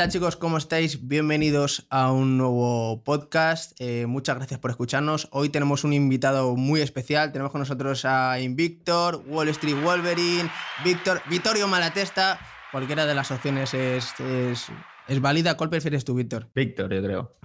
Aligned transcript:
¿Qué 0.00 0.04
tal 0.04 0.12
chicos? 0.12 0.36
¿Cómo 0.36 0.56
estáis? 0.56 1.06
Bienvenidos 1.08 1.86
a 1.90 2.10
un 2.10 2.38
nuevo 2.38 3.04
podcast. 3.04 3.78
Eh, 3.78 4.06
muchas 4.06 4.34
gracias 4.36 4.58
por 4.58 4.70
escucharnos. 4.70 5.28
Hoy 5.30 5.50
tenemos 5.50 5.84
un 5.84 5.92
invitado 5.92 6.56
muy 6.56 6.80
especial. 6.80 7.32
Tenemos 7.32 7.52
con 7.52 7.58
nosotros 7.58 8.06
a 8.06 8.40
Invictor, 8.40 9.22
Wall 9.26 9.50
Street 9.50 9.76
Wolverine, 9.84 10.50
Víctor, 10.82 11.20
Vittorio 11.28 11.68
Malatesta. 11.68 12.40
Cualquiera 12.72 13.04
de 13.04 13.14
las 13.14 13.30
opciones 13.30 13.74
es, 13.74 14.14
es, 14.18 15.20
válida. 15.20 15.58
¿Cuál 15.58 15.68
prefieres 15.68 16.02
tú, 16.02 16.14
Víctor? 16.14 16.48
Víctor, 16.54 16.94
yo 16.94 17.02
creo. 17.02 17.36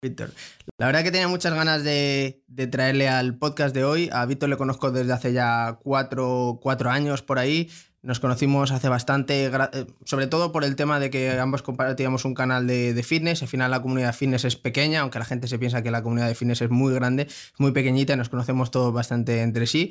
Víctor. 0.00 0.30
La 0.78 0.86
verdad 0.86 1.02
que 1.02 1.10
tenía 1.10 1.26
muchas 1.26 1.52
ganas 1.52 1.82
de, 1.82 2.44
traerle 2.70 3.08
al 3.08 3.38
podcast 3.38 3.74
de 3.74 3.82
hoy. 3.82 4.08
A 4.12 4.24
Víctor 4.24 4.50
le 4.50 4.56
conozco 4.56 4.92
desde 4.92 5.12
hace 5.12 5.32
ya 5.32 5.80
cuatro, 5.82 6.60
cuatro 6.62 6.90
años 6.90 7.22
por 7.22 7.40
ahí. 7.40 7.72
Nos 8.04 8.20
conocimos 8.20 8.70
hace 8.70 8.90
bastante, 8.90 9.46
eh, 9.46 9.86
sobre 10.04 10.26
todo 10.26 10.52
por 10.52 10.62
el 10.62 10.76
tema 10.76 11.00
de 11.00 11.08
que 11.08 11.38
ambos 11.40 11.62
compartíamos 11.62 12.26
un 12.26 12.34
canal 12.34 12.66
de, 12.66 13.02
fitness. 13.02 13.40
Al 13.40 13.48
final 13.48 13.70
la 13.70 13.80
comunidad 13.80 14.08
de 14.08 14.12
fitness 14.12 14.44
es 14.44 14.56
pequeña, 14.56 15.00
aunque 15.00 15.18
la 15.18 15.24
gente 15.24 15.48
se 15.48 15.58
piensa 15.58 15.82
que 15.82 15.90
la 15.90 16.02
comunidad 16.02 16.28
de 16.28 16.34
fitness 16.34 16.60
es 16.60 16.68
muy 16.68 16.92
grande, 16.92 17.28
muy 17.56 17.72
pequeñita 17.72 18.14
nos 18.14 18.28
conocemos 18.28 18.70
todos 18.70 18.92
bastante 18.92 19.40
entre 19.40 19.66
sí. 19.66 19.90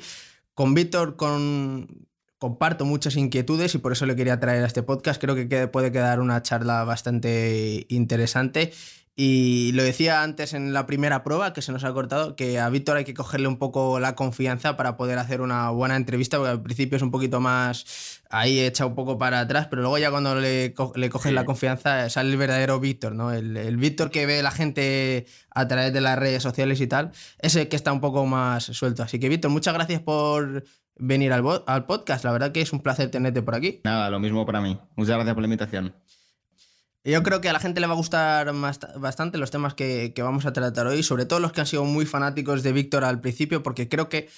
Con 0.54 0.74
Víctor 0.74 1.16
con, 1.16 2.06
comparto 2.38 2.84
muchas 2.84 3.16
inquietudes 3.16 3.74
y 3.74 3.78
por 3.78 3.90
eso 3.90 4.06
le 4.06 4.14
quería 4.14 4.38
traer 4.38 4.62
a 4.62 4.68
este 4.68 4.84
podcast. 4.84 5.20
Creo 5.20 5.34
que 5.34 5.66
puede 5.66 5.90
quedar 5.90 6.20
una 6.20 6.40
charla 6.40 6.84
bastante 6.84 7.84
interesante 7.88 8.72
y 9.16 9.70
lo 9.72 9.84
decía 9.84 10.22
antes 10.22 10.54
en 10.54 10.72
la 10.72 10.86
primera 10.86 11.22
prueba 11.22 11.52
que 11.52 11.62
se 11.62 11.70
nos 11.70 11.84
ha 11.84 11.92
cortado, 11.92 12.34
que 12.34 12.58
a 12.58 12.68
Víctor 12.68 12.96
hay 12.96 13.04
que 13.04 13.14
cogerle 13.14 13.46
un 13.46 13.58
poco 13.58 14.00
la 14.00 14.16
confianza 14.16 14.76
para 14.76 14.96
poder 14.96 15.18
hacer 15.18 15.40
una 15.40 15.70
buena 15.70 15.94
entrevista, 15.94 16.38
porque 16.38 16.50
al 16.50 16.62
principio 16.62 16.96
es 16.96 17.02
un 17.02 17.12
poquito 17.12 17.40
más 17.40 18.22
ahí 18.28 18.58
echa 18.58 18.86
un 18.86 18.96
poco 18.96 19.16
para 19.16 19.40
atrás, 19.40 19.68
pero 19.68 19.82
luego 19.82 19.98
ya 19.98 20.10
cuando 20.10 20.34
le, 20.34 20.74
le 20.96 21.10
coges 21.10 21.32
la 21.32 21.44
confianza 21.44 22.10
sale 22.10 22.30
el 22.30 22.36
verdadero 22.36 22.80
Víctor, 22.80 23.14
¿no? 23.14 23.32
El, 23.32 23.76
Víctor 23.76 24.10
que 24.10 24.26
ve 24.26 24.42
la 24.42 24.50
gente 24.50 25.26
a 25.50 25.68
través 25.68 25.92
de 25.92 26.00
las 26.00 26.18
redes 26.18 26.42
sociales 26.42 26.80
y 26.80 26.88
tal, 26.88 27.12
ese 27.38 27.68
que 27.68 27.76
está 27.76 27.92
un 27.92 28.00
poco 28.00 28.26
más 28.26 28.64
suelto. 28.64 29.04
Así 29.04 29.20
que 29.20 29.28
Víctor, 29.28 29.52
muchas 29.52 29.74
gracias 29.74 30.00
por 30.00 30.64
venir 30.96 31.32
al, 31.32 31.44
al 31.66 31.86
podcast, 31.86 32.24
la 32.24 32.32
verdad 32.32 32.50
que 32.50 32.62
es 32.62 32.72
un 32.72 32.80
placer 32.80 33.12
tenerte 33.12 33.42
por 33.42 33.54
aquí. 33.54 33.80
Nada, 33.84 34.10
lo 34.10 34.18
mismo 34.18 34.44
para 34.44 34.60
mí. 34.60 34.76
Muchas 34.96 35.14
gracias 35.14 35.34
por 35.34 35.42
la 35.42 35.46
invitación. 35.46 35.94
Yo 37.06 37.22
creo 37.22 37.42
que 37.42 37.50
a 37.50 37.52
la 37.52 37.60
gente 37.60 37.80
le 37.80 37.86
va 37.86 37.92
a 37.92 37.96
gustar 37.96 38.50
bastante 38.96 39.36
los 39.36 39.50
temas 39.50 39.74
que, 39.74 40.14
vamos 40.16 40.46
a 40.46 40.54
tratar 40.54 40.86
hoy, 40.86 41.02
sobre 41.02 41.26
todo 41.26 41.38
los 41.38 41.52
que 41.52 41.60
han 41.60 41.66
sido 41.66 41.84
muy 41.84 42.06
fanáticos 42.06 42.62
de 42.62 42.72
Víctor 42.72 43.04
al 43.04 43.20
principio, 43.20 43.62
porque 43.62 43.90
creo 43.90 44.08
que 44.08 44.30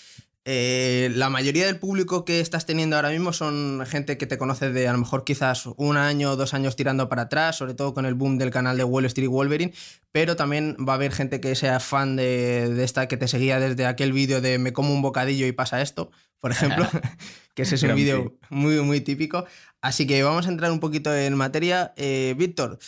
eh, 0.49 1.11
la 1.17 1.29
mayoría 1.29 1.67
del 1.67 1.81
público 1.81 2.25
que 2.25 2.39
estás 2.39 2.67
teniendo 2.67 2.95
ahora 2.95 3.11
mismo 3.11 3.33
son 3.33 3.85
gente 3.85 4.17
que 4.17 4.29
te 4.29 4.39
conoce 4.39 4.71
de 4.71 4.87
a 4.87 4.93
lo 4.93 4.99
mejor 4.99 5.25
quizás 5.25 5.67
un 5.77 5.97
año 5.97 6.31
o 6.31 6.37
dos 6.37 6.55
años 6.55 6.77
tirando 6.77 7.09
para 7.09 7.23
atrás, 7.23 7.57
sobre 7.57 7.75
todo 7.75 7.95
con 7.95 8.07
el 8.07 8.15
boom 8.15 8.39
del 8.39 8.53
canal 8.53 8.77
de 8.77 8.85
Wall 8.85 9.07
Street 9.07 9.29
Wolverine, 9.29 9.75
pero 10.13 10.37
también 10.37 10.77
va 10.89 10.93
a 10.93 10.97
haber 10.97 11.11
gente 11.11 11.41
que 11.41 11.57
sea 11.57 11.81
fan 11.81 12.15
de, 12.15 12.73
de 12.73 12.85
esta 12.85 13.09
que 13.09 13.17
te 13.17 13.27
seguía 13.27 13.59
desde 13.59 13.87
aquel 13.87 14.13
vídeo 14.13 14.41
de 14.41 14.61
me 14.61 14.73
como 14.73 14.95
un 14.95 15.03
bocadillo 15.03 15.49
y 15.49 15.53
pasa 15.53 15.83
esto, 15.83 16.13
por 16.39 16.53
ejemplo, 16.53 16.87
que 17.55 17.63
ese 17.63 17.75
es 17.75 17.83
un 17.83 17.97
vídeo 17.97 18.39
muy, 18.49 18.81
muy 18.83 19.01
típico. 19.01 19.47
Así 19.81 20.07
que 20.07 20.23
vamos 20.23 20.47
a 20.47 20.51
entrar 20.51 20.71
un 20.71 20.79
poquito 20.79 21.13
en 21.13 21.35
materia. 21.35 21.93
Eh, 21.97 22.37
Víctor, 22.39 22.79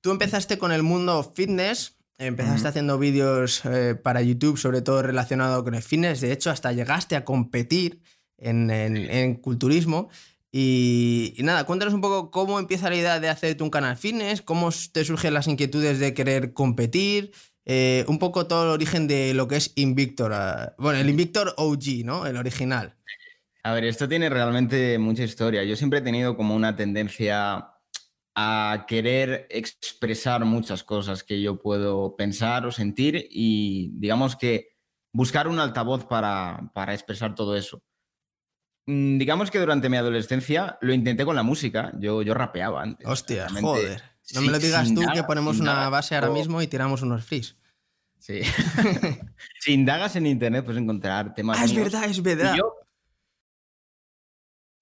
tú 0.00 0.12
empezaste 0.12 0.56
con 0.56 0.70
el 0.70 0.84
mundo 0.84 1.32
fitness, 1.34 1.97
empezaste 2.18 2.68
haciendo 2.68 2.98
vídeos 2.98 3.64
eh, 3.64 3.94
para 3.94 4.22
YouTube, 4.22 4.58
sobre 4.58 4.82
todo 4.82 5.02
relacionado 5.02 5.62
con 5.64 5.74
el 5.74 5.82
fitness. 5.82 6.20
De 6.20 6.32
hecho, 6.32 6.50
hasta 6.50 6.72
llegaste 6.72 7.16
a 7.16 7.24
competir 7.24 8.02
en, 8.36 9.34
culturismo. 9.36 10.08
Y, 10.50 11.34
nada, 11.38 11.64
cuéntanos 11.64 11.94
un 11.94 12.00
poco 12.00 12.30
cómo 12.30 12.58
empieza 12.58 12.90
la 12.90 12.96
idea 12.96 13.20
de 13.20 13.28
hacerte 13.28 13.62
un 13.62 13.70
canal 13.70 13.96
fitness, 13.96 14.42
cómo 14.42 14.70
te 14.92 15.04
surgen 15.04 15.34
las 15.34 15.46
inquietudes 15.46 15.98
de 15.98 16.14
querer 16.14 16.52
competir, 16.52 17.32
eh, 17.64 18.04
un 18.08 18.18
poco 18.18 18.46
todo 18.46 18.64
el 18.64 18.70
origen 18.70 19.06
de 19.06 19.34
lo 19.34 19.46
que 19.46 19.56
es 19.56 19.72
Invictor. 19.76 20.32
bueno, 20.78 20.98
el 20.98 21.08
Invictor 21.08 21.54
OG, 21.56 22.04
¿no? 22.04 22.26
El 22.26 22.36
original. 22.36 22.96
A 23.62 23.72
ver, 23.72 23.84
esto 23.84 24.08
tiene 24.08 24.30
realmente 24.30 24.98
mucha 24.98 25.24
historia. 25.24 25.62
Yo 25.64 25.76
siempre 25.76 25.98
he 25.98 26.02
tenido 26.02 26.36
como 26.36 26.56
una 26.56 26.74
tendencia 26.74 27.77
a 28.40 28.84
querer 28.86 29.48
expresar 29.50 30.44
muchas 30.44 30.84
cosas 30.84 31.24
que 31.24 31.42
yo 31.42 31.58
puedo 31.58 32.14
pensar 32.14 32.66
o 32.66 32.70
sentir 32.70 33.26
y 33.32 33.90
digamos 33.94 34.36
que 34.36 34.76
buscar 35.12 35.48
un 35.48 35.58
altavoz 35.58 36.04
para, 36.04 36.70
expresar 36.94 37.34
todo 37.34 37.56
eso. 37.56 37.82
Mm, 38.86 39.18
digamos 39.18 39.50
que 39.50 39.58
durante 39.58 39.88
mi 39.88 39.96
adolescencia 39.96 40.78
lo 40.82 40.94
intenté 40.94 41.24
con 41.24 41.34
la 41.34 41.42
música. 41.42 41.92
Yo, 41.98 42.22
yo 42.22 42.32
rapeaba 42.32 42.80
antes. 42.80 43.08
Hostia, 43.08 43.48
joder. 43.48 44.00
No 44.34 44.42
me 44.42 44.52
lo 44.52 44.60
digas 44.60 44.94
tú 44.94 45.02
que 45.12 45.24
ponemos 45.24 45.58
una 45.58 45.88
base 45.88 46.14
ahora 46.14 46.30
mismo 46.30 46.62
y 46.62 46.68
tiramos 46.68 47.02
unos 47.02 47.24
frees. 47.24 47.56
Sí. 48.20 48.42
si 49.60 49.72
indagas 49.72 50.14
en 50.14 50.26
internet 50.26 50.64
puedes 50.64 50.80
encontrar 50.80 51.34
temas. 51.34 51.58
Ah, 51.58 51.64
es 51.64 51.74
verdad, 51.74 52.04
es 52.04 52.22
verdad. 52.22 52.56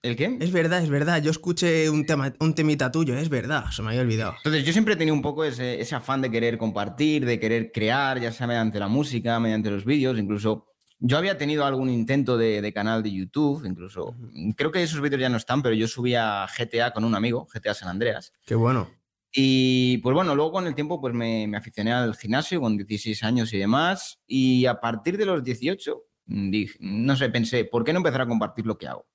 ¿El 0.07 0.15
qué? 0.15 0.37
Es 0.39 0.53
verdad, 0.53 0.81
es 0.81 0.89
verdad. 0.89 1.21
Yo 1.21 1.31
escuché 1.31 1.89
un, 1.89 2.05
tema, 2.05 2.33
un 2.39 2.53
temita 2.53 2.89
tuyo, 2.89 3.17
es 3.17 3.27
verdad, 3.27 3.65
se 3.71 3.81
me 3.81 3.89
había 3.89 4.01
olvidado. 4.01 4.35
Entonces, 4.37 4.63
yo 4.63 4.71
siempre 4.71 4.93
he 4.93 4.97
tenido 4.97 5.13
un 5.13 5.21
poco 5.21 5.43
ese, 5.43 5.83
afán 5.93 6.21
de 6.21 6.31
querer 6.31 6.57
compartir, 6.57 7.25
de 7.25 7.37
querer 7.37 7.73
crear, 7.73 8.17
ya 8.21 8.31
sea 8.31 8.47
mediante 8.47 8.79
la 8.79 8.87
música, 8.87 9.37
mediante 9.41 9.69
los 9.69 9.83
vídeos, 9.83 10.17
incluso. 10.17 10.67
Yo 10.99 11.17
había 11.17 11.37
tenido 11.37 11.65
algún 11.65 11.89
intento 11.89 12.37
de, 12.37 12.71
canal 12.73 13.03
de 13.03 13.11
YouTube, 13.11 13.65
incluso. 13.65 14.15
Creo 14.55 14.71
que 14.71 14.81
esos 14.81 15.01
vídeos 15.01 15.19
ya 15.19 15.27
no 15.27 15.35
están, 15.35 15.61
pero 15.61 15.75
yo 15.75 15.89
subía 15.89 16.47
GTA 16.57 16.91
con 16.91 17.03
un 17.03 17.13
amigo, 17.13 17.45
GTA 17.53 17.73
San 17.73 17.89
Andreas. 17.89 18.31
Qué 18.45 18.55
bueno. 18.55 18.89
Y 19.33 19.97
pues 19.97 20.15
bueno, 20.15 20.35
luego 20.35 20.53
con 20.53 20.67
el 20.67 20.73
tiempo 20.73 21.01
pues 21.01 21.13
me, 21.13 21.47
me 21.47 21.57
aficioné 21.57 21.91
al 21.91 22.15
gimnasio 22.15 22.61
con 22.61 22.77
16 22.77 23.23
años 23.23 23.53
y 23.53 23.57
demás. 23.57 24.19
Y 24.25 24.65
a 24.67 24.79
partir 24.79 25.17
de 25.17 25.25
los 25.25 25.43
18, 25.43 26.01
dije, 26.27 26.77
no 26.79 27.15
sé, 27.17 27.29
pensé, 27.29 27.65
¿por 27.65 27.83
qué 27.83 27.91
no 27.91 27.97
empezar 27.97 28.21
a 28.21 28.27
compartir 28.27 28.65
lo 28.65 28.77
que 28.77 28.87
hago? 28.87 29.05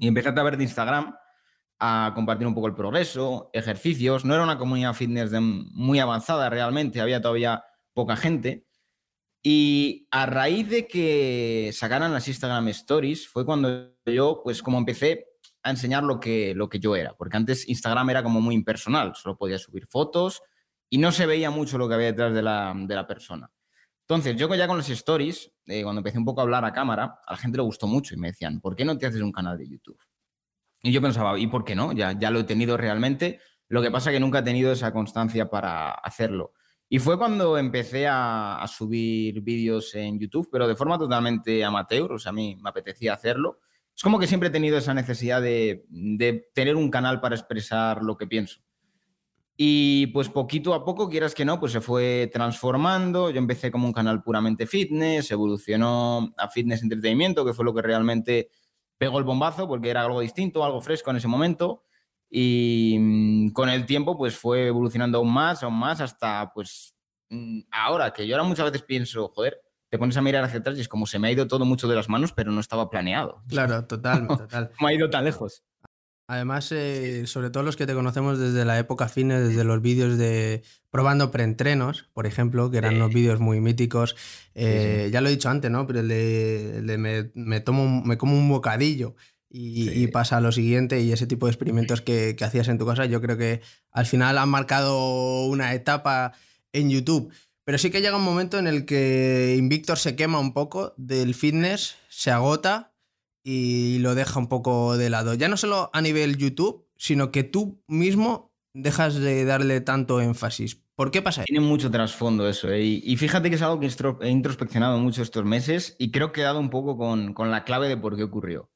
Y 0.00 0.08
empecé 0.08 0.28
a 0.28 0.34
través 0.34 0.56
de 0.56 0.64
Instagram 0.64 1.14
a 1.78 2.12
compartir 2.14 2.46
un 2.46 2.54
poco 2.54 2.68
el 2.68 2.74
progreso, 2.74 3.50
ejercicios. 3.52 4.24
No 4.24 4.34
era 4.34 4.44
una 4.44 4.58
comunidad 4.58 4.94
fitness 4.94 5.32
muy 5.40 5.98
avanzada 5.98 6.48
realmente, 6.48 7.00
había 7.00 7.20
todavía 7.20 7.64
poca 7.92 8.16
gente. 8.16 8.66
Y 9.42 10.06
a 10.12 10.26
raíz 10.26 10.68
de 10.68 10.86
que 10.86 11.70
sacaran 11.72 12.12
las 12.12 12.28
Instagram 12.28 12.68
Stories 12.68 13.26
fue 13.26 13.44
cuando 13.44 13.92
yo, 14.06 14.40
pues 14.44 14.62
como 14.62 14.78
empecé 14.78 15.26
a 15.64 15.70
enseñar 15.70 16.04
lo 16.04 16.20
que, 16.20 16.54
lo 16.54 16.68
que 16.68 16.78
yo 16.78 16.94
era, 16.94 17.14
porque 17.16 17.36
antes 17.36 17.68
Instagram 17.68 18.10
era 18.10 18.22
como 18.22 18.40
muy 18.40 18.54
impersonal, 18.54 19.14
solo 19.16 19.36
podía 19.36 19.58
subir 19.58 19.86
fotos 19.88 20.42
y 20.88 20.98
no 20.98 21.10
se 21.10 21.26
veía 21.26 21.50
mucho 21.50 21.78
lo 21.78 21.88
que 21.88 21.94
había 21.94 22.08
detrás 22.08 22.34
de 22.34 22.42
la, 22.42 22.72
de 22.76 22.94
la 22.94 23.06
persona. 23.06 23.50
Entonces, 24.08 24.36
yo 24.36 24.52
ya 24.54 24.66
con 24.66 24.76
los 24.76 24.88
stories, 24.88 25.52
eh, 25.66 25.82
cuando 25.82 26.00
empecé 26.00 26.18
un 26.18 26.24
poco 26.24 26.40
a 26.40 26.44
hablar 26.44 26.64
a 26.64 26.72
cámara, 26.72 27.20
a 27.26 27.32
la 27.32 27.38
gente 27.38 27.56
le 27.56 27.62
gustó 27.62 27.86
mucho 27.86 28.14
y 28.14 28.18
me 28.18 28.28
decían, 28.28 28.60
¿por 28.60 28.76
qué 28.76 28.84
no 28.84 28.98
te 28.98 29.06
haces 29.06 29.22
un 29.22 29.32
canal 29.32 29.56
de 29.56 29.68
YouTube? 29.68 29.98
Y 30.82 30.92
yo 30.92 31.00
pensaba, 31.00 31.38
¿y 31.38 31.46
por 31.46 31.64
qué 31.64 31.74
no? 31.74 31.92
Ya, 31.92 32.12
ya 32.12 32.30
lo 32.30 32.40
he 32.40 32.44
tenido 32.44 32.76
realmente. 32.76 33.40
Lo 33.68 33.80
que 33.80 33.90
pasa 33.90 34.10
es 34.10 34.16
que 34.16 34.20
nunca 34.20 34.40
he 34.40 34.42
tenido 34.42 34.72
esa 34.72 34.92
constancia 34.92 35.48
para 35.48 35.92
hacerlo. 35.92 36.52
Y 36.88 36.98
fue 36.98 37.16
cuando 37.16 37.56
empecé 37.56 38.06
a, 38.06 38.62
subir 38.68 39.40
vídeos 39.40 39.94
en 39.94 40.18
YouTube, 40.18 40.48
pero 40.52 40.68
de 40.68 40.76
forma 40.76 40.98
totalmente 40.98 41.64
amateur, 41.64 42.12
o 42.12 42.18
sea, 42.18 42.30
a 42.30 42.32
mí 42.34 42.58
me 42.60 42.68
apetecía 42.68 43.14
hacerlo. 43.14 43.60
Es 43.96 44.02
como 44.02 44.18
que 44.18 44.26
siempre 44.26 44.50
he 44.50 44.52
tenido 44.52 44.76
esa 44.76 44.92
necesidad 44.92 45.40
de, 45.40 45.86
de 45.88 46.50
tener 46.52 46.76
un 46.76 46.90
canal 46.90 47.20
para 47.20 47.34
expresar 47.34 48.02
lo 48.02 48.18
que 48.18 48.26
pienso. 48.26 48.60
Y 49.56 50.06
pues 50.08 50.28
poquito 50.28 50.72
a 50.74 50.84
poco, 50.84 51.08
quieras 51.08 51.34
que 51.34 51.44
no, 51.44 51.60
pues 51.60 51.72
se 51.72 51.80
fue 51.80 52.30
transformando. 52.32 53.30
Yo 53.30 53.38
empecé 53.38 53.70
como 53.70 53.86
un 53.86 53.92
canal 53.92 54.22
puramente 54.22 54.66
fitness, 54.66 55.30
evolucionó 55.30 56.32
a 56.38 56.48
fitness 56.48 56.82
entretenimiento, 56.82 57.44
que 57.44 57.52
fue 57.52 57.64
lo 57.64 57.74
que 57.74 57.82
realmente 57.82 58.50
pegó 58.96 59.18
el 59.18 59.24
bombazo, 59.24 59.68
porque 59.68 59.90
era 59.90 60.02
algo 60.02 60.20
distinto, 60.20 60.64
algo 60.64 60.80
fresco 60.80 61.10
en 61.10 61.16
ese 61.16 61.28
momento. 61.28 61.84
Y 62.30 62.96
mm, 62.98 63.50
con 63.50 63.68
el 63.68 63.84
tiempo, 63.84 64.16
pues 64.16 64.36
fue 64.36 64.68
evolucionando 64.68 65.18
aún 65.18 65.32
más, 65.32 65.62
aún 65.62 65.78
más, 65.78 66.00
hasta 66.00 66.50
pues 66.54 66.94
mm, 67.28 67.60
ahora, 67.70 68.12
que 68.12 68.26
yo 68.26 68.36
ahora 68.36 68.48
muchas 68.48 68.66
veces 68.66 68.82
pienso, 68.82 69.28
joder, 69.28 69.60
te 69.90 69.98
pones 69.98 70.16
a 70.16 70.22
mirar 70.22 70.42
hacia 70.42 70.60
atrás 70.60 70.78
y 70.78 70.80
es 70.80 70.88
como 70.88 71.04
se 71.06 71.18
me 71.18 71.28
ha 71.28 71.32
ido 71.32 71.46
todo 71.46 71.66
mucho 71.66 71.86
de 71.86 71.94
las 71.94 72.08
manos, 72.08 72.32
pero 72.32 72.50
no 72.50 72.60
estaba 72.60 72.88
planeado. 72.88 73.42
Claro, 73.48 73.86
total, 73.86 74.26
total. 74.26 74.70
¿Cómo 74.78 74.88
ha 74.88 74.94
ido 74.94 75.10
tan 75.10 75.24
lejos? 75.24 75.62
Además, 76.32 76.72
eh, 76.72 77.26
sobre 77.26 77.50
todo 77.50 77.62
los 77.62 77.76
que 77.76 77.84
te 77.84 77.92
conocemos 77.92 78.38
desde 78.38 78.64
la 78.64 78.78
época 78.78 79.10
fines, 79.10 79.48
desde 79.48 79.64
los 79.64 79.82
vídeos 79.82 80.16
de 80.16 80.62
probando 80.90 81.30
preentrenos, 81.30 82.08
por 82.14 82.26
ejemplo, 82.26 82.70
que 82.70 82.78
eran 82.78 82.94
unos 82.94 83.12
vídeos 83.12 83.38
muy 83.38 83.60
míticos. 83.60 84.16
Eh, 84.54 85.10
ya 85.12 85.20
lo 85.20 85.28
he 85.28 85.32
dicho 85.32 85.50
antes, 85.50 85.70
¿no? 85.70 85.86
Pero 85.86 86.00
el 86.00 86.08
de, 86.08 87.30
me, 87.34 87.60
tomo 87.60 88.02
me 88.02 88.16
como 88.16 88.34
un 88.34 88.48
bocadillo 88.48 89.14
y, 89.50 90.06
pasa 90.06 90.38
a 90.38 90.40
lo 90.40 90.52
siguiente 90.52 91.02
y 91.02 91.12
ese 91.12 91.26
tipo 91.26 91.44
de 91.44 91.52
experimentos 91.52 92.00
que, 92.00 92.34
que, 92.34 92.44
hacías 92.46 92.68
en 92.68 92.78
tu 92.78 92.86
casa, 92.86 93.04
yo 93.04 93.20
creo 93.20 93.36
que 93.36 93.60
al 93.90 94.06
final 94.06 94.38
han 94.38 94.48
marcado 94.48 95.44
una 95.44 95.74
etapa 95.74 96.32
en 96.72 96.88
YouTube. 96.88 97.30
Pero 97.64 97.76
sí 97.76 97.90
que 97.90 98.00
llega 98.00 98.16
un 98.16 98.24
momento 98.24 98.58
en 98.58 98.68
el 98.68 98.86
que 98.86 99.54
Invictor 99.58 99.98
se 99.98 100.16
quema 100.16 100.38
un 100.38 100.54
poco 100.54 100.94
del 100.96 101.34
fitness, 101.34 101.96
se 102.08 102.30
agota 102.30 102.91
y 103.42 103.98
lo 103.98 104.14
deja 104.14 104.38
un 104.38 104.48
poco 104.48 104.96
de 104.96 105.10
lado. 105.10 105.34
Ya 105.34 105.48
no 105.48 105.56
solo 105.56 105.90
a 105.92 106.00
nivel 106.00 106.36
YouTube, 106.36 106.86
sino 106.96 107.30
que 107.30 107.44
tú 107.44 107.82
mismo 107.86 108.52
dejas 108.74 109.16
de 109.16 109.44
darle 109.44 109.80
tanto 109.80 110.20
énfasis. 110.20 110.82
¿Por 110.94 111.10
qué 111.10 111.22
pasa? 111.22 111.44
Tiene 111.44 111.64
mucho 111.64 111.90
trasfondo 111.90 112.48
eso. 112.48 112.70
¿eh? 112.70 112.82
Y, 112.84 113.16
fíjate 113.16 113.48
que 113.48 113.56
es 113.56 113.62
algo 113.62 113.80
que 113.80 113.88
he 114.20 114.28
introspeccionado 114.28 114.98
mucho 114.98 115.22
estos 115.22 115.44
meses 115.44 115.96
y 115.98 116.10
creo 116.10 116.32
que 116.32 116.42
he 116.42 116.44
dado 116.44 116.60
un 116.60 116.70
poco 116.70 116.96
con, 116.96 117.34
con 117.34 117.50
la 117.50 117.64
clave 117.64 117.88
de 117.88 117.96
por 117.96 118.16
qué 118.16 118.22
ocurrió. 118.22 118.70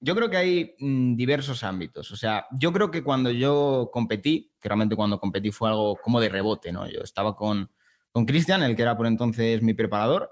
Yo 0.00 0.16
creo 0.16 0.30
que 0.30 0.36
hay 0.36 0.74
mm, 0.80 1.14
diversos 1.14 1.62
ámbitos. 1.62 2.10
O 2.10 2.16
sea, 2.16 2.46
yo 2.50 2.72
creo 2.72 2.90
que 2.90 3.04
cuando 3.04 3.30
yo 3.30 3.90
competí, 3.92 4.52
que 4.60 4.68
realmente 4.68 4.96
cuando 4.96 5.20
competí 5.20 5.52
fue 5.52 5.68
algo 5.68 5.96
como 5.96 6.20
de 6.20 6.28
rebote, 6.28 6.72
¿no? 6.72 6.88
Yo 6.90 7.00
estaba 7.02 7.36
con 7.36 7.70
con 8.12 8.26
Cristian, 8.26 8.62
el 8.62 8.76
que 8.76 8.82
era 8.82 8.96
por 8.96 9.06
entonces 9.06 9.62
mi 9.62 9.74
preparador, 9.74 10.30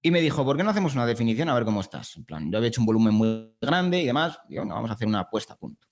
y 0.00 0.10
me 0.10 0.20
dijo, 0.20 0.44
¿por 0.44 0.56
qué 0.56 0.62
no 0.62 0.70
hacemos 0.70 0.94
una 0.94 1.06
definición 1.06 1.48
a 1.48 1.54
ver 1.54 1.64
cómo 1.64 1.80
estás? 1.80 2.16
En 2.16 2.24
plan, 2.24 2.50
yo 2.50 2.58
había 2.58 2.68
hecho 2.68 2.80
un 2.80 2.86
volumen 2.86 3.14
muy 3.14 3.54
grande 3.60 4.00
y 4.00 4.06
demás, 4.06 4.38
y 4.48 4.56
bueno, 4.56 4.74
vamos 4.74 4.90
a 4.90 4.94
hacer 4.94 5.08
una 5.08 5.28
puesta 5.28 5.54
a 5.54 5.56
punto. 5.56 5.88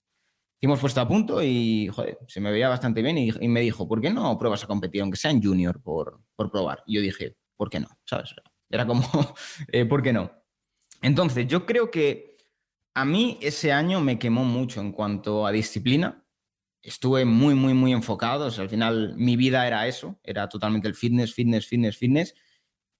Hicimos 0.58 0.80
puesta 0.80 1.02
a 1.02 1.08
punto 1.08 1.42
y, 1.42 1.88
joder, 1.88 2.18
se 2.26 2.40
me 2.40 2.50
veía 2.50 2.68
bastante 2.68 3.02
bien 3.02 3.18
y, 3.18 3.48
me 3.48 3.60
dijo, 3.60 3.86
¿por 3.86 4.00
qué 4.00 4.10
no 4.10 4.38
pruebas 4.38 4.64
a 4.64 4.66
competir, 4.66 5.02
aunque 5.02 5.18
sea 5.18 5.30
en 5.30 5.42
junior, 5.42 5.82
por, 5.82 6.20
por 6.34 6.50
probar? 6.50 6.82
Y 6.86 6.94
yo 6.94 7.02
dije, 7.02 7.36
¿por 7.56 7.68
qué 7.68 7.80
no? 7.80 7.88
¿Sabes? 8.04 8.34
Era 8.70 8.86
como, 8.86 9.02
eh, 9.72 9.84
¿por 9.84 10.02
qué 10.02 10.12
no? 10.12 10.30
Entonces, 11.02 11.46
yo 11.46 11.66
creo 11.66 11.90
que 11.90 12.36
a 12.94 13.04
mí 13.04 13.38
ese 13.42 13.72
año 13.72 14.00
me 14.00 14.18
quemó 14.18 14.44
mucho 14.44 14.80
en 14.80 14.92
cuanto 14.92 15.46
a 15.46 15.52
disciplina. 15.52 16.24
Estuve 16.82 17.24
muy, 17.24 17.54
muy, 17.54 17.74
muy 17.74 17.92
enfocado. 17.92 18.46
O 18.46 18.50
sea, 18.50 18.62
al 18.62 18.70
final 18.70 19.14
mi 19.16 19.36
vida 19.36 19.66
era 19.66 19.86
eso, 19.86 20.18
era 20.22 20.48
totalmente 20.48 20.88
el 20.88 20.94
fitness, 20.94 21.34
fitness, 21.34 21.66
fitness, 21.66 21.98
fitness. 21.98 22.34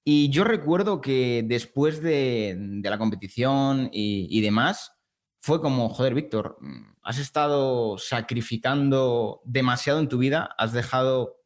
Y 0.09 0.31
yo 0.31 0.45
recuerdo 0.45 1.01
que 1.01 1.43
después 1.45 2.01
de, 2.01 2.57
la 2.81 2.97
competición 2.97 3.91
y, 3.93 4.29
y, 4.31 4.41
demás, 4.41 4.93
fue 5.41 5.61
como, 5.61 5.89
joder, 5.89 6.15
Víctor, 6.15 6.59
has 7.03 7.19
estado 7.19 7.99
sacrificando 7.99 9.43
demasiado 9.45 9.99
en 9.99 10.09
tu 10.09 10.19
vida, 10.19 10.55
has 10.59 10.73
dejado 10.73 11.39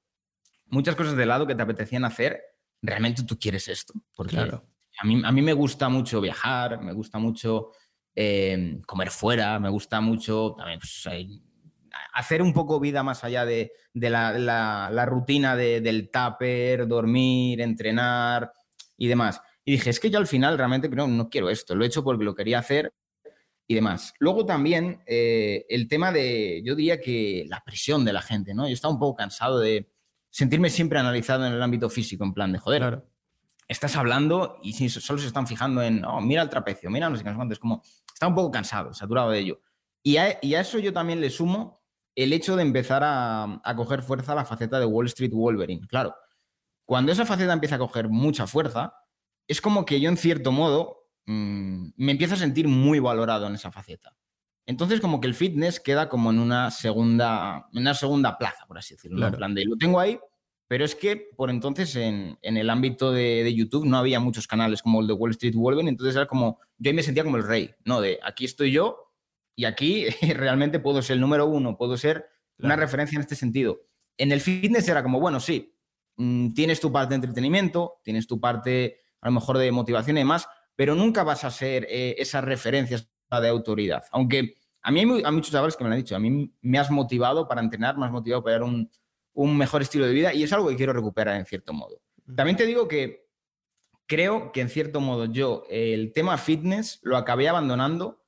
muchas 0.66 0.94
cosas 0.94 1.16
de 1.16 1.24
lado 1.24 1.46
que 1.46 1.54
te 1.54 1.62
apetecían 1.62 2.04
hacer. 2.04 2.42
¿Realmente 2.82 3.22
tú 3.22 3.38
quieres 3.38 3.66
esto? 3.66 3.94
Porque 4.14 4.36
claro. 4.36 4.62
a, 4.98 5.06
mí, 5.06 5.22
a 5.24 5.32
mí 5.32 5.40
me 5.40 5.54
gusta 5.54 5.88
mucho 5.88 6.20
viajar, 6.20 6.82
me 6.82 6.92
gusta 6.92 7.18
mucho 7.18 7.70
eh, 8.14 8.78
comer 8.86 9.10
fuera, 9.10 9.58
me 9.58 9.70
gusta 9.70 10.02
mucho 10.02 10.54
también 10.58 10.80
pues, 10.80 11.08
hacer 12.12 12.42
un 12.42 12.52
poco 12.52 12.80
vida 12.80 13.02
más 13.02 13.24
allá 13.24 13.44
de, 13.44 13.72
la, 13.94 15.06
rutina 15.06 15.56
del 15.56 16.10
tupper, 16.10 16.86
dormir, 16.86 17.60
entrenar 17.60 18.52
y 18.96 19.08
demás. 19.08 19.40
Y 19.64 19.72
dije, 19.72 19.90
es 19.90 20.00
que 20.00 20.10
yo 20.10 20.18
al 20.18 20.26
final 20.26 20.58
realmente 20.58 20.90
creo, 20.90 21.06
no 21.06 21.28
quiero 21.28 21.50
esto, 21.50 21.74
lo 21.74 21.84
he 21.84 21.88
hecho 21.88 22.02
porque 22.02 22.24
lo 22.24 22.34
quería 22.34 22.58
hacer 22.58 22.92
y 23.66 23.74
demás. 23.74 24.14
Luego 24.18 24.44
también 24.44 25.02
eh, 25.06 25.64
el 25.68 25.86
tema 25.86 26.10
de, 26.10 26.60
yo 26.64 26.74
diría 26.74 27.00
que 27.00 27.44
la 27.48 27.62
presión 27.64 28.04
de 28.04 28.12
la 28.12 28.20
gente, 28.20 28.52
¿no? 28.52 28.66
Yo 28.66 28.74
estaba 28.74 28.92
un 28.92 28.98
poco 28.98 29.18
cansado 29.18 29.60
de 29.60 29.92
sentirme 30.28 30.70
siempre 30.70 30.98
analizado 30.98 31.46
en 31.46 31.52
el 31.52 31.62
ámbito 31.62 31.88
físico, 31.88 32.24
en 32.24 32.34
plan 32.34 32.52
de, 32.52 32.58
joder, 32.58 33.04
estás 33.68 33.94
hablando 33.94 34.58
y 34.62 34.72
solo 34.88 35.20
se 35.20 35.28
están 35.28 35.46
fijando 35.46 35.82
en, 35.82 36.04
oh, 36.04 36.20
mira 36.20 36.42
el 36.42 36.48
trapecio, 36.48 36.90
mira 36.90 37.08
no 37.08 37.16
sé 37.16 37.22
qué, 37.22 37.30
no 37.30 37.46
sé 37.46 37.52
es 37.52 37.58
como, 37.60 37.82
está 38.12 38.26
un 38.26 38.34
poco 38.34 38.50
cansado, 38.50 38.92
saturado 38.92 39.30
de 39.30 39.38
ello. 39.38 39.60
Y 40.02 40.14
y 40.42 40.54
a, 40.54 40.60
eso 40.60 40.80
yo 40.80 40.92
también 40.92 41.20
le 41.20 41.30
sumo 41.30 41.79
el 42.14 42.32
hecho 42.32 42.56
de 42.56 42.62
empezar 42.62 43.02
a, 43.04 43.60
coger 43.76 44.02
fuerza 44.02 44.34
la 44.34 44.44
faceta 44.44 44.78
de 44.78 44.86
Wall 44.86 45.06
Street 45.06 45.32
Wolverine. 45.32 45.86
Claro, 45.86 46.14
cuando 46.84 47.12
esa 47.12 47.24
faceta 47.24 47.52
empieza 47.52 47.76
a 47.76 47.78
coger 47.78 48.08
mucha 48.08 48.46
fuerza, 48.46 48.94
es 49.46 49.60
como 49.60 49.84
que 49.84 50.00
yo 50.00 50.08
en 50.08 50.16
cierto 50.16 50.52
modo 50.52 51.08
mm, 51.26 51.90
me 51.96 52.12
empiezo 52.12 52.34
a 52.34 52.38
sentir 52.38 52.68
muy 52.68 52.98
valorado 52.98 53.46
en 53.46 53.54
esa 53.54 53.70
faceta. 53.70 54.14
Entonces 54.66 55.00
como 55.00 55.20
que 55.20 55.26
el 55.26 55.34
fitness 55.34 55.80
queda 55.80 56.08
como 56.08 56.30
en 56.30 56.38
una 56.38 56.70
segunda, 56.70 57.66
en 57.72 57.80
una 57.80 57.94
segunda 57.94 58.38
plaza, 58.38 58.66
por 58.66 58.78
así 58.78 58.94
decirlo. 58.94 59.26
En 59.26 59.34
plan 59.34 59.54
de, 59.54 59.64
lo 59.64 59.76
tengo 59.76 59.98
ahí, 59.98 60.18
pero 60.68 60.84
es 60.84 60.94
que 60.94 61.16
por 61.36 61.50
entonces 61.50 61.96
en, 61.96 62.38
el 62.42 62.70
ámbito 62.70 63.10
de, 63.10 63.52
YouTube 63.52 63.86
no 63.86 63.96
había 63.96 64.20
muchos 64.20 64.46
canales 64.46 64.82
como 64.82 65.00
el 65.00 65.08
de 65.08 65.12
Wall 65.12 65.32
Street 65.32 65.54
Wolverine, 65.56 65.90
entonces 65.90 66.14
era 66.14 66.26
como, 66.26 66.60
yo 66.78 66.90
ahí 66.90 66.94
me 66.94 67.02
sentía 67.02 67.24
como 67.24 67.36
el 67.36 67.42
rey, 67.46 67.74
¿no? 67.84 68.00
De 68.00 68.20
aquí 68.22 68.44
estoy 68.44 68.70
yo 68.70 69.09
y 69.60 69.66
aquí 69.66 70.06
realmente 70.34 70.80
puedo 70.80 71.02
ser 71.02 71.14
el 71.14 71.20
número 71.20 71.44
uno, 71.44 71.76
puedo 71.76 71.98
ser 71.98 72.26
una 72.60 72.76
referencia 72.76 73.16
en 73.16 73.20
este 73.20 73.36
sentido. 73.36 73.82
En 74.16 74.32
el 74.32 74.40
fitness 74.40 74.88
era 74.88 75.02
como, 75.02 75.20
bueno, 75.20 75.38
sí, 75.38 75.74
mm, 76.16 76.54
tienes 76.54 76.80
tu 76.80 76.90
parte 76.90 77.10
de 77.10 77.16
entretenimiento, 77.16 78.00
tienes 78.02 78.26
tu 78.26 78.40
parte 78.40 79.00
a 79.20 79.28
lo 79.28 79.32
mejor 79.32 79.58
de 79.58 79.70
motivación 79.70 80.16
y 80.16 80.20
demás, 80.20 80.48
pero 80.74 80.94
nunca 80.94 81.24
vas 81.24 81.44
a 81.44 81.50
ser 81.50 81.86
eh, 81.90 82.14
esas 82.16 82.42
referencias 82.42 83.10
de 83.30 83.48
autoridad. 83.48 84.02
Aunque 84.12 84.56
a 84.80 84.90
mí 84.90 85.00
hay, 85.00 85.06
muchos 85.06 85.52
chavales 85.52 85.76
que 85.76 85.84
me 85.84 85.90
lo 85.90 85.94
han 85.94 86.00
dicho, 86.00 86.16
a 86.16 86.18
mí 86.18 86.50
me 86.62 86.78
has 86.78 86.90
motivado 86.90 87.46
para 87.46 87.60
entrenar, 87.60 87.98
me 87.98 88.06
has 88.06 88.12
motivado 88.12 88.42
para 88.42 88.56
dar 88.56 88.62
un, 88.62 88.90
un 89.34 89.58
mejor 89.58 89.82
estilo 89.82 90.06
de 90.06 90.14
vida 90.14 90.32
y 90.32 90.42
es 90.42 90.52
algo 90.54 90.70
que 90.70 90.76
quiero 90.76 90.94
recuperar 90.94 91.36
en 91.36 91.44
cierto 91.44 91.74
modo. 91.74 92.00
También 92.34 92.56
te 92.56 92.64
digo 92.64 92.88
que 92.88 93.28
creo 94.06 94.52
que 94.52 94.62
en 94.62 94.70
cierto 94.70 95.02
modo 95.02 95.26
yo 95.26 95.64
el 95.68 96.14
tema 96.14 96.38
fitness 96.38 96.98
lo 97.02 97.18
acabé 97.18 97.46
abandonando 97.50 98.19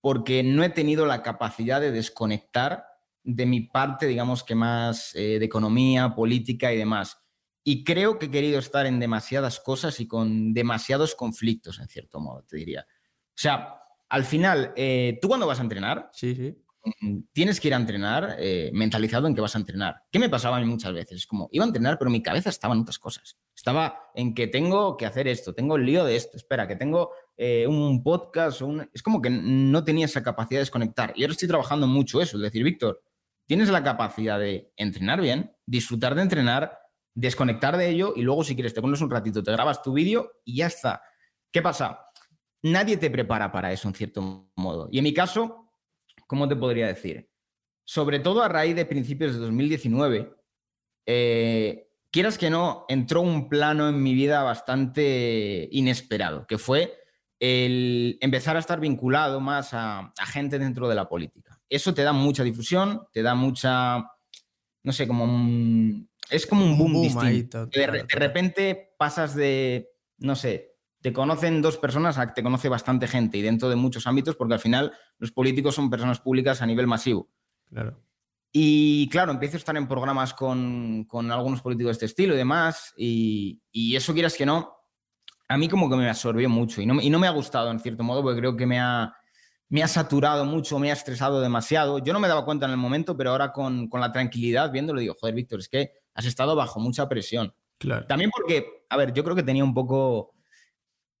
porque 0.00 0.42
no 0.42 0.62
he 0.62 0.70
tenido 0.70 1.06
la 1.06 1.22
capacidad 1.22 1.80
de 1.80 1.90
desconectar 1.90 2.86
de 3.24 3.46
mi 3.46 3.60
parte, 3.60 4.06
digamos 4.06 4.42
que 4.44 4.54
más 4.54 5.14
eh, 5.14 5.38
de 5.38 5.44
economía, 5.44 6.14
política 6.14 6.72
y 6.72 6.78
demás. 6.78 7.18
Y 7.64 7.84
creo 7.84 8.18
que 8.18 8.26
he 8.26 8.30
querido 8.30 8.58
estar 8.58 8.86
en 8.86 9.00
demasiadas 9.00 9.60
cosas 9.60 10.00
y 10.00 10.08
con 10.08 10.54
demasiados 10.54 11.14
conflictos, 11.14 11.78
en 11.80 11.88
cierto 11.88 12.20
modo, 12.20 12.42
te 12.44 12.56
diría. 12.56 12.86
O 12.88 13.40
sea, 13.40 13.82
al 14.08 14.24
final, 14.24 14.72
eh, 14.76 15.18
tú 15.20 15.28
cuando 15.28 15.46
vas 15.46 15.58
a 15.58 15.62
entrenar, 15.62 16.08
sí, 16.12 16.34
sí. 16.34 16.56
Mm, 16.84 17.20
tienes 17.32 17.60
que 17.60 17.68
ir 17.68 17.74
a 17.74 17.76
entrenar 17.76 18.36
eh, 18.38 18.70
mentalizado 18.72 19.26
en 19.26 19.34
que 19.34 19.40
vas 19.40 19.54
a 19.54 19.58
entrenar. 19.58 20.02
¿Qué 20.10 20.18
me 20.18 20.28
pasaba 20.28 20.56
a 20.56 20.60
mí 20.60 20.66
muchas 20.66 20.92
veces? 20.92 21.26
Como, 21.26 21.48
iba 21.52 21.64
a 21.64 21.66
entrenar, 21.68 21.98
pero 21.98 22.10
mi 22.10 22.22
cabeza 22.22 22.50
estaba 22.50 22.74
en 22.74 22.80
otras 22.80 22.98
cosas. 22.98 23.36
Estaba 23.54 24.10
en 24.14 24.34
que 24.34 24.46
tengo 24.46 24.96
que 24.96 25.06
hacer 25.06 25.28
esto, 25.28 25.54
tengo 25.54 25.76
el 25.76 25.84
lío 25.84 26.04
de 26.04 26.16
esto, 26.16 26.36
espera, 26.36 26.68
que 26.68 26.76
tengo 26.76 27.10
eh, 27.36 27.66
un 27.66 28.02
podcast, 28.02 28.62
es 28.92 29.02
como 29.02 29.20
que 29.20 29.30
no 29.30 29.84
tenía 29.84 30.06
esa 30.06 30.22
capacidad 30.22 30.58
de 30.58 30.62
desconectar. 30.62 31.12
Y 31.16 31.22
ahora 31.22 31.32
estoy 31.32 31.48
trabajando 31.48 31.86
mucho 31.86 32.22
eso, 32.22 32.36
es 32.36 32.42
decir, 32.42 32.62
Víctor, 32.62 33.02
tienes 33.46 33.68
la 33.70 33.82
capacidad 33.82 34.38
de 34.38 34.72
entrenar 34.76 35.20
bien, 35.20 35.52
disfrutar 35.66 36.14
de 36.14 36.22
entrenar, 36.22 36.78
desconectar 37.14 37.76
de 37.76 37.88
ello 37.88 38.12
y 38.14 38.22
luego 38.22 38.44
si 38.44 38.54
quieres 38.54 38.74
te 38.74 38.80
pones 38.80 39.00
un 39.00 39.10
ratito, 39.10 39.42
te 39.42 39.50
grabas 39.50 39.82
tu 39.82 39.92
vídeo 39.92 40.30
y 40.44 40.58
ya 40.58 40.66
está. 40.66 41.02
¿Qué 41.50 41.62
pasa? 41.62 42.00
Nadie 42.62 42.96
te 42.96 43.10
prepara 43.10 43.50
para 43.50 43.72
eso 43.72 43.88
en 43.88 43.94
cierto 43.94 44.50
modo. 44.54 44.88
Y 44.92 44.98
en 44.98 45.04
mi 45.04 45.14
caso, 45.14 45.67
¿cómo 46.28 46.46
te 46.46 46.54
podría 46.54 46.86
decir? 46.86 47.28
Sobre 47.84 48.20
todo 48.20 48.44
a 48.44 48.48
raíz 48.48 48.76
de 48.76 48.84
principios 48.84 49.32
de 49.32 49.40
2019, 49.40 50.32
eh, 51.06 51.88
quieras 52.12 52.38
que 52.38 52.50
no, 52.50 52.84
entró 52.88 53.22
un 53.22 53.48
plano 53.48 53.88
en 53.88 54.00
mi 54.00 54.14
vida 54.14 54.44
bastante 54.44 55.68
inesperado, 55.72 56.46
que 56.46 56.58
fue 56.58 56.94
el 57.40 58.18
empezar 58.20 58.56
a 58.56 58.60
estar 58.60 58.78
vinculado 58.78 59.40
más 59.40 59.70
a, 59.72 60.12
gente 60.26 60.58
dentro 60.58 60.88
de 60.88 60.94
la 60.94 61.08
política. 61.08 61.60
Eso 61.68 61.94
te 61.94 62.02
da 62.02 62.12
mucha 62.12 62.44
difusión, 62.44 63.02
te 63.12 63.22
da 63.22 63.34
mucha, 63.34 64.04
no 64.82 64.92
sé, 64.92 65.08
como 65.08 65.24
es 66.30 66.46
como 66.46 66.64
un 66.64 66.76
boom, 66.76 67.02
distinto. 67.02 67.66
de, 67.66 68.04
repente 68.10 68.94
pasas 68.98 69.34
de, 69.34 69.88
no 70.18 70.36
sé, 70.36 70.77
te 71.00 71.12
conocen 71.12 71.62
dos 71.62 71.78
personas 71.78 72.18
te 72.34 72.42
conoce 72.42 72.68
bastante 72.68 73.06
gente 73.06 73.38
y 73.38 73.42
dentro 73.42 73.68
de 73.68 73.76
muchos 73.76 74.06
ámbitos, 74.06 74.36
porque 74.36 74.54
al 74.54 74.60
final 74.60 74.92
los 75.18 75.32
políticos 75.32 75.74
son 75.74 75.90
personas 75.90 76.20
públicas 76.20 76.60
a 76.60 76.66
nivel 76.66 76.86
masivo. 76.86 77.28
Claro. 77.66 78.00
Y 78.52 79.08
claro, 79.10 79.32
empiezo 79.32 79.56
a 79.56 79.58
estar 79.58 79.76
en 79.76 79.86
programas 79.86 80.34
con, 80.34 81.06
algunos 81.30 81.60
políticos 81.60 81.90
de 81.90 81.92
este 81.92 82.06
estilo 82.06 82.34
y 82.34 82.38
demás, 82.38 82.94
y, 82.96 83.60
eso 83.94 84.14
quieras 84.14 84.36
que 84.36 84.46
no, 84.46 84.74
a 85.48 85.58
mí 85.58 85.68
como 85.68 85.88
que 85.88 85.96
me 85.96 86.08
absorbió 86.08 86.48
mucho 86.48 86.80
y 86.80 86.86
no, 86.86 87.00
y 87.00 87.10
no 87.10 87.18
me 87.18 87.26
ha 87.26 87.30
gustado 87.30 87.70
en 87.70 87.78
cierto 87.78 88.02
modo, 88.02 88.22
porque 88.22 88.40
creo 88.40 88.56
que 88.56 88.66
me 88.66 88.80
ha, 88.80 89.14
me 89.68 89.82
ha 89.82 89.88
saturado 89.88 90.44
mucho, 90.44 90.78
me 90.78 90.90
ha 90.90 90.94
estresado 90.94 91.40
demasiado. 91.40 91.98
Yo 91.98 92.12
no 92.12 92.20
me 92.20 92.28
daba 92.28 92.44
cuenta 92.44 92.66
en 92.66 92.72
el 92.72 92.78
momento, 92.78 93.16
pero 93.16 93.30
ahora 93.30 93.52
con, 93.52 93.88
con 93.88 94.00
la 94.00 94.10
tranquilidad 94.10 94.72
viéndolo 94.72 95.00
digo, 95.00 95.14
joder, 95.18 95.34
Víctor, 95.34 95.60
es 95.60 95.68
que 95.68 95.92
has 96.14 96.24
estado 96.24 96.56
bajo 96.56 96.80
mucha 96.80 97.08
presión. 97.08 97.54
Claro. 97.76 98.06
También 98.06 98.30
porque, 98.34 98.84
a 98.88 98.96
ver, 98.96 99.12
yo 99.12 99.22
creo 99.22 99.36
que 99.36 99.42
tenía 99.42 99.62
un 99.62 99.74
poco 99.74 100.34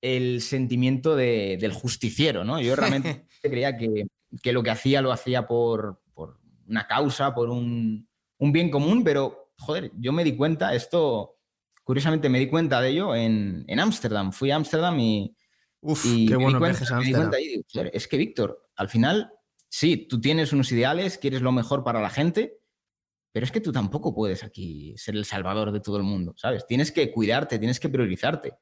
el 0.00 0.40
sentimiento 0.40 1.16
del 1.16 1.72
justiciero, 1.72 2.44
¿no? 2.44 2.60
Yo 2.60 2.76
realmente 2.76 3.26
creía 3.42 3.76
que, 3.76 4.06
lo 4.52 4.62
que 4.62 4.70
hacía 4.70 5.02
lo 5.02 5.12
hacía 5.12 5.46
por, 5.46 6.00
una 6.66 6.86
causa, 6.86 7.34
por 7.34 7.48
un, 7.48 8.08
bien 8.38 8.70
común, 8.70 9.02
pero, 9.04 9.52
joder, 9.58 9.90
yo 9.98 10.12
me 10.12 10.24
di 10.24 10.36
cuenta, 10.36 10.74
esto, 10.74 11.38
curiosamente 11.82 12.28
me 12.28 12.38
di 12.38 12.48
cuenta 12.48 12.80
de 12.80 12.90
ello 12.90 13.14
en 13.14 13.80
Ámsterdam. 13.80 14.32
Fui 14.32 14.50
a 14.50 14.56
Ámsterdam 14.56 14.98
y... 15.00 15.34
Uf, 15.80 16.04
qué 16.26 16.34
bueno 16.34 16.60
y 17.38 17.64
es 17.92 18.08
que, 18.08 18.16
Víctor, 18.16 18.68
al 18.74 18.88
final, 18.88 19.32
sí, 19.68 19.96
tú 19.96 20.20
tienes 20.20 20.52
unos 20.52 20.72
ideales, 20.72 21.18
quieres 21.18 21.40
lo 21.40 21.52
mejor 21.52 21.84
para 21.84 22.00
la 22.00 22.10
gente, 22.10 22.58
pero 23.32 23.46
es 23.46 23.52
que 23.52 23.60
tú 23.60 23.70
tampoco 23.70 24.14
puedes 24.14 24.42
aquí 24.42 24.94
ser 24.96 25.14
el 25.14 25.24
salvador 25.24 25.70
de 25.70 25.80
todo 25.80 25.96
el 25.98 26.02
mundo, 26.02 26.34
¿sabes? 26.36 26.66
Tienes 26.66 26.90
que 26.90 27.12
cuidarte, 27.12 27.58
tienes 27.58 27.78
que 27.78 27.88
priorizarte. 27.88 28.54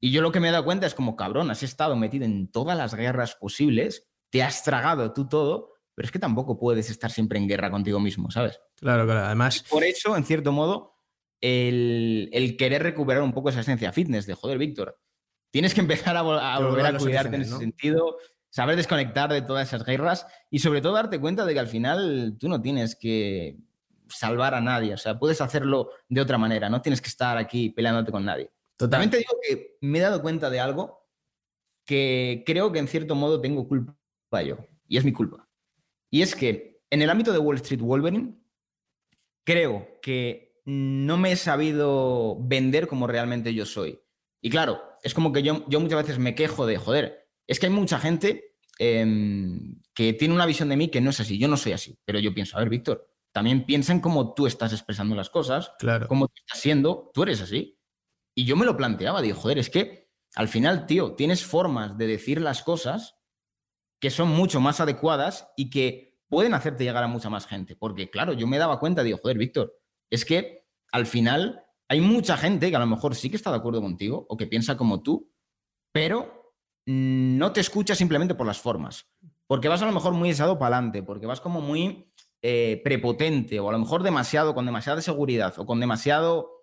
Y 0.00 0.12
yo 0.12 0.22
lo 0.22 0.32
que 0.32 0.40
me 0.40 0.48
he 0.48 0.52
dado 0.52 0.64
cuenta 0.64 0.86
es 0.86 0.94
como, 0.94 1.14
cabrón, 1.14 1.50
has 1.50 1.62
estado 1.62 1.94
metido 1.94 2.24
en 2.24 2.50
todas 2.50 2.76
las 2.76 2.94
guerras 2.94 3.34
posibles, 3.34 4.08
te 4.30 4.42
has 4.42 4.64
tragado 4.64 5.12
tú 5.12 5.28
todo, 5.28 5.74
pero 5.94 6.06
es 6.06 6.12
que 6.12 6.18
tampoco 6.18 6.58
puedes 6.58 6.88
estar 6.88 7.10
siempre 7.10 7.38
en 7.38 7.46
guerra 7.46 7.70
contigo 7.70 8.00
mismo, 8.00 8.30
¿sabes? 8.30 8.60
Claro, 8.76 9.04
claro. 9.04 9.26
Además. 9.26 9.64
Por 9.68 9.84
eso, 9.84 10.16
en 10.16 10.24
cierto 10.24 10.52
modo, 10.52 10.94
el, 11.40 12.56
querer 12.58 12.82
recuperar 12.82 13.22
un 13.22 13.32
poco 13.32 13.50
esa 13.50 13.60
esencia 13.60 13.92
fitness 13.92 14.26
de 14.26 14.34
joder, 14.34 14.56
Víctor. 14.56 14.98
Tienes 15.50 15.74
que 15.74 15.80
empezar 15.80 16.16
a, 16.16 16.22
volver 16.22 16.86
a 16.86 16.96
cuidarte 16.96 17.36
en 17.36 17.42
ese 17.42 17.58
sentido, 17.58 18.16
saber 18.48 18.76
desconectar 18.76 19.30
de 19.32 19.42
todas 19.42 19.68
esas 19.68 19.84
guerras 19.84 20.26
y 20.48 20.60
sobre 20.60 20.80
todo 20.80 20.94
darte 20.94 21.20
cuenta 21.20 21.44
de 21.44 21.54
que 21.54 21.60
al 21.60 21.66
final 21.66 22.36
tú 22.38 22.48
no 22.48 22.62
tienes 22.62 22.96
que 22.96 23.58
salvar 24.08 24.54
a 24.54 24.60
nadie, 24.60 24.94
o 24.94 24.96
sea, 24.96 25.18
puedes 25.18 25.40
hacerlo 25.40 25.90
de 26.08 26.20
otra 26.20 26.38
manera, 26.38 26.68
no 26.68 26.82
tienes 26.82 27.00
que 27.00 27.08
estar 27.08 27.36
aquí 27.36 27.70
peleándote 27.70 28.10
con 28.10 28.24
nadie. 28.24 28.50
Totalmente 28.80 29.18
digo 29.18 29.38
que 29.46 29.76
me 29.82 29.98
he 29.98 30.00
dado 30.00 30.22
cuenta 30.22 30.48
de 30.48 30.58
algo 30.58 31.06
que 31.84 32.44
creo 32.46 32.72
que 32.72 32.78
en 32.78 32.88
cierto 32.88 33.14
modo 33.14 33.38
tengo 33.38 33.68
culpa 33.68 33.94
yo, 34.42 34.56
y 34.88 34.96
es 34.96 35.04
mi 35.04 35.12
culpa. 35.12 35.46
Y 36.10 36.22
es 36.22 36.34
que 36.34 36.80
en 36.88 37.02
el 37.02 37.10
ámbito 37.10 37.30
de 37.30 37.38
Wall 37.38 37.56
Street 37.56 37.82
Wolverine, 37.82 38.40
creo 39.44 40.00
que 40.00 40.62
no 40.64 41.18
me 41.18 41.32
he 41.32 41.36
sabido 41.36 42.38
vender 42.40 42.86
como 42.86 43.06
realmente 43.06 43.52
yo 43.52 43.66
soy. 43.66 44.00
Y 44.40 44.48
claro, 44.48 44.80
es 45.02 45.12
como 45.12 45.30
que 45.30 45.42
yo, 45.42 45.66
yo 45.68 45.78
muchas 45.78 46.02
veces 46.02 46.18
me 46.18 46.34
quejo 46.34 46.64
de, 46.64 46.78
joder, 46.78 47.28
es 47.46 47.60
que 47.60 47.66
hay 47.66 47.72
mucha 47.72 47.98
gente 47.98 48.56
em, 48.78 49.78
que 49.92 50.14
tiene 50.14 50.32
una 50.32 50.46
visión 50.46 50.70
de 50.70 50.78
mí 50.78 50.88
que 50.88 51.02
no 51.02 51.10
es 51.10 51.20
así. 51.20 51.38
Yo 51.38 51.48
no 51.48 51.58
soy 51.58 51.72
así, 51.72 51.98
pero 52.06 52.18
yo 52.18 52.32
pienso, 52.32 52.56
a 52.56 52.60
ver, 52.60 52.70
Víctor, 52.70 53.10
también 53.30 53.66
piensa 53.66 53.92
en 53.92 54.00
cómo 54.00 54.32
tú 54.32 54.46
estás 54.46 54.72
expresando 54.72 55.14
las 55.14 55.28
cosas, 55.28 55.72
claro. 55.78 56.08
cómo 56.08 56.28
tú 56.28 56.34
estás 56.36 56.60
siendo, 56.60 57.10
tú 57.12 57.24
eres 57.24 57.42
así. 57.42 57.79
Y 58.34 58.44
yo 58.44 58.56
me 58.56 58.66
lo 58.66 58.76
planteaba, 58.76 59.22
digo, 59.22 59.36
joder, 59.36 59.58
es 59.58 59.70
que 59.70 60.10
al 60.34 60.48
final, 60.48 60.86
tío, 60.86 61.14
tienes 61.14 61.44
formas 61.44 61.98
de 61.98 62.06
decir 62.06 62.40
las 62.40 62.62
cosas 62.62 63.16
que 64.00 64.10
son 64.10 64.28
mucho 64.28 64.60
más 64.60 64.80
adecuadas 64.80 65.48
y 65.56 65.70
que 65.70 66.18
pueden 66.28 66.54
hacerte 66.54 66.84
llegar 66.84 67.02
a 67.02 67.08
mucha 67.08 67.28
más 67.28 67.46
gente. 67.46 67.76
Porque, 67.76 68.10
claro, 68.10 68.32
yo 68.32 68.46
me 68.46 68.58
daba 68.58 68.78
cuenta, 68.78 69.02
digo, 69.02 69.18
joder, 69.18 69.38
Víctor, 69.38 69.76
es 70.08 70.24
que 70.24 70.66
al 70.92 71.06
final 71.06 71.64
hay 71.88 72.00
mucha 72.00 72.36
gente 72.36 72.70
que 72.70 72.76
a 72.76 72.80
lo 72.80 72.86
mejor 72.86 73.14
sí 73.14 73.28
que 73.28 73.36
está 73.36 73.50
de 73.50 73.56
acuerdo 73.56 73.82
contigo 73.82 74.26
o 74.28 74.36
que 74.36 74.46
piensa 74.46 74.76
como 74.76 75.02
tú, 75.02 75.32
pero 75.92 76.54
no 76.86 77.52
te 77.52 77.60
escucha 77.60 77.94
simplemente 77.94 78.34
por 78.34 78.46
las 78.46 78.60
formas. 78.60 79.06
Porque 79.46 79.68
vas 79.68 79.82
a 79.82 79.86
lo 79.86 79.92
mejor 79.92 80.12
muy 80.12 80.30
echado 80.30 80.58
para 80.58 80.76
adelante, 80.76 81.02
porque 81.02 81.26
vas 81.26 81.40
como 81.40 81.60
muy 81.60 82.12
eh, 82.42 82.80
prepotente 82.84 83.58
o 83.58 83.68
a 83.68 83.72
lo 83.72 83.80
mejor 83.80 84.04
demasiado, 84.04 84.54
con 84.54 84.64
demasiada 84.64 85.02
seguridad 85.02 85.52
o 85.58 85.66
con 85.66 85.80
demasiado 85.80 86.59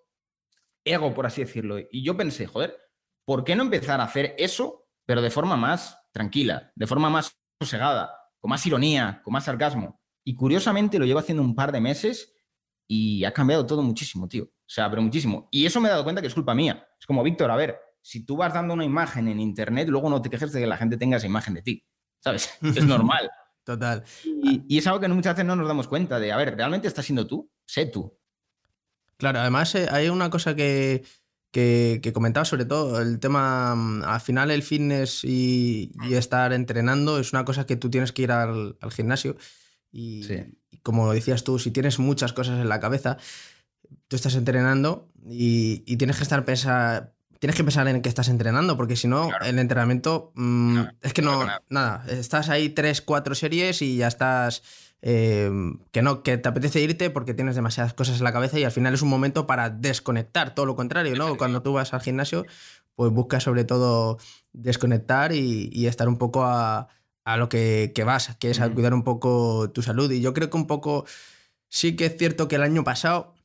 ego, 0.93 1.13
por 1.13 1.25
así 1.25 1.41
decirlo. 1.41 1.77
Y 1.79 2.03
yo 2.03 2.15
pensé, 2.17 2.47
joder, 2.47 2.77
¿por 3.25 3.43
qué 3.43 3.55
no 3.55 3.63
empezar 3.63 3.99
a 4.01 4.05
hacer 4.05 4.35
eso, 4.37 4.87
pero 5.05 5.21
de 5.21 5.29
forma 5.29 5.55
más 5.55 5.97
tranquila, 6.11 6.71
de 6.75 6.87
forma 6.87 7.09
más 7.09 7.37
sosegada, 7.61 8.11
con 8.39 8.49
más 8.49 8.65
ironía, 8.65 9.21
con 9.23 9.33
más 9.33 9.45
sarcasmo. 9.45 10.01
Y 10.23 10.35
curiosamente 10.35 10.99
lo 10.99 11.05
llevo 11.05 11.19
haciendo 11.19 11.43
un 11.43 11.55
par 11.55 11.71
de 11.71 11.81
meses 11.81 12.33
y 12.87 13.23
ha 13.23 13.33
cambiado 13.33 13.65
todo 13.65 13.81
muchísimo, 13.81 14.27
tío. 14.27 14.43
O 14.43 14.69
sea, 14.69 14.89
pero 14.89 15.01
muchísimo. 15.01 15.47
Y 15.51 15.65
eso 15.65 15.79
me 15.79 15.87
he 15.87 15.91
dado 15.91 16.03
cuenta 16.03 16.21
que 16.21 16.27
es 16.27 16.33
culpa 16.33 16.53
mía. 16.53 16.87
Es 16.99 17.05
como, 17.05 17.23
Víctor, 17.23 17.49
a 17.51 17.55
ver, 17.55 17.79
si 18.01 18.25
tú 18.25 18.37
vas 18.37 18.53
dando 18.53 18.73
una 18.73 18.85
imagen 18.85 19.27
en 19.27 19.39
internet, 19.39 19.87
luego 19.89 20.09
no 20.09 20.21
te 20.21 20.29
quejes 20.29 20.51
de 20.51 20.61
que 20.61 20.67
la 20.67 20.77
gente 20.77 20.97
tenga 20.97 21.17
esa 21.17 21.27
imagen 21.27 21.53
de 21.53 21.61
ti. 21.61 21.85
¿Sabes? 22.23 22.57
Es 22.75 22.85
normal. 22.85 23.29
Total. 23.63 24.03
Y, 24.23 24.63
y, 24.67 24.77
es 24.77 24.87
algo 24.87 24.99
que 24.99 25.07
muchas 25.09 25.35
veces 25.35 25.45
no 25.45 25.55
nos 25.55 25.67
damos 25.67 25.87
cuenta 25.87 26.19
de, 26.19 26.31
a 26.31 26.37
ver, 26.37 26.55
¿realmente 26.55 26.87
estás 26.87 27.05
siendo 27.05 27.27
tú? 27.27 27.51
Sé 27.65 27.87
tú. 27.87 28.17
Claro, 29.17 29.39
además 29.39 29.73
eh, 29.75 29.87
hay 29.89 30.09
una 30.09 30.29
cosa 30.29 30.55
que, 30.55 31.03
que, 31.51 32.11
comentaba 32.13 32.45
sobre 32.45 32.65
todo, 32.65 33.01
el 33.01 33.19
tema, 33.19 33.75
mm, 33.75 34.03
al 34.03 34.21
final 34.21 34.51
el 34.51 34.63
fitness 34.63 35.23
y, 35.23 35.91
estar 36.11 36.53
entrenando 36.53 37.19
es 37.19 37.33
una 37.33 37.45
cosa 37.45 37.65
que 37.65 37.75
tú 37.75 37.89
tienes 37.89 38.11
que 38.11 38.23
ir 38.23 38.31
al, 38.31 38.77
gimnasio 38.91 39.35
y, 39.91 40.21
como 40.83 41.11
decías 41.11 41.43
tú, 41.43 41.57
si 41.57 41.71
tienes 41.71 41.99
muchas 41.99 42.33
cosas 42.33 42.59
en 42.59 42.69
la 42.69 42.79
cabeza, 42.79 43.17
tú 44.07 44.15
estás 44.15 44.35
entrenando 44.35 45.09
y, 45.27 45.97
tienes 45.97 46.17
que 46.17 46.23
estar 46.23 46.45
pensar, 46.45 47.15
tienes 47.39 47.55
que 47.55 47.63
pensar 47.63 47.87
en 47.87 48.01
que 48.03 48.09
estás 48.09 48.29
entrenando, 48.29 48.77
porque 48.77 48.95
si 48.95 49.07
no, 49.07 49.29
el 49.43 49.57
entrenamiento 49.57 50.31
mm, 50.35 50.79
es 51.01 51.13
que 51.13 51.23
no, 51.23 51.47
nada, 51.69 52.05
estás 52.07 52.49
ahí 52.49 52.69
tres, 52.69 53.01
cuatro 53.01 53.33
series 53.33 53.81
y 53.81 53.97
ya 53.97 54.07
estás 54.07 54.61
eh, 55.01 55.51
que 55.91 56.01
no, 56.01 56.23
que 56.23 56.37
te 56.37 56.49
apetece 56.49 56.81
irte 56.81 57.09
porque 57.09 57.33
tienes 57.33 57.55
demasiadas 57.55 57.93
cosas 57.93 58.17
en 58.17 58.23
la 58.23 58.33
cabeza 58.33 58.59
y 58.59 58.63
al 58.63 58.71
final 58.71 58.93
es 58.93 59.01
un 59.01 59.09
momento 59.09 59.47
para 59.47 59.69
desconectar, 59.69 60.55
todo 60.55 60.65
lo 60.65 60.75
contrario, 60.75 61.15
¿no? 61.15 61.37
Cuando 61.37 61.61
tú 61.61 61.73
vas 61.73 61.93
al 61.93 62.01
gimnasio, 62.01 62.45
pues 62.95 63.11
buscas 63.11 63.43
sobre 63.43 63.63
todo 63.63 64.17
desconectar 64.53 65.31
y, 65.33 65.85
estar 65.87 66.07
un 66.09 66.17
poco 66.17 66.43
a, 66.45 66.87
lo 67.37 67.47
que, 67.49 67.93
vas, 68.05 68.35
que 68.37 68.49
es 68.49 68.59
a 68.59 68.69
cuidar 68.69 68.93
un 68.93 69.03
poco 69.03 69.69
tu 69.71 69.81
salud. 69.83 70.11
Y 70.11 70.21
yo 70.21 70.33
creo 70.33 70.49
que 70.49 70.57
un 70.57 70.67
poco, 70.67 71.05
sí 71.69 71.95
que 71.95 72.07
es 72.07 72.17
cierto 72.17 72.47
que 72.47 72.55
el 72.55 72.63
año 72.63 72.83
pasado 72.83 73.35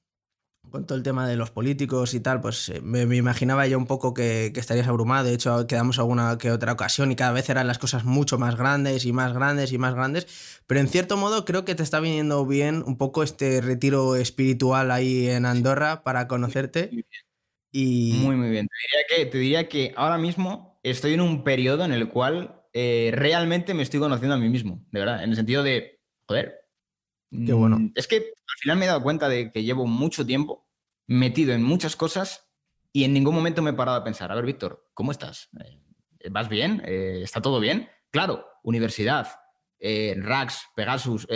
con 0.71 0.87
todo 0.87 0.97
el 0.97 1.05
tema 1.05 1.29
de 1.29 1.37
los 1.37 1.51
políticos 1.51 2.15
y 2.15 2.21
tal, 2.21 2.41
pues 2.41 2.71
eh, 2.71 2.81
me, 2.81 3.03
imaginaba 3.15 3.67
yo 3.67 3.77
un 3.77 3.87
poco 3.87 4.15
que, 4.15 4.53
estarías 4.55 4.89
abrumado. 4.89 5.27
De 5.27 5.35
hecho, 5.35 5.67
quedamos 5.67 5.99
alguna 5.99 6.39
que 6.39 6.51
otra 6.51 6.73
ocasión 6.73 7.13
y 7.13 7.17
cada 7.17 7.33
vez 7.33 7.49
eran 7.51 7.67
las 7.67 7.79
cosas 7.79 8.05
mucho 8.05 8.39
más 8.39 8.57
grandes 8.57 9.05
y 9.05 9.13
más 9.13 9.35
grandes 9.35 9.73
y 9.73 9.79
más 9.79 9.95
grandes. 9.95 10.63
Pero 10.67 10.81
en 10.81 10.89
cierto 10.89 11.17
modo 11.17 11.45
creo 11.45 11.65
que 11.65 11.75
te 11.75 11.83
está 11.83 12.01
viniendo 12.01 12.47
bien 12.47 12.83
un 12.87 12.97
poco 12.97 13.23
este 13.23 13.61
retiro 13.61 14.17
espiritual 14.17 14.91
ahí 14.91 15.29
en 15.29 15.45
Andorra 15.45 16.03
para 16.03 16.27
conocerte. 16.27 16.91
Y... 17.71 18.15
Muy, 18.23 18.37
muy 18.37 18.51
bien. 18.51 18.69
Te 18.69 18.75
diría, 18.87 19.07
que, 19.09 19.31
te 19.31 19.39
diría 19.39 19.69
que 19.69 19.93
ahora 19.97 20.19
mismo 20.19 20.79
estoy 20.83 21.15
en 21.15 21.21
un 21.21 21.45
periodo 21.45 21.85
en 21.85 21.93
el 21.93 22.09
cual 22.09 22.63
eh, 22.73 23.11
realmente 23.15 23.75
me 23.75 23.83
estoy 23.83 24.01
conociendo 24.01 24.35
a 24.35 24.39
mí 24.39 24.49
mismo, 24.49 24.83
de 24.91 25.01
verdad, 25.01 25.23
en 25.23 25.31
el 25.31 25.37
sentido 25.37 25.63
de, 25.63 26.01
joder. 26.27 26.62
Qué 27.33 27.53
bueno. 27.53 27.79
Mm, 27.79 27.93
es 27.95 28.07
que 28.07 28.17
al 28.17 28.59
final 28.61 28.79
me 28.79 28.85
he 28.85 28.89
dado 28.89 29.03
cuenta 29.03 29.29
de 29.29 29.51
que 29.51 29.63
llevo 29.63 29.87
mucho 29.87 30.27
tiempo 30.27 30.69
metido 31.07 31.55
en 31.55 31.63
muchas 31.63 31.97
cosas 31.97 32.49
y 32.93 33.05
en 33.05 33.15
ningún 33.15 33.35
momento 33.35 33.63
me 33.63 33.71
he 33.71 33.75
parado 33.75 33.99
a 33.99 34.05
pensar, 34.05 34.31
a 34.31 34.35
ver, 34.35 34.45
Víctor, 34.45 34.91
¿cómo 34.93 35.13
estás? 35.13 35.49
Eh, 36.21 36.29
¿Vas 36.31 36.49
bien? 36.49 36.83
Eh, 36.85 37.21
¿Está 37.23 37.41
todo 37.41 37.59
bien? 37.59 37.89
Claro, 38.11 38.47
universidad, 38.63 39.29
eh, 39.81 40.15
Rax, 40.19 40.69
Pegasus, 40.77 41.27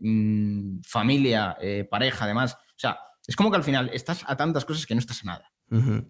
mm, 0.00 0.80
familia, 0.82 1.56
pareja, 1.88 2.24
además. 2.24 2.54
O 2.54 2.78
sea, 2.78 2.98
es 3.26 3.36
como 3.36 3.50
que 3.50 3.56
al 3.56 3.64
final 3.64 3.90
estás 3.92 4.24
a 4.26 4.36
tantas 4.36 4.64
cosas 4.64 4.84
que 4.84 4.94
no 4.94 4.98
estás 4.98 5.22
a 5.22 5.26
nada. 5.26 5.52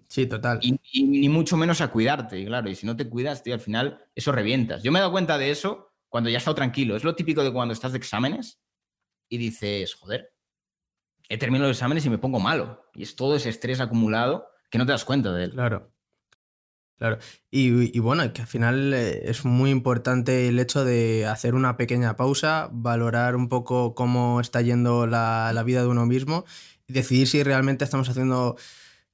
Sí, 0.08 0.26
total. 0.26 0.58
Y, 0.62 0.78
ni 1.04 1.28
mucho 1.28 1.56
menos 1.56 1.80
a 1.80 1.88
cuidarte, 1.88 2.44
claro. 2.46 2.70
Y 2.70 2.74
si 2.74 2.86
no 2.86 2.96
te 2.96 3.08
cuidas, 3.08 3.42
tío, 3.42 3.54
al 3.54 3.60
final 3.60 4.04
eso 4.14 4.32
revientas. 4.32 4.82
Yo 4.82 4.92
me 4.92 4.98
he 4.98 5.00
dado 5.00 5.12
cuenta 5.12 5.38
de 5.38 5.50
eso 5.50 5.92
cuando 6.08 6.30
ya 6.30 6.36
he 6.36 6.38
estado 6.38 6.54
tranquilo. 6.54 6.96
Es 6.96 7.04
lo 7.04 7.14
típico 7.14 7.44
de 7.44 7.52
cuando 7.52 7.72
estás 7.72 7.92
de 7.92 7.98
exámenes 7.98 8.60
y 9.28 9.38
dices, 9.38 9.94
joder, 9.94 10.32
he 11.28 11.38
terminado 11.38 11.68
los 11.68 11.76
exámenes 11.76 12.04
y 12.06 12.10
me 12.10 12.18
pongo 12.18 12.40
malo. 12.40 12.84
Y 12.94 13.02
es 13.02 13.16
todo 13.16 13.36
ese 13.36 13.48
estrés 13.48 13.80
acumulado 13.80 14.48
que 14.70 14.78
no 14.78 14.86
te 14.86 14.92
das 14.92 15.04
cuenta 15.04 15.32
de 15.32 15.44
él. 15.44 15.50
Claro. 15.52 15.92
Claro. 16.98 17.18
Y, 17.50 17.98
bueno, 17.98 18.32
que 18.32 18.40
al 18.40 18.46
final 18.46 18.94
eh, 18.94 19.28
es 19.28 19.44
muy 19.44 19.70
importante 19.70 20.48
el 20.48 20.58
hecho 20.58 20.82
de 20.82 21.26
hacer 21.26 21.54
una 21.54 21.76
pequeña 21.76 22.16
pausa, 22.16 22.70
valorar 22.72 23.36
un 23.36 23.50
poco 23.50 23.94
cómo 23.94 24.40
está 24.40 24.62
yendo 24.62 25.06
la, 25.06 25.52
la 25.52 25.62
vida 25.62 25.82
de 25.82 25.88
uno 25.88 26.06
mismo 26.06 26.46
y 26.86 26.94
decidir 26.94 27.26
si 27.28 27.42
realmente 27.42 27.84
estamos 27.84 28.08
haciendo 28.08 28.56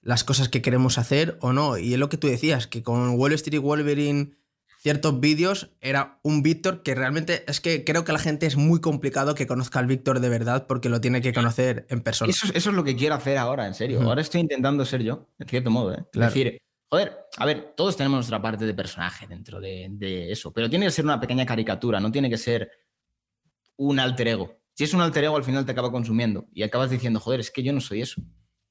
las 0.00 0.22
cosas 0.22 0.48
que 0.48 0.62
queremos 0.62 0.96
hacer 0.96 1.38
o 1.40 1.52
no. 1.52 1.76
Y 1.76 1.94
es 1.94 1.98
lo 1.98 2.08
que 2.08 2.18
tú 2.18 2.28
decías, 2.28 2.68
que 2.68 2.84
con 2.84 3.18
Wall 3.18 3.32
Street 3.32 3.60
Wolverine 3.60 4.36
ciertos 4.82 5.20
vídeos 5.20 5.70
era 5.80 6.18
un 6.22 6.42
Víctor 6.42 6.82
que 6.82 6.96
realmente 6.96 7.44
es 7.46 7.60
que 7.60 7.84
creo 7.84 8.04
que 8.04 8.12
la 8.12 8.18
gente 8.18 8.46
es 8.46 8.56
muy 8.56 8.80
complicado 8.80 9.36
que 9.36 9.46
conozca 9.46 9.78
al 9.78 9.86
Víctor 9.86 10.18
de 10.18 10.28
verdad 10.28 10.66
porque 10.66 10.88
lo 10.88 11.00
tiene 11.00 11.20
que 11.20 11.32
conocer 11.32 11.86
en 11.88 12.00
persona. 12.00 12.30
Eso, 12.30 12.48
es 12.52 12.66
lo 12.66 12.82
que 12.82 12.96
quiero 12.96 13.14
hacer 13.14 13.38
ahora, 13.38 13.68
en 13.68 13.74
serio. 13.74 14.02
Ahora 14.02 14.20
estoy 14.20 14.40
intentando 14.40 14.84
ser 14.84 15.04
yo, 15.04 15.28
en 15.38 15.48
cierto 15.48 15.70
modo. 15.70 15.94
¿eh? 15.94 16.04
Es 16.12 16.20
decir, 16.20 16.58
joder, 16.90 17.16
a 17.36 17.46
ver, 17.46 17.74
todos 17.76 17.96
tenemos 17.96 18.16
nuestra 18.16 18.42
parte 18.42 18.66
de 18.66 18.74
personaje 18.74 19.28
dentro 19.28 19.60
de, 19.60 19.86
de, 19.88 20.32
eso, 20.32 20.52
pero 20.52 20.68
tiene 20.68 20.86
que 20.86 20.90
ser 20.90 21.04
una 21.04 21.20
pequeña 21.20 21.46
caricatura, 21.46 22.00
no 22.00 22.10
tiene 22.10 22.28
que 22.28 22.38
ser 22.38 22.68
un 23.76 24.00
alter 24.00 24.28
ego. 24.28 24.58
Si 24.74 24.82
es 24.82 24.94
un 24.94 25.00
alter 25.00 25.22
ego, 25.22 25.36
al 25.36 25.44
final 25.44 25.64
te 25.64 25.70
acaba 25.70 25.92
consumiendo 25.92 26.48
y 26.52 26.64
acabas 26.64 26.90
diciendo, 26.90 27.20
joder, 27.20 27.38
es 27.38 27.52
que 27.52 27.62
yo 27.62 27.72
no 27.72 27.80
soy 27.80 28.02
eso. 28.02 28.20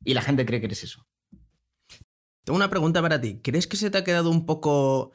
Y 0.03 0.13
la 0.13 0.22
gente 0.22 0.46
cree 0.46 0.60
que 0.60 0.65
eres 0.65 0.84
eso. 0.84 1.08
Tengo 2.44 2.58
una 2.58 2.70
pregunta 2.70 3.01
para 3.01 3.22
ti. 3.22 3.39
¿Crees 3.41 3.65
que 3.65 3.77
se 3.77 3.89
te 3.89 4.00
ha 4.00 4.03
quedado 4.03 4.30
un 4.30 4.46
poco 4.46 5.13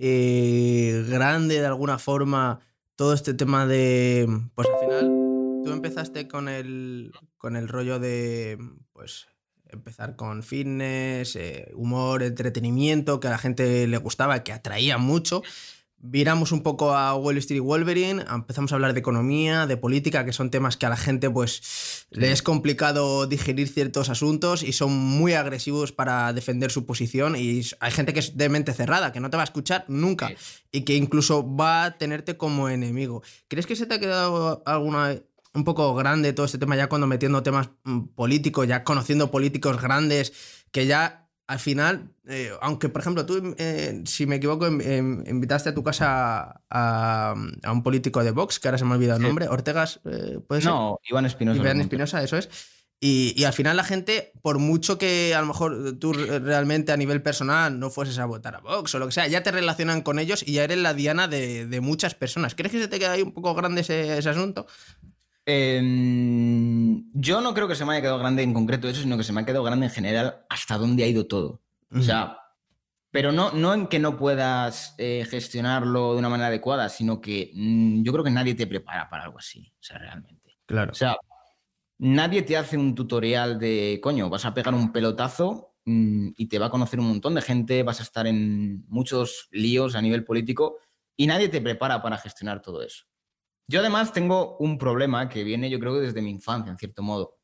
eh, 0.00 1.04
grande 1.08 1.60
de 1.60 1.66
alguna 1.66 1.98
forma 1.98 2.60
todo 2.96 3.12
este 3.12 3.34
tema 3.34 3.66
de, 3.66 4.26
pues 4.54 4.68
al 4.68 4.78
final 4.80 5.06
tú 5.64 5.72
empezaste 5.72 6.26
con 6.26 6.48
el, 6.48 7.12
con 7.36 7.54
el 7.56 7.68
rollo 7.68 7.98
de, 7.98 8.58
pues 8.92 9.28
empezar 9.68 10.16
con 10.16 10.42
fitness, 10.42 11.36
eh, 11.36 11.70
humor, 11.74 12.22
entretenimiento, 12.22 13.20
que 13.20 13.28
a 13.28 13.32
la 13.32 13.38
gente 13.38 13.86
le 13.86 13.96
gustaba, 13.98 14.42
que 14.42 14.52
atraía 14.52 14.98
mucho, 14.98 15.42
viramos 16.02 16.52
un 16.52 16.62
poco 16.62 16.94
a 16.94 17.14
Wall 17.14 17.36
Street 17.38 17.60
Wolverine, 17.60 18.24
empezamos 18.28 18.72
a 18.72 18.74
hablar 18.74 18.94
de 18.94 19.00
economía, 19.00 19.66
de 19.66 19.76
política, 19.76 20.24
que 20.24 20.32
son 20.32 20.50
temas 20.50 20.76
que 20.76 20.86
a 20.86 20.88
la 20.88 20.96
gente 20.96 21.28
pues 21.30 22.06
le 22.10 22.32
es 22.32 22.42
complicado 22.42 23.26
digerir 23.26 23.68
ciertos 23.68 24.08
asuntos 24.08 24.62
y 24.62 24.72
son 24.72 24.92
muy 24.92 25.34
agresivos 25.34 25.92
para 25.92 26.32
defender 26.32 26.70
su 26.70 26.86
posición. 26.86 27.36
Y 27.36 27.62
hay 27.80 27.90
gente 27.92 28.12
que 28.12 28.20
es 28.20 28.36
de 28.36 28.48
mente 28.48 28.72
cerrada, 28.72 29.12
que 29.12 29.20
no 29.20 29.30
te 29.30 29.36
va 29.36 29.42
a 29.42 29.44
escuchar 29.44 29.84
nunca 29.88 30.32
y 30.72 30.82
que 30.82 30.94
incluso 30.94 31.54
va 31.54 31.84
a 31.84 31.98
tenerte 31.98 32.36
como 32.36 32.68
enemigo. 32.68 33.22
¿Crees 33.48 33.66
que 33.66 33.76
se 33.76 33.86
te 33.86 33.94
ha 33.94 34.00
quedado 34.00 34.62
alguna 34.64 35.20
un 35.52 35.64
poco 35.64 35.94
grande 35.94 36.32
todo 36.32 36.46
este 36.46 36.58
tema 36.58 36.76
ya 36.76 36.88
cuando 36.88 37.06
metiendo 37.06 37.42
temas 37.42 37.70
mm, 37.84 38.14
políticos, 38.14 38.68
ya 38.68 38.84
conociendo 38.84 39.30
políticos 39.30 39.80
grandes 39.80 40.32
que 40.70 40.86
ya 40.86 41.28
al 41.50 41.58
final, 41.58 42.14
eh, 42.28 42.52
aunque 42.60 42.88
por 42.88 43.00
ejemplo 43.00 43.26
tú, 43.26 43.56
eh, 43.58 44.04
si 44.06 44.24
me 44.24 44.36
equivoco, 44.36 44.68
invitaste 44.68 45.70
a 45.70 45.74
tu 45.74 45.82
casa 45.82 46.62
a, 46.70 47.34
un 47.34 47.82
político 47.82 48.22
de 48.22 48.30
Vox, 48.30 48.60
que 48.60 48.68
ahora 48.68 48.78
se 48.78 48.84
me 48.84 48.92
ha 48.92 48.94
olvidado 48.94 49.16
el 49.16 49.24
nombre, 49.24 49.48
Ortegas, 49.48 49.98
eh, 50.04 50.38
¿puede 50.46 50.60
ser? 50.60 50.70
No, 50.70 51.00
Iván 51.02 51.26
Espinosa. 51.26 51.60
Iván 51.60 51.80
Espinosa, 51.80 52.22
eso 52.22 52.36
es. 52.36 52.48
Y, 53.00 53.42
al 53.42 53.52
final 53.52 53.76
la 53.76 53.82
gente, 53.82 54.32
por 54.42 54.60
mucho 54.60 54.96
que 54.96 55.34
a 55.34 55.40
lo 55.40 55.48
mejor 55.48 55.98
tú 55.98 56.12
realmente 56.12 56.92
a 56.92 56.96
nivel 56.96 57.20
personal 57.20 57.80
no 57.80 57.90
fueses 57.90 58.20
a 58.20 58.26
votar 58.26 58.54
a 58.54 58.60
Vox 58.60 58.94
o 58.94 59.00
lo 59.00 59.06
que 59.06 59.12
sea, 59.12 59.26
ya 59.26 59.42
te 59.42 59.50
relacionan 59.50 60.02
con 60.02 60.20
ellos 60.20 60.44
y 60.46 60.52
ya 60.52 60.62
eres 60.62 60.78
la 60.78 60.94
diana 60.94 61.26
de, 61.26 61.80
muchas 61.82 62.14
personas. 62.14 62.54
¿Crees 62.54 62.70
que 62.70 62.78
se 62.78 62.86
te 62.86 63.00
queda 63.00 63.12
ahí 63.12 63.22
un 63.22 63.32
poco 63.32 63.54
grande 63.54 63.80
ese, 63.80 64.18
ese 64.18 64.28
asunto? 64.28 64.66
Em, 65.52 67.10
yo 67.12 67.40
no 67.40 67.52
creo 67.54 67.66
que 67.66 67.74
se 67.74 67.84
me 67.84 67.92
haya 67.92 68.02
quedado 68.02 68.18
grande 68.20 68.42
en 68.42 68.54
concreto 68.54 68.88
eso, 68.88 69.02
sino 69.02 69.16
que 69.16 69.24
se 69.24 69.32
me 69.32 69.40
ha 69.40 69.44
quedado 69.44 69.64
grande 69.64 69.86
en 69.86 69.92
general 69.92 70.44
hasta 70.48 70.78
dónde 70.78 71.02
ha 71.02 71.08
ido 71.08 71.26
todo. 71.26 71.60
O 71.92 72.02
sea, 72.02 72.38
pero 73.10 73.32
no, 73.32 73.50
no 73.50 73.74
en 73.74 73.88
que 73.88 73.98
no 73.98 74.16
puedas 74.16 74.94
eh, 74.98 75.26
gestionarlo 75.28 76.12
de 76.12 76.20
una 76.20 76.28
manera 76.28 76.46
adecuada, 76.48 76.88
sino 76.88 77.20
que 77.20 77.50
mm, 77.52 78.04
yo 78.04 78.12
creo 78.12 78.24
que 78.24 78.30
nadie 78.30 78.54
te 78.54 78.68
prepara 78.68 79.10
para 79.10 79.24
algo 79.24 79.38
así, 79.38 79.72
o 79.72 79.82
sea, 79.82 79.98
realmente. 79.98 80.56
Claro. 80.66 80.92
O 80.92 80.94
sea, 80.94 81.16
nadie 81.98 82.42
te 82.42 82.56
hace 82.56 82.76
un 82.76 82.94
tutorial 82.94 83.58
de, 83.58 83.98
coño, 84.00 84.30
vas 84.30 84.44
a 84.44 84.54
pegar 84.54 84.72
un 84.72 84.92
pelotazo 84.92 85.74
mm, 85.84 86.28
y 86.36 86.46
te 86.46 86.60
va 86.60 86.66
a 86.66 86.70
conocer 86.70 87.00
un 87.00 87.08
montón 87.08 87.34
de 87.34 87.42
gente, 87.42 87.82
vas 87.82 87.98
a 87.98 88.04
estar 88.04 88.28
en 88.28 88.84
muchos 88.86 89.48
líos 89.50 89.96
a 89.96 90.02
nivel 90.02 90.24
político 90.24 90.76
y 91.16 91.26
nadie 91.26 91.48
te 91.48 91.60
prepara 91.60 92.00
para 92.00 92.18
gestionar 92.18 92.62
todo 92.62 92.82
eso. 92.82 93.09
Yo 93.70 93.78
además 93.78 94.12
tengo 94.12 94.56
un 94.56 94.78
problema 94.78 95.28
que 95.28 95.44
viene 95.44 95.70
yo 95.70 95.78
creo 95.78 95.94
que 95.94 96.00
desde 96.00 96.22
mi 96.22 96.30
infancia, 96.30 96.72
en 96.72 96.76
cierto 96.76 97.04
modo. 97.04 97.38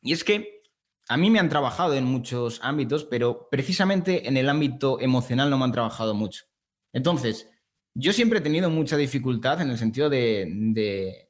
Y 0.00 0.14
es 0.14 0.24
que 0.24 0.62
a 1.06 1.18
mí 1.18 1.28
me 1.28 1.38
han 1.38 1.50
trabajado 1.50 1.92
en 1.92 2.04
muchos 2.04 2.60
ámbitos, 2.62 3.04
pero 3.04 3.46
precisamente 3.50 4.26
en 4.26 4.38
el 4.38 4.48
ámbito 4.48 4.98
emocional 5.00 5.50
no 5.50 5.58
me 5.58 5.64
han 5.64 5.72
trabajado 5.72 6.14
mucho. 6.14 6.46
Entonces, 6.94 7.46
yo 7.92 8.14
siempre 8.14 8.38
he 8.38 8.42
tenido 8.42 8.70
mucha 8.70 8.96
dificultad 8.96 9.60
en 9.60 9.68
el 9.68 9.76
sentido 9.76 10.08
de, 10.08 10.50
de 10.50 11.28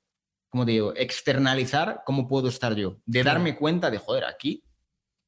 como 0.48 0.64
digo, 0.64 0.94
externalizar 0.94 2.02
cómo 2.06 2.28
puedo 2.28 2.46
estar 2.46 2.76
yo, 2.76 3.00
de 3.06 3.24
darme 3.24 3.56
cuenta 3.56 3.90
de, 3.90 3.98
joder, 3.98 4.26
aquí 4.26 4.62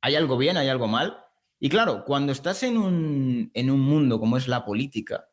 hay 0.00 0.14
algo 0.14 0.38
bien, 0.38 0.56
hay 0.56 0.68
algo 0.68 0.86
mal. 0.86 1.18
Y 1.58 1.70
claro, 1.70 2.04
cuando 2.04 2.30
estás 2.30 2.62
en 2.62 2.78
un, 2.78 3.50
en 3.52 3.68
un 3.68 3.80
mundo 3.80 4.20
como 4.20 4.36
es 4.36 4.46
la 4.46 4.64
política, 4.64 5.26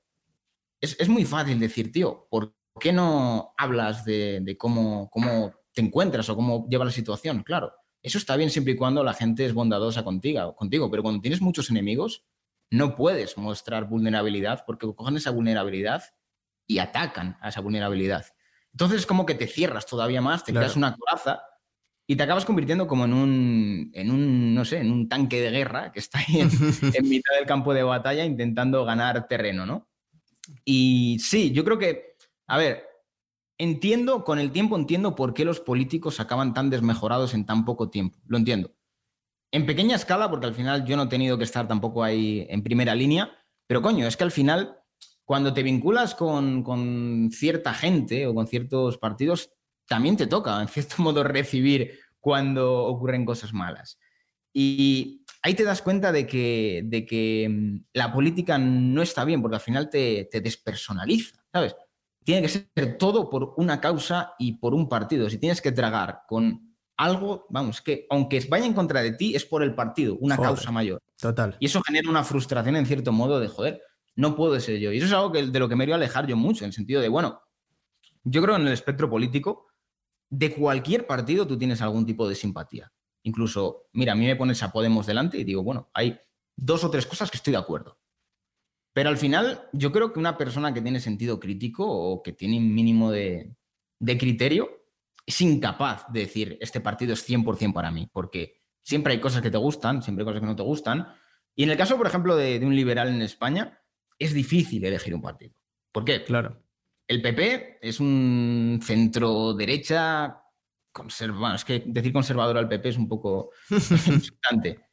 es, 0.81 0.99
es 0.99 1.07
muy 1.07 1.23
fácil 1.23 1.59
decir, 1.59 1.91
tío, 1.91 2.25
¿por 2.31 2.58
¿por 2.79 2.83
qué 2.83 2.93
no 2.93 3.53
hablas 3.57 4.05
de, 4.05 4.55
cómo, 4.57 5.09
cómo 5.09 5.53
te 5.73 5.81
encuentras 5.81 6.29
o 6.29 6.35
cómo 6.37 6.65
lleva 6.69 6.85
la 6.85 6.91
situación? 6.91 7.43
Claro, 7.43 7.73
eso 8.01 8.17
está 8.17 8.37
bien 8.37 8.49
siempre 8.49 8.71
y 8.71 8.77
cuando 8.77 9.03
la 9.03 9.13
gente 9.13 9.45
es 9.45 9.53
bondadosa 9.53 10.05
contigo, 10.05 10.55
contigo, 10.55 10.89
pero 10.89 11.03
cuando 11.03 11.19
tienes 11.19 11.41
muchos 11.41 11.69
enemigos, 11.69 12.23
no 12.71 12.95
puedes 12.95 13.37
mostrar 13.37 13.89
vulnerabilidad 13.89 14.63
porque 14.65 14.87
cogen 14.95 15.17
esa 15.17 15.31
vulnerabilidad 15.31 16.03
y 16.67 16.79
atacan 16.79 17.37
a 17.41 17.49
esa 17.49 17.59
vulnerabilidad. 17.59 18.27
Entonces 18.71 18.99
es 18.99 19.05
como 19.05 19.25
que 19.25 19.35
te 19.35 19.47
cierras 19.47 19.85
todavía 19.85 20.21
más, 20.21 20.45
te 20.45 20.53
creas 20.53 20.77
una 20.77 20.95
coraza 20.95 21.41
y 22.07 22.15
te 22.15 22.23
acabas 22.23 22.45
convirtiendo 22.45 22.87
como 22.87 23.03
en 23.03 23.13
un, 23.13 23.91
en 23.93 24.09
un, 24.09 24.55
no 24.55 24.63
sé, 24.63 24.77
en 24.77 24.89
un 24.89 25.09
tanque 25.09 25.41
de 25.41 25.51
guerra 25.51 25.91
que 25.91 25.99
está 25.99 26.19
ahí 26.19 26.39
en, 26.39 26.49
en 26.95 27.09
mitad 27.09 27.35
del 27.35 27.45
campo 27.45 27.73
de 27.73 27.83
batalla 27.83 28.23
intentando 28.23 28.85
ganar 28.85 29.27
terreno, 29.27 29.65
¿no? 29.65 29.89
Y 30.63 31.19
sí, 31.19 31.51
yo 31.51 31.65
creo 31.65 31.77
que 31.77 32.08
a 32.49 32.57
ver, 32.57 32.89
entiendo, 33.59 34.23
con 34.23 34.39
el 34.39 34.51
tiempo 34.51 34.75
entiendo 34.75 35.15
por 35.15 35.35
qué 35.35 35.45
los 35.45 35.59
políticos 35.59 36.19
acaban 36.19 36.53
tan 36.53 36.71
desmejorados 36.71 37.35
en 37.35 37.45
tan 37.45 37.63
poco 37.63 37.91
tiempo. 37.91 38.17
Lo 38.25 38.37
entiendo. 38.37 38.71
En 39.51 39.67
pequeña 39.67 39.95
escala, 39.95 40.29
porque 40.29 40.47
al 40.47 40.55
final 40.55 40.83
yo 40.83 40.97
no 40.97 41.03
he 41.03 41.07
tenido 41.07 41.37
que 41.37 41.43
estar 41.43 41.67
tampoco 41.67 42.03
ahí 42.03 42.47
en 42.49 42.63
primera 42.63 42.95
línea, 42.95 43.31
pero 43.67 43.83
coño, 43.83 44.07
es 44.07 44.17
que 44.17 44.23
al 44.23 44.31
final, 44.31 44.79
cuando 45.25 45.53
te 45.53 45.61
vinculas 45.61 46.15
con, 46.15 47.29
cierta 47.31 47.73
gente 47.75 48.25
o 48.25 48.33
con 48.33 48.47
ciertos 48.47 48.97
partidos, 48.97 49.51
también 49.87 50.17
te 50.17 50.25
toca, 50.25 50.59
en 50.59 50.67
cierto 50.67 50.95
modo, 51.03 51.23
recibir 51.23 51.99
cuando 52.19 52.83
ocurren 52.85 53.25
cosas 53.25 53.53
malas. 53.53 53.99
Y 54.51 55.23
ahí 55.43 55.53
te 55.53 55.63
das 55.63 55.83
cuenta 55.83 56.11
de 56.11 56.25
que, 56.25 56.81
de 56.85 57.05
que 57.05 57.47
mm, 57.47 57.85
la 57.93 58.11
política 58.11 58.57
no 58.57 59.03
está 59.03 59.23
bien, 59.23 59.43
porque 59.43 59.57
al 59.57 59.61
final 59.61 59.89
te, 59.91 60.27
te 60.31 60.41
despersonaliza, 60.41 61.43
¿sabes? 61.53 61.75
Tiene 62.29 62.43
que 62.43 62.49
ser 62.49 62.97
todo 62.99 63.27
por 63.27 63.55
una 63.57 63.81
causa 63.81 64.35
y 64.37 64.57
por 64.57 64.75
un 64.75 64.87
partido. 64.87 65.27
Si 65.31 65.39
tienes 65.39 65.63
que 65.63 65.71
tragar 65.71 66.21
con 66.27 66.75
algo, 66.95 67.47
vamos, 67.49 67.81
que 67.81 68.05
aunque 68.07 68.39
vaya 68.47 68.67
en 68.67 68.75
contra 68.75 69.01
de 69.01 69.13
ti, 69.13 69.33
es 69.33 69.45
por 69.45 69.63
el 69.63 69.73
partido, 69.73 70.15
una 70.21 70.37
causa 70.37 70.71
mayor. 70.71 71.01
Total. 71.19 71.57
Y 71.59 71.65
eso 71.65 71.81
genera 71.81 72.07
una 72.07 72.23
frustración 72.23 72.75
en 72.75 72.85
cierto 72.85 73.11
modo 73.11 73.39
de, 73.39 73.47
joder, 73.47 73.81
no 74.15 74.35
puedo 74.35 74.59
ser 74.59 74.77
yo. 74.77 74.91
Y 74.91 74.97
eso 74.97 75.07
es 75.07 75.13
algo 75.13 75.31
que, 75.31 75.47
de 75.47 75.59
lo 75.59 75.67
que 75.67 75.75
me 75.75 75.85
voy 75.85 75.93
a 75.93 75.95
alejar 75.95 76.27
yo 76.27 76.37
mucho, 76.37 76.65
en 76.65 76.67
el 76.67 76.73
sentido 76.73 77.01
de, 77.01 77.09
bueno, 77.09 77.41
yo 78.23 78.43
creo 78.43 78.57
en 78.57 78.67
el 78.67 78.73
espectro 78.73 79.09
político, 79.09 79.65
de 80.29 80.53
cualquier 80.53 81.07
partido 81.07 81.47
tú 81.47 81.57
tienes 81.57 81.81
algún 81.81 82.05
tipo 82.05 82.29
de 82.29 82.35
simpatía. 82.35 82.93
Incluso, 83.23 83.87
mira, 83.93 84.13
a 84.13 84.15
mí 84.15 84.27
me 84.27 84.35
pones 84.35 84.61
a 84.61 84.71
Podemos 84.71 85.07
delante 85.07 85.39
y 85.39 85.43
digo, 85.43 85.63
bueno, 85.63 85.89
hay 85.95 86.15
dos 86.55 86.83
o 86.83 86.91
tres 86.91 87.07
cosas 87.07 87.31
que 87.31 87.37
estoy 87.37 87.53
de 87.53 87.57
acuerdo. 87.57 87.97
Pero 88.99 89.11
al 89.11 89.17
final, 89.17 89.69
yo 89.71 89.93
creo 89.93 90.11
que 90.11 90.19
una 90.19 90.37
persona 90.37 90.73
que 90.73 90.81
tiene 90.81 90.99
sentido 90.99 91.39
crítico 91.39 91.85
o 91.87 92.21
que 92.21 92.33
tiene 92.33 92.57
un 92.57 92.73
mínimo 92.75 93.11
de, 93.11 93.55
criterio 93.97 94.69
es 95.25 95.39
incapaz 95.39 96.11
de 96.11 96.19
decir, 96.19 96.57
este 96.59 96.81
partido 96.81 97.13
es 97.13 97.25
100% 97.25 97.71
para 97.71 97.91
mí, 97.91 98.09
porque 98.11 98.59
siempre 98.83 99.13
hay 99.13 99.21
cosas 99.21 99.41
que 99.41 99.51
te 99.51 99.57
gustan, 99.57 100.03
siempre 100.03 100.23
hay 100.23 100.25
cosas 100.25 100.41
que 100.41 100.47
no 100.47 100.55
te 100.57 100.63
gustan. 100.63 101.07
Y 101.55 101.63
en 101.63 101.69
el 101.69 101.77
caso, 101.77 101.95
por 101.95 102.07
ejemplo, 102.07 102.35
de, 102.35 102.59
un 102.61 102.75
liberal 102.75 103.07
en 103.07 103.21
España, 103.21 103.79
es 104.19 104.33
difícil 104.33 104.83
elegir 104.83 105.15
un 105.15 105.21
partido. 105.21 105.55
¿Por 105.93 106.03
qué? 106.03 106.25
Claro. 106.25 106.61
El 107.07 107.21
PP 107.21 107.79
es 107.81 108.01
un 108.01 108.81
centro 108.83 109.53
derecha 109.53 110.43
conserva, 110.91 111.55
es 111.55 111.63
que 111.63 111.83
decir 111.85 112.11
conservador 112.11 112.57
al 112.57 112.67
PP 112.67 112.89
es 112.89 112.97
un 112.97 113.07
poco 113.07 113.51
insultante. 113.69 114.88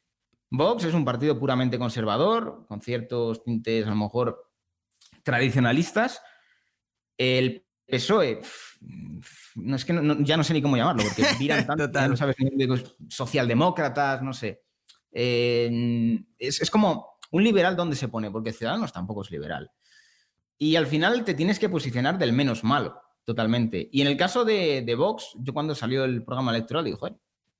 Vox 0.49 0.85
es 0.85 0.93
un 0.93 1.05
partido 1.05 1.37
puramente 1.37 1.77
conservador, 1.77 2.65
con 2.67 2.81
ciertos 2.81 3.43
tintes 3.43 3.85
a 3.85 3.89
lo 3.89 3.95
mejor 3.95 4.49
tradicionalistas. 5.23 6.21
El 7.17 7.65
PSOE, 7.85 8.41
no, 9.55 9.75
es 9.75 9.85
que 9.85 9.93
ya 10.19 10.37
no 10.37 10.43
sé 10.43 10.53
ni 10.53 10.61
cómo 10.61 10.77
llamarlo, 10.77 11.03
porque 11.03 11.23
miran 11.39 11.65
tanto, 11.65 12.07
no 12.07 12.17
sabes 12.17 12.35
socialdemócratas, 13.09 14.21
no 14.21 14.33
sé. 14.33 14.63
Eh, 15.11 16.19
es, 16.37 16.69
como 16.69 17.17
un 17.31 17.43
liberal 17.43 17.75
donde 17.75 17.95
se 17.95 18.07
pone, 18.07 18.29
porque 18.29 18.53
Ciudadanos 18.53 18.91
tampoco 18.91 19.21
es 19.21 19.31
liberal. 19.31 19.71
Y 20.57 20.75
al 20.75 20.87
final 20.87 21.23
te 21.23 21.33
tienes 21.33 21.59
que 21.59 21.69
posicionar 21.69 22.17
del 22.17 22.33
menos 22.33 22.63
malo, 22.63 23.01
totalmente. 23.23 23.89
Y 23.91 24.01
en 24.01 24.07
el 24.07 24.17
caso 24.17 24.43
de, 24.43 24.95
Vox, 24.97 25.33
yo 25.37 25.53
cuando 25.53 25.75
salió 25.75 26.03
el 26.03 26.23
programa 26.23 26.51
electoral 26.51 26.85
digo, 26.85 26.99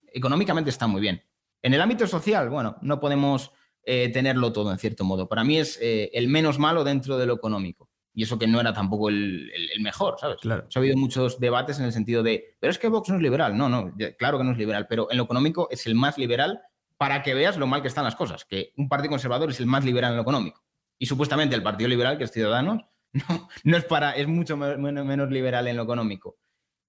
económicamente 0.07 0.69
está 0.69 0.87
muy 0.87 1.01
bien. 1.01 1.21
En 1.67 1.73
el 1.73 1.81
ámbito 1.81 2.07
social, 2.07 2.49
bueno, 2.49 2.77
no 2.81 2.97
podemos 2.97 3.51
eh, 3.83 4.07
tenerlo 4.07 4.53
todo 4.53 4.71
en 4.71 4.77
cierto 4.77 5.03
modo. 5.03 5.27
Para 5.27 5.43
mí 5.43 5.57
es 5.57 5.77
eh, 5.81 6.09
el 6.13 6.29
menos 6.29 6.59
malo 6.59 6.85
dentro 6.85 7.17
de 7.17 7.25
lo 7.25 7.33
económico. 7.33 7.89
Y 8.13 8.23
eso 8.23 8.39
que 8.39 8.47
no 8.47 8.61
era 8.61 8.71
tampoco 8.71 9.09
el, 9.09 9.51
mejor, 9.81 10.15
¿sabes? 10.17 10.37
Claro. 10.37 10.65
ha 10.73 10.79
habido 10.79 10.95
muchos 10.95 11.41
debates 11.41 11.77
en 11.79 11.83
el 11.83 11.91
sentido 11.91 12.23
de, 12.23 12.55
pero 12.61 12.71
es 12.71 12.79
que 12.79 12.87
Vox 12.87 13.09
no 13.09 13.17
es 13.17 13.21
liberal. 13.21 13.57
No, 13.57 13.67
no, 13.67 13.93
claro 14.17 14.37
que 14.37 14.45
no 14.45 14.53
es 14.53 14.57
liberal, 14.57 14.87
pero 14.87 15.11
en 15.11 15.17
lo 15.17 15.23
económico 15.25 15.67
es 15.69 15.85
el 15.87 15.95
más 15.95 16.17
liberal 16.17 16.61
para 16.97 17.21
que 17.21 17.33
veas 17.33 17.57
lo 17.57 17.67
mal 17.67 17.81
que 17.81 17.89
están 17.89 18.05
las 18.05 18.15
cosas, 18.15 18.45
que 18.45 18.71
un 18.77 18.87
partido 18.87 19.09
conservador 19.09 19.49
es 19.49 19.59
el 19.59 19.65
más 19.65 19.83
liberal 19.83 20.11
en 20.11 20.15
lo 20.15 20.21
económico. 20.21 20.63
Y 20.97 21.05
supuestamente 21.05 21.53
el 21.53 21.63
Partido 21.63 21.89
Liberal, 21.89 22.17
que 22.17 22.23
es 22.23 22.31
Ciudadanos, 22.31 22.81
no, 23.11 23.49
no 23.65 23.75
es 23.75 23.83
para, 23.83 24.11
es 24.11 24.25
mucho 24.25 24.55
menos 24.55 25.29
liberal 25.31 25.67
en 25.67 25.75
lo 25.75 25.83
económico. 25.83 26.37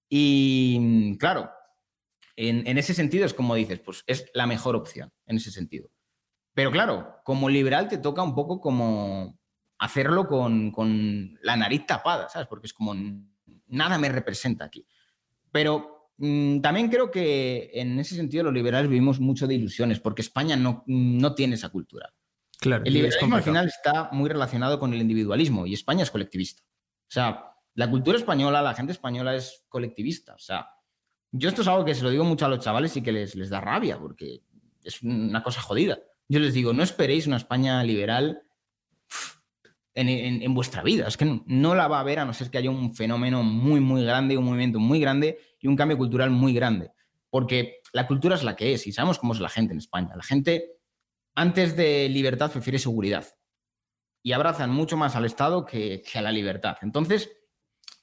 Y 0.07 1.17
claro, 1.17 1.51
en, 2.47 2.77
ese 2.77 2.93
sentido 2.93 3.25
es 3.25 3.33
como 3.33 3.53
dices, 3.55 3.79
pues 3.79 4.03
es 4.07 4.29
la 4.33 4.47
mejor 4.47 4.75
opción 4.75 5.11
en 5.25 5.37
ese 5.37 5.51
sentido. 5.51 5.89
Pero 6.53 6.71
claro, 6.71 7.15
como 7.25 7.49
liberal 7.49 7.89
te 7.89 7.97
toca 7.97 8.23
un 8.23 8.33
poco 8.33 8.61
como 8.61 9.37
hacerlo 9.77 10.27
con, 10.27 11.37
la 11.41 11.57
nariz 11.57 11.85
tapada, 11.85 12.29
¿sabes? 12.29 12.47
Porque 12.47 12.67
es 12.67 12.73
como 12.73 12.95
nada 13.67 13.97
me 13.97 14.07
representa 14.07 14.63
aquí. 14.63 14.87
Pero 15.51 16.13
mm, 16.17 16.61
también 16.61 16.87
creo 16.87 17.11
que 17.11 17.71
en 17.73 17.99
ese 17.99 18.15
sentido 18.15 18.45
los 18.45 18.53
liberales 18.53 18.89
vivimos 18.89 19.19
mucho 19.19 19.45
de 19.45 19.55
ilusiones, 19.55 19.99
porque 19.99 20.21
España 20.21 20.55
no, 20.55 20.83
no 20.87 21.35
tiene 21.35 21.55
esa 21.55 21.69
cultura. 21.69 22.13
Claro, 22.57 22.83
el 22.85 22.93
liberalismo 22.93 23.35
al 23.35 23.43
final 23.43 23.67
está 23.67 24.09
muy 24.13 24.29
relacionado 24.29 24.79
con 24.79 24.93
el 24.93 25.01
individualismo 25.01 25.65
y 25.65 25.73
España 25.73 26.03
es 26.03 26.11
colectivista. 26.11 26.61
O 26.63 27.11
sea, 27.11 27.51
la 27.73 27.89
cultura 27.89 28.17
española, 28.17 28.61
la 28.61 28.73
gente 28.73 28.93
española 28.93 29.35
es 29.35 29.65
colectivista. 29.67 30.35
O 30.35 30.39
sea, 30.39 30.69
yo 31.31 31.49
esto 31.49 31.61
es 31.61 31.67
algo 31.67 31.85
que 31.85 31.95
se 31.95 32.03
lo 32.03 32.09
digo 32.09 32.23
mucho 32.23 32.45
a 32.45 32.49
los 32.49 32.63
chavales 32.63 32.95
y 32.97 33.01
que 33.01 33.11
les, 33.11 33.35
les 33.35 33.49
da 33.49 33.61
rabia 33.61 33.99
porque 33.99 34.41
es 34.83 35.01
una 35.01 35.43
cosa 35.43 35.61
jodida. 35.61 35.99
Yo 36.27 36.39
les 36.39 36.53
digo, 36.53 36.73
no 36.73 36.83
esperéis 36.83 37.27
una 37.27 37.37
España 37.37 37.83
liberal 37.83 38.43
en, 39.95 40.53
vuestra 40.53 40.83
vida. 40.83 41.07
Es 41.07 41.17
que 41.17 41.41
no, 41.45 41.75
la 41.75 41.87
va 41.87 41.97
a 41.97 42.01
haber 42.01 42.19
a 42.19 42.25
no 42.25 42.33
ser 42.33 42.49
que 42.49 42.57
haya 42.57 42.69
un 42.69 42.95
fenómeno 42.95 43.43
muy, 43.43 43.79
muy 43.79 44.03
grande, 44.03 44.37
un 44.37 44.45
movimiento 44.45 44.79
muy 44.79 44.99
grande 44.99 45.39
y 45.59 45.67
un 45.67 45.75
cambio 45.75 45.97
cultural 45.97 46.29
muy 46.29 46.53
grande. 46.53 46.91
Porque 47.29 47.81
la 47.93 48.07
cultura 48.07 48.35
es 48.35 48.43
la 48.43 48.55
que 48.55 48.73
es 48.73 48.87
y 48.87 48.91
sabemos 48.91 49.19
cómo 49.19 49.33
es 49.33 49.39
la 49.39 49.49
gente 49.49 49.73
en 49.73 49.79
España. 49.79 50.15
La 50.15 50.23
gente, 50.23 50.77
antes 51.35 51.75
de 51.75 52.07
libertad, 52.09 52.51
prefiere 52.51 52.79
seguridad 52.79 53.25
y 54.21 54.31
abrazan 54.33 54.71
mucho 54.71 54.97
más 54.97 55.15
al 55.15 55.25
Estado 55.25 55.65
que, 55.65 56.01
que 56.01 56.19
a 56.19 56.21
la 56.21 56.31
libertad. 56.31 56.77
Entonces, 56.81 57.31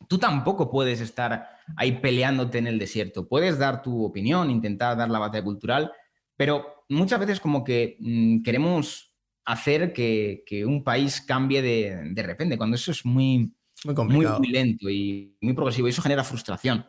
tú 0.09 0.19
tampoco 0.19 0.71
puedes 0.71 1.01
estar 1.01 1.49
ahí 1.77 2.01
peleándote 2.01 2.59
en 2.59 2.67
el 2.67 2.79
desierto. 2.79 3.29
Puedes 3.29 3.59
dar 3.59 3.83
tu 3.83 4.05
opinión, 4.05 4.51
intentar 4.51 4.97
dar 4.97 5.11
la 5.11 5.19
batalla 5.19 5.45
cultural, 5.45 5.93
pero 6.37 6.85
muchas 6.89 7.21
veces 7.21 7.41
como 7.41 7.65
que 7.65 7.97
mm, 8.01 8.43
queremos 8.43 9.13
hacer 9.45 9.93
que, 9.93 10.65
un 10.67 10.83
país 10.83 11.21
cambie 11.21 11.63
de, 11.63 12.23
repente, 12.23 12.59
cuando 12.59 12.77
eso 12.77 12.91
es 12.91 13.05
muy, 13.05 13.55
muy, 13.85 14.27
muy, 14.27 14.49
lento 14.49 14.91
y 14.91 15.37
muy 15.41 15.55
progresivo 15.55 15.87
y 15.87 15.91
eso 15.91 16.03
genera 16.03 16.25
frustración. 16.25 16.87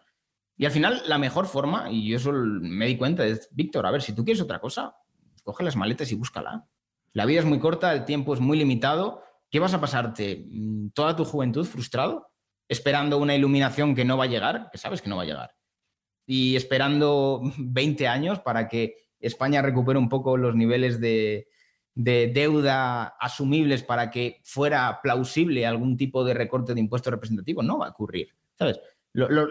Y 0.57 0.65
al 0.65 0.71
final 0.71 1.03
la 1.07 1.19
mejor 1.19 1.45
forma, 1.45 1.91
y 1.91 2.09
yo 2.09 2.17
eso 2.17 2.31
me 2.33 2.87
di 2.87 2.97
cuenta, 2.97 3.25
es, 3.25 3.47
Víctor, 3.51 3.85
a 3.85 3.91
ver, 3.91 4.01
si 4.01 4.13
tú 4.13 4.25
quieres 4.25 4.41
otra 4.41 4.59
cosa, 4.59 4.95
coge 5.43 5.63
las 5.63 5.75
maletas 5.75 6.11
y 6.11 6.15
búscala. 6.15 6.67
La 7.13 7.25
vida 7.25 7.39
es 7.39 7.45
muy 7.45 7.59
corta, 7.59 7.93
el 7.93 8.05
tiempo 8.05 8.33
es 8.33 8.39
muy 8.39 8.57
limitado. 8.57 9.23
¿Qué 9.51 9.59
vas 9.59 9.73
a 9.73 9.79
pasarte 9.79 10.47
mm, 10.49 10.89
toda 10.89 11.15
tu 11.15 11.25
juventud 11.25 11.65
frustrado? 11.65 12.31
Esperando 12.69 13.17
una 13.17 13.35
iluminación 13.35 13.95
que 13.95 14.05
no 14.05 14.17
va 14.17 14.25
a 14.25 14.27
llegar, 14.27 14.69
que 14.71 14.77
sabes 14.77 15.01
que 15.01 15.09
no 15.09 15.17
va 15.17 15.23
a 15.23 15.27
llegar. 15.27 15.55
Y 16.25 16.55
esperando 16.55 17.41
20 17.57 18.07
años 18.07 18.39
para 18.39 18.67
que 18.67 18.95
España 19.19 19.61
recupere 19.61 19.99
un 19.99 20.09
poco 20.09 20.37
los 20.37 20.55
niveles 20.55 20.99
de, 20.99 21.47
deuda 21.95 23.15
asumibles 23.19 23.81
para 23.83 24.11
que 24.11 24.41
fuera 24.43 24.99
plausible 25.01 25.65
algún 25.65 25.97
tipo 25.97 26.23
de 26.23 26.35
recorte 26.35 26.73
de 26.73 26.79
impuestos 26.79 27.11
representativo. 27.11 27.63
No 27.63 27.79
va 27.79 27.87
a 27.87 27.91
ocurrir, 27.91 28.29
¿sabes? 28.57 28.79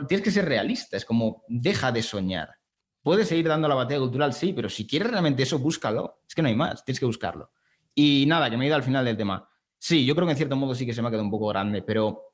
tienes 0.06 0.22
que 0.22 0.30
ser 0.30 0.44
realista, 0.44 0.96
es 0.96 1.04
como, 1.04 1.42
deja 1.48 1.90
de 1.90 2.02
soñar. 2.02 2.50
Puedes 3.02 3.28
seguir 3.28 3.48
dando 3.48 3.68
la 3.68 3.74
batalla 3.74 4.00
cultural, 4.00 4.32
sí, 4.32 4.52
pero 4.52 4.68
si 4.68 4.86
quieres 4.86 5.10
realmente 5.10 5.42
eso, 5.42 5.58
búscalo. 5.58 6.20
Es 6.26 6.34
que 6.34 6.42
no 6.42 6.48
hay 6.48 6.54
más, 6.54 6.84
tienes 6.84 7.00
que 7.00 7.06
buscarlo. 7.06 7.50
Y 7.94 8.24
nada, 8.26 8.50
que 8.50 8.56
me 8.56 8.64
he 8.64 8.68
ido 8.68 8.76
al 8.76 8.82
final 8.82 9.04
del 9.04 9.16
tema. 9.16 9.48
Sí, 9.78 10.04
yo 10.04 10.14
creo 10.14 10.26
que 10.26 10.32
en 10.32 10.36
cierto 10.36 10.56
modo 10.56 10.74
sí 10.74 10.86
que 10.86 10.92
se 10.92 11.02
me 11.02 11.08
ha 11.08 11.10
quedado 11.10 11.24
un 11.24 11.30
poco 11.30 11.48
grande, 11.48 11.82
pero 11.82 12.25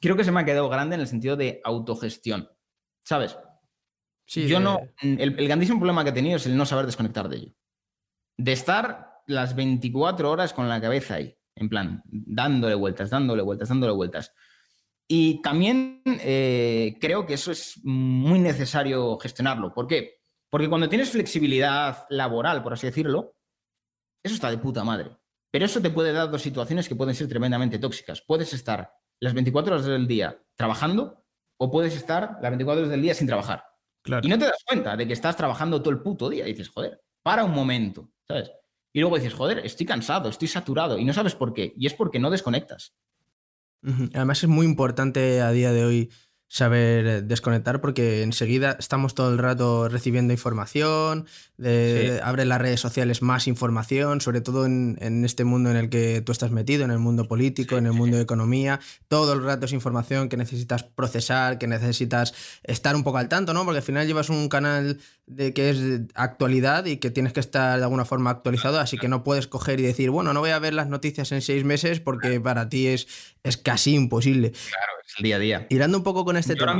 creo 0.00 0.16
que 0.16 0.24
se 0.24 0.32
me 0.32 0.40
ha 0.40 0.44
quedado 0.44 0.68
grande 0.68 0.94
en 0.94 1.00
el 1.00 1.06
sentido 1.06 1.36
de 1.36 1.60
autogestión. 1.64 2.48
¿Sabes? 3.04 3.36
Yo 4.26 4.60
no. 4.60 4.80
El, 5.00 5.34
grandísimo 5.34 5.78
problema 5.78 6.04
que 6.04 6.10
he 6.10 6.14
tenido 6.14 6.36
es 6.36 6.46
el 6.46 6.56
no 6.56 6.66
saber 6.66 6.86
desconectar 6.86 7.28
de 7.28 7.36
ello. 7.36 7.54
De 8.36 8.52
estar 8.52 9.22
las 9.26 9.56
24 9.56 10.30
horas 10.30 10.52
con 10.52 10.68
la 10.68 10.80
cabeza 10.80 11.14
ahí, 11.14 11.36
en 11.54 11.68
plan, 11.68 12.02
dándole 12.06 12.74
vueltas, 12.74 13.10
dándole 13.10 13.42
vueltas, 13.42 13.68
dándole 13.68 13.92
vueltas. 13.92 14.32
Y 15.08 15.40
también 15.40 16.02
eh, 16.04 16.98
creo 17.00 17.24
que 17.24 17.34
eso 17.34 17.50
es 17.50 17.80
muy 17.82 18.38
necesario 18.38 19.18
gestionarlo. 19.18 19.72
¿Por 19.72 19.86
qué? 19.86 20.20
Porque 20.50 20.68
cuando 20.68 20.88
tienes 20.88 21.10
flexibilidad 21.10 22.06
laboral, 22.10 22.62
por 22.62 22.74
así 22.74 22.86
decirlo, 22.86 23.34
eso 24.22 24.34
está 24.34 24.50
de 24.50 24.58
puta 24.58 24.84
madre. 24.84 25.16
Pero 25.50 25.64
eso 25.64 25.80
te 25.80 25.90
puede 25.90 26.12
dar 26.12 26.30
dos 26.30 26.42
situaciones 26.42 26.88
que 26.88 26.94
pueden 26.94 27.14
ser 27.14 27.28
tremendamente 27.28 27.78
tóxicas. 27.78 28.20
Puedes 28.20 28.52
estar 28.52 28.92
las 29.20 29.34
24 29.34 29.74
horas 29.74 29.86
del 29.86 30.06
día 30.06 30.42
trabajando 30.56 31.24
o 31.58 31.70
puedes 31.70 31.96
estar 31.96 32.38
las 32.40 32.50
24 32.50 32.80
horas 32.80 32.90
del 32.90 33.02
día 33.02 33.14
sin 33.14 33.26
trabajar. 33.26 33.64
Y 34.22 34.28
no 34.28 34.38
te 34.38 34.46
das 34.46 34.62
cuenta 34.64 34.96
de 34.96 35.06
que 35.06 35.12
estás 35.12 35.36
trabajando 35.36 35.80
todo 35.82 35.90
el 35.90 36.00
puto 36.00 36.30
día. 36.30 36.46
Y 36.46 36.52
dices, 36.52 36.68
joder, 36.68 37.02
para 37.22 37.44
un 37.44 37.52
momento, 37.52 38.10
¿sabes? 38.26 38.50
Y 38.92 39.00
luego 39.00 39.16
dices, 39.16 39.34
joder, 39.34 39.58
estoy 39.64 39.84
cansado, 39.84 40.28
estoy 40.28 40.48
saturado. 40.48 40.98
Y 40.98 41.04
no 41.04 41.12
sabes 41.12 41.34
por 41.34 41.52
qué. 41.52 41.74
Y 41.76 41.86
es 41.86 41.94
porque 41.94 42.18
no 42.18 42.30
desconectas. 42.30 42.94
Además 44.14 44.42
es 44.42 44.48
muy 44.48 44.66
importante 44.66 45.40
a 45.40 45.50
día 45.52 45.72
de 45.72 45.84
hoy 45.84 46.12
saber 46.48 47.06
eh, 47.06 47.22
desconectar 47.22 47.80
porque 47.80 48.22
enseguida 48.22 48.76
estamos 48.78 49.14
todo 49.14 49.30
el 49.30 49.38
rato 49.38 49.88
recibiendo 49.88 50.32
información, 50.32 51.26
abre 52.22 52.44
las 52.44 52.60
redes 52.60 52.80
sociales 52.80 53.20
más 53.20 53.46
información, 53.46 54.20
sobre 54.20 54.40
todo 54.40 54.64
en, 54.64 55.24
este 55.24 55.44
mundo 55.44 55.70
en 55.70 55.76
el 55.76 55.90
que 55.90 56.22
tú 56.22 56.32
estás 56.32 56.50
metido, 56.50 56.84
en 56.84 56.90
el 56.90 56.98
mundo 56.98 57.26
político, 57.28 57.76
en 57.76 57.86
el 57.86 57.92
mundo 57.92 58.16
de 58.16 58.22
economía, 58.22 58.80
todo 59.08 59.32
el 59.32 59.44
rato 59.44 59.66
es 59.66 59.72
información 59.72 60.28
que 60.28 60.36
necesitas 60.36 60.84
procesar, 60.84 61.58
que 61.58 61.66
necesitas 61.66 62.32
estar 62.62 62.96
un 62.96 63.04
poco 63.04 63.18
al 63.18 63.28
tanto, 63.28 63.52
¿no? 63.52 63.64
Porque 63.64 63.78
al 63.78 63.84
final 63.84 64.06
llevas 64.06 64.30
un 64.30 64.48
canal 64.48 64.98
de 65.26 65.52
que 65.52 65.70
es 65.70 65.78
actualidad 66.14 66.86
y 66.86 66.96
que 66.96 67.10
tienes 67.10 67.32
que 67.32 67.40
estar 67.40 67.78
de 67.78 67.84
alguna 67.84 68.04
forma 68.04 68.30
actualizado, 68.30 68.80
así 68.80 68.96
que 68.96 69.08
no 69.08 69.24
puedes 69.24 69.46
coger 69.46 69.80
y 69.80 69.82
decir, 69.82 70.10
bueno, 70.10 70.32
no 70.32 70.40
voy 70.40 70.50
a 70.50 70.58
ver 70.58 70.74
las 70.74 70.88
noticias 70.88 71.32
en 71.32 71.42
seis 71.42 71.64
meses 71.64 72.00
porque 72.00 72.40
para 72.40 72.68
ti 72.68 72.86
es, 72.86 73.08
es 73.42 73.56
casi 73.56 73.94
imposible. 73.94 74.52
Claro, 74.52 74.92
es 75.06 75.14
el 75.18 75.24
día 75.24 75.36
a 75.36 75.38
día. 75.38 75.66
Irando 75.68 75.98
un 75.98 76.04
poco 76.04 76.24
con 76.24 76.37
este 76.40 76.54
tema. 76.54 76.78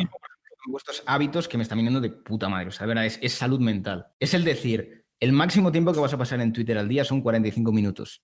vuestros 0.67 1.03
hábitos 1.07 1.49
que 1.49 1.57
me 1.57 1.63
están 1.63 1.79
viniendo 1.79 2.01
de 2.01 2.11
puta 2.11 2.49
madre, 2.49 2.69
o 2.69 2.71
sea, 2.71 2.87
de 2.87 2.89
verdad, 2.89 3.07
es, 3.07 3.19
es 3.23 3.33
salud 3.33 3.61
mental. 3.61 4.09
Es 4.19 4.35
el 4.35 4.45
decir, 4.45 5.07
el 5.21 5.33
máximo 5.33 5.73
tiempo 5.73 5.93
que 5.93 6.01
vas 6.01 6.13
a 6.13 6.19
pasar 6.19 6.41
en 6.41 6.53
Twitter 6.53 6.79
al 6.79 6.89
día 6.89 7.05
son 7.05 7.21
45 7.21 7.73
minutos. 7.73 8.23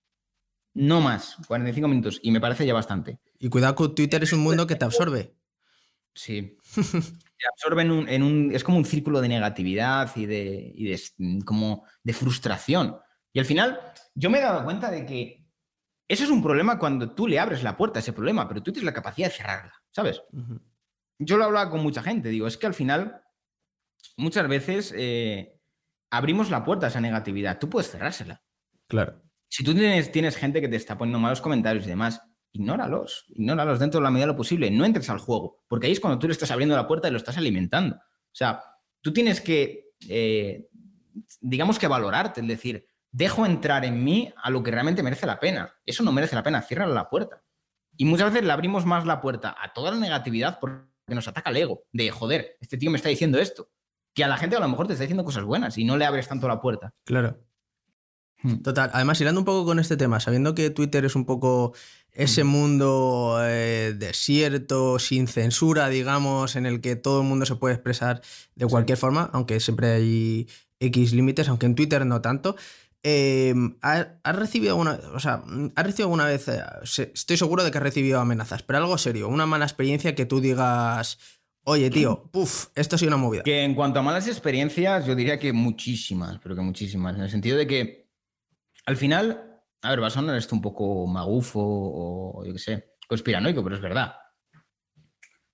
No 0.73 1.01
más, 1.01 1.37
45 1.47 1.87
minutos. 1.87 2.19
Y 2.21 2.31
me 2.31 2.41
parece 2.41 2.65
ya 2.65 2.73
bastante. 2.73 3.19
Y 3.39 3.49
cuidado 3.49 3.75
con 3.75 3.95
Twitter 3.95 4.21
es 4.23 4.33
un 4.33 4.41
mundo 4.41 4.67
que 4.67 4.75
te 4.75 4.85
absorbe. 4.85 5.33
Sí. 6.13 6.57
te 6.75 7.47
absorbe 7.47 7.81
en 7.81 8.23
un, 8.23 8.51
Es 8.53 8.63
como 8.63 8.77
un 8.77 8.85
círculo 8.85 9.21
de 9.21 9.29
negatividad 9.29 10.11
y 10.15 10.25
de, 10.25 10.71
y 10.75 10.85
de, 10.85 11.43
como 11.43 11.85
de 12.03 12.13
frustración. 12.13 12.97
Y 13.31 13.39
al 13.39 13.45
final, 13.45 13.79
yo 14.13 14.29
me 14.29 14.39
he 14.39 14.41
dado 14.41 14.63
cuenta 14.63 14.91
de 14.91 15.05
que 15.05 15.45
eso 16.07 16.23
es 16.23 16.29
un 16.29 16.43
problema 16.43 16.77
cuando 16.77 17.11
tú 17.11 17.27
le 17.27 17.39
abres 17.39 17.63
la 17.63 17.75
puerta 17.75 17.99
a 17.99 18.01
ese 18.01 18.13
problema, 18.13 18.47
pero 18.47 18.61
tú 18.61 18.71
tienes 18.71 18.85
la 18.85 18.93
capacidad 18.93 19.27
de 19.27 19.33
cerrarla, 19.33 19.73
¿sabes? 19.91 20.21
Yo 21.19 21.37
lo 21.37 21.45
hablaba 21.45 21.69
con 21.69 21.81
mucha 21.81 22.01
gente, 22.01 22.29
digo, 22.29 22.47
es 22.47 22.57
que 22.57 22.67
al 22.67 22.73
final, 22.73 23.21
muchas 24.17 24.47
veces 24.47 24.93
eh, 24.95 25.59
abrimos 26.11 26.49
la 26.49 26.63
puerta 26.63 26.87
a 26.87 26.89
esa 26.89 27.01
negatividad, 27.01 27.59
tú 27.59 27.69
puedes 27.69 27.89
cerrársela. 27.89 28.43
Claro. 28.87 29.21
Si 29.47 29.63
tú 29.63 29.73
tienes, 29.73 30.11
tienes 30.11 30.35
gente 30.35 30.61
que 30.61 30.67
te 30.67 30.75
está 30.75 30.97
poniendo 30.97 31.19
malos 31.19 31.41
comentarios 31.41 31.85
y 31.85 31.89
demás, 31.89 32.21
ignóralos, 32.51 33.25
ignóralos 33.29 33.79
dentro 33.79 33.99
de 33.99 34.03
la 34.03 34.11
medida 34.11 34.25
de 34.25 34.33
lo 34.33 34.37
posible, 34.37 34.71
no 34.71 34.85
entres 34.85 35.09
al 35.09 35.19
juego, 35.19 35.63
porque 35.67 35.87
ahí 35.87 35.93
es 35.93 35.99
cuando 35.99 36.19
tú 36.19 36.27
le 36.27 36.33
estás 36.33 36.51
abriendo 36.51 36.75
la 36.75 36.87
puerta 36.87 37.07
y 37.07 37.11
lo 37.11 37.17
estás 37.17 37.37
alimentando. 37.37 37.95
O 37.95 38.37
sea, 38.37 38.61
tú 39.01 39.13
tienes 39.13 39.41
que, 39.41 39.91
eh, 40.09 40.67
digamos 41.41 41.79
que 41.79 41.87
valorarte, 41.87 42.41
es 42.41 42.47
decir, 42.47 42.87
dejo 43.11 43.45
entrar 43.45 43.85
en 43.85 44.03
mí 44.03 44.33
a 44.35 44.49
lo 44.49 44.61
que 44.61 44.71
realmente 44.71 45.03
merece 45.03 45.25
la 45.25 45.39
pena. 45.39 45.73
Eso 45.85 46.03
no 46.03 46.11
merece 46.11 46.35
la 46.35 46.43
pena, 46.43 46.61
cierra 46.61 46.85
la 46.85 47.09
puerta. 47.09 47.43
Y 47.97 48.05
muchas 48.05 48.31
veces 48.31 48.45
le 48.45 48.51
abrimos 48.51 48.85
más 48.85 49.05
la 49.05 49.21
puerta 49.21 49.55
a 49.57 49.71
toda 49.71 49.91
la 49.91 49.97
negatividad 49.97 50.59
porque 50.59 50.89
nos 51.13 51.27
ataca 51.27 51.51
el 51.51 51.57
ego, 51.57 51.83
de 51.91 52.09
joder, 52.09 52.57
este 52.61 52.77
tío 52.77 52.89
me 52.89 52.97
está 52.97 53.09
diciendo 53.09 53.37
esto, 53.37 53.69
que 54.13 54.23
a 54.23 54.27
la 54.27 54.37
gente 54.37 54.55
a 54.55 54.59
lo 54.59 54.69
mejor 54.69 54.87
te 54.87 54.93
está 54.93 55.03
diciendo 55.03 55.25
cosas 55.25 55.43
buenas 55.43 55.77
y 55.77 55.83
no 55.83 55.97
le 55.97 56.05
abres 56.05 56.27
tanto 56.27 56.47
la 56.47 56.61
puerta. 56.61 56.93
Claro. 57.03 57.37
Hmm. 58.41 58.61
Total. 58.61 58.89
Además, 58.93 59.19
irando 59.21 59.41
un 59.41 59.45
poco 59.45 59.65
con 59.65 59.79
este 59.79 59.97
tema, 59.97 60.19
sabiendo 60.19 60.55
que 60.55 60.69
Twitter 60.69 61.05
es 61.05 61.15
un 61.15 61.25
poco 61.25 61.73
ese 62.11 62.43
mundo 62.43 63.37
eh, 63.41 63.93
desierto, 63.97 64.99
sin 64.99 65.27
censura, 65.27 65.89
digamos, 65.89 66.55
en 66.55 66.65
el 66.65 66.81
que 66.81 66.95
todo 66.95 67.21
el 67.21 67.27
mundo 67.27 67.45
se 67.45 67.55
puede 67.55 67.75
expresar 67.75 68.21
de 68.55 68.65
cualquier 68.67 68.97
forma, 68.97 69.29
aunque 69.33 69.59
siempre 69.59 69.91
hay 69.91 70.47
X 70.79 71.13
límites, 71.13 71.49
aunque 71.49 71.65
en 71.65 71.75
Twitter 71.75 72.05
no 72.05 72.21
tanto. 72.21 72.55
Em, 73.07 73.77
¿has, 73.81 74.07
recibido 74.35 74.71
alguna, 74.71 74.99
o 75.13 75.19
sea, 75.19 75.43
¿has 75.75 75.85
recibido 75.85 76.07
alguna 76.07 76.25
vez, 76.25 76.47
eh, 76.47 76.63
estoy 77.13 77.37
seguro 77.37 77.63
de 77.63 77.69
que 77.69 77.77
has 77.77 77.83
recibido 77.83 78.19
amenazas, 78.19 78.63
pero 78.63 78.79
algo 78.79 78.97
serio, 78.97 79.27
una 79.27 79.45
mala 79.45 79.65
experiencia 79.65 80.15
que 80.15 80.25
tú 80.25 80.41
digas, 80.41 81.19
oye 81.65 81.91
tío, 81.91 82.29
puf, 82.33 82.67
esto 82.73 82.95
ha 82.95 82.99
sido 82.99 83.09
una 83.09 83.17
movida? 83.17 83.43
Que 83.43 83.63
en 83.63 83.75
cuanto 83.75 83.99
a 83.99 84.01
malas 84.01 84.27
experiencias, 84.27 85.05
yo 85.05 85.13
diría 85.13 85.37
que 85.37 85.53
muchísimas, 85.53 86.39
pero 86.39 86.55
que 86.55 86.61
muchísimas, 86.61 87.15
en 87.15 87.21
el 87.21 87.29
sentido 87.29 87.57
de 87.57 87.67
que 87.67 88.09
al 88.87 88.97
final 88.97 89.55
a 89.85 89.91
ver, 89.91 90.01
va 90.01 90.07
a 90.07 90.11
sonar 90.11 90.35
esto 90.35 90.55
un 90.55 90.61
poco 90.61 91.05
magufo 91.05 91.61
o, 91.61 92.43
yo 92.43 92.53
qué 92.53 92.59
sé, 92.59 92.95
conspiranoico, 93.07 93.63
pero 93.63 93.75
es 93.75 93.81
verdad. 93.81 94.15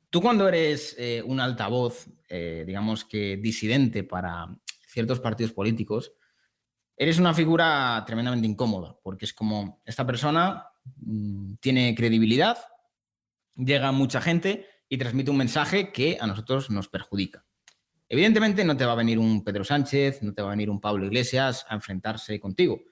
Tú 0.10 0.22
cuando 0.22 0.48
eres 0.48 0.96
eh, 0.98 1.22
un 1.26 1.40
altavoz, 1.40 2.08
eh, 2.30 2.64
digamos 2.66 3.04
que 3.04 3.38
disidente 3.38 4.04
para 4.04 4.48
ciertos 4.88 5.20
partidos 5.20 5.52
políticos, 5.52 6.14
eres 7.02 7.18
una 7.18 7.34
figura 7.34 8.04
tremendamente 8.06 8.48
incómoda, 8.48 8.96
porque 9.02 9.26
es 9.26 9.34
como 9.34 9.82
esta 9.86 10.06
persona 10.06 10.68
mm, 10.98 11.56
tiene 11.56 11.96
credibilidad, 11.96 12.60
llega 13.56 13.92
mucha 13.92 14.22
gente 14.22 14.68
y 14.88 15.00
transmite 15.00 15.32
un 15.32 15.38
mensaje 15.38 15.92
que 15.92 16.20
a 16.22 16.28
nosotros 16.28 16.70
nos 16.70 16.90
perjudica. 16.90 17.44
Evidentemente 18.08 18.64
no 18.64 18.78
te 18.78 18.86
va 18.86 18.92
a 18.92 18.98
venir 18.98 19.18
un 19.18 19.44
Pedro 19.44 19.64
Sánchez, 19.64 20.22
no 20.22 20.36
te 20.36 20.44
va 20.44 20.50
a 20.50 20.52
venir 20.52 20.70
un 20.70 20.80
Pablo 20.80 21.08
Iglesias 21.08 21.66
a 21.70 21.74
enfrentarse 21.74 22.40
contigo 22.40 22.84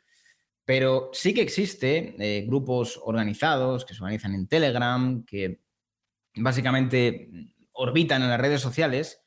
Pero 0.66 1.12
sí 1.14 1.36
que 1.36 1.44
existe 1.44 2.16
eh, 2.18 2.46
grupos 2.48 3.00
organizados 3.04 3.86
que 3.86 3.94
se 3.94 4.02
organizan 4.02 4.34
en 4.34 4.48
Telegram, 4.48 5.24
que 5.24 5.62
básicamente 6.36 7.54
orbitan 7.74 8.24
en 8.24 8.30
las 8.30 8.42
redes 8.42 8.62
sociales, 8.62 9.22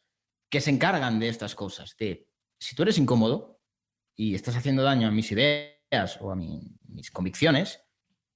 que 0.50 0.60
se 0.60 0.70
encargan 0.70 1.20
de 1.20 1.28
estas 1.28 1.54
cosas. 1.54 1.96
De 1.96 2.26
si 2.58 2.74
tú 2.74 2.82
eres 2.82 2.98
incómodo 2.98 3.61
y 4.16 4.34
estás 4.34 4.56
haciendo 4.56 4.82
daño 4.82 5.08
a 5.08 5.10
mis 5.10 5.30
ideas 5.32 6.18
o 6.20 6.30
a 6.30 6.36
mis 6.36 7.10
convicciones, 7.10 7.80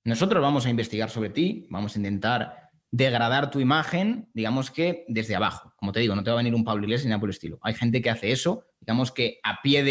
nosotros 0.05 0.41
vamos 0.41 0.67
a 0.67 0.71
investigar 0.71 1.11
sobre 1.11 1.31
ti, 1.31 1.67
vamos 1.71 1.95
a 1.95 1.99
intentar 1.99 2.71
degradar 2.91 3.51
tu 3.51 3.61
imagen, 3.61 4.31
digamos 4.33 4.71
que 4.71 5.05
desde 5.09 5.35
abajo. 5.35 5.75
Como 5.77 5.93
te 5.93 6.01
digo, 6.01 6.15
no 6.15 6.23
te 6.23 6.31
va 6.31 6.37
a 6.37 6.43
venir 6.43 6.55
un 6.55 6.65
Pablo 6.65 6.85
Iglesias 6.85 7.07
ni 7.07 7.11
nada 7.11 7.21
por 7.21 7.29
el 7.29 7.35
estilo. 7.35 7.59
Hay 7.63 7.75
gente 7.75 8.01
que 8.01 8.11
hace 8.11 8.31
eso, 8.31 8.65
digamos 8.81 9.13
que 9.13 9.39
a 9.43 9.61
pie 9.63 9.83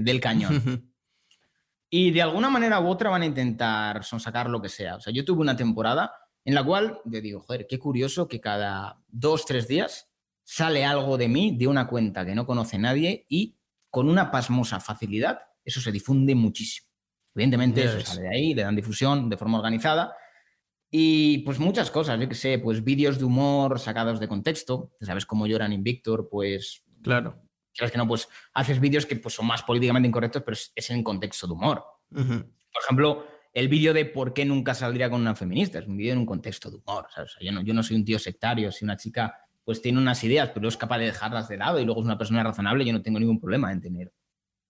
del 0.00 0.20
cañón. 0.20 0.90
y 1.90 2.10
de 2.10 2.22
alguna 2.22 2.48
manera 2.48 2.80
u 2.80 2.88
otra 2.88 3.10
van 3.10 3.22
a 3.22 3.26
intentar 3.26 4.04
sonsacar 4.04 4.48
lo 4.48 4.62
que 4.62 4.68
sea. 4.68 4.96
O 4.96 5.00
sea, 5.00 5.12
yo 5.12 5.24
tuve 5.24 5.42
una 5.42 5.56
temporada 5.56 6.12
en 6.44 6.54
la 6.54 6.64
cual 6.64 7.00
yo 7.04 7.20
digo, 7.20 7.40
joder, 7.40 7.66
qué 7.68 7.78
curioso 7.78 8.26
que 8.26 8.40
cada 8.40 9.02
dos, 9.08 9.44
tres 9.44 9.68
días 9.68 10.10
sale 10.42 10.84
algo 10.84 11.18
de 11.18 11.28
mí 11.28 11.56
de 11.56 11.68
una 11.68 11.86
cuenta 11.86 12.24
que 12.24 12.34
no 12.34 12.46
conoce 12.46 12.78
nadie 12.78 13.26
y 13.28 13.58
con 13.92 14.08
una 14.08 14.32
pasmosa 14.32 14.80
facilidad 14.80 15.38
eso 15.64 15.80
se 15.80 15.92
difunde 15.92 16.34
muchísimo. 16.34 16.88
Evidentemente 17.36 17.84
eso 17.84 18.00
sale 18.00 18.22
de 18.22 18.28
ahí, 18.28 18.54
le 18.54 18.62
dan 18.62 18.74
difusión 18.74 19.30
de 19.30 19.36
forma 19.36 19.58
organizada 19.58 20.16
y 20.90 21.38
pues 21.44 21.60
muchas 21.60 21.92
cosas, 21.92 22.18
yo 22.18 22.28
qué 22.28 22.34
sé, 22.34 22.58
pues 22.58 22.82
vídeos 22.82 23.20
de 23.20 23.24
humor 23.24 23.78
sacados 23.78 24.18
de 24.18 24.26
contexto, 24.26 24.90
sabes 25.00 25.24
cómo 25.24 25.46
lloran 25.46 25.72
Invictor, 25.72 26.28
pues 26.28 26.82
claro 27.00 27.40
sabes 27.72 27.92
que 27.92 27.98
no, 27.98 28.06
pues 28.06 28.28
haces 28.54 28.80
vídeos 28.80 29.06
que 29.06 29.16
pues, 29.16 29.34
son 29.34 29.46
más 29.46 29.62
políticamente 29.62 30.08
incorrectos, 30.08 30.42
pero 30.44 30.56
es, 30.74 30.90
en 30.90 31.02
contexto 31.02 31.46
de 31.46 31.52
humor. 31.54 31.84
Por 32.10 32.82
ejemplo, 32.82 33.26
el 33.52 33.68
vídeo 33.68 33.92
de 33.92 34.04
por 34.04 34.32
qué 34.34 34.44
nunca 34.44 34.74
saldría 34.74 35.10
con 35.10 35.20
una 35.20 35.34
feminista, 35.34 35.78
es 35.78 35.86
un 35.86 35.96
vídeo 35.96 36.12
en 36.12 36.18
un 36.18 36.26
contexto 36.26 36.70
de 36.70 36.76
humor. 36.76 37.06
yo, 37.40 37.52
no, 37.52 37.62
yo 37.62 37.74
no 37.74 37.82
soy 37.82 37.96
un 37.96 38.04
tío 38.04 38.18
sectario, 38.18 38.70
si 38.70 38.84
una 38.84 38.96
chica 38.96 39.41
pues 39.64 39.80
tiene 39.80 39.98
unas 39.98 40.22
ideas, 40.24 40.50
pero 40.50 40.68
es 40.68 40.76
capaz 40.76 40.98
de 40.98 41.06
dejarlas 41.06 41.48
de 41.48 41.56
lado 41.56 41.78
y 41.78 41.84
luego 41.84 42.00
es 42.00 42.06
una 42.06 42.18
persona 42.18 42.42
razonable, 42.42 42.84
yo 42.84 42.92
no 42.92 43.02
tengo 43.02 43.18
ningún 43.18 43.40
problema 43.40 43.72
en 43.72 43.80
tener 43.80 44.12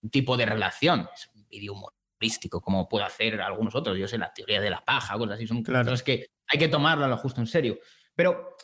un 0.03 0.11
tipo 0.11 0.37
de 0.37 0.47
relación. 0.47 1.09
Es 1.15 1.31
un 1.35 1.47
vídeo 1.49 1.75
humorístico, 1.75 2.61
como 2.61 2.89
puedo 2.89 3.05
hacer 3.05 3.41
algunos 3.41 3.75
otros. 3.75 3.97
Yo 3.99 4.07
sé, 4.07 4.19
la 4.19 4.33
teoría 4.33 4.61
de 4.61 4.71
la 4.71 4.85
paja, 4.85 5.17
cosas 5.17 5.37
así, 5.37 5.47
son 5.47 5.63
cosas 5.63 6.03
que 6.03 6.27
hay 6.47 6.59
que 6.59 6.69
tomarlo 6.69 7.05
a 7.05 7.09
lo 7.09 7.17
justo 7.17 7.41
en 7.41 7.47
serio. 7.47 7.79
Pero 8.15 8.57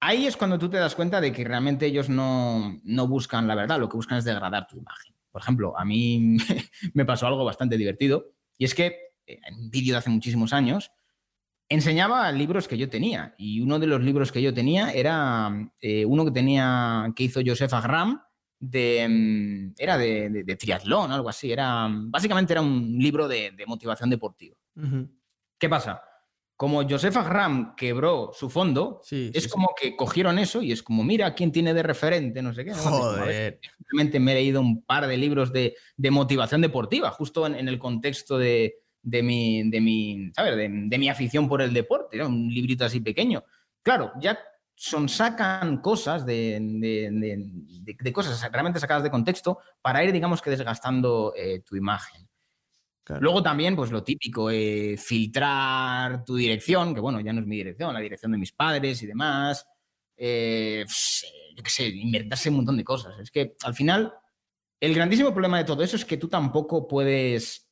ahí 0.00 0.26
es 0.26 0.36
cuando 0.36 0.58
tú 0.58 0.68
te 0.68 0.76
das 0.76 0.94
cuenta 0.94 1.20
de 1.20 1.32
que 1.32 1.44
realmente 1.44 1.86
ellos 1.86 2.08
no, 2.08 2.80
buscan 3.08 3.46
la 3.46 3.54
verdad, 3.54 3.78
lo 3.78 3.88
que 3.88 3.96
buscan 3.96 4.18
es 4.18 4.24
degradar 4.24 4.66
tu 4.66 4.76
imagen. 4.76 5.14
Por 5.30 5.42
ejemplo, 5.42 5.78
a 5.78 5.84
mí 5.84 6.36
me 6.94 7.04
pasó 7.04 7.26
algo 7.26 7.44
bastante 7.44 7.76
divertido 7.76 8.32
y 8.56 8.64
es 8.64 8.74
que 8.74 8.86
eh, 9.26 9.40
en 9.44 9.54
un 9.54 9.70
vídeo 9.70 9.94
de 9.94 9.98
hace 9.98 10.10
muchísimos 10.10 10.52
años 10.52 10.92
enseñaba 11.68 12.30
libros 12.32 12.68
que 12.68 12.78
yo 12.78 12.88
tenía 12.88 13.34
y 13.38 13.60
uno 13.60 13.78
de 13.78 13.86
los 13.86 14.00
libros 14.00 14.30
que 14.30 14.42
yo 14.42 14.54
tenía 14.54 14.90
era 14.92 15.50
eh, 15.80 16.04
uno 16.04 16.24
que 16.24 16.30
tenía 16.30 17.12
que 17.14 17.24
hizo 17.24 17.40
Joseph 17.44 17.72
Agram 17.72 18.22
de 18.58 19.06
mm, 19.08 19.74
era 19.78 19.98
de, 19.98 20.56
triatlón 20.58 21.10
algo 21.12 21.28
así 21.28 21.50
era 21.50 21.88
básicamente 21.90 22.52
era 22.52 22.62
un 22.62 22.96
libro 22.98 23.26
de, 23.26 23.52
motivación 23.66 24.10
deportiva 24.10 24.56
qué 25.58 25.68
pasa 25.68 26.02
como 26.56 26.88
Joseph 26.88 27.16
Agram 27.18 27.76
quebró 27.76 28.30
su 28.32 28.48
fondo, 28.48 29.02
es 29.10 29.46
como 29.46 29.74
que 29.78 29.94
cogieron 29.94 30.38
eso 30.38 30.62
y 30.62 30.72
es 30.72 30.82
como, 30.82 31.04
mira, 31.04 31.34
¿quién 31.34 31.52
tiene 31.52 31.74
de 31.74 31.82
referente? 31.82 32.40
No 32.40 32.54
sé 32.54 32.64
qué. 32.64 32.72
Joder. 32.72 33.60
Simplemente 33.76 34.18
me 34.18 34.32
he 34.32 34.36
leído 34.36 34.62
un 34.62 34.82
par 34.82 35.06
de 35.06 35.18
libros 35.18 35.52
de, 35.52 35.76
motivación 36.10 36.62
deportiva, 36.62 37.10
justo 37.10 37.46
en, 37.46 37.68
el 37.68 37.78
contexto 37.78 38.38
de, 38.38 38.76
mi, 39.22 39.70
de, 39.70 39.80
mi, 39.80 40.30
¿sabes? 40.34 40.56
De, 40.56 40.98
mi 40.98 41.08
afición 41.08 41.48
por 41.48 41.62
el 41.62 41.72
deporte. 41.72 42.22
Un 42.24 42.48
librito 42.48 42.84
así 42.84 43.00
pequeño. 43.00 43.44
Claro, 43.82 44.12
ya 44.20 44.38
son, 44.74 45.08
sacan 45.08 45.78
cosas 45.78 46.26
de, 46.26 46.60
cosas 48.12 48.52
realmente 48.52 48.80
sacadas 48.80 49.02
de 49.02 49.10
contexto 49.10 49.58
para 49.80 50.04
ir, 50.04 50.12
digamos 50.12 50.42
que, 50.42 50.50
desgastando 50.50 51.32
eh, 51.36 51.60
tu 51.60 51.76
imagen. 51.76 52.28
Luego 53.20 53.40
también, 53.42 53.76
pues 53.76 53.92
lo 53.92 54.02
típico, 54.02 54.50
eh, 54.50 54.96
filtrar 54.98 56.24
tu 56.24 56.34
dirección, 56.34 56.92
que 56.92 57.00
bueno, 57.00 57.20
ya 57.20 57.32
no 57.32 57.40
es 57.40 57.46
mi 57.46 57.56
dirección, 57.56 57.94
la 57.94 58.00
dirección 58.00 58.32
de 58.32 58.38
mis 58.38 58.52
padres 58.52 59.00
y 59.02 59.06
demás. 59.06 59.64
Eh, 60.16 60.84
yo 61.54 61.62
qué 61.62 61.70
sé, 61.70 61.86
inventarse 61.86 62.50
un 62.50 62.56
montón 62.56 62.76
de 62.76 62.84
cosas. 62.84 63.16
Es 63.20 63.30
que 63.30 63.54
al 63.62 63.74
final, 63.74 64.12
el 64.80 64.94
grandísimo 64.94 65.32
problema 65.32 65.58
de 65.58 65.64
todo 65.64 65.82
eso 65.84 65.94
es 65.94 66.04
que 66.04 66.16
tú 66.16 66.28
tampoco 66.28 66.88
puedes 66.88 67.65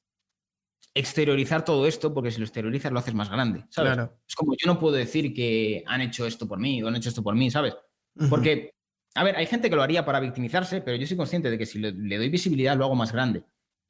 exteriorizar 0.94 1.64
todo 1.64 1.86
esto, 1.86 2.14
porque 2.14 2.30
si 2.30 2.38
lo 2.38 2.44
exteriorizas 2.44 2.92
lo 2.92 3.00
haces 3.00 3.14
más 3.14 3.28
grande, 3.28 3.64
¿sabes? 3.68 4.08
Es 4.28 4.34
como 4.36 4.54
yo 4.54 4.72
no 4.72 4.78
puedo 4.78 4.94
decir 4.94 5.34
que 5.34 5.82
han 5.86 6.00
hecho 6.00 6.26
esto 6.26 6.46
por 6.46 6.58
mí 6.58 6.82
o 6.82 6.88
han 6.88 6.96
hecho 6.96 7.08
esto 7.08 7.22
por 7.22 7.34
mí, 7.34 7.50
¿sabes? 7.50 7.76
Porque, 8.30 8.70
a 9.14 9.24
ver, 9.24 9.36
hay 9.36 9.46
gente 9.46 9.68
que 9.68 9.76
lo 9.76 9.82
haría 9.82 10.04
para 10.04 10.20
victimizarse, 10.20 10.80
pero 10.80 10.96
yo 10.96 11.06
soy 11.06 11.16
consciente 11.16 11.50
de 11.50 11.58
que 11.58 11.66
si 11.66 11.80
le 11.80 12.16
doy 12.16 12.28
visibilidad 12.28 12.76
lo 12.76 12.84
hago 12.84 12.94
más 12.94 13.12
grande. 13.12 13.44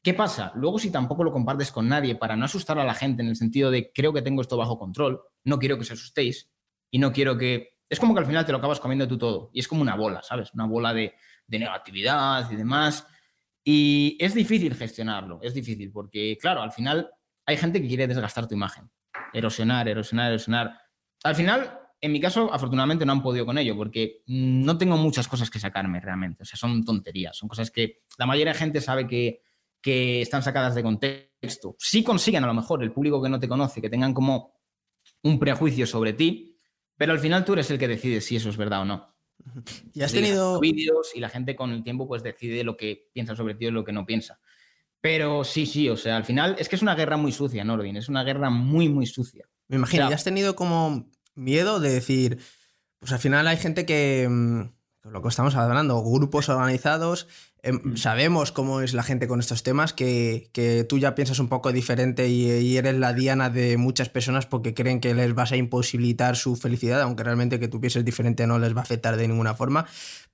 ¿Qué 0.05 0.13
pasa? 0.13 0.53
Luego, 0.55 0.79
si 0.79 0.91
tampoco 0.91 1.25
lo 1.25 1.33
compartes 1.33 1.73
con 1.73 1.89
nadie 1.89 2.15
para 2.15 2.37
no 2.37 2.45
asustar 2.45 2.79
a 2.79 2.85
la 2.85 2.93
gente 2.93 3.23
en 3.23 3.29
el 3.29 3.37
sentido 3.37 3.71
de 3.71 3.91
creo 3.91 4.13
que 4.13 4.21
tengo 4.21 4.43
esto 4.43 4.59
bajo 4.59 4.79
control, 4.79 5.23
no 5.45 5.59
quiero 5.59 5.77
que 5.77 5.81
os 5.81 5.91
asustéis 5.93 6.51
y 6.91 6.99
no 6.99 7.11
quiero 7.11 7.39
que. 7.39 7.79
Es 7.89 7.99
como 7.99 8.13
que 8.13 8.21
al 8.21 8.27
final 8.27 8.45
te 8.45 8.53
lo 8.53 8.59
acabas 8.59 8.81
comiendo 8.81 9.09
tú 9.09 9.17
todo 9.17 9.51
y 9.55 9.61
es 9.61 9.69
como 9.69 9.81
una 9.81 9.97
bola, 9.97 10.23
¿sabes? 10.23 10.53
Una 10.53 10.67
bola 10.67 10.93
de, 10.93 11.15
negatividad 11.49 12.51
y 12.51 12.57
demás. 12.57 13.07
Y 13.65 14.17
es 14.21 14.35
difícil 14.35 14.75
gestionarlo, 14.75 15.41
es 15.43 15.55
difícil 15.55 15.91
porque, 15.91 16.37
claro, 16.39 16.63
al 16.63 16.73
final 16.73 17.11
hay 17.47 17.57
gente 17.57 17.81
que 17.81 17.89
quiere 17.89 18.07
desgastar 18.07 18.47
tu 18.47 18.55
imagen, 18.55 18.91
erosionar, 19.33 19.89
erosionar, 19.89 20.31
erosionar. 20.31 20.79
Al 21.23 21.35
final, 21.35 21.81
en 22.01 22.13
mi 22.13 22.21
caso, 22.21 22.53
afortunadamente 22.53 23.07
no 23.07 23.13
han 23.13 23.23
podido 23.23 23.47
con 23.47 23.57
ello 23.57 23.75
porque 23.77 24.23
no 24.27 24.77
tengo 24.77 24.99
muchas 24.99 25.27
cosas 25.27 25.49
que 25.49 25.59
sacarme 25.59 26.01
realmente. 26.01 26.43
O 26.43 26.47
sea, 26.47 26.59
son 26.59 26.85
tonterías, 26.85 27.37
son 27.37 27.49
cosas 27.49 27.71
que 27.71 28.03
la 28.19 28.27
mayoría 28.27 28.53
de 28.53 28.59
gente 28.59 28.81
sabe 28.83 29.07
que 29.07 29.41
que 29.85 30.23
están 30.23 30.43
sacadas 30.43 30.75
de 30.75 30.83
contexto. 30.83 31.77
Sí 31.79 32.03
consiguen 32.03 32.43
a 32.43 32.47
lo 32.47 32.55
mejor 32.55 32.83
el 32.83 32.91
público 32.91 33.23
que 33.23 33.29
no 33.29 33.39
te 33.39 33.47
conoce, 33.47 33.83
que 33.83 33.91
tengan 33.91 34.15
como 34.15 34.55
un 35.23 35.39
prejuicio 35.39 35.87
sobre 35.87 36.15
ti, 36.15 36.59
pero 36.97 37.13
al 37.13 37.19
final 37.19 37.45
tú 37.45 37.53
eres 37.53 37.71
el 37.71 37.79
que 37.79 37.87
decide 37.87 38.23
si 38.23 38.35
eso 38.35 38.49
es 38.49 38.57
verdad 38.57 38.81
o 38.81 38.85
no. 38.87 39.14
Y 39.93 40.03
has 40.03 40.13
tenido 40.13 40.59
vídeos 40.61 41.13
y 41.15 41.21
la 41.21 41.29
gente 41.29 41.55
con 41.55 41.71
el 41.71 41.83
tiempo 41.83 42.09
pues 42.09 42.23
decide 42.23 42.65
lo 42.65 42.77
que 42.77 43.11
piensa 43.13 43.37
sobre 43.37 43.55
ti 43.55 43.67
y 43.67 43.71
lo 43.71 43.85
que 43.85 43.93
no 43.93 44.07
piensa. 44.07 44.41
Pero 45.01 45.45
sí, 45.45 45.67
sí, 45.67 45.89
o 45.89 45.97
sea, 45.97 46.17
al 46.17 46.25
final 46.25 46.57
es 46.59 46.69
que 46.69 46.77
es 46.77 46.83
una 46.83 46.95
guerra 46.95 47.17
muy 47.17 47.31
sucia, 47.31 47.63
Nordin, 47.63 47.97
es 47.97 48.09
una 48.09 48.25
guerra 48.25 48.49
muy, 48.49 48.89
muy 48.89 49.07
sucia. 49.07 49.47
Me 49.69 49.77
imagino, 49.77 50.09
¿y 50.09 50.13
has 50.13 50.25
tenido 50.25 50.57
como 50.57 51.11
miedo 51.35 51.81
de 51.81 51.91
decir, 51.91 52.39
pues 52.99 53.13
al 53.13 53.19
final 53.19 53.47
hay 53.47 53.57
gente 53.57 53.85
que, 53.85 54.27
mm, 54.29 55.11
lo 55.11 55.23
que 55.23 55.29
estamos 55.29 55.55
hablando, 55.55 56.03
grupos 56.03 56.49
organizados. 56.49 57.29
Sabemos 57.97 58.53
cómo 58.53 58.81
es 58.81 58.95
la 58.95 59.03
gente 59.03 59.27
con 59.27 59.41
estos 59.41 59.63
temas, 59.63 59.93
que, 59.93 60.51
tú 60.89 60.99
ya 60.99 61.15
piensas 61.15 61.39
un 61.39 61.49
poco 61.49 61.73
diferente 61.73 62.29
y, 62.29 62.77
eres 62.77 62.97
la 62.97 63.13
diana 63.13 63.51
de 63.51 63.77
muchas 63.77 64.09
personas 64.09 64.47
porque 64.47 64.75
creen 64.75 65.01
que 65.01 65.15
les 65.15 65.35
vas 65.35 65.53
a 65.53 65.57
imposibilitar 65.57 66.37
su 66.37 66.57
felicidad, 66.57 67.01
aunque 67.03 67.25
realmente 67.25 67.61
que 67.61 67.69
tú 67.69 67.81
pienses 67.81 68.05
diferente 68.05 68.47
no 68.47 68.59
les 68.59 68.75
va 68.75 68.81
a 68.81 68.83
afectar 68.83 69.17
de 69.17 69.29
ninguna 69.29 69.55
forma. 69.55 69.87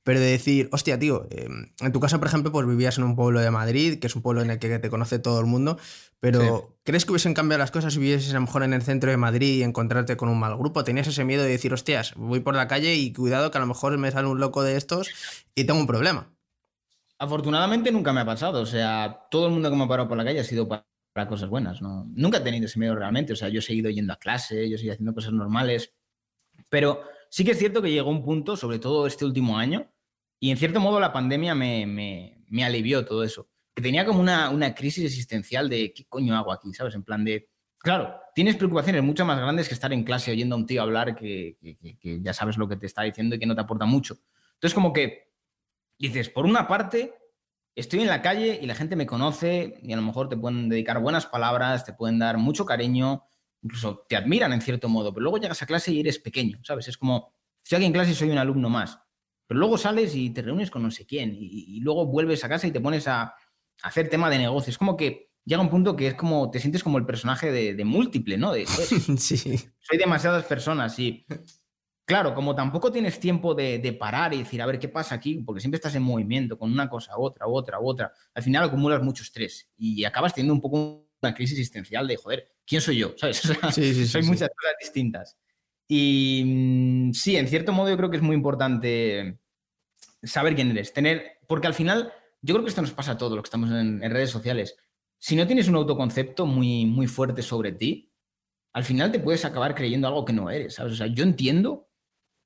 Pero 0.03 0.19
de 0.19 0.27
decir, 0.27 0.71
hostia, 0.73 0.99
tío, 0.99 1.27
em, 1.31 1.73
en 1.79 1.93
tu 1.93 2.01
caso, 2.01 2.19
por 2.19 2.27
ejemplo, 2.27 2.51
pues 2.51 2.67
vivías 2.67 2.97
en 2.97 3.05
un 3.05 3.17
pueblo 3.17 3.41
de 3.41 3.51
Madrid, 3.51 3.99
que 3.99 4.07
es 4.07 4.17
un 4.17 4.23
pueblo 4.23 4.41
en 4.41 4.51
el 4.51 4.59
que 4.59 4.79
te 4.79 4.89
conoce 4.89 5.19
todo 5.19 5.41
el 5.41 5.47
mundo, 5.47 5.77
pero 6.21 6.75
¿crees 6.85 7.05
que 7.05 7.13
hubiesen 7.13 7.35
cambiado 7.35 7.59
las 7.59 7.71
cosas 7.71 7.93
si 7.93 8.01
vivieses 8.01 8.31
a 8.31 8.35
lo 8.35 8.41
mejor 8.41 8.63
en 8.63 8.73
el 8.73 8.83
centro 8.83 9.11
de 9.11 9.19
Madrid 9.19 9.59
y 9.59 9.63
encontrarte 9.63 10.17
con 10.17 10.31
un 10.31 10.39
mal 10.39 10.57
grupo? 10.57 10.85
¿Tenías 10.85 11.07
ese 11.07 11.25
miedo 11.25 11.43
de 11.43 11.51
decir, 11.51 11.75
hostias, 11.75 12.15
voy 12.17 12.41
por 12.41 12.55
la 12.55 12.67
calle 12.67 12.95
y 12.95 13.13
cuidado 13.13 13.51
que 13.51 13.59
a 13.59 13.61
lo 13.61 13.67
mejor 13.67 13.97
me 13.99 14.11
sale 14.11 14.29
un 14.29 14.41
loco 14.41 14.63
de 14.63 14.77
estos 14.77 15.11
y 15.55 15.65
tengo 15.65 15.81
un 15.81 15.87
problema? 15.87 16.31
Afortunadamente 17.21 17.93
nunca 17.93 18.15
me 18.15 18.23
ha 18.23 18.25
pasado. 18.25 18.63
O 18.63 18.67
sea, 18.67 19.27
todo 19.31 19.47
el 19.47 19.53
mundo 19.53 19.69
que 19.69 19.77
me 19.77 19.85
ha 19.85 19.89
parado 19.89 20.09
por 20.09 20.17
la 20.17 20.25
calle 20.25 20.41
ha 20.41 20.45
sido 20.45 20.67
para, 20.67 20.87
cosas 21.29 21.51
buenas. 21.51 21.83
¿no? 21.83 22.07
Nunca 22.15 22.39
he 22.39 22.41
tenido 22.41 22.65
ese 22.65 22.79
miedo 22.79 22.95
realmente. 22.95 23.35
O 23.35 23.37
sea, 23.37 23.51
yo 23.51 23.59
he 23.59 23.63
seguido 23.63 23.91
yendo 23.91 24.15
a 24.15 24.17
clase, 24.17 24.71
yo 24.71 24.77
he 24.77 24.79
seguido 24.79 24.95
haciendo 24.95 25.13
cosas 25.13 25.35
normales. 25.35 25.93
Pero 26.71 27.03
sí 27.29 27.45
que 27.45 27.51
es 27.51 27.59
cierto 27.59 27.83
que 27.83 27.91
llegó 27.91 28.09
un 28.09 28.25
punto, 28.25 28.57
sobre 28.57 28.79
todo 28.79 29.07
este 29.07 29.27
último 29.27 29.59
año, 29.59 29.93
y 30.39 30.51
en 30.51 30.57
cierto 30.57 30.81
modo 30.81 30.99
la 30.99 31.13
pandemia 31.13 31.55
me, 31.55 31.87
me, 31.87 32.65
alivió 32.65 33.05
todo 33.05 33.23
eso. 33.23 33.51
Que 33.75 33.83
tenía 33.83 34.07
como 34.07 34.21
una, 34.21 34.49
una, 34.49 34.75
crisis 34.75 35.05
existencial 35.05 35.69
de 35.69 35.93
qué 35.93 36.07
coño 36.09 36.35
hago 36.39 36.53
aquí, 36.53 36.73
¿sabes? 36.73 36.95
En 36.95 37.03
plan 37.03 37.23
de. 37.23 37.51
Claro, 37.77 38.19
tienes 38.35 38.57
preocupaciones 38.57 39.03
mucho 39.03 39.27
más 39.27 39.39
grandes 39.39 39.69
que 39.69 39.75
estar 39.75 39.93
en 39.93 40.05
clase 40.05 40.31
oyendo 40.31 40.55
a 40.55 40.59
un 40.59 40.67
tío 40.67 40.81
hablar 40.81 41.15
que, 41.15 41.59
que, 41.61 41.99
que 41.99 42.23
ya 42.23 42.33
sabes 42.33 42.57
lo 42.57 42.67
que 42.67 42.77
te 42.77 42.87
está 42.87 43.03
diciendo 43.03 43.37
y 43.37 43.39
que 43.39 43.47
no 43.47 43.55
te 43.55 43.61
aporta 43.61 43.85
mucho. 43.85 44.17
Entonces, 44.55 44.75
como 44.75 44.95
que 44.95 45.30
dices, 46.09 46.29
por 46.29 46.47
una 46.47 46.67
parte, 46.67 47.15
estoy 47.75 48.01
en 48.01 48.09
la 48.09 48.23
calle 48.23 48.59
y 48.61 48.67
la 48.67 48.75
gente 48.75 48.97
me 48.97 49.07
conoce 49.07 49.79
y 49.83 49.93
a 49.93 49.97
lo 49.97 50.03
mejor 50.03 50.29
te 50.29 50.37
pueden 50.37 50.69
dedicar 50.69 51.01
buenas 51.01 51.27
palabras, 51.27 51.85
te 51.85 51.93
pueden 51.93 52.19
dar 52.19 52.39
mucho 52.39 52.65
cariño, 52.67 53.25
incluso 53.63 54.05
te 54.09 54.17
admiran 54.17 54.53
en 54.53 54.61
cierto 54.61 54.89
modo, 54.89 55.13
pero 55.13 55.25
luego 55.25 55.39
llegas 55.39 55.63
a 55.63 55.67
clase 55.67 55.93
y 55.93 56.01
eres 56.01 56.19
pequeño, 56.19 56.59
¿sabes? 56.63 56.89
Es 56.89 56.97
como, 56.97 57.35
estoy 57.63 57.77
aquí 57.77 57.87
en 57.87 57.93
clase 57.93 58.13
y 58.13 58.15
soy 58.15 58.31
un 58.31 58.39
alumno 58.39 58.69
más, 58.69 58.99
pero 59.47 59.61
luego 59.61 59.79
sales 59.79 60.15
y 60.15 60.31
te 60.31 60.43
reúnes 60.43 60.71
con 60.71 60.83
no 60.83 60.91
sé 60.91 61.07
quién 61.07 61.35
y, 61.35 61.81
luego 61.81 62.07
vuelves 62.07 62.45
a 62.45 62.49
casa 62.49 62.67
y 62.67 62.71
te 62.73 62.81
pones 62.81 63.09
a, 63.09 63.35
hacer 63.83 64.09
tema 64.09 64.29
de 64.29 64.39
negocios. 64.39 64.75
Es 64.75 64.79
como 64.79 64.97
que 64.97 65.31
llega 65.45 65.63
un 65.63 65.71
punto 65.71 65.97
que 65.97 66.09
es 66.09 66.15
como, 66.15 66.51
te 66.51 66.61
sientes 66.61 66.85
como 66.85 66.99
el 66.99 67.07
personaje 67.07 67.51
de, 67.51 67.85
múltiple, 67.85 68.37
¿no? 68.37 68.53
De, 68.53 68.67
sí. 69.17 69.59
Soy 69.81 69.99
demasiadas 69.99 70.45
personas 70.45 70.99
y, 70.99 71.27
claro, 72.11 72.35
como 72.35 72.57
tampoco 72.57 72.91
tienes 72.91 73.21
tiempo 73.21 73.55
de, 73.55 73.97
parar 73.97 74.35
y 74.35 74.39
decir, 74.39 74.61
a 74.61 74.67
ver, 74.67 74.81
¿qué 74.81 74.89
pasa 74.89 75.15
aquí? 75.15 75.37
Porque 75.47 75.61
siempre 75.61 75.77
estás 75.77 75.95
en 75.95 76.03
movimiento 76.03 76.59
con 76.59 76.73
una 76.73 76.91
cosa, 76.91 77.17
otra, 77.17 77.47
otra, 77.47 77.79
otra. 77.79 78.13
Al 78.35 78.43
final 78.43 78.65
acumulas 78.65 79.01
mucho 79.01 79.23
estrés 79.23 79.71
y 79.79 80.05
acabas 80.05 80.35
teniendo 80.35 80.55
un 80.55 80.61
poco 80.61 81.07
una 81.23 81.35
crisis 81.35 81.57
existencial 81.57 82.09
de, 82.09 82.17
joder, 82.17 82.49
¿quién 82.67 82.81
soy 82.81 82.97
yo? 82.99 83.15
¿Sabes? 83.17 83.41
sí, 83.73 83.95
sí, 83.95 84.09
soy 84.09 84.25
muchas 84.25 84.49
cosas 84.49 84.75
distintas. 84.81 85.39
Y 85.87 86.43
mm, 86.45 87.13
sí, 87.13 87.37
en 87.37 87.47
cierto 87.47 87.73
modo 87.73 87.91
yo 87.91 87.97
creo 87.97 88.11
que 88.11 88.17
es 88.17 88.25
muy 88.25 88.35
importante 88.35 89.39
saber 90.21 90.57
quién 90.57 90.73
eres, 90.73 90.93
tener, 90.93 91.39
porque 91.47 91.69
al 91.69 91.75
final 91.75 92.13
yo 92.43 92.55
creo 92.55 92.65
que 92.65 92.71
esto 92.71 92.83
nos 92.83 92.91
pasa 92.91 93.13
a 93.13 93.19
todos 93.19 93.35
los 93.35 93.45
que 93.45 93.47
estamos 93.47 93.71
en, 93.71 94.01
redes 94.01 94.31
sociales. 94.31 94.77
Si 95.17 95.37
no 95.37 95.47
tienes 95.47 95.69
un 95.69 95.77
autoconcepto 95.77 96.45
muy, 96.45 96.87
muy 96.87 97.07
fuerte 97.07 97.43
sobre 97.43 97.71
ti, 97.71 98.13
al 98.73 98.83
final 98.83 99.13
te 99.13 99.21
puedes 99.21 99.45
acabar 99.45 99.77
creyendo 99.77 100.09
algo 100.09 100.25
que 100.25 100.33
no 100.33 100.51
eres, 100.51 100.75
¿sabes? 100.75 100.95
O 100.95 100.97
sea, 100.97 101.07
yo 101.07 101.23
entiendo 101.23 101.90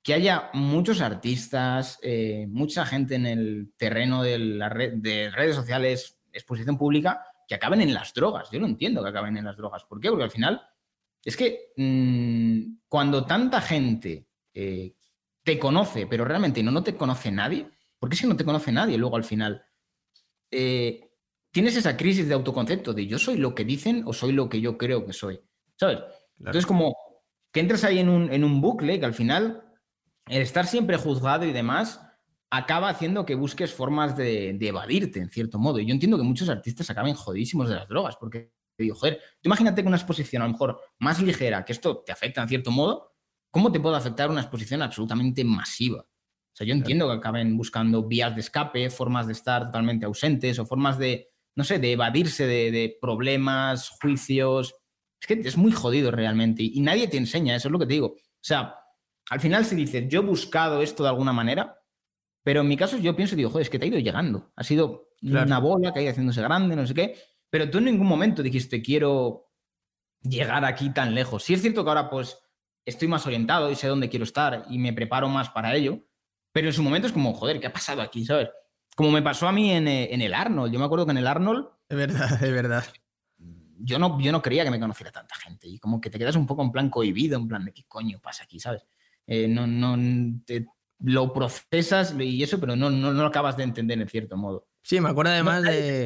que 0.05 0.13
haya 0.13 0.51
muchos 0.53 1.01
artistas, 1.01 1.97
eh, 2.03 2.45
mucha 2.47 2.85
gente 2.85 3.15
en 3.15 3.25
el 3.25 3.73
terreno 3.75 4.21
de, 4.21 4.37
la 4.37 4.69
de 4.69 5.31
redes 5.31 5.55
sociales, 5.55 6.19
exposición 6.31 6.77
pública, 6.77 7.25
que 7.47 7.55
acaben 7.55 7.81
en 7.81 7.91
las 7.91 8.13
drogas. 8.13 8.51
Yo 8.51 8.59
no 8.59 8.67
entiendo 8.67 9.01
que 9.01 9.09
acaben 9.09 9.35
en 9.35 9.45
las 9.45 9.57
drogas. 9.57 9.83
¿Por 9.85 9.99
qué? 9.99 10.09
Porque 10.09 10.25
al 10.25 10.29
final 10.29 10.61
es 11.23 11.35
que 11.35 11.71
mm, 11.75 12.81
cuando 12.87 13.25
tanta 13.25 13.59
gente 13.61 14.27
eh, 14.53 14.93
te 15.41 15.57
conoce, 15.57 16.05
pero 16.05 16.23
realmente 16.23 16.61
no, 16.61 16.69
no 16.69 16.83
te 16.83 16.95
conoce 16.95 17.31
nadie, 17.31 17.67
porque 17.97 18.13
es 18.13 18.21
que 18.21 18.27
no 18.27 18.37
te 18.37 18.45
conoce 18.45 18.71
nadie 18.71 18.99
luego 18.99 19.15
al 19.15 19.23
final, 19.23 19.65
eh, 20.51 21.09
tienes 21.49 21.77
esa 21.77 21.97
crisis 21.97 22.27
de 22.27 22.35
autoconcepto 22.35 22.93
de 22.93 23.07
yo 23.07 23.17
soy 23.17 23.37
lo 23.37 23.55
que 23.55 23.65
dicen 23.65 24.03
o 24.05 24.13
soy 24.13 24.33
lo 24.33 24.49
que 24.49 24.61
yo 24.61 24.77
creo 24.77 25.03
que 25.03 25.13
soy. 25.13 25.41
¿Sabes? 25.77 25.97
Entonces, 26.37 26.67
como 26.67 26.95
que 27.51 27.59
entres 27.59 27.83
ahí 27.83 27.97
en 27.97 28.09
un, 28.09 28.31
en 28.31 28.43
un 28.43 28.61
bucle 28.61 28.99
que 28.99 29.05
al 29.07 29.15
final 29.15 29.64
el 30.27 30.41
estar 30.41 30.67
siempre 30.67 30.97
juzgado 30.97 31.45
y 31.45 31.51
demás 31.51 32.01
acaba 32.49 32.89
haciendo 32.89 33.25
que 33.25 33.35
busques 33.35 33.73
formas 33.73 34.15
de, 34.15 34.57
evadirte, 34.61 35.19
en 35.19 35.29
cierto 35.29 35.59
modo. 35.59 35.79
Y 35.79 35.85
yo 35.85 35.93
entiendo 35.93 36.17
que 36.17 36.23
muchos 36.23 36.49
artistas 36.49 36.89
acaben 36.89 37.15
jodísimos 37.15 37.69
de 37.69 37.75
las 37.75 37.87
drogas, 37.87 38.15
porque 38.17 38.51
digo, 38.77 38.95
joder, 38.95 39.19
imagínate 39.41 39.81
que 39.81 39.87
una 39.87 39.97
exposición 39.97 40.41
a 40.41 40.45
lo 40.45 40.51
mejor 40.51 40.79
más 40.99 41.21
ligera, 41.21 41.65
que 41.65 41.73
esto 41.73 42.03
te 42.05 42.11
afecta 42.11 42.41
en 42.41 42.49
cierto 42.49 42.71
modo, 42.71 43.13
¿cómo 43.51 43.71
te 43.71 43.79
puede 43.79 43.97
afectar 43.97 44.29
una 44.29 44.41
exposición 44.41 44.81
absolutamente 44.81 45.43
masiva? 45.43 46.01
O 46.01 46.57
sea, 46.57 46.65
yo 46.65 46.73
entiendo 46.73 47.07
que 47.07 47.17
acaben 47.17 47.57
buscando 47.57 48.03
vías 48.03 48.33
de 48.33 48.41
escape, 48.41 48.89
formas 48.89 49.27
de 49.27 49.33
estar 49.33 49.65
totalmente 49.65 50.05
ausentes 50.05 50.57
o 50.57 50.65
formas 50.65 50.97
de, 50.97 51.27
no 51.55 51.65
sé, 51.65 51.79
de 51.79 51.91
evadirse 51.91 52.47
de, 52.47 52.97
problemas, 53.01 53.89
juicios. 53.89 54.73
Es 55.19 55.27
que 55.27 55.33
es 55.33 55.57
muy 55.57 55.73
jodido 55.73 56.11
realmente 56.11 56.63
y, 56.63 56.79
nadie 56.79 57.09
te 57.09 57.17
enseña, 57.17 57.55
eso 57.55 57.67
es 57.67 57.71
lo 57.73 57.79
que 57.79 57.85
te 57.85 57.93
digo. 57.93 58.07
O 58.07 58.47
sea, 58.47 58.75
al 59.29 59.39
final 59.39 59.65
si 59.65 59.75
dices, 59.75 60.05
yo 60.07 60.21
he 60.21 60.25
buscado 60.25 60.81
esto 60.81 61.03
de 61.03 61.09
alguna 61.09 61.33
manera, 61.33 61.81
pero 62.43 62.61
en 62.61 62.67
mi 62.67 62.77
caso 62.77 62.97
yo 62.97 63.15
pienso 63.15 63.35
y 63.35 63.37
digo, 63.37 63.49
joder, 63.49 63.63
es 63.63 63.69
que 63.69 63.79
te 63.79 63.85
ha 63.85 63.87
ido 63.87 63.99
llegando. 63.99 64.51
Ha 64.55 64.63
sido 64.63 65.09
una 65.21 65.59
bola 65.59 65.91
que 65.91 65.99
ha 65.99 66.01
ido 66.03 66.11
haciéndose 66.11 66.41
grande, 66.41 66.75
no 66.75 66.85
sé 66.85 66.93
qué. 66.93 67.17
Pero 67.49 67.69
tú 67.69 67.79
en 67.79 67.85
ningún 67.85 68.07
momento 68.07 68.43
dijiste, 68.43 68.81
quiero 68.81 69.51
llegar 70.21 70.63
aquí 70.63 70.91
tan 70.91 71.15
lejos. 71.15 71.43
Sí 71.43 71.55
es 71.55 71.61
cierto 71.61 71.83
que 71.83 71.89
ahora 71.89 72.09
pues 72.09 72.37
estoy 72.85 73.07
más 73.07 73.25
orientado 73.25 73.71
y 73.71 73.75
sé 73.75 73.87
dónde 73.87 74.09
quiero 74.09 74.23
estar 74.25 74.65
y 74.69 74.77
me 74.77 74.93
preparo 74.93 75.27
más 75.27 75.49
para 75.49 75.73
ello. 75.75 76.05
Pero 76.51 76.67
en 76.67 76.73
su 76.73 76.83
momento 76.83 77.07
es 77.07 77.13
como, 77.13 77.33
joder, 77.33 77.59
¿qué 77.59 77.67
ha 77.67 77.73
pasado 77.73 78.01
aquí? 78.01 78.23
¿Sabes? 78.25 78.49
Como 78.95 79.11
me 79.11 79.23
pasó 79.23 79.47
a 79.47 79.51
mí 79.51 79.71
en, 79.71 79.87
eh, 79.87 80.13
en 80.13 80.21
el 80.21 80.33
Arnold. 80.33 80.71
Yo 80.71 80.79
me 80.79 80.85
acuerdo 80.85 81.05
que 81.05 81.11
en 81.11 81.17
el 81.17 81.27
Arnold. 81.27 81.67
Es 81.89 81.97
verdad, 81.97 82.43
es 82.43 82.53
verdad. 82.53 82.85
Yo 83.77 83.99
no, 83.99 84.19
yo 84.21 84.31
no 84.31 84.41
creía 84.41 84.63
que 84.63 84.71
me 84.71 84.79
conociera 84.79 85.11
tanta 85.11 85.35
gente. 85.35 85.67
Y 85.67 85.79
como 85.79 85.99
que 85.99 86.09
te 86.09 86.19
quedas 86.19 86.35
un 86.35 86.45
poco 86.45 86.61
en 86.61 86.71
plan 86.71 86.89
cohibido, 86.89 87.37
en 87.37 87.47
plan 87.47 87.65
de 87.65 87.73
qué 87.73 87.83
coño 87.87 88.19
pasa 88.21 88.43
aquí, 88.43 88.59
¿sabes? 88.59 88.85
Eh, 89.27 89.47
no, 89.47 89.65
no, 89.67 89.97
te, 90.45 90.67
lo 90.99 91.33
procesas 91.33 92.15
y 92.17 92.43
eso, 92.43 92.59
pero 92.59 92.75
no, 92.75 92.89
no, 92.89 93.11
lo 93.11 93.25
acabas 93.25 93.57
de 93.57 93.63
entender 93.63 93.99
en 93.99 94.09
cierto 94.09 94.37
modo. 94.37 94.67
Sí, 94.81 94.99
me 94.99 95.09
acuerdo 95.09 95.31
además 95.31 95.63
de... 95.63 96.05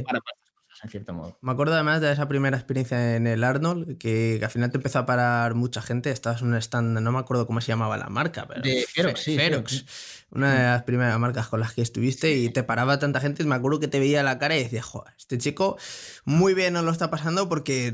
en 0.84 0.90
cierto 0.90 1.14
modo. 1.14 1.38
Me 1.42 1.52
acuerdo 1.52 1.74
además 1.74 2.02
de 2.02 2.12
esa 2.12 2.28
primera 2.28 2.58
experiencia 2.58 3.16
en 3.16 3.28
el 3.28 3.44
Arnold, 3.44 3.98
que, 3.98 4.40
al 4.42 4.50
final 4.50 4.72
te 4.72 4.78
empezó 4.78 5.00
a 5.00 5.06
parar 5.06 5.54
mucha 5.56 5.82
gente. 5.82 6.12
Estabas 6.12 6.42
en 6.42 6.50
un 6.50 6.56
stand, 6.56 7.00
no 7.00 7.12
me 7.12 7.20
acuerdo 7.20 7.46
cómo 7.46 7.62
se 7.62 7.68
llamaba 7.68 7.98
la 7.98 8.08
marca, 8.08 8.46
pero. 8.48 8.62
De 8.62 8.86
Ferox, 8.88 9.22
sí. 9.22 9.36
Ferox. 9.38 9.86
Una 10.32 10.54
de 10.54 10.64
las 10.64 10.84
primeras 10.84 11.18
marcas 11.20 11.48
con 11.48 11.60
las 11.60 11.74
que 11.74 11.82
estuviste 11.82 12.32
y 12.36 12.50
te 12.50 12.64
paraba 12.64 13.00
tanta 13.00 13.20
gente. 13.20 13.44
Me 13.44 13.56
acuerdo 13.56 13.80
que 13.80 13.88
te 13.88 14.00
veía 14.00 14.24
la 14.24 14.38
cara 14.38 14.56
y 14.56 14.64
decía, 14.64 14.82
joder, 14.82 15.14
este 15.18 15.38
chico 15.38 15.78
muy 16.24 16.54
bien 16.54 16.74
no 16.74 16.82
lo 16.82 16.92
está 16.92 17.10
pasando 17.10 17.50
porque. 17.50 17.92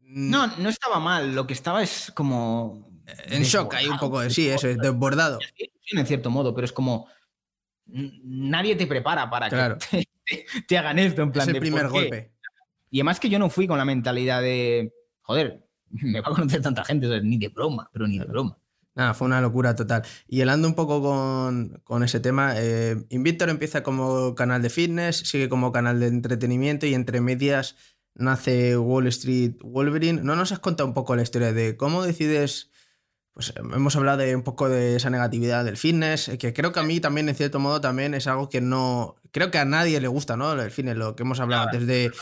Mm, 0.00 0.30
no, 0.30 0.46
no 0.58 0.68
estaba 0.68 1.00
mal. 1.00 1.34
Lo 1.34 1.46
que 1.46 1.52
estaba 1.52 1.82
es 1.82 2.12
como. 2.14 2.93
En 3.26 3.42
shock, 3.42 3.74
hay 3.74 3.86
un 3.86 3.98
poco 3.98 4.20
de. 4.20 4.30
Sí, 4.30 4.48
eso, 4.48 4.68
es 4.68 4.78
desbordado 4.78 5.38
en 5.92 6.06
cierto 6.06 6.30
modo, 6.30 6.54
pero 6.54 6.64
es 6.64 6.72
como 6.72 7.08
nadie 7.86 8.76
te 8.76 8.86
prepara 8.86 9.28
para 9.28 9.50
que 9.50 10.06
te, 10.66 10.78
hagan 10.78 10.98
esto 10.98 11.22
en 11.22 11.32
plan 11.32 11.48
es 11.48 11.54
el 11.54 11.60
primer 11.60 11.88
golpe. 11.88 12.32
Y 12.90 13.00
además 13.00 13.20
que 13.20 13.28
yo 13.28 13.38
no 13.38 13.50
fui 13.50 13.66
con 13.66 13.76
la 13.76 13.84
mentalidad 13.84 14.40
de, 14.40 14.92
joder, 15.22 15.66
me 15.90 16.20
va 16.20 16.28
a 16.28 16.34
conocer 16.34 16.62
tanta 16.62 16.84
gente, 16.84 17.20
ni 17.22 17.38
de 17.38 17.48
broma, 17.48 17.90
pero 17.92 18.06
ni 18.06 18.18
de 18.18 18.24
broma. 18.24 18.56
Nada, 18.94 19.12
fue 19.12 19.26
una 19.26 19.40
locura 19.40 19.74
total. 19.74 20.04
Y 20.28 20.40
hablando 20.40 20.68
un 20.68 20.76
poco 20.76 21.02
con, 21.84 22.04
ese 22.04 22.20
tema, 22.20 22.54
eh, 22.56 23.04
Invictor 23.10 23.48
empieza 23.48 23.82
como 23.82 24.36
canal 24.36 24.62
de 24.62 24.70
fitness, 24.70 25.16
sigue 25.16 25.48
como 25.48 25.72
canal 25.72 25.98
de 25.98 26.06
entretenimiento 26.06 26.86
y 26.86 26.94
entre 26.94 27.20
medias 27.20 27.74
nace 28.14 28.78
Wall 28.78 29.08
Street 29.08 29.56
Wolverine. 29.62 30.22
¿No 30.22 30.36
nos 30.36 30.52
has 30.52 30.60
contado 30.60 30.88
un 30.88 30.94
poco 30.94 31.16
la 31.16 31.22
historia 31.22 31.52
de 31.52 31.76
cómo 31.76 32.04
decides 32.04 32.70
pues 33.34 33.52
hemos 33.56 33.96
hablado 33.96 34.18
de 34.18 34.36
un 34.36 34.42
poco 34.42 34.68
de 34.68 34.94
esa 34.94 35.10
negatividad 35.10 35.64
del 35.64 35.76
fitness, 35.76 36.30
que 36.38 36.52
creo 36.52 36.70
que 36.70 36.78
a 36.78 36.84
mí 36.84 37.00
también, 37.00 37.28
en 37.28 37.34
cierto 37.34 37.58
modo, 37.58 37.80
también 37.80 38.14
es 38.14 38.28
algo 38.28 38.48
que 38.48 38.60
no. 38.60 39.16
Creo 39.32 39.50
que 39.50 39.58
a 39.58 39.64
nadie 39.64 40.00
le 40.00 40.06
gusta, 40.06 40.36
¿no? 40.36 40.52
El 40.52 40.70
fitness, 40.70 40.96
lo 40.96 41.16
que 41.16 41.24
hemos 41.24 41.40
hablado 41.40 41.64
antes 41.64 41.86
de. 41.86 42.12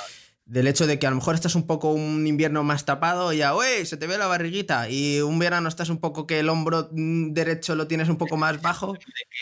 Del 0.44 0.66
hecho 0.66 0.86
de 0.88 0.98
que 0.98 1.06
a 1.06 1.10
lo 1.10 1.16
mejor 1.16 1.36
estás 1.36 1.54
un 1.54 1.66
poco 1.66 1.92
un 1.92 2.26
invierno 2.26 2.64
más 2.64 2.84
tapado 2.84 3.32
y 3.32 3.38
ya, 3.38 3.54
¡wey! 3.54 3.86
Se 3.86 3.96
te 3.96 4.08
ve 4.08 4.18
la 4.18 4.26
barriguita. 4.26 4.90
Y 4.90 5.20
un 5.20 5.38
verano 5.38 5.68
estás 5.68 5.88
un 5.88 5.98
poco 5.98 6.26
que 6.26 6.40
el 6.40 6.48
hombro 6.48 6.88
mm, 6.90 7.32
derecho 7.32 7.76
lo 7.76 7.86
tienes 7.86 8.08
un 8.08 8.16
poco 8.16 8.36
más 8.36 8.60
bajo. 8.60 8.94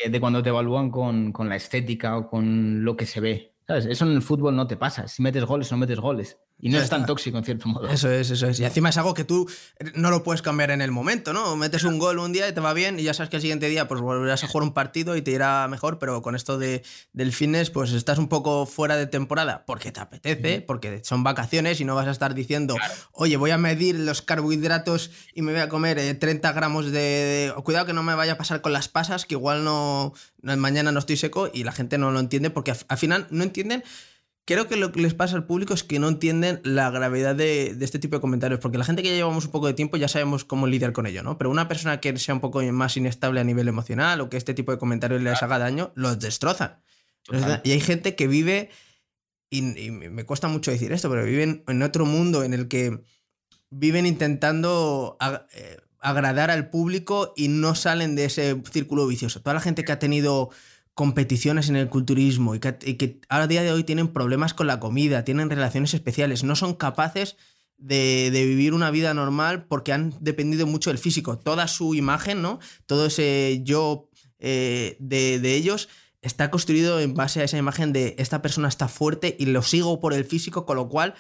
De, 0.06 0.20
cuando 0.20 0.42
te 0.42 0.50
evalúan 0.50 0.90
con, 0.90 1.32
con 1.32 1.48
la 1.48 1.56
estética 1.56 2.16
o 2.18 2.28
con 2.28 2.84
lo 2.84 2.96
que 2.96 3.06
se 3.06 3.20
ve. 3.20 3.54
¿Sabes? 3.66 3.86
Eso 3.86 4.04
en 4.04 4.12
el 4.12 4.22
fútbol 4.22 4.54
no 4.54 4.66
te 4.66 4.76
pasa. 4.76 5.08
Si 5.08 5.22
metes 5.22 5.44
goles 5.44 5.72
o 5.72 5.76
no 5.76 5.80
metes 5.80 5.98
goles. 5.98 6.36
Y 6.62 6.68
no 6.68 6.78
es 6.78 6.88
tan 6.90 7.06
tóxico 7.06 7.38
en 7.38 7.44
cierto 7.44 7.68
modo. 7.68 7.88
Eso 7.88 8.10
es, 8.10 8.30
eso 8.30 8.46
es. 8.46 8.60
Y 8.60 8.64
encima 8.64 8.90
es 8.90 8.98
algo 8.98 9.14
que 9.14 9.24
tú 9.24 9.48
no 9.94 10.10
lo 10.10 10.22
puedes 10.22 10.42
cambiar 10.42 10.70
en 10.70 10.82
el 10.82 10.90
momento, 10.90 11.32
¿no? 11.32 11.56
Metes 11.56 11.84
un 11.84 11.98
gol 11.98 12.18
un 12.18 12.32
día 12.32 12.48
y 12.48 12.52
te 12.52 12.60
va 12.60 12.72
bien 12.74 12.98
y 12.98 13.02
ya 13.04 13.14
sabes 13.14 13.30
que 13.30 13.36
el 13.36 13.42
siguiente 13.42 13.68
día 13.68 13.88
pues 13.88 14.00
volverás 14.00 14.44
a 14.44 14.46
jugar 14.46 14.64
un 14.64 14.74
partido 14.74 15.16
y 15.16 15.22
te 15.22 15.30
irá 15.30 15.66
mejor, 15.68 15.98
pero 15.98 16.20
con 16.22 16.34
esto 16.34 16.58
de, 16.58 16.82
del 17.12 17.32
fitness 17.32 17.70
pues 17.70 17.92
estás 17.92 18.18
un 18.18 18.28
poco 18.28 18.66
fuera 18.66 18.96
de 18.96 19.06
temporada 19.06 19.64
porque 19.66 19.90
te 19.90 20.00
apetece, 20.00 20.60
porque 20.60 21.00
son 21.02 21.24
vacaciones 21.24 21.80
y 21.80 21.84
no 21.84 21.94
vas 21.94 22.08
a 22.08 22.10
estar 22.10 22.34
diciendo, 22.34 22.76
oye, 23.12 23.36
voy 23.36 23.50
a 23.50 23.58
medir 23.58 23.98
los 23.98 24.20
carbohidratos 24.20 25.10
y 25.34 25.42
me 25.42 25.52
voy 25.52 25.62
a 25.62 25.68
comer 25.68 26.18
30 26.18 26.48
eh, 26.48 26.52
gramos 26.52 26.90
de, 26.92 27.52
Cuidado 27.64 27.86
que 27.86 27.92
no 27.92 28.02
me 28.02 28.14
vaya 28.14 28.32
a 28.32 28.38
pasar 28.38 28.60
con 28.60 28.72
las 28.72 28.88
pasas, 28.88 29.26
que 29.26 29.34
igual 29.34 29.64
no... 29.64 30.12
Mañana 30.42 30.90
no 30.90 30.98
estoy 30.98 31.18
seco 31.18 31.50
y 31.52 31.64
la 31.64 31.72
gente 31.72 31.98
no 31.98 32.10
lo 32.10 32.18
entiende 32.18 32.48
porque 32.48 32.72
al 32.88 32.98
final 32.98 33.26
no 33.30 33.44
entienden 33.44 33.84
creo 34.44 34.68
que 34.68 34.76
lo 34.76 34.92
que 34.92 35.00
les 35.00 35.14
pasa 35.14 35.36
al 35.36 35.44
público 35.44 35.74
es 35.74 35.84
que 35.84 35.98
no 35.98 36.08
entienden 36.08 36.60
la 36.64 36.90
gravedad 36.90 37.34
de, 37.34 37.76
este 37.80 37.98
tipo 37.98 38.16
de 38.16 38.20
comentarios, 38.20 38.60
porque 38.60 38.78
la 38.78 38.84
gente 38.84 39.02
que 39.02 39.08
ya 39.08 39.14
llevamos 39.14 39.46
un 39.46 39.50
poco 39.52 39.66
de 39.66 39.74
tiempo 39.74 39.96
ya 39.96 40.08
sabemos 40.08 40.44
cómo 40.44 40.66
lidiar 40.66 40.92
con 40.92 41.06
ello, 41.06 41.22
¿no? 41.22 41.38
Pero 41.38 41.50
una 41.50 41.68
persona 41.68 42.00
que 42.00 42.16
sea 42.18 42.34
un 42.34 42.40
poco 42.40 42.62
más 42.62 42.96
inestable 42.96 43.40
a 43.40 43.44
nivel 43.44 43.68
emocional 43.68 44.20
o 44.20 44.28
que 44.28 44.36
este 44.36 44.54
tipo 44.54 44.72
de 44.72 44.78
comentarios 44.78 45.22
les 45.22 45.42
haga 45.42 45.58
daño, 45.58 45.92
los 45.94 46.18
destrozan. 46.18 46.80
Y 47.62 47.72
hay 47.72 47.80
gente 47.80 48.16
que 48.16 48.26
vive, 48.26 48.70
y, 49.50 49.62
me 49.62 50.24
cuesta 50.24 50.48
mucho 50.48 50.70
decir 50.70 50.92
esto, 50.92 51.08
pero 51.10 51.24
viven 51.24 51.62
en 51.68 51.82
otro 51.82 52.06
mundo 52.06 52.42
en 52.42 52.54
el 52.54 52.68
que 52.68 53.02
viven 53.70 54.06
intentando 54.06 55.16
eh, 55.52 55.76
agradar 56.00 56.50
al 56.50 56.70
público 56.70 57.32
y 57.36 57.48
no 57.48 57.74
salen 57.74 58.16
de 58.16 58.24
ese 58.24 58.60
círculo 58.70 59.06
vicioso. 59.06 59.42
Toda 59.42 59.54
la 59.54 59.60
gente 59.60 59.84
que 59.84 59.92
ha 59.92 59.98
tenido 59.98 60.50
competiciones 61.00 61.70
en 61.70 61.76
el 61.76 61.88
culturismo 61.88 62.54
y 62.54 62.58
que, 62.58 63.20
a 63.30 63.46
día 63.46 63.62
de 63.62 63.72
hoy 63.72 63.84
tienen 63.84 64.08
problemas 64.08 64.52
con 64.52 64.66
la 64.66 64.80
comida, 64.80 65.24
tienen 65.24 65.48
relaciones 65.48 65.94
especiales, 65.94 66.44
no 66.44 66.54
son 66.56 66.74
capaces 66.74 67.38
de, 67.78 68.28
vivir 68.30 68.74
una 68.74 68.90
vida 68.90 69.14
normal 69.14 69.64
porque 69.64 69.94
han 69.94 70.12
dependido 70.20 70.66
mucho 70.66 70.90
del 70.90 70.98
físico. 70.98 71.38
Toda 71.38 71.68
su 71.68 71.94
imagen, 71.94 72.42
¿no? 72.42 72.58
Todo 72.84 73.06
ese 73.06 73.62
yo 73.64 74.10
eh, 74.40 74.98
de, 75.00 75.54
ellos 75.54 75.88
está 76.20 76.50
construido 76.50 77.00
en 77.00 77.14
base 77.14 77.40
a 77.40 77.44
esa 77.44 77.56
imagen 77.56 77.94
de 77.94 78.14
esta 78.18 78.42
persona 78.42 78.68
está 78.68 78.86
fuerte 78.86 79.36
y 79.38 79.46
lo 79.46 79.62
sigo 79.62 80.00
por 80.00 80.12
el 80.12 80.26
físico, 80.26 80.66
con 80.66 80.76
lo 80.76 80.90
cual 80.90 81.14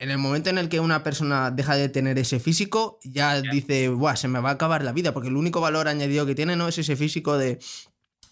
en 0.00 0.10
el 0.10 0.18
momento 0.18 0.50
en 0.50 0.58
el 0.58 0.68
que 0.68 0.80
una 0.80 1.04
persona 1.04 1.52
deja 1.52 1.76
de 1.76 1.88
tener 1.88 2.18
ese 2.18 2.40
físico, 2.40 2.98
ya 3.04 3.40
dice, 3.40 3.88
Buah, 3.88 4.16
se 4.16 4.26
me 4.26 4.40
va 4.40 4.48
a 4.48 4.54
acabar 4.54 4.82
la 4.82 4.90
vida, 4.90 5.14
porque 5.14 5.28
el 5.28 5.36
único 5.36 5.60
valor 5.60 5.86
añadido 5.86 6.26
que 6.26 6.34
tiene 6.34 6.56
no 6.56 6.66
es 6.66 6.76
ese 6.76 6.96
físico 6.96 7.38
de, 7.38 7.60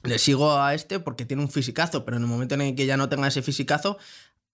le 0.04 0.18
sigo 0.18 0.58
a 0.58 0.74
este 0.74 1.00
porque 1.00 1.24
tiene 1.24 1.42
un 1.42 1.50
fisicazo, 1.50 2.04
pero 2.04 2.16
en 2.16 2.22
el 2.22 2.28
momento 2.28 2.54
en 2.54 2.60
el 2.60 2.74
que 2.74 2.86
ya 2.86 2.96
no 2.96 3.08
tenga 3.08 3.28
ese 3.28 3.42
fisicazo, 3.42 3.98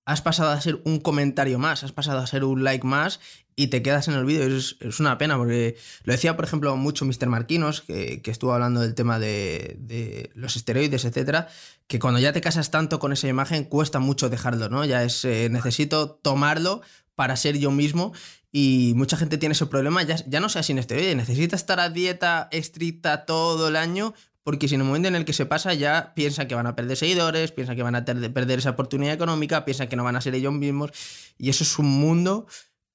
has 0.04 0.22
pasado 0.22 0.50
a 0.50 0.60
ser 0.60 0.80
un 0.84 0.98
comentario 0.98 1.58
más, 1.58 1.84
has 1.84 1.92
pasado 1.92 2.18
a 2.18 2.26
ser 2.26 2.44
un 2.44 2.64
like 2.64 2.86
más 2.86 3.20
y 3.54 3.68
te 3.68 3.82
quedas 3.82 4.08
en 4.08 4.14
el 4.14 4.24
vídeo. 4.24 4.44
Es, 4.44 5.00
una 5.00 5.18
pena 5.18 5.36
porque 5.36 5.76
lo 6.04 6.12
decía, 6.12 6.34
por 6.36 6.44
ejemplo, 6.44 6.74
mucho 6.76 7.04
Mr. 7.04 7.26
Marquinos, 7.26 7.82
que, 7.82 8.20
estuvo 8.24 8.52
hablando 8.52 8.80
del 8.80 8.94
tema 8.94 9.18
de, 9.18 9.76
de, 9.78 10.30
los 10.34 10.56
esteroides, 10.56 11.04
etcétera, 11.04 11.48
que 11.86 11.98
cuando 11.98 12.18
ya 12.18 12.32
te 12.32 12.40
casas 12.40 12.70
tanto 12.70 12.98
con 12.98 13.12
esa 13.12 13.28
imagen 13.28 13.64
cuesta 13.64 13.98
mucho 13.98 14.28
dejarlo, 14.30 14.68
¿no? 14.68 14.84
Ya 14.84 15.04
es, 15.04 15.24
eh, 15.24 15.48
necesito 15.50 16.10
tomarlo 16.10 16.80
para 17.14 17.36
ser 17.36 17.58
yo 17.58 17.70
mismo 17.70 18.12
y 18.50 18.94
mucha 18.96 19.16
gente 19.16 19.38
tiene 19.38 19.52
ese 19.52 19.66
problema, 19.66 20.02
ya, 20.02 20.16
ya 20.26 20.40
no 20.40 20.48
sea 20.48 20.62
sin 20.62 20.78
esteroides, 20.78 21.14
necesita 21.14 21.54
estar 21.54 21.78
a 21.78 21.88
dieta 21.88 22.48
estricta 22.50 23.26
todo 23.26 23.68
el 23.68 23.76
año 23.76 24.14
porque 24.42 24.68
si 24.68 24.74
en 24.74 24.80
el 24.80 24.86
momento 24.86 25.08
en 25.08 25.16
el 25.16 25.24
que 25.24 25.32
se 25.32 25.46
pasa 25.46 25.74
ya 25.74 26.12
piensan 26.14 26.48
que 26.48 26.54
van 26.54 26.66
a 26.66 26.74
perder 26.74 26.96
seguidores, 26.96 27.52
piensan 27.52 27.76
que 27.76 27.82
van 27.82 27.94
a 27.94 28.04
perder 28.04 28.58
esa 28.58 28.70
oportunidad 28.70 29.14
económica, 29.14 29.64
piensan 29.64 29.88
que 29.88 29.96
no 29.96 30.04
van 30.04 30.16
a 30.16 30.20
ser 30.20 30.34
ellos 30.34 30.52
mismos 30.52 30.90
y 31.38 31.50
eso 31.50 31.64
es 31.64 31.78
un 31.78 31.86
mundo 31.86 32.46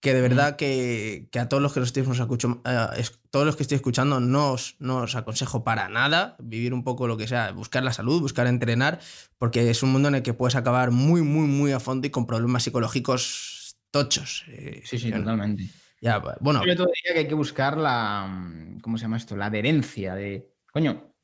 que 0.05 0.13
de 0.13 0.21
verdad 0.21 0.55
que, 0.55 1.29
que 1.31 1.39
a 1.39 1.49
todos 1.49 1.63
los 1.63 1.73
que, 1.73 1.79
los 1.79 1.97
escucho, 1.97 2.61
eh, 2.63 3.03
todos 3.31 3.43
los 3.43 3.55
que 3.55 3.63
estoy 3.63 3.77
escuchando 3.77 4.19
no 4.19 4.51
os, 4.51 4.75
no 4.77 4.97
os 4.97 5.15
aconsejo 5.15 5.63
para 5.63 5.89
nada 5.89 6.35
vivir 6.37 6.75
un 6.75 6.83
poco 6.83 7.07
lo 7.07 7.17
que 7.17 7.27
sea, 7.27 7.51
buscar 7.53 7.83
la 7.83 7.91
salud, 7.91 8.21
buscar 8.21 8.45
entrenar, 8.45 8.99
porque 9.39 9.67
es 9.67 9.81
un 9.81 9.91
mundo 9.91 10.09
en 10.09 10.15
el 10.15 10.21
que 10.21 10.35
puedes 10.35 10.55
acabar 10.55 10.91
muy, 10.91 11.23
muy, 11.23 11.47
muy 11.47 11.71
a 11.71 11.79
fondo 11.79 12.05
y 12.05 12.11
con 12.11 12.27
problemas 12.27 12.61
psicológicos 12.61 13.77
tochos. 13.89 14.43
Eh, 14.49 14.83
sí, 14.85 14.99
sí, 14.99 15.11
totalmente. 15.11 15.69
Ya, 16.01 16.19
bueno. 16.39 16.63
Yo 16.63 16.75
diría 16.75 17.13
que 17.13 17.19
hay 17.19 17.27
que 17.27 17.33
buscar 17.33 17.75
la, 17.75 18.77
¿cómo 18.83 18.99
se 18.99 19.05
llama 19.05 19.17
esto? 19.17 19.35
La 19.35 19.47
adherencia 19.47 20.13
de, 20.13 20.51
coño, 20.71 21.14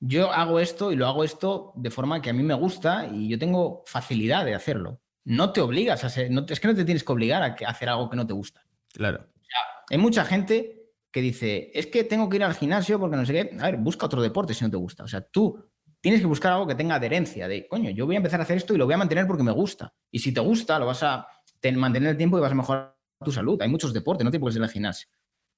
yo 0.00 0.32
hago 0.32 0.58
esto 0.58 0.92
y 0.92 0.96
lo 0.96 1.06
hago 1.06 1.24
esto 1.24 1.72
de 1.76 1.90
forma 1.90 2.22
que 2.22 2.30
a 2.30 2.32
mí 2.32 2.42
me 2.42 2.54
gusta 2.54 3.06
y 3.06 3.28
yo 3.28 3.38
tengo 3.38 3.84
facilidad 3.86 4.44
de 4.44 4.54
hacerlo. 4.54 5.00
No 5.24 5.52
te 5.52 5.60
obligas 5.60 6.02
a 6.02 6.06
hacer, 6.06 6.30
no, 6.30 6.46
es 6.48 6.58
que 6.58 6.68
no 6.68 6.74
te 6.74 6.84
tienes 6.84 7.04
que 7.04 7.12
obligar 7.12 7.42
a 7.42 7.68
hacer 7.68 7.88
algo 7.90 8.08
que 8.08 8.16
no 8.16 8.26
te 8.26 8.32
gusta. 8.32 8.64
Claro. 8.92 9.26
hay 9.88 9.98
mucha 9.98 10.24
gente 10.24 10.80
que 11.12 11.20
dice, 11.20 11.70
es 11.74 11.86
que 11.86 12.04
tengo 12.04 12.28
que 12.28 12.36
ir 12.36 12.44
al 12.44 12.54
gimnasio 12.54 12.98
porque 12.98 13.16
no 13.16 13.26
sé 13.26 13.32
qué. 13.32 13.56
A 13.60 13.66
ver, 13.66 13.76
busca 13.76 14.06
otro 14.06 14.22
deporte 14.22 14.54
si 14.54 14.64
no 14.64 14.70
te 14.70 14.76
gusta. 14.76 15.04
O 15.04 15.08
sea, 15.08 15.20
tú 15.20 15.70
tienes 16.00 16.20
que 16.20 16.26
buscar 16.26 16.52
algo 16.52 16.66
que 16.66 16.74
tenga 16.74 16.94
adherencia 16.94 17.46
de, 17.46 17.68
coño, 17.68 17.90
yo 17.90 18.06
voy 18.06 18.14
a 18.14 18.18
empezar 18.18 18.40
a 18.40 18.44
hacer 18.44 18.56
esto 18.56 18.74
y 18.74 18.78
lo 18.78 18.86
voy 18.86 18.94
a 18.94 18.98
mantener 18.98 19.26
porque 19.26 19.42
me 19.42 19.52
gusta. 19.52 19.92
Y 20.10 20.20
si 20.20 20.32
te 20.32 20.40
gusta, 20.40 20.78
lo 20.78 20.86
vas 20.86 21.02
a 21.02 21.26
mantener 21.74 22.10
el 22.10 22.16
tiempo 22.16 22.38
y 22.38 22.40
vas 22.40 22.52
a 22.52 22.54
mejorar 22.54 22.96
tu 23.22 23.32
salud. 23.32 23.60
Hay 23.60 23.68
muchos 23.68 23.92
deportes, 23.92 24.24
no 24.24 24.30
te 24.30 24.40
puedes 24.40 24.56
ir 24.56 24.62
al 24.62 24.70
gimnasio. 24.70 25.08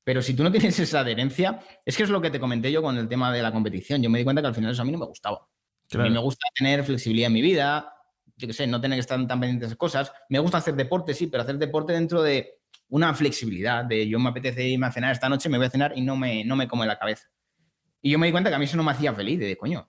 Pero 0.04 0.22
si 0.22 0.34
tú 0.34 0.42
no 0.42 0.50
tienes 0.50 0.78
esa 0.78 1.00
adherencia, 1.00 1.60
es 1.84 1.96
que 1.96 2.02
es 2.02 2.10
lo 2.10 2.20
que 2.20 2.30
te 2.30 2.40
comenté 2.40 2.72
yo 2.72 2.82
con 2.82 2.96
el 2.96 3.08
tema 3.08 3.32
de 3.32 3.42
la 3.42 3.52
competición. 3.52 4.02
Yo 4.02 4.10
me 4.10 4.18
di 4.18 4.24
cuenta 4.24 4.42
que 4.42 4.48
al 4.48 4.54
final 4.54 4.72
eso 4.72 4.82
a 4.82 4.84
mí 4.84 4.92
no 4.92 4.98
me 4.98 5.06
gustaba. 5.06 5.48
A 5.94 5.98
mí 5.98 6.10
me 6.10 6.20
gusta 6.20 6.46
tener 6.54 6.82
flexibilidad 6.84 7.26
en 7.26 7.34
mi 7.34 7.42
vida, 7.42 7.92
yo 8.36 8.46
qué 8.46 8.54
sé, 8.54 8.66
no 8.66 8.80
tener 8.80 8.96
que 8.96 9.00
estar 9.00 9.18
tan 9.26 9.40
pendientes 9.40 9.70
de 9.70 9.76
cosas. 9.76 10.12
Me 10.28 10.38
gusta 10.38 10.58
hacer 10.58 10.74
deporte, 10.74 11.12
sí, 11.12 11.26
pero 11.26 11.42
hacer 11.42 11.58
deporte 11.58 11.92
dentro 11.92 12.22
de 12.22 12.60
una 12.88 13.14
flexibilidad, 13.14 13.84
de 13.84 14.08
yo 14.08 14.18
me 14.18 14.30
apetece 14.30 14.66
irme 14.66 14.86
a 14.86 14.92
cenar 14.92 15.12
esta 15.12 15.28
noche, 15.28 15.48
me 15.48 15.58
voy 15.58 15.66
a 15.66 15.70
cenar 15.70 15.92
y 15.96 16.00
no 16.00 16.16
me, 16.16 16.44
no 16.44 16.56
me 16.56 16.66
come 16.66 16.86
la 16.86 16.98
cabeza. 16.98 17.28
Y 18.00 18.10
yo 18.10 18.18
me 18.18 18.26
di 18.26 18.32
cuenta 18.32 18.50
que 18.50 18.56
a 18.56 18.58
mí 18.58 18.64
eso 18.64 18.76
no 18.76 18.82
me 18.82 18.92
hacía 18.92 19.12
feliz, 19.14 19.38
de 19.38 19.56
coño, 19.56 19.88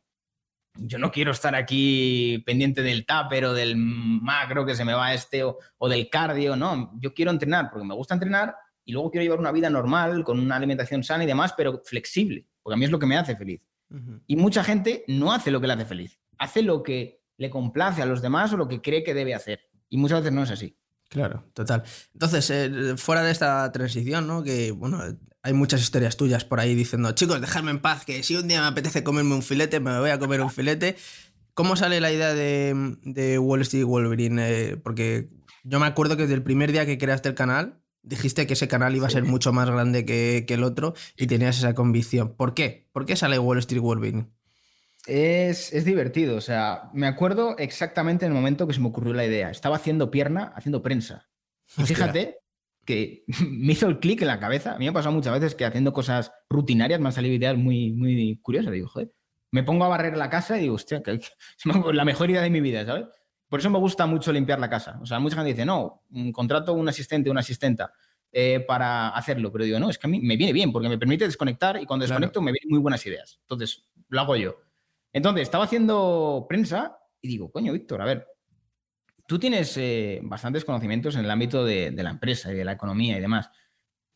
yo 0.76 0.98
no 0.98 1.12
quiero 1.12 1.32
estar 1.32 1.56
aquí 1.56 2.42
pendiente 2.46 2.82
del 2.82 3.06
tupper 3.06 3.46
o 3.46 3.54
del 3.54 3.76
macro 3.76 4.66
que 4.66 4.76
se 4.76 4.86
me 4.86 4.94
va 4.94 5.14
este 5.14 5.44
o, 5.44 5.58
o 5.78 5.90
del 5.90 6.10
cardio, 6.10 6.56
no, 6.56 6.92
yo 7.00 7.14
quiero 7.14 7.32
entrenar 7.32 7.70
porque 7.70 7.88
me 7.88 7.96
gusta 7.96 8.14
entrenar 8.14 8.56
y 8.86 8.92
luego 8.92 9.12
quiero 9.12 9.24
llevar 9.24 9.40
una 9.40 9.52
vida 9.52 9.70
normal, 9.70 10.24
con 10.24 10.40
una 10.40 10.56
alimentación 10.56 11.04
sana 11.04 11.24
y 11.24 11.28
demás, 11.28 11.54
pero 11.56 11.82
flexible, 11.86 12.46
porque 12.62 12.76
a 12.76 12.78
mí 12.78 12.86
es 12.86 12.92
lo 12.92 13.00
que 13.00 13.06
me 13.06 13.18
hace 13.18 13.36
feliz. 13.36 13.62
Y 14.26 14.38
mucha 14.38 14.64
gente 14.64 15.04
no 15.08 15.34
hace 15.34 15.52
lo 15.52 15.62
que 15.62 15.68
le 15.68 15.74
hace 15.74 15.86
feliz, 15.86 16.20
hace 16.40 16.64
lo 16.64 16.82
que 16.82 17.22
le 17.38 17.52
complace 17.52 18.02
a 18.02 18.08
los 18.08 18.24
demás 18.24 18.52
o 18.52 18.58
lo 18.58 18.68
que 18.68 18.82
cree 18.82 19.04
que 19.04 19.14
debe 19.14 19.36
hacer. 19.36 19.70
Y 19.88 19.98
muchas 19.98 20.22
veces 20.22 20.34
no 20.34 20.42
es 20.42 20.50
así. 20.50 20.76
Claro, 21.10 21.46
total. 21.54 21.84
Entonces, 22.14 22.50
eh, 22.50 22.96
fuera 22.98 23.22
de 23.22 23.32
esta 23.32 23.72
transición, 23.72 24.26
¿no? 24.26 24.42
Que, 24.42 24.72
bueno, 24.72 25.00
hay 25.44 25.54
muchas 25.54 25.82
historias 25.82 26.18
tuyas 26.18 26.44
por 26.44 26.60
ahí 26.60 26.74
diciendo, 26.74 27.12
chicos, 27.12 27.40
dejadme 27.40 27.70
en 27.70 27.80
paz, 27.80 28.04
que 28.04 28.24
si 28.24 28.36
un 28.36 28.48
día 28.48 28.62
me 28.62 28.68
apetece 28.68 29.04
comerme 29.04 29.36
un 29.36 29.44
filete, 29.44 29.80
me 29.80 30.00
voy 30.00 30.10
a 30.10 30.18
comer 30.18 30.42
un 30.42 30.50
filete. 30.50 30.96
¿Cómo 31.54 31.76
sale 31.76 32.02
la 32.02 32.12
idea 32.12 32.34
de, 32.34 33.38
Wall 33.38 33.62
Street 33.62 33.84
Wolverine? 33.84 34.42
Eh, 34.42 34.78
porque 34.78 35.30
yo 35.64 35.80
me 35.80 35.86
acuerdo 35.86 36.18
que 36.18 36.24
desde 36.24 36.34
el 36.34 36.44
primer 36.44 36.72
día 36.72 36.88
que 36.88 36.98
creaste 36.98 37.30
el 37.30 37.36
canal, 37.36 37.83
dijiste 38.04 38.46
que 38.46 38.54
ese 38.54 38.68
canal 38.68 38.96
iba 38.96 39.08
a 39.08 39.10
ser 39.10 39.24
mucho 39.24 39.52
más 39.52 39.70
grande 39.70 40.06
que, 40.06 40.46
el 40.48 40.64
otro 40.64 40.94
y 41.18 41.28
tenías 41.28 41.58
esa 41.58 41.74
convicción. 41.74 42.36
¿Por 42.36 42.54
qué? 42.54 42.88
¿Por 42.92 43.06
qué 43.06 43.16
sale 43.16 43.40
Wall 43.40 43.60
Street 43.60 43.82
Wolverine? 43.82 44.28
Es, 45.08 45.74
es, 45.74 45.84
divertido, 45.84 46.38
o 46.38 46.42
sea, 46.42 46.90
me 46.94 47.08
acuerdo 47.08 47.58
exactamente 47.58 48.26
en 48.26 48.32
el 48.32 48.38
momento 48.38 48.68
que 48.68 48.74
se 48.74 48.80
me 48.80 48.88
ocurrió 48.88 49.14
la 49.14 49.26
idea. 49.26 49.50
Estaba 49.50 49.76
haciendo 49.76 50.12
pierna, 50.12 50.54
haciendo 50.56 50.82
prensa. 50.82 51.28
Y 51.78 51.84
fíjate 51.84 52.38
que 52.86 53.24
me 53.50 53.74
hizo 53.74 53.88
el 53.88 54.00
clic 54.00 54.22
en 54.22 54.28
la 54.28 54.40
cabeza. 54.40 54.76
A 54.76 54.78
mí 54.78 54.86
me 54.86 54.90
ha 54.90 54.94
pasado 54.94 55.16
muchas 55.16 55.34
veces 55.34 55.56
que 55.56 55.66
haciendo 55.66 55.92
cosas 55.92 56.32
rutinarias 56.50 57.00
me 57.00 57.08
han 57.08 57.14
salido 57.14 57.36
ideas 57.36 57.58
muy, 57.58 57.92
muy 57.92 58.40
curiosas. 58.42 58.72
Digo, 58.72 58.88
joder, 58.88 59.12
me 59.52 59.64
pongo 59.64 59.86
a 59.86 59.90
barrer 59.90 60.18
la 60.18 60.30
casa 60.30 60.58
y 60.58 60.62
digo, 60.62 60.76
hostia, 60.76 61.04
que, 61.04 61.12
es 61.12 61.32
la 61.94 62.06
mejor 62.06 62.30
idea 62.30 62.42
de 62.42 62.50
mi 62.50 62.62
vida, 62.62 62.86
¿sabes? 62.86 63.06
Por 63.54 63.60
eso 63.60 63.70
me 63.70 63.78
gusta 63.78 64.08
mucho 64.08 64.34
limpiar 64.34 64.60
la 64.60 64.68
casa. 64.68 64.98
O 65.00 65.06
sea, 65.06 65.20
mucha 65.20 65.36
gente 65.36 65.52
dice, 65.52 65.64
no, 65.64 66.02
contrato 66.34 66.74
un 66.74 66.90
asistente, 66.90 67.30
una 67.30 67.42
asistenta 67.42 67.94
eh, 68.32 68.62
para 68.62 69.10
hacerlo. 69.10 69.52
Pero 69.52 69.64
digo, 69.64 69.80
no, 69.80 69.92
es 69.92 70.00
que 70.00 70.08
a 70.08 70.10
mí 70.10 70.20
me 70.20 70.36
viene 70.36 70.52
bien 70.52 70.72
porque 70.72 70.90
me 70.90 70.98
permite 70.98 71.26
desconectar 71.26 71.80
y 71.80 71.86
cuando 71.86 72.04
desconecto 72.04 72.42
me 72.42 72.52
vienen 72.52 72.72
muy 72.72 72.80
buenas 72.80 73.06
ideas. 73.06 73.38
Entonces, 73.42 73.84
lo 74.10 74.22
hago 74.22 74.36
yo. 74.38 74.56
Entonces, 75.12 75.44
estaba 75.44 75.66
haciendo 75.66 76.48
prensa 76.50 76.98
y 77.22 77.28
digo, 77.28 77.52
coño, 77.52 77.74
Víctor, 77.74 78.02
a 78.02 78.06
ver, 78.06 78.28
tú 79.28 79.38
tienes 79.38 79.78
eh, 79.78 80.20
bastantes 80.24 80.66
conocimientos 80.66 81.16
en 81.16 81.24
el 81.24 81.30
ámbito 81.30 81.64
de, 81.64 81.92
la 81.92 82.10
empresa 82.10 82.52
y 82.52 82.56
de 82.56 82.66
la 82.66 82.72
economía 82.72 83.20
y 83.20 83.22
demás, 83.22 83.52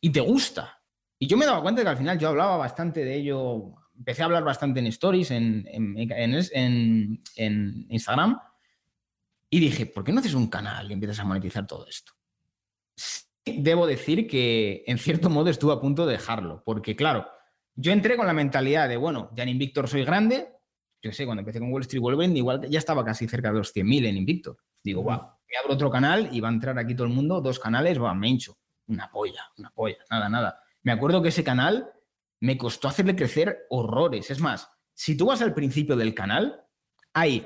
y 0.01 0.09
te 0.09 0.19
gusta. 0.19 0.81
Y 1.19 1.27
yo 1.27 1.37
me 1.37 1.45
daba 1.45 1.61
cuenta 1.61 1.81
de 1.81 1.85
que 1.85 1.91
al 1.91 1.97
final 1.97 2.17
yo 2.17 2.29
hablaba 2.29 2.57
bastante 2.57 3.05
de 3.05 3.13
ello, 3.13 3.75
empecé 3.95 4.23
a 4.23 4.25
hablar 4.25 4.43
bastante 4.43 4.79
en 4.79 4.87
stories, 4.87 5.29
en, 5.29 5.63
en, 5.67 7.21
en 7.35 7.85
Instagram, 7.87 8.39
y 9.49 9.59
dije, 9.59 9.85
¿por 9.85 10.03
qué 10.03 10.11
no 10.11 10.19
haces 10.19 10.33
un 10.33 10.47
canal 10.47 10.89
y 10.89 10.93
empiezas 10.93 11.19
a 11.19 11.25
monetizar 11.25 11.65
todo 11.65 11.87
esto? 11.87 12.13
Debo 13.45 13.87
decir 13.87 14.27
que 14.27 14.83
en 14.87 14.97
cierto 14.97 15.29
modo 15.29 15.49
estuve 15.49 15.73
a 15.73 15.79
punto 15.79 16.05
de 16.05 16.13
dejarlo, 16.13 16.63
porque 16.65 16.95
claro, 16.95 17.27
yo 17.75 17.91
entré 17.91 18.17
con 18.17 18.27
la 18.27 18.33
mentalidad 18.33 18.89
de, 18.89 18.97
bueno, 18.97 19.31
ya 19.35 19.43
en 19.43 19.49
Invictor 19.49 19.87
soy 19.87 20.03
grande, 20.03 20.49
yo 21.01 21.11
sé, 21.11 21.25
cuando 21.25 21.41
empecé 21.41 21.59
con 21.59 21.71
Wall 21.71 21.83
Street 21.83 22.01
Wolverine, 22.01 22.37
igual 22.37 22.67
ya 22.69 22.79
estaba 22.79 23.05
casi 23.05 23.27
cerca 23.27 23.49
de 23.51 23.59
los 23.59 23.73
100.000 23.73 24.07
en 24.07 24.17
Invictor. 24.17 24.57
Digo, 24.83 25.01
guau, 25.01 25.19
me 25.19 25.57
abro 25.57 25.75
otro 25.75 25.89
canal 25.89 26.29
y 26.31 26.39
va 26.39 26.49
a 26.49 26.51
entrar 26.51 26.77
aquí 26.77 26.95
todo 26.95 27.07
el 27.07 27.13
mundo, 27.13 27.39
dos 27.39 27.59
canales, 27.59 28.01
va, 28.01 28.13
me 28.13 28.27
hincho. 28.29 28.57
Una 28.87 29.09
polla, 29.09 29.51
una 29.57 29.69
polla, 29.71 29.97
nada, 30.09 30.29
nada. 30.29 30.59
Me 30.81 30.91
acuerdo 30.91 31.21
que 31.21 31.29
ese 31.29 31.43
canal 31.43 31.91
me 32.39 32.57
costó 32.57 32.87
hacerle 32.87 33.15
crecer 33.15 33.65
horrores. 33.69 34.31
Es 34.31 34.39
más, 34.39 34.69
si 34.93 35.15
tú 35.15 35.27
vas 35.27 35.41
al 35.41 35.53
principio 35.53 35.95
del 35.95 36.13
canal, 36.13 36.65
hay 37.13 37.45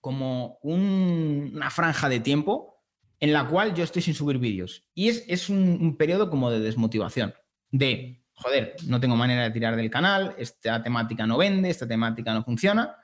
como 0.00 0.58
una 0.62 1.70
franja 1.70 2.08
de 2.08 2.20
tiempo 2.20 2.80
en 3.20 3.32
la 3.34 3.46
cual 3.46 3.74
yo 3.74 3.84
estoy 3.84 4.02
sin 4.02 4.14
subir 4.14 4.38
vídeos. 4.38 4.84
Y 4.94 5.08
es, 5.08 5.48
un, 5.50 5.96
periodo 5.98 6.30
como 6.30 6.50
de 6.50 6.60
desmotivación, 6.60 7.34
de, 7.70 8.24
joder, 8.32 8.74
no 8.86 8.98
tengo 8.98 9.14
manera 9.14 9.42
de 9.44 9.50
tirar 9.50 9.76
del 9.76 9.90
canal, 9.90 10.34
esta 10.38 10.82
temática 10.82 11.26
no 11.26 11.36
vende, 11.36 11.68
esta 11.68 11.86
temática 11.86 12.32
no 12.32 12.42
funciona. 12.42 12.96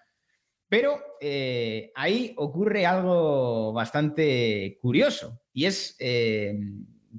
Pero 0.69 0.99
eh, 1.21 1.93
ahí 1.95 2.35
ocurre 2.37 2.87
algo 2.87 3.73
bastante 3.73 4.79
curioso 4.81 5.41
y 5.53 5.67
es 5.67 5.95
eh, 6.01 6.59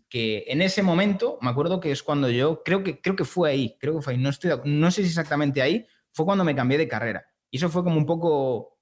que 0.09 0.43
en 0.47 0.61
ese 0.61 0.83
momento, 0.83 1.37
me 1.41 1.49
acuerdo 1.49 1.79
que 1.79 1.91
es 1.91 2.03
cuando 2.03 2.29
yo, 2.29 2.61
creo 2.63 2.83
que, 2.83 2.99
creo 2.99 3.15
que 3.15 3.23
fue 3.23 3.51
ahí, 3.51 3.77
creo 3.79 3.95
que 3.95 4.01
fue 4.01 4.13
ahí, 4.13 4.19
no, 4.19 4.29
estoy, 4.29 4.51
no 4.65 4.91
sé 4.91 5.03
si 5.03 5.09
exactamente 5.09 5.61
ahí, 5.61 5.87
fue 6.11 6.25
cuando 6.25 6.43
me 6.43 6.55
cambié 6.55 6.77
de 6.77 6.89
carrera. 6.89 7.25
Y 7.49 7.57
eso 7.57 7.69
fue 7.69 7.83
como 7.83 7.95
un 7.97 8.05
poco 8.05 8.76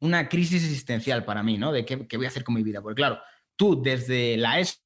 una 0.00 0.28
crisis 0.28 0.64
existencial 0.64 1.24
para 1.24 1.42
mí, 1.42 1.58
¿no? 1.58 1.72
De 1.72 1.84
qué, 1.84 1.96
voy 2.16 2.24
a 2.24 2.28
hacer 2.28 2.44
con 2.44 2.54
mi 2.54 2.62
vida. 2.62 2.80
Porque 2.82 2.96
claro, 2.96 3.20
tú 3.56 3.80
desde 3.82 4.36
la 4.36 4.58
ES 4.58 4.82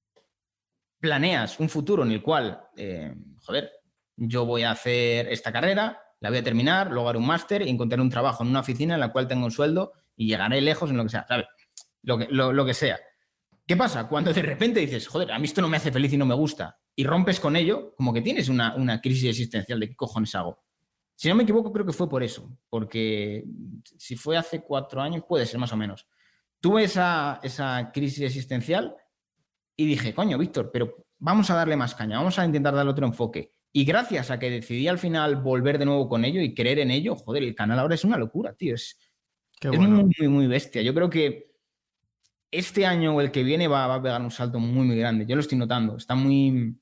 planeas 1.01 1.61
un 1.61 1.69
futuro 1.69 2.03
en 2.03 2.11
el 2.11 2.23
cual, 2.23 2.61
eh, 2.77 3.15
joder, 3.43 3.71
yo 4.17 4.45
voy 4.45 4.63
a 4.63 4.73
hacer 4.73 5.29
esta 5.29 5.53
carrera, 5.53 6.01
la 6.21 6.31
voy 6.31 6.39
a 6.39 6.43
terminar, 6.43 6.91
luego 6.91 7.09
haré 7.09 7.19
un 7.19 7.27
máster 7.27 7.63
y 7.63 7.69
encontraré 7.69 8.03
un 8.03 8.11
trabajo 8.11 8.43
en 8.43 8.51
una 8.51 8.61
oficina 8.61 8.95
en 8.95 9.01
la 9.01 9.13
cual 9.13 9.29
tengo 9.29 9.45
un 9.45 9.51
sueldo 9.51 9.93
y 10.17 10.29
llegaré 10.29 10.61
lejos 10.61 10.91
en 10.91 10.97
lo 10.97 11.03
que 11.05 11.11
sea, 11.11 11.27
¿sabes? 11.27 11.47
Lo 12.03 12.19
que, 12.19 12.27
lo, 12.31 12.65
que 12.65 12.75
sea. 12.75 12.99
¿Qué 13.67 13.77
pasa? 13.77 14.09
Cuando 14.09 14.33
de 14.33 14.43
repente 14.43 14.81
dices, 14.81 15.07
joder, 15.07 15.33
a 15.33 15.39
mí 15.39 15.47
esto 15.47 15.61
no 15.61 15.69
me 15.69 15.77
hace 15.77 15.93
feliz 15.93 16.13
y 16.13 16.17
no 16.17 16.27
me 16.27 16.35
gusta, 16.35 16.79
y 16.97 17.05
rompes 17.05 17.41
con 17.41 17.57
ello, 17.57 17.95
como 17.97 18.13
que 18.13 18.21
tienes 18.21 18.49
una, 18.49 18.75
una 18.75 19.01
crisis 19.01 19.31
existencial 19.31 19.81
de 19.81 19.89
qué 19.89 19.97
cojones 19.97 20.35
hago. 20.35 20.65
Si 21.17 21.29
no 21.29 21.35
me 21.35 21.45
equivoco, 21.45 21.73
creo 21.73 21.87
que 21.87 21.93
fue 21.93 22.09
por 22.09 22.23
eso, 22.23 22.57
porque 22.69 23.45
si 23.97 24.17
fue 24.17 24.37
hace 24.37 24.63
cuatro 24.63 25.01
años, 25.01 25.23
puede 25.29 25.47
ser 25.47 25.61
más 25.61 25.73
o 25.73 25.77
menos. 25.77 26.09
Tuve 26.61 26.85
esa, 26.85 27.41
esa 27.43 27.91
crisis 27.93 28.23
existencial 28.23 28.97
y 29.77 29.87
dije, 29.87 30.15
coño, 30.15 30.39
Víctor, 30.39 30.71
pero 30.73 31.07
vamos 31.19 31.51
a 31.51 31.55
darle 31.55 31.77
más 31.77 31.95
caña, 31.95 32.19
vamos 32.19 32.39
a 32.39 32.45
intentar 32.45 32.75
darle 32.75 32.91
otro 32.91 33.07
enfoque. 33.07 33.53
Y 33.73 33.85
gracias 33.85 34.31
a 34.31 34.39
que 34.39 34.51
decidí 34.51 34.87
al 34.87 34.99
final 34.99 35.37
volver 35.37 35.79
de 35.79 35.85
nuevo 35.85 36.09
con 36.09 36.25
ello 36.25 36.41
y 36.41 36.55
creer 36.55 36.79
en 36.79 36.91
ello, 36.91 37.17
joder, 37.17 37.43
el 37.43 37.55
canal 37.55 37.79
ahora 37.79 37.95
es 37.95 38.05
una 38.05 38.17
locura, 38.17 38.55
tío. 38.55 38.75
Es, 38.75 38.99
muy, 39.63 39.89
muy, 39.89 40.29
muy 40.29 40.47
bestia. 40.47 40.83
Yo 40.83 40.95
creo 40.95 41.11
que 41.11 41.55
este 42.51 42.87
año 42.87 43.17
o 43.17 43.21
el 43.21 43.31
que 43.33 43.43
viene 43.43 43.67
va, 43.67 43.93
a 43.93 44.03
pegar 44.03 44.23
un 44.23 44.31
salto 44.31 44.61
muy, 44.61 44.87
muy 44.87 44.97
grande. 44.97 45.27
Yo 45.27 45.35
lo 45.35 45.41
estoy 45.41 45.59
notando. 45.59 45.97
Está 45.97 46.15
muy, 46.15 46.77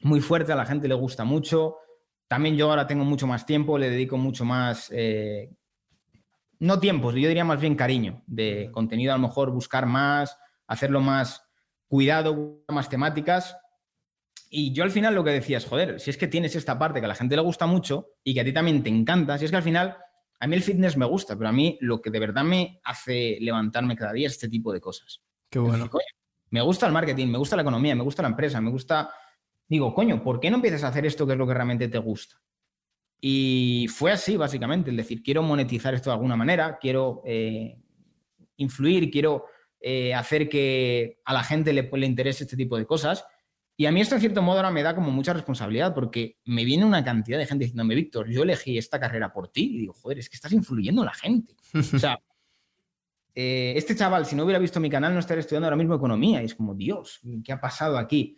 muy 0.00 0.20
fuerte, 0.20 0.52
a 0.52 0.56
la 0.56 0.64
gente 0.64 0.88
le 0.88 0.94
gusta 0.94 1.24
mucho. 1.24 1.76
También 2.28 2.56
yo 2.56 2.70
ahora 2.70 2.86
tengo 2.86 3.04
mucho 3.04 3.26
más 3.26 3.46
tiempo, 3.46 3.78
le 3.78 3.90
dedico 3.90 4.16
mucho 4.16 4.44
más, 4.44 4.90
eh, 4.92 5.50
no 6.58 6.80
tiempo, 6.80 7.10
yo 7.12 7.28
diría 7.28 7.44
más 7.44 7.60
bien 7.60 7.74
cariño 7.74 8.22
de 8.26 8.70
contenido, 8.72 9.12
a 9.12 9.16
lo 9.16 9.28
mejor 9.28 9.50
buscar 9.50 9.86
más, 9.86 10.36
hacerlo 10.66 11.00
más 11.00 11.42
cuidado, 11.86 12.64
más 12.68 12.88
temáticas. 12.88 13.56
Y 14.50 14.72
yo 14.72 14.84
al 14.84 14.90
final 14.90 15.14
lo 15.14 15.24
que 15.24 15.30
decía 15.30 15.58
es, 15.58 15.66
joder, 15.66 16.00
si 16.00 16.10
es 16.10 16.16
que 16.16 16.28
tienes 16.28 16.54
esta 16.56 16.78
parte 16.78 17.00
que 17.00 17.06
a 17.06 17.08
la 17.08 17.14
gente 17.14 17.36
le 17.36 17.42
gusta 17.42 17.66
mucho 17.66 18.12
y 18.22 18.34
que 18.34 18.40
a 18.40 18.44
ti 18.44 18.52
también 18.52 18.82
te 18.82 18.88
encanta, 18.88 19.36
si 19.38 19.44
es 19.44 19.50
que 19.50 19.56
al 19.56 19.62
final 19.62 19.96
a 20.40 20.46
mí 20.46 20.56
el 20.56 20.62
fitness 20.62 20.96
me 20.96 21.06
gusta, 21.06 21.36
pero 21.36 21.48
a 21.48 21.52
mí 21.52 21.78
lo 21.80 22.00
que 22.00 22.10
de 22.10 22.20
verdad 22.20 22.44
me 22.44 22.80
hace 22.84 23.38
levantarme 23.40 23.96
cada 23.96 24.12
día 24.12 24.26
es 24.26 24.34
este 24.34 24.48
tipo 24.48 24.72
de 24.72 24.80
cosas. 24.80 25.22
Qué 25.50 25.58
bueno. 25.58 25.88
me 26.50 26.60
gusta 26.60 26.86
el 26.86 26.92
marketing, 26.92 27.28
me 27.28 27.38
gusta 27.38 27.56
la 27.56 27.62
economía, 27.62 27.94
me 27.94 28.02
gusta 28.02 28.22
la 28.22 28.28
empresa, 28.28 28.60
me 28.60 28.70
gusta... 28.70 29.10
Digo, 29.68 29.94
coño, 29.94 30.22
¿por 30.22 30.40
qué 30.40 30.50
no 30.50 30.56
empiezas 30.56 30.84
a 30.84 30.88
hacer 30.88 31.06
esto 31.06 31.26
que 31.26 31.32
es 31.32 31.38
lo 31.38 31.46
que 31.46 31.54
realmente 31.54 31.88
te 31.88 31.98
gusta? 31.98 32.40
Y 33.20 33.86
fue 33.88 34.12
así, 34.12 34.36
básicamente, 34.36 34.90
es 34.90 34.96
decir, 34.96 35.22
quiero 35.22 35.42
monetizar 35.42 35.94
esto 35.94 36.10
de 36.10 36.14
alguna 36.14 36.36
manera, 36.36 36.78
quiero 36.78 37.22
eh, 37.24 37.78
influir, 38.56 39.10
quiero 39.10 39.46
eh, 39.80 40.12
hacer 40.14 40.48
que 40.48 41.20
a 41.24 41.32
la 41.32 41.42
gente 41.42 41.72
le, 41.72 41.90
le, 41.90 42.06
interese 42.06 42.44
este 42.44 42.56
tipo 42.56 42.76
de 42.76 42.86
cosas. 42.86 43.24
Y 43.76 43.86
a 43.86 43.92
mí 43.92 44.00
esto, 44.00 44.14
en 44.14 44.20
cierto 44.20 44.42
modo, 44.42 44.58
ahora 44.58 44.70
me 44.70 44.82
da 44.82 44.94
como 44.94 45.10
mucha 45.10 45.32
responsabilidad 45.32 45.94
porque 45.94 46.38
me 46.44 46.64
viene 46.64 46.84
una 46.84 47.02
cantidad 47.02 47.38
de 47.38 47.46
gente 47.46 47.64
diciéndome, 47.64 47.94
Víctor, 47.94 48.30
yo 48.30 48.42
elegí 48.42 48.78
esta 48.78 49.00
carrera 49.00 49.32
por 49.32 49.48
ti. 49.48 49.74
Y 49.74 49.78
digo, 49.78 49.94
joder, 49.94 50.18
es 50.18 50.28
que 50.28 50.36
estás 50.36 50.52
influyendo 50.52 51.02
en 51.02 51.06
la 51.06 51.14
gente. 51.14 51.56
o 51.74 51.98
sea, 51.98 52.18
eh, 53.34 53.72
este 53.76 53.96
chaval, 53.96 54.26
si 54.26 54.36
no 54.36 54.44
hubiera 54.44 54.58
visto 54.58 54.80
mi 54.80 54.90
canal, 54.90 55.14
no 55.14 55.20
estaría 55.20 55.40
estudiando 55.40 55.66
ahora 55.66 55.76
mismo 55.76 55.94
economía. 55.94 56.42
Y 56.42 56.44
es 56.44 56.54
como, 56.54 56.74
Dios, 56.74 57.20
¿qué 57.42 57.52
ha 57.52 57.60
pasado 57.60 57.98
aquí? 57.98 58.36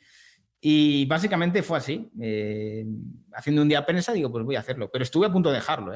Y 0.68 1.06
básicamente 1.06 1.62
fue 1.62 1.78
así. 1.78 2.10
Eh, 2.20 2.84
haciendo 3.32 3.62
un 3.62 3.68
día 3.68 3.86
prensa, 3.86 4.12
digo, 4.12 4.32
pues 4.32 4.44
voy 4.44 4.56
a 4.56 4.60
hacerlo. 4.60 4.90
Pero 4.90 5.04
estuve 5.04 5.26
a 5.26 5.32
punto 5.32 5.50
de 5.50 5.56
dejarlo. 5.56 5.92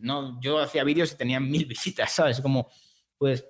No, 0.00 0.38
yo 0.40 0.58
hacía 0.58 0.84
vídeos 0.84 1.12
y 1.12 1.16
tenía 1.16 1.40
mil 1.40 1.64
visitas, 1.66 2.12
¿sabes? 2.12 2.40
Como, 2.40 2.68
pues 3.16 3.44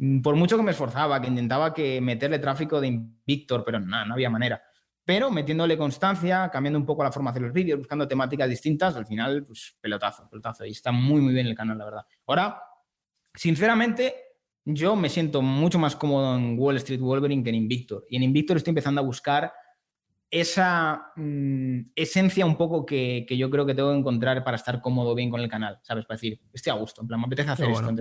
Mm, 0.00 0.22
por 0.22 0.34
mucho 0.34 0.56
que 0.56 0.62
me 0.62 0.70
esforzaba, 0.70 1.20
que 1.20 1.28
intentaba 1.28 1.74
que 1.74 2.00
meterle 2.00 2.38
tráfico 2.38 2.80
de 2.80 2.88
Invictor, 2.88 3.62
pero 3.64 3.78
nada, 3.80 4.06
no 4.06 4.14
había 4.14 4.30
manera. 4.30 4.62
Pero 5.04 5.30
metiéndole 5.30 5.76
constancia, 5.76 6.48
cambiando 6.50 6.78
un 6.78 6.86
poco 6.86 7.04
la 7.04 7.12
forma 7.12 7.32
de 7.32 7.40
los 7.40 7.52
vídeos, 7.52 7.78
buscando 7.78 8.08
temáticas 8.08 8.48
distintas, 8.48 8.96
al 8.96 9.06
final, 9.06 9.44
pues 9.44 9.76
pelotazo, 9.80 10.26
pelotazo. 10.30 10.64
Y 10.64 10.70
está 10.70 10.90
muy, 10.90 11.20
muy 11.20 11.34
bien 11.34 11.46
el 11.46 11.54
canal, 11.54 11.76
la 11.76 11.84
verdad. 11.84 12.06
Ahora, 12.26 12.62
sinceramente, 13.34 14.29
yo 14.64 14.96
me 14.96 15.08
siento 15.08 15.42
mucho 15.42 15.78
más 15.78 15.96
cómodo 15.96 16.36
en 16.36 16.58
Wall 16.58 16.76
Street 16.76 17.00
Wolverine 17.00 17.42
que 17.42 17.50
en 17.50 17.56
Invictor. 17.56 18.06
Y 18.08 18.16
en 18.16 18.22
Invictor 18.22 18.56
estoy 18.56 18.72
empezando 18.72 19.00
a 19.00 19.04
buscar 19.04 19.52
esa 20.30 21.12
mm, 21.16 21.90
esencia 21.94 22.46
un 22.46 22.56
poco 22.56 22.86
que, 22.86 23.26
yo 23.28 23.50
creo 23.50 23.66
que 23.66 23.74
tengo 23.74 23.90
que 23.92 23.98
encontrar 23.98 24.44
para 24.44 24.56
estar 24.56 24.80
cómodo 24.80 25.14
bien 25.14 25.30
con 25.30 25.40
el 25.40 25.48
canal, 25.48 25.80
¿sabes? 25.82 26.06
Para 26.06 26.16
decir, 26.16 26.40
estoy 26.52 26.70
a 26.70 26.74
gusto, 26.74 27.00
en 27.00 27.08
plan, 27.08 27.20
me 27.20 27.26
apetece 27.26 27.50
hacer 27.50 27.70
esto. 27.70 27.94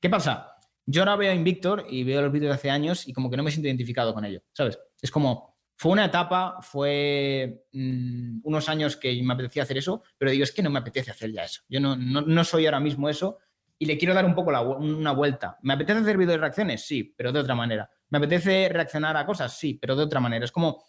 ¿Qué 0.00 0.08
pasa? 0.08 0.54
Yo 0.86 1.02
ahora 1.02 1.16
veo 1.16 1.34
Invictor 1.34 1.86
y 1.88 2.02
veo 2.04 2.22
los 2.22 2.32
vídeos 2.32 2.50
de 2.50 2.54
hace 2.54 2.70
años 2.70 3.06
y 3.06 3.12
como 3.12 3.30
que 3.30 3.36
no 3.36 3.42
me 3.42 3.50
siento 3.50 3.68
identificado 3.68 4.14
con 4.14 4.24
ello, 4.24 4.42
¿sabes? 4.52 4.78
Es 5.00 5.10
como, 5.10 5.58
fue 5.76 5.92
una 5.92 6.06
etapa, 6.06 6.58
fue 6.62 7.66
mm, 7.72 8.40
unos 8.42 8.68
años 8.68 8.96
que 8.96 9.22
me 9.22 9.34
apetecía 9.34 9.62
hacer 9.62 9.78
eso, 9.78 10.02
pero 10.16 10.30
digo, 10.30 10.44
es 10.44 10.52
que 10.52 10.62
no 10.62 10.70
me 10.70 10.78
apetece 10.78 11.10
hacer 11.10 11.32
ya 11.32 11.44
eso. 11.44 11.62
Yo 11.68 11.80
no, 11.80 11.96
no, 11.96 12.44
soy 12.44 12.66
ahora 12.66 12.80
mismo 12.80 13.08
eso 13.08 13.38
y 13.82 13.86
le 13.86 13.96
quiero 13.96 14.12
dar 14.12 14.26
un 14.26 14.34
poco 14.34 14.50
una 14.76 15.12
vuelta. 15.12 15.58
¿Me 15.62 15.72
apetece 15.72 16.00
hacer 16.00 16.18
vídeos 16.18 16.34
de 16.34 16.40
reacciones? 16.42 16.84
Sí, 16.84 17.14
pero 17.16 17.32
de 17.32 17.40
otra 17.40 17.54
manera. 17.54 17.90
¿Me 18.10 18.18
apetece 18.18 18.68
reaccionar 18.68 19.16
a 19.16 19.24
cosas? 19.24 19.56
Sí, 19.56 19.78
pero 19.80 19.96
de 19.96 20.02
otra 20.02 20.20
manera. 20.20 20.44
Es 20.44 20.52
como, 20.52 20.84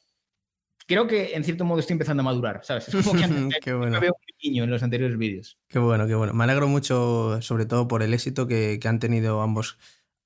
creo 0.86 1.08
que 1.08 1.34
en 1.34 1.46
cierto 1.46 1.64
modo 1.64 1.80
estoy 1.80 1.94
empezando 1.94 2.20
a 2.20 2.26
madurar, 2.26 2.60
¿sabes? 2.66 2.90
Es 2.90 3.08
como 3.08 3.18
que 3.18 3.24
antes 3.24 3.60
qué 3.64 3.74
bueno. 3.74 3.94
me 3.94 4.00
veo 4.02 4.12
un 4.12 4.36
niño 4.44 4.66
en 4.66 4.72
los 4.72 4.84
anteriores 4.84 5.18
vídeos. 5.18 5.58
Qué 5.70 5.80
bueno, 5.80 6.06
qué 6.06 6.16
bueno. 6.16 6.34
Me 6.34 6.44
alegro 6.44 6.68
mucho, 6.68 7.42
sobre 7.42 7.66
todo 7.66 7.88
por 7.88 8.04
el 8.04 8.14
éxito 8.14 8.46
que, 8.46 8.78
que, 8.82 8.88
han 8.90 9.00
tenido 9.00 9.42
ambos, 9.42 9.78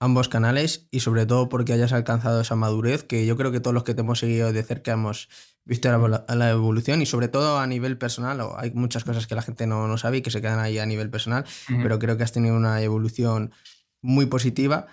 ambos 0.05 0.29
canales 0.29 0.87
y 0.91 1.01
sobre 1.01 1.25
todo 1.25 1.49
porque 1.49 1.73
hayas 1.73 1.91
alcanzado 1.91 2.41
esa 2.41 2.55
madurez 2.55 3.03
que 3.03 3.25
yo 3.25 3.35
creo 3.35 3.51
que 3.51 3.59
todos 3.59 3.73
los 3.73 3.83
que 3.83 3.93
te 3.93 4.01
hemos 4.01 4.19
seguido 4.19 4.53
de 4.53 4.63
cerca 4.63 4.93
hemos 4.93 5.29
visto 5.65 5.89
la, 6.27 6.49
evolución 6.49 7.01
y 7.01 7.05
sobre 7.05 7.27
todo 7.27 7.59
a 7.59 7.67
nivel 7.67 7.97
personal. 7.97 8.39
Hay 8.57 8.71
muchas 8.71 9.03
cosas 9.03 9.27
que 9.27 9.35
la 9.35 9.41
gente 9.41 9.67
no, 9.67 9.87
no 9.87 9.97
sabe 9.97 10.17
y 10.17 10.21
que 10.21 10.31
se 10.31 10.41
quedan 10.41 10.59
ahí 10.59 10.77
a 10.79 10.85
nivel 10.85 11.09
personal, 11.09 11.43
pero 11.67 11.99
creo 11.99 12.17
que 12.17 12.23
has 12.23 12.31
tenido 12.31 12.55
una 12.55 12.81
evolución 12.81 13.51
muy 14.01 14.27
positiva 14.27 14.87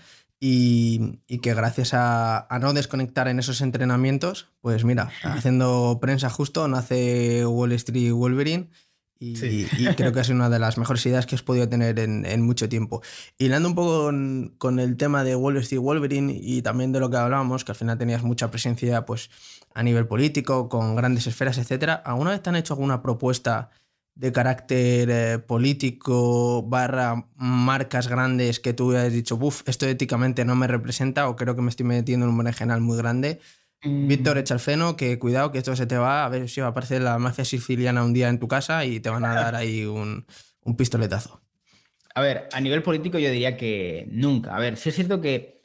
y, 0.45 1.21
que 1.41 1.55
gracias 1.55 1.91
a, 1.95 2.49
no 2.61 2.73
desconectar 2.73 3.29
en 3.29 3.39
esos 3.39 3.61
entrenamientos, 3.61 4.49
pues 4.61 4.85
mira, 4.85 5.11
haciendo 5.23 5.99
prensa 6.01 6.31
justo 6.31 6.67
nace 6.67 7.47
Wall 7.47 7.73
Street 7.73 8.13
Wolverine. 8.13 8.69
Y, 9.23 9.87
creo 9.95 10.13
que 10.13 10.19
es 10.19 10.29
una 10.31 10.51
de 10.51 10.59
las 10.59 10.79
mejores 10.79 11.07
ideas 11.07 11.27
que 11.27 11.37
has 11.37 11.43
podido 11.45 11.69
tener 11.69 11.97
en, 12.01 12.43
mucho 12.43 12.69
tiempo. 12.69 13.03
Y 13.39 13.45
hablando 13.45 13.69
un 13.69 13.75
poco 13.77 14.11
con, 14.59 14.81
el 14.81 14.97
tema 14.97 15.23
de 15.23 15.37
Wall 15.37 15.59
Street 15.59 15.81
Wolverine 15.81 16.37
y 16.43 16.61
también 16.63 16.91
de 16.91 16.99
lo 16.99 17.09
que 17.09 17.19
hablábamos, 17.19 17.65
que 17.65 17.71
al 17.71 17.77
final 17.77 17.97
tenías 17.99 18.25
mucha 18.25 18.51
presencia 18.51 19.07
pues, 19.07 19.31
a 19.75 19.85
nivel 19.85 20.09
político, 20.09 20.69
con 20.69 20.97
grandes 20.97 21.29
esferas, 21.29 21.57
etc. 21.59 22.01
¿Alguna 22.05 22.33
vez 22.33 22.43
te 22.43 22.51
han 22.51 22.57
hecho 22.57 22.75
alguna 22.75 23.01
propuesta 23.01 23.71
de 24.15 24.33
carácter 24.33 25.09
eh, 25.11 25.39
político 25.39 26.63
barra 26.63 27.29
marcas 27.37 28.09
grandes 28.09 28.61
que 28.61 28.73
tú 28.75 28.91
hayas 28.91 29.13
dicho, 29.13 29.39
uff, 29.41 29.63
esto 29.67 29.87
éticamente 29.87 30.45
no 30.45 30.55
me 30.57 30.67
representa 30.67 31.29
o 31.29 31.37
creo 31.37 31.57
que 31.57 31.63
me 31.63 31.71
estoy 31.71 31.87
metiendo 31.87 32.27
en 32.27 32.33
un 32.33 32.53
general 32.53 32.81
muy 32.81 32.99
grande. 32.99 33.41
Mm. 33.83 34.09
Víctor, 34.09 34.39
echa 34.39 34.55
el 34.55 34.61
freno, 34.61 34.97
que 34.97 35.19
cuidado 35.19 35.51
que 35.53 35.59
esto 35.59 35.75
se 35.75 35.87
te 35.87 35.97
va, 35.97 36.25
a 36.25 36.29
ver 36.29 36.49
si 36.49 36.61
va 36.61 36.69
a 36.69 36.71
aparecer 36.71 37.03
la 37.03 37.19
mafia 37.19 37.45
siciliana 37.45 38.05
un 38.05 38.13
día 38.13 38.29
en 38.29 38.39
tu 38.39 38.49
casa 38.49 38.85
y 38.85 39.01
te 39.01 39.11
van 39.11 39.25
a 39.25 39.35
dar 39.35 39.55
ahí 39.55 39.85
un, 39.85 40.27
un 40.63 40.77
pistoletazo. 40.77 41.43
A 42.15 42.21
ver, 42.21 42.49
a 42.53 42.61
nivel 42.61 42.83
político 42.83 43.19
yo 43.19 43.31
diría 43.31 43.57
que 43.57 44.07
nunca. 44.11 44.55
A 44.55 44.59
ver, 44.59 44.77
sí 44.77 44.91
es 44.91 44.95
cierto 44.95 45.21
que 45.21 45.63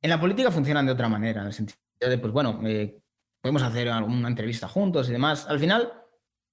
en 0.00 0.10
la 0.10 0.20
política 0.20 0.50
funcionan 0.50 0.86
de 0.86 0.92
otra 0.92 1.08
manera, 1.08 1.40
en 1.40 1.48
el 1.48 1.52
sentido 1.52 1.78
de, 2.00 2.18
pues 2.18 2.32
bueno, 2.32 2.60
eh, 2.64 3.00
podemos 3.40 3.62
hacer 3.62 3.88
alguna 3.88 4.28
entrevista 4.28 4.68
juntos 4.68 5.08
y 5.08 5.12
demás. 5.12 5.46
Al 5.48 5.58
final, 5.58 5.92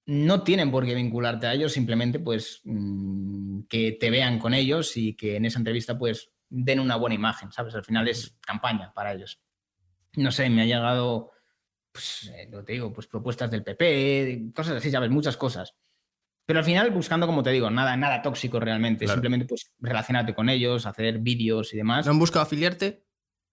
no 0.08 0.44
tienen 0.44 0.72
por 0.72 0.86
qué 0.86 0.94
vincularte 0.94 1.48
a 1.48 1.54
ellos, 1.54 1.74
simplemente 1.74 2.20
pues 2.20 2.62
mm, 2.64 3.62
que 3.70 3.94
te 3.94 4.10
vean 4.10 4.40
con 4.40 4.54
ellos 4.54 4.96
y 4.98 5.16
que 5.16 5.36
en 5.36 5.46
esa 5.46 5.60
entrevista 5.60 5.98
pues 5.98 6.32
den 6.50 6.80
una 6.80 6.96
buena 6.96 7.16
imagen, 7.16 7.52
¿sabes? 7.52 7.76
Al 7.76 7.84
final 7.84 8.08
es 8.08 8.38
campaña 8.46 8.94
para 8.94 9.14
ellos. 9.14 9.42
No 10.18 10.32
sé, 10.32 10.50
me 10.50 10.64
ha 10.64 10.66
llegado, 10.66 11.32
pues, 11.92 12.32
eh, 12.34 12.50
te 12.66 12.74
digo, 12.74 12.94
pues 12.94 13.08
propuestas 13.08 13.52
del 13.52 13.64
PP, 13.64 14.52
cosas 14.56 14.78
así, 14.78 14.92
¿sabes? 14.92 15.10
Muchas 15.10 15.38
cosas. 15.38 15.76
Pero 16.46 16.60
al 16.60 16.66
final 16.66 16.92
buscando, 16.92 17.26
como 17.26 17.42
te 17.42 17.50
digo, 17.50 17.72
nada, 17.72 17.98
nada 17.98 18.22
tóxico 18.22 18.60
realmente, 18.60 19.08
simplemente 19.08 19.46
pues 19.46 19.74
relacionarte 19.80 20.36
con 20.36 20.48
ellos, 20.50 20.86
hacer 20.86 21.18
vídeos 21.20 21.74
y 21.74 21.78
demás. 21.78 22.06
¿No 22.06 22.12
han 22.12 22.20
buscado 22.20 22.44
afiliarte? 22.44 23.04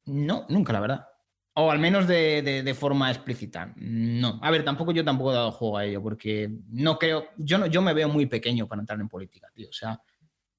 No, 0.04 0.46
nunca, 0.50 0.72
la 0.72 0.80
verdad. 0.80 1.06
O 1.54 1.70
al 1.70 1.78
menos 1.78 2.06
de, 2.06 2.76
forma 2.78 3.10
explícita. 3.10 3.72
No. 3.76 4.38
A 4.42 4.50
ver, 4.50 4.64
tampoco 4.64 4.92
yo 4.92 5.04
tampoco 5.04 5.32
he 5.32 5.34
dado 5.34 5.52
juego 5.52 5.78
a 5.78 5.84
ello, 5.84 6.02
porque 6.02 6.50
no 6.68 6.98
creo. 6.98 7.28
Yo, 7.36 7.58
no, 7.58 7.66
yo 7.66 7.80
me 7.80 7.94
veo 7.94 8.08
muy 8.08 8.26
pequeño 8.26 8.66
para 8.66 8.80
entrar 8.80 9.00
en 9.00 9.08
política, 9.08 9.48
tío. 9.54 9.68
O 9.68 9.72
sea, 9.72 10.00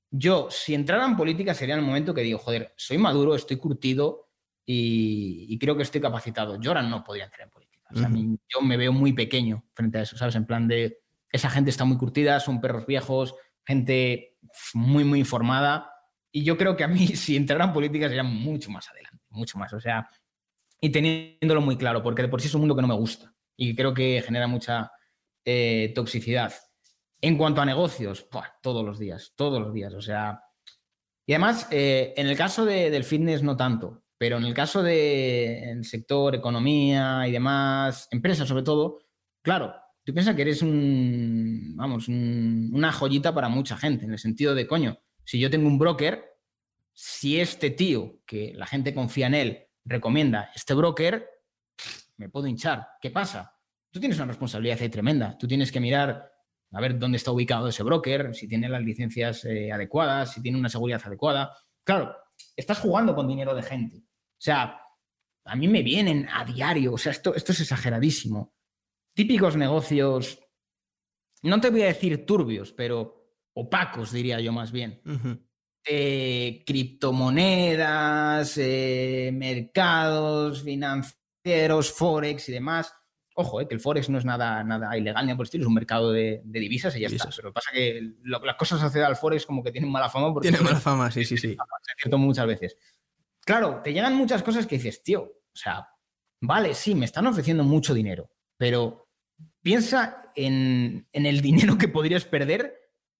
yo, 0.10 0.47
si 0.49 0.74
entrara 0.74 1.06
en 1.06 1.18
política, 1.18 1.54
sería 1.54 1.76
el 1.76 1.82
momento 1.82 2.14
que 2.14 2.22
digo, 2.22 2.38
joder, 2.38 2.74
soy 2.78 2.97
maduro, 2.97 3.36
estoy 3.36 3.58
curtido 3.58 4.30
y, 4.66 5.57
creo 5.59 5.76
que 5.76 5.84
estoy 5.84 6.01
capacitado. 6.01 6.57
Ahora 6.66 6.82
no 6.82 7.03
podría 7.03 7.26
entrar 7.26 7.47
en 7.47 7.51
política. 7.51 7.88
O 7.91 7.97
sea, 7.97 8.09
yo 8.09 8.61
me 8.61 8.78
veo 8.78 8.91
muy 8.91 9.14
pequeño 9.14 9.66
frente 9.74 9.99
a 9.99 10.01
eso, 10.01 10.18
¿sabes? 10.18 10.36
En 10.36 10.45
plan 10.45 10.68
de. 10.68 10.99
Esa 11.32 11.49
gente 11.49 11.70
está 11.70 11.84
muy 11.84 11.97
curtida, 11.97 12.39
son 12.39 12.61
perros 12.61 12.86
viejos, 12.86 13.36
gente 13.66 14.38
muy, 14.74 15.03
muy 15.03 15.20
informada. 15.20 15.89
Y 16.32 16.43
yo 16.43 16.57
creo 16.57 16.76
que 16.76 16.84
a 16.84 16.88
mí, 16.88 17.07
si 17.16 17.36
entrara 17.36 17.66
en 17.66 17.74
política, 17.74 18.07
sería 18.07 18.24
mucho 18.24 18.72
más 18.72 18.89
adelante, 18.89 19.24
mucho 19.30 19.57
más. 19.57 19.74
O 19.74 19.80
sea, 19.80 20.09
y 20.80 20.89
teniéndolo 20.89 21.61
muy 21.61 21.78
claro, 21.78 22.03
porque 22.03 22.24
de 22.24 22.28
por 22.28 22.41
sí 22.41 22.47
es 22.47 22.53
un 22.55 22.61
mundo 22.61 22.76
que 22.76 22.82
no 22.82 22.88
me 22.88 22.95
gusta 22.95 23.34
y 23.55 23.76
creo 23.76 23.93
que 23.93 24.22
genera 24.26 24.47
mucha 24.47 24.91
eh, 25.45 25.91
toxicidad. 25.95 26.53
En 27.22 27.38
cuanto 27.38 27.61
a 27.61 27.66
negocios, 27.66 28.28
todos 28.61 28.84
los 28.84 28.99
días, 28.99 29.34
todos 29.36 29.61
los 29.61 29.74
días, 29.74 29.93
o 29.93 30.01
sea... 30.01 30.41
Y 31.26 31.32
además, 31.32 31.70
eh, 31.72 32.14
en 32.18 32.28
el 32.28 32.36
caso 32.36 32.66
del 32.66 33.05
fitness 33.05 33.43
no 33.43 33.55
tanto, 33.55 34.03
pero 34.18 34.38
en 34.38 34.45
el 34.45 34.53
caso 34.53 34.84
del 34.84 35.84
sector 35.86 36.36
economía 36.36 37.28
y 37.28 37.32
demás, 37.32 38.07
empresas 38.11 38.47
sobre 38.47 38.64
todo, 38.64 38.99
claro, 39.41 39.74
tú 40.03 40.14
piensas 40.14 40.36
que 40.36 40.43
eres 40.43 40.61
un, 40.61 41.74
vamos, 41.76 42.07
una 42.07 42.91
joyita 42.91 43.34
para 43.34 43.49
mucha 43.49 43.78
gente, 43.78 44.05
en 44.05 44.11
el 44.11 44.20
sentido 44.20 44.55
de, 44.55 44.68
coño, 44.68 44.97
si 45.24 45.39
yo 45.39 45.49
tengo 45.49 45.68
un 45.68 45.78
broker, 45.78 46.24
si 46.93 47.39
este 47.39 47.72
tío, 47.72 48.20
que 48.26 48.53
la 48.55 48.68
gente 48.68 48.93
confía 48.93 49.28
en 49.28 49.36
él, 49.36 49.68
recomienda 49.86 50.51
este 50.55 50.74
broker, 50.74 51.28
me 52.18 52.30
puedo 52.30 52.47
hinchar. 52.47 52.88
¿Qué 53.01 53.09
pasa? 53.09 53.55
Tú 53.91 53.99
tienes 53.99 54.18
una 54.18 54.28
responsabilidad 54.28 54.80
ahí 54.82 54.89
tremenda. 54.89 55.38
Tú 55.38 55.47
tienes 55.47 55.72
que 55.72 55.80
mirar 55.80 56.32
a 56.72 56.82
ver 56.82 56.97
dónde 56.97 57.18
está 57.18 57.32
ubicado 57.32 57.68
ese 57.68 57.84
broker, 57.84 58.34
si 58.34 58.47
tiene 58.47 58.68
las 58.68 58.82
licencias 58.82 59.45
eh, 59.45 59.72
adecuadas, 59.72 60.34
si 60.34 60.41
tiene 60.41 60.57
una 60.57 60.70
seguridad 60.70 61.01
adecuada. 61.03 61.55
Claro, 61.84 62.16
estás 62.56 62.80
jugando 62.80 63.16
con 63.16 63.28
dinero 63.28 63.56
de 63.56 63.64
gente. 63.64 63.98
O 63.98 64.42
sea, 64.44 64.80
a 65.46 65.56
mí 65.56 65.68
me 65.68 65.84
vienen 65.84 66.28
a 66.32 66.46
diario, 66.46 66.94
o 66.94 66.98
sea, 66.98 67.12
esto, 67.12 67.36
esto 67.36 67.52
es 67.52 67.62
exageradísimo. 67.62 68.54
Típicos 69.16 69.56
negocios, 69.56 70.40
no 71.44 71.60
te 71.60 71.70
voy 71.70 71.84
a 71.84 71.88
decir 71.88 72.26
turbios, 72.26 72.72
pero 72.72 73.38
opacos, 73.54 74.12
diría 74.12 74.40
yo 74.40 74.52
más 74.52 74.72
bien. 74.72 75.02
criptomonedas, 76.66 78.58
eh, 78.58 79.32
mercados 79.34 80.64
financieros, 80.64 81.92
forex 81.92 82.48
y 82.50 82.54
demás. 82.54 82.94
Ojo, 83.36 83.62
eh, 83.62 83.68
que 83.68 83.74
el 83.74 83.80
Forex 83.80 84.10
no 84.10 84.18
es 84.18 84.26
nada, 84.26 84.64
nada 84.64 84.96
ilegal 84.98 85.26
ni 85.26 85.34
por 85.34 85.44
el 85.44 85.48
estilo, 85.48 85.64
es 85.64 85.68
un 85.68 85.74
mercado 85.74 86.12
de, 86.12 86.42
divisas 86.46 86.96
y 86.96 87.02
ya 87.02 87.08
está. 87.08 87.30
Pero 87.36 87.48
lo 87.48 87.52
que 87.52 87.54
pasa 87.54 87.70
es 87.72 87.76
que 87.76 88.14
las 88.24 88.56
cosas 88.56 88.80
asociadas 88.80 89.10
al 89.10 89.16
Forex 89.16 89.46
como 89.46 89.64
que 89.64 89.72
tienen 89.72 89.92
mala 89.92 90.10
fama. 90.10 90.32
Porque 90.32 90.50
Tienen 90.50 90.64
mala 90.64 90.80
fama, 90.80 91.10
sí, 91.12 91.26
sí, 91.26 91.38
sí. 91.38 91.58
Es 91.96 92.02
cierto 92.02 92.18
muchas 92.18 92.46
veces. 92.46 92.78
Claro, 93.46 93.82
te 93.84 93.92
llegan 93.92 94.16
muchas 94.16 94.44
cosas 94.44 94.68
que 94.68 94.76
dices, 94.76 95.04
tío, 95.04 95.22
o 95.22 95.56
sea, 95.56 95.90
vale, 96.42 96.74
sí, 96.74 96.96
me 96.96 97.06
están 97.06 97.28
ofreciendo 97.28 97.64
mucho 97.64 97.94
dinero, 97.94 98.30
pero 98.58 99.10
piensa 99.62 100.32
en, 100.36 101.08
el 101.12 101.42
dinero 101.42 101.78
que 101.78 101.88
podrías 101.88 102.26
perder 102.26 102.76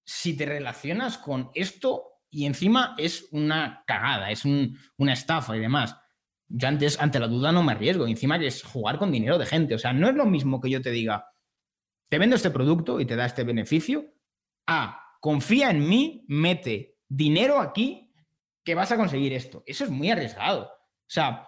si 0.06 0.36
te 0.36 0.46
relacionas 0.46 1.18
con 1.18 1.50
esto 1.56 2.22
y 2.30 2.46
encima 2.46 2.96
es 2.98 3.28
una 3.32 3.84
cagada, 3.86 4.32
es 4.32 4.44
una 4.46 5.14
estafa 5.14 5.56
y 5.58 5.60
demás 5.60 5.96
yo 6.56 6.68
antes, 6.68 7.00
ante 7.00 7.20
la 7.20 7.28
duda, 7.28 7.52
no 7.52 7.64
me 7.64 7.72
arriesgo. 7.72 8.06
Encima 8.06 8.38
es 8.38 8.62
jugar 8.62 9.00
con 9.00 9.12
dinero 9.12 9.40
de 9.40 9.48
gente. 9.48 9.74
O 9.74 9.80
sea, 9.80 9.92
no 9.92 10.08
es 10.08 10.14
lo 10.14 10.28
mismo 10.28 10.62
que 10.62 10.70
yo 10.70 10.84
te 10.84 10.92
diga, 10.92 11.26
te 12.10 12.20
vendo 12.20 12.36
este 12.36 12.52
producto 12.52 13.00
y 13.00 13.06
te 13.08 13.16
da 13.16 13.26
este 13.26 13.44
beneficio. 13.44 14.14
A, 14.68 15.18
confía 15.20 15.72
en 15.72 15.90
mí, 15.90 16.26
mete 16.28 17.00
dinero 17.10 17.60
aquí 17.60 18.14
que 18.64 18.76
vas 18.76 18.92
a 18.92 18.98
conseguir 18.98 19.34
esto. 19.34 19.64
Eso 19.66 19.84
es 19.84 19.90
muy 19.90 20.12
arriesgado. 20.12 20.66
O 20.66 21.10
sea, 21.10 21.48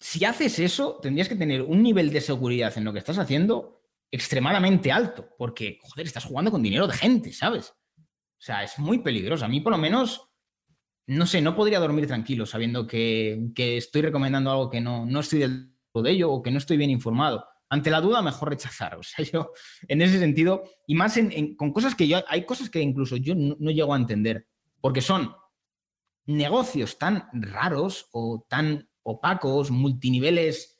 si 0.00 0.24
haces 0.24 0.58
eso, 0.58 0.98
tendrías 1.02 1.28
que 1.28 1.36
tener 1.36 1.60
un 1.60 1.82
nivel 1.82 2.10
de 2.10 2.22
seguridad 2.22 2.72
en 2.78 2.84
lo 2.84 2.94
que 2.94 3.00
estás 3.00 3.18
haciendo 3.18 3.82
extremadamente 4.10 4.90
alto, 4.90 5.28
porque, 5.36 5.80
joder, 5.82 6.06
estás 6.06 6.24
jugando 6.24 6.50
con 6.50 6.62
dinero 6.62 6.86
de 6.86 6.94
gente, 6.94 7.30
¿sabes? 7.34 7.74
O 7.98 8.40
sea, 8.40 8.62
es 8.62 8.78
muy 8.78 9.00
peligroso. 9.00 9.44
A 9.44 9.48
mí, 9.48 9.60
por 9.60 9.72
lo 9.72 9.78
menos, 9.78 10.27
no 11.08 11.26
sé, 11.26 11.40
no 11.40 11.56
podría 11.56 11.80
dormir 11.80 12.06
tranquilo 12.06 12.44
sabiendo 12.44 12.86
que, 12.86 13.50
estoy 13.56 14.02
recomendando 14.02 14.50
algo 14.50 14.70
que 14.70 14.80
no, 14.80 15.06
no 15.06 15.20
estoy 15.20 15.38
del 15.38 15.72
todo 15.90 16.02
de 16.02 16.10
ello 16.10 16.30
o 16.30 16.42
que 16.42 16.50
no 16.50 16.58
estoy 16.58 16.76
bien 16.76 16.90
informado. 16.90 17.46
Ante 17.70 17.90
la 17.90 18.02
duda, 18.02 18.20
mejor 18.20 18.50
rechazar. 18.50 18.94
O 18.98 19.02
sea, 19.02 19.24
yo, 19.24 19.52
en 19.88 20.02
ese 20.02 20.18
sentido, 20.18 20.64
y 20.86 20.94
más 20.94 21.18
con 21.56 21.72
cosas 21.72 21.94
que 21.94 22.06
yo, 22.06 22.22
hay 22.28 22.44
cosas 22.44 22.68
que 22.68 22.80
incluso 22.80 23.16
yo 23.16 23.34
no, 23.34 23.70
llego 23.70 23.94
a 23.94 23.96
entender, 23.96 24.46
porque 24.82 25.00
son 25.00 25.34
negocios 26.26 26.98
tan 26.98 27.26
raros 27.32 28.08
o 28.12 28.44
tan 28.46 28.86
opacos, 29.02 29.70
multiniveles 29.70 30.78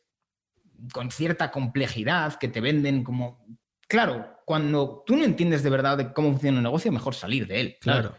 con 0.92 1.10
cierta 1.10 1.50
complejidad 1.50 2.38
que 2.38 2.48
te 2.48 2.60
venden 2.60 3.02
como... 3.02 3.46
Claro, 3.88 4.36
cuando 4.44 5.04
tú 5.06 5.16
no 5.16 5.24
entiendes 5.24 5.62
de 5.62 5.70
verdad 5.70 6.12
cómo 6.12 6.32
funciona 6.32 6.58
un 6.58 6.64
negocio, 6.64 6.92
mejor 6.92 7.14
salir 7.14 7.46
de 7.46 7.60
él. 7.62 7.76
Claro. 7.80 8.14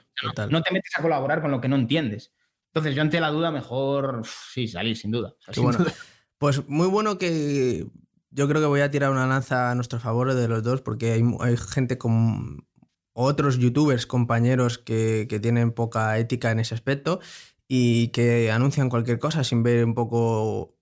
No, 0.50 0.62
te 0.62 0.74
metes 0.74 0.92
a 0.98 1.02
colaborar 1.02 1.42
con 1.42 1.52
lo 1.52 1.62
que 1.62 1.68
no 1.68 1.76
entiendes. 1.76 2.32
Entonces, 2.68 2.96
yo 2.96 3.02
ante 3.02 3.20
la 3.20 3.30
duda, 3.30 3.52
mejor 3.52 4.22
sí, 4.26 4.68
salir, 4.68 4.96
sin 4.96 5.12
duda. 5.12 5.34
Pues 6.38 6.68
muy 6.70 6.88
bueno 6.88 7.18
que 7.18 7.86
yo 8.32 8.48
creo 8.48 8.62
que 8.62 8.68
voy 8.68 8.82
a 8.82 8.92
tirar 8.92 9.12
una 9.12 9.28
lanza 9.28 9.72
a 9.72 9.76
nuestro 9.76 10.00
favor 10.00 10.34
de 10.34 10.48
los 10.48 10.64
dos, 10.64 10.82
porque 10.82 11.12
hay, 11.12 11.58
gente 11.58 11.98
con 11.98 12.66
otros 13.12 13.58
youtubers, 13.58 14.06
compañeros 14.06 14.78
que, 14.78 15.28
que, 15.30 15.40
tienen 15.40 15.72
poca 15.74 16.18
ética 16.18 16.52
en 16.52 16.60
ese 16.60 16.76
aspecto 16.76 17.20
y 17.68 18.10
que 18.10 18.52
anuncian 18.52 18.90
cualquier 18.90 19.20
cosa 19.20 19.44
sin 19.44 19.64
ver 19.64 19.84
un 19.84 19.94
poco 19.94 20.78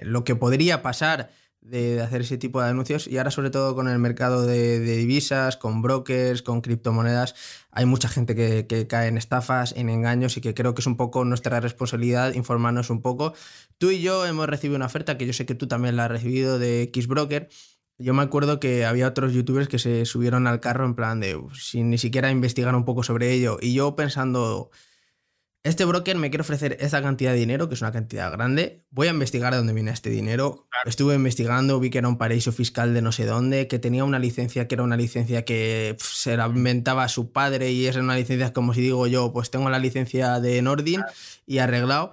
lo 0.00 0.24
que 0.24 0.36
podría 0.36 0.82
pasar 0.82 1.30
de, 1.68 2.00
hacer 2.00 2.22
ese 2.22 2.38
tipo 2.38 2.60
de 2.60 2.68
anuncios 2.68 3.06
y 3.06 3.18
ahora 3.18 3.30
sobre 3.30 3.50
todo 3.50 3.74
con 3.74 3.88
el 3.88 3.98
mercado 3.98 4.46
de, 4.46 4.80
divisas, 4.80 5.56
con 5.56 5.82
brokers, 5.82 6.42
con 6.42 6.60
criptomonedas, 6.60 7.34
hay 7.70 7.86
mucha 7.86 8.08
gente 8.08 8.34
que, 8.34 8.86
cae 8.86 9.08
en 9.08 9.18
estafas, 9.18 9.74
en 9.76 9.88
engaños 9.88 10.36
y 10.36 10.40
que 10.40 10.54
creo 10.54 10.74
que 10.74 10.80
es 10.80 10.86
un 10.86 10.96
poco 10.96 11.24
nuestra 11.24 11.60
responsabilidad 11.60 12.34
informarnos 12.34 12.90
un 12.90 13.02
poco. 13.02 13.34
Tú 13.78 13.90
y 13.90 14.00
yo 14.00 14.26
hemos 14.26 14.48
recibido 14.48 14.76
una 14.76 14.86
oferta 14.86 15.18
que 15.18 15.26
yo 15.26 15.32
sé 15.32 15.46
que 15.46 15.54
tú 15.54 15.66
también 15.66 15.96
la 15.96 16.04
has 16.04 16.10
recibido 16.10 16.58
de 16.58 16.90
Xbroker. 16.94 17.48
Yo 17.98 18.12
me 18.12 18.22
acuerdo 18.22 18.60
que 18.60 18.84
había 18.84 19.08
otros 19.08 19.32
youtubers 19.32 19.68
que 19.68 19.78
se 19.78 20.04
subieron 20.04 20.46
al 20.46 20.60
carro 20.60 20.84
en 20.84 20.94
plan 20.94 21.18
de 21.18 21.40
sin 21.54 21.90
ni 21.90 21.98
siquiera 21.98 22.30
investigar 22.30 22.74
un 22.74 22.84
poco 22.84 23.02
sobre 23.02 23.32
ello 23.32 23.58
y 23.60 23.72
yo 23.72 23.96
pensando 23.96 24.70
este 25.66 25.84
broker 25.84 26.16
me 26.16 26.30
quiere 26.30 26.42
ofrecer 26.42 26.76
esta 26.80 27.02
cantidad 27.02 27.32
de 27.32 27.38
dinero, 27.38 27.68
que 27.68 27.74
es 27.74 27.80
una 27.80 27.90
cantidad 27.90 28.30
grande. 28.30 28.84
Voy 28.90 29.08
a 29.08 29.10
investigar 29.10 29.52
de 29.52 29.58
dónde 29.58 29.72
viene 29.72 29.90
este 29.90 30.10
dinero. 30.10 30.68
Estuve 30.84 31.16
investigando, 31.16 31.80
vi 31.80 31.90
que 31.90 31.98
era 31.98 32.06
un 32.06 32.18
paraíso 32.18 32.52
fiscal 32.52 32.94
de 32.94 33.02
no 33.02 33.10
sé 33.10 33.26
dónde, 33.26 33.66
que 33.66 33.80
tenía 33.80 34.04
una 34.04 34.20
licencia 34.20 34.68
que 34.68 34.76
era 34.76 34.84
una 34.84 34.96
licencia 34.96 35.44
que 35.44 35.96
se 35.98 36.36
la 36.36 36.46
inventaba 36.46 37.08
su 37.08 37.32
padre 37.32 37.72
y 37.72 37.86
es 37.86 37.96
una 37.96 38.14
licencia 38.14 38.52
como 38.52 38.74
si 38.74 38.80
digo 38.80 39.08
yo, 39.08 39.32
pues 39.32 39.50
tengo 39.50 39.68
la 39.68 39.80
licencia 39.80 40.38
de 40.38 40.62
Nordin 40.62 41.02
y 41.46 41.58
arreglado. 41.58 42.12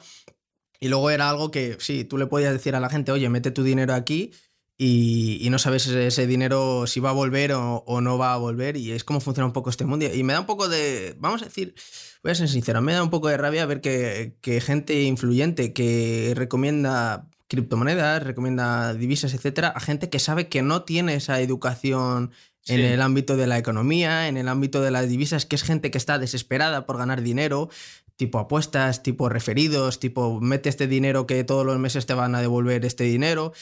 Y 0.80 0.88
luego 0.88 1.12
era 1.12 1.30
algo 1.30 1.51
que, 1.51 1.78
sí, 1.80 2.06
tú 2.06 2.18
le 2.18 2.26
podías 2.26 2.54
decir 2.54 2.76
a 2.76 2.80
la 2.80 2.89
gente, 2.89 3.12
oye, 3.12 3.30
mete 3.30 3.51
tu 3.51 3.64
dinero 3.64 3.93
aquí 3.93 4.32
y, 4.78 5.47
no 5.51 5.59
sabes 5.59 5.88
ese, 5.88 6.28
dinero 6.28 6.88
si 6.88 6.99
va 6.99 7.11
a 7.11 7.13
volver 7.13 7.53
o, 7.53 7.84
o, 7.86 8.01
no 8.01 8.17
va 8.17 8.34
a 8.34 8.38
volver 8.38 8.76
y 8.76 8.91
es 8.91 9.03
como 9.03 9.19
funciona 9.19 9.45
un 9.45 9.53
poco 9.53 9.69
este 9.69 9.86
mundo. 9.86 10.07
Y 10.11 10.24
me 10.24 10.34
da 10.34 10.39
un 10.39 10.45
poco 10.45 10.67
de, 10.67 11.15
vamos 11.19 11.41
a 11.43 11.45
decir, 11.45 11.76
voy 12.24 12.32
a 12.32 12.36
ser 12.36 12.49
sincero, 12.49 12.82
me 12.82 12.93
da 12.93 13.03
un 13.03 13.09
poco 13.09 13.28
de 13.28 13.38
rabia 13.38 13.65
ver 13.65 13.82
que, 13.82 14.61
gente 14.61 15.03
influyente 15.03 15.74
que 15.74 16.34
recomienda 16.36 17.30
criptomonedas, 17.47 18.24
recomienda 18.24 18.93
divisas, 18.95 19.34
etcétera, 19.34 19.67
a 19.69 19.80
gente 19.80 20.09
que 20.09 20.19
sabe 20.19 20.47
que 20.47 20.63
no 20.63 20.84
tiene 20.84 21.15
esa 21.15 21.39
educación 21.39 22.32
en 22.67 22.80
el 22.80 23.01
ámbito 23.01 23.36
de 23.36 23.45
la 23.45 23.57
economía, 23.57 24.30
en 24.30 24.38
el 24.38 24.47
ámbito 24.47 24.82
de 24.82 24.89
las 24.89 25.07
divisas, 25.09 25.45
que 25.45 25.57
es 25.57 25.63
gente 25.63 25.91
que 25.91 25.97
está 25.97 26.17
desesperada 26.17 26.86
por 26.86 26.97
ganar 26.97 27.21
dinero, 27.21 27.69
tipo 28.15 28.39
apuestas, 28.39 29.03
tipo 29.03 29.28
referidos, 29.30 29.99
tipo 29.99 30.39
mete 30.39 30.69
este 30.69 30.88
dinero 30.88 31.28
que 31.28 31.43
todos 31.43 31.65
los 31.65 31.78
meses 31.78 32.05
te 32.05 32.13
van 32.13 32.36
a 32.36 32.41
devolver 32.41 32.86
este 32.86 33.03
dinero 33.03 33.53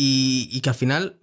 y, 0.00 0.60
que 0.60 0.68
al 0.68 0.76
final 0.76 1.20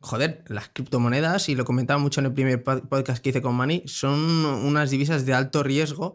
joder, 0.00 0.44
las 0.48 0.68
criptomonedas, 0.68 1.48
y 1.48 1.56
lo 1.56 1.64
comentaba 1.64 1.98
mucho 1.98 2.20
en 2.20 2.26
el 2.26 2.32
primer 2.34 2.62
podcast 2.62 3.22
que 3.22 3.30
hice 3.30 3.42
con 3.42 3.54
Mani, 3.54 3.82
son 3.86 4.44
unas 4.44 4.90
divisas 4.90 5.26
de 5.26 5.32
alto 5.34 5.62
riesgo 5.62 6.14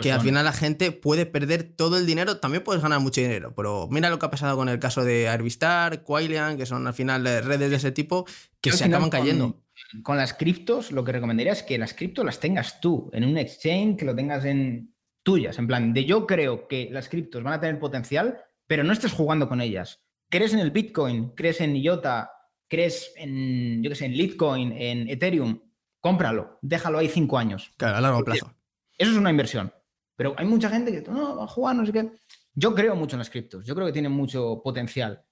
que 0.00 0.12
al 0.12 0.20
final 0.20 0.44
la 0.44 0.52
gente 0.52 0.92
puede 0.92 1.24
perder 1.24 1.62
todo 1.62 1.96
el 1.98 2.04
dinero, 2.06 2.38
también 2.38 2.64
puedes 2.64 2.82
ganar 2.82 3.00
mucho 3.00 3.20
dinero, 3.20 3.54
pero 3.54 3.88
mira 3.90 4.10
lo 4.10 4.18
que 4.18 4.26
ha 4.26 4.30
pasado 4.30 4.56
con 4.56 4.68
el 4.68 4.78
caso 4.78 5.04
de 5.04 5.28
Arvistar, 5.28 6.02
Quailian, 6.02 6.56
que 6.56 6.66
son 6.66 6.86
al 6.86 6.94
final 6.94 7.24
redes 7.24 7.70
de 7.70 7.76
ese 7.76 7.92
tipo 7.92 8.26
que 8.60 8.72
se 8.72 8.84
acaban 8.84 9.08
cayendo. 9.08 9.62
Con, 10.02 10.16
las 10.16 10.34
criptos, 10.34 10.92
lo 10.92 11.04
que 11.04 11.12
recomendaría 11.12 11.52
es 11.52 11.62
que 11.62 11.78
las 11.78 11.94
criptos 11.94 12.24
las 12.24 12.40
tengas 12.40 12.80
tú, 12.80 13.08
en 13.12 13.24
un 13.24 13.38
exchange, 13.38 13.98
que 13.98 14.04
lo 14.04 14.14
tengas 14.14 14.44
en 14.44 14.94
tuyas, 15.22 15.58
en 15.58 15.66
plan, 15.66 15.94
de 15.94 16.04
yo 16.04 16.26
creo 16.26 16.68
que 16.68 16.88
las 16.90 17.08
criptos 17.08 17.42
van 17.42 17.54
a 17.54 17.60
tener 17.60 17.78
potencial, 17.78 18.38
pero 18.66 18.84
no 18.84 18.92
estés 18.92 19.12
jugando 19.12 19.48
con 19.48 19.60
ellas. 19.60 20.04
¿Crees 20.28 20.54
en 20.54 20.60
el 20.60 20.70
Bitcoin? 20.70 21.30
¿Crees 21.30 21.60
en 21.60 21.76
IOTA? 21.76 22.30
crees 22.68 23.12
en, 23.16 23.82
yo 23.82 23.90
qué 23.90 23.96
sé, 23.96 24.06
en 24.06 24.16
Litecoin, 24.16 24.72
en 24.72 25.08
Ethereum, 25.08 25.60
cómpralo, 26.00 26.58
déjalo 26.62 26.98
ahí 26.98 27.08
cinco 27.08 27.38
años. 27.38 27.72
Claro, 27.76 27.98
a 27.98 28.00
largo 28.00 28.24
plazo. 28.24 28.52
Eso 28.98 29.12
es 29.12 29.16
una 29.16 29.30
inversión. 29.30 29.72
Pero 30.16 30.34
hay 30.36 30.46
mucha 30.46 30.68
gente 30.68 30.92
que 30.92 31.08
no, 31.10 31.36
va 31.36 31.44
a 31.44 31.46
jugar, 31.46 31.76
no 31.76 31.86
sé 31.86 31.92
qué. 31.92 32.10
Yo 32.54 32.74
creo 32.74 32.94
mucho 32.96 33.16
en 33.16 33.18
las 33.18 33.30
criptos, 33.30 33.64
yo 33.64 33.74
creo 33.74 33.86
que 33.86 33.92
tienen 33.92 34.12
mucho 34.12 34.60
potencial, 34.62 35.24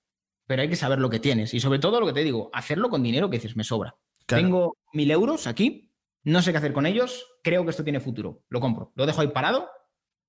pero 0.47 0.63
hay 0.63 0.69
que 0.69 0.77
saber 0.77 0.99
lo 0.99 1.11
que 1.11 1.21
tienes. 1.21 1.55
Y 1.55 1.61
sobre 1.61 1.79
todo 1.79 2.01
lo 2.01 2.07
que 2.07 2.13
te 2.13 2.25
digo, 2.25 2.51
hacerlo 2.53 2.91
con 2.91 3.03
dinero 3.03 3.31
que 3.31 3.39
dices, 3.39 3.57
me 3.57 3.65
sobra. 3.65 3.97
Tengo 4.27 4.77
mil 4.93 5.11
euros 5.11 5.47
aquí, 5.47 5.93
no 6.25 6.43
sé 6.43 6.53
qué 6.53 6.59
hacer 6.59 6.73
con 6.73 6.87
ellos, 6.87 7.27
creo 7.43 7.65
que 7.65 7.71
esto 7.71 7.85
tiene 7.85 8.01
futuro, 8.01 8.45
lo 8.49 8.61
compro, 8.61 8.93
lo 8.95 9.05
dejo 9.05 9.21
ahí 9.21 9.29
parado 9.29 9.69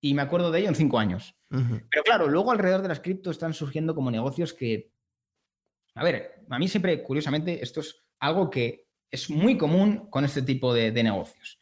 y 0.04 0.14
me 0.14 0.22
acuerdo 0.22 0.52
de 0.52 0.60
ello 0.60 0.70
en 0.70 0.76
cinco 0.76 1.00
años. 1.00 1.36
Pero 1.50 2.04
claro, 2.04 2.28
luego 2.28 2.52
alrededor 2.52 2.82
de 2.82 2.90
las 2.90 3.00
criptos 3.00 3.36
están 3.36 3.54
surgiendo 3.54 3.96
como 3.96 4.12
negocios 4.12 4.54
que 4.54 4.92
a 5.96 6.04
ver, 6.04 6.44
a 6.50 6.60
mí 6.60 6.68
siempre, 6.68 7.04
curiosamente, 7.04 7.64
esto 7.64 7.82
es 7.82 8.04
algo 8.20 8.50
que 8.50 8.88
es 9.12 9.30
muy 9.30 9.58
común 9.58 10.08
con 10.10 10.26
este 10.26 10.42
tipo 10.42 10.74
de, 10.74 10.92
negocios. 10.92 11.60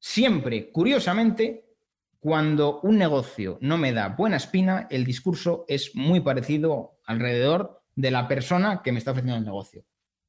Siempre, 0.00 0.70
curiosamente, 0.72 1.76
cuando 2.18 2.80
un 2.80 2.98
negocio 2.98 3.58
no 3.60 3.78
me 3.78 3.92
da 3.92 4.08
buena 4.08 4.36
espina, 4.36 4.88
el 4.90 5.04
discurso 5.04 5.64
es 5.68 5.94
muy 5.94 6.20
parecido 6.20 6.98
alrededor 7.04 7.82
de 7.94 8.10
la 8.10 8.26
persona 8.26 8.82
que 8.82 8.90
me 8.90 8.98
está 8.98 9.12
ofreciendo 9.12 9.38
el 9.38 9.44
negocio. 9.44 9.84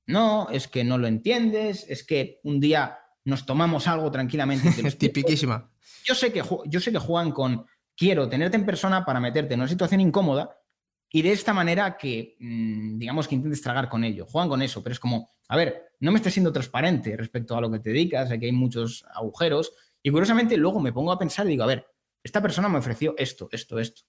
No, 0.06 0.50
es 0.50 0.68
que 0.68 0.84
no 0.84 0.98
lo 0.98 1.08
entiendes, 1.08 1.86
es 1.90 2.06
que 2.06 2.40
un 2.44 2.60
día 2.60 3.00
nos 3.26 3.46
tomamos 3.46 3.88
algo 3.88 4.12
tranquilamente. 4.12 4.68
es 4.88 4.98
tipiquísima. 4.98 5.70
Yo 6.04 6.16
sé, 6.16 6.32
que, 6.34 6.44
yo 6.66 6.80
sé 6.80 6.92
que 6.92 7.00
juegan 7.00 7.32
con 7.32 7.66
quiero 7.96 8.28
tenerte 8.28 8.58
en 8.58 8.66
persona 8.66 9.06
para 9.06 9.20
meterte 9.20 9.54
en 9.54 9.62
una 9.62 9.70
situación 9.70 10.02
incómoda 10.02 10.58
y 11.10 11.22
de 11.22 11.32
esta 11.32 11.54
manera 11.54 11.96
que, 11.96 12.36
mm, 12.40 12.98
digamos, 12.98 13.28
que 13.28 13.36
intentes 13.36 13.62
tragar 13.62 13.88
con 13.88 14.04
ello. 14.04 14.26
Juegan 14.26 14.50
con 14.50 14.62
eso, 14.62 14.82
pero 14.82 14.94
es 14.94 15.00
como, 15.00 15.36
a 15.48 15.56
ver, 15.56 15.94
no 16.00 16.12
me 16.12 16.18
estés 16.18 16.34
siendo 16.34 16.52
transparente 16.52 17.16
respecto 17.16 17.56
a 17.56 17.62
lo 17.62 17.72
que 17.72 17.80
te 17.80 17.92
dedicas, 17.92 18.32
aquí 18.32 18.46
hay 18.46 18.52
muchos 18.52 19.06
agujeros. 19.14 19.74
Y 20.02 20.10
curiosamente 20.10 20.58
luego 20.58 20.80
me 20.80 20.92
pongo 20.92 21.12
a 21.12 21.20
pensar 21.20 21.46
y 21.46 21.50
digo, 21.50 21.64
a 21.64 21.68
ver, 21.68 21.86
esta 22.24 22.42
persona 22.42 22.68
me 22.68 22.80
ofreció 22.80 23.14
esto, 23.18 23.48
esto, 23.52 23.80
esto. 23.80 24.02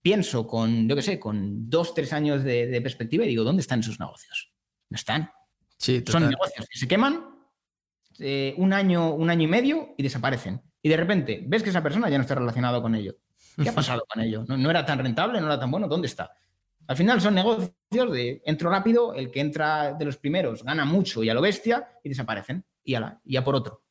Pienso 0.00 0.46
con, 0.46 0.88
yo 0.88 0.96
qué 0.96 1.02
sé, 1.02 1.18
con 1.18 1.68
dos, 1.68 1.94
tres 1.94 2.12
años 2.12 2.44
de, 2.44 2.80
perspectiva 2.82 3.24
y 3.24 3.28
digo, 3.28 3.44
¿dónde 3.44 3.60
están 3.60 3.80
esos 3.80 3.98
negocios? 3.98 4.52
No 4.90 4.96
están. 4.96 5.30
Sí, 5.76 6.04
Son 6.06 6.28
negocios 6.28 6.66
que 6.70 6.78
se 6.78 6.86
queman 6.86 7.31
eh, 8.18 8.54
un, 8.58 8.72
año, 8.72 9.14
un 9.14 9.30
año 9.30 9.44
y 9.44 9.46
medio 9.46 9.94
y 9.96 10.02
desaparecen. 10.02 10.60
Y 10.82 10.88
de 10.88 10.96
repente 10.96 11.42
ves 11.46 11.62
que 11.62 11.70
esa 11.70 11.82
persona 11.82 12.08
ya 12.08 12.18
no 12.18 12.22
está 12.22 12.34
relacionado 12.34 12.82
con 12.82 12.94
ello. 12.94 13.16
¿Qué 13.62 13.68
ha 13.68 13.74
pasado 13.74 14.04
con 14.08 14.22
ello? 14.22 14.44
No, 14.48 14.56
no, 14.56 14.70
era 14.70 14.84
tan 14.84 14.98
rentable, 14.98 15.40
no 15.40 15.46
era 15.46 15.58
tan 15.58 15.70
bueno, 15.70 15.88
¿dónde 15.88 16.06
está? 16.06 16.32
Al 16.86 16.96
final 16.96 17.20
son 17.20 17.34
negocios 17.34 17.72
de 17.92 18.42
entro 18.44 18.70
rápido, 18.70 19.14
el 19.14 19.30
que 19.30 19.40
entra 19.40 19.94
de 19.94 20.04
los 20.04 20.16
primeros 20.16 20.64
gana 20.64 20.84
mucho 20.84 21.22
y 21.22 21.30
a 21.30 21.34
lo 21.34 21.40
bestia 21.40 21.88
y 22.02 22.08
desaparecen. 22.08 22.64
Y 22.84 22.94
a, 22.94 23.20
y 23.24 23.36
a 23.36 23.44
por 23.44 23.54
otro. 23.54 23.84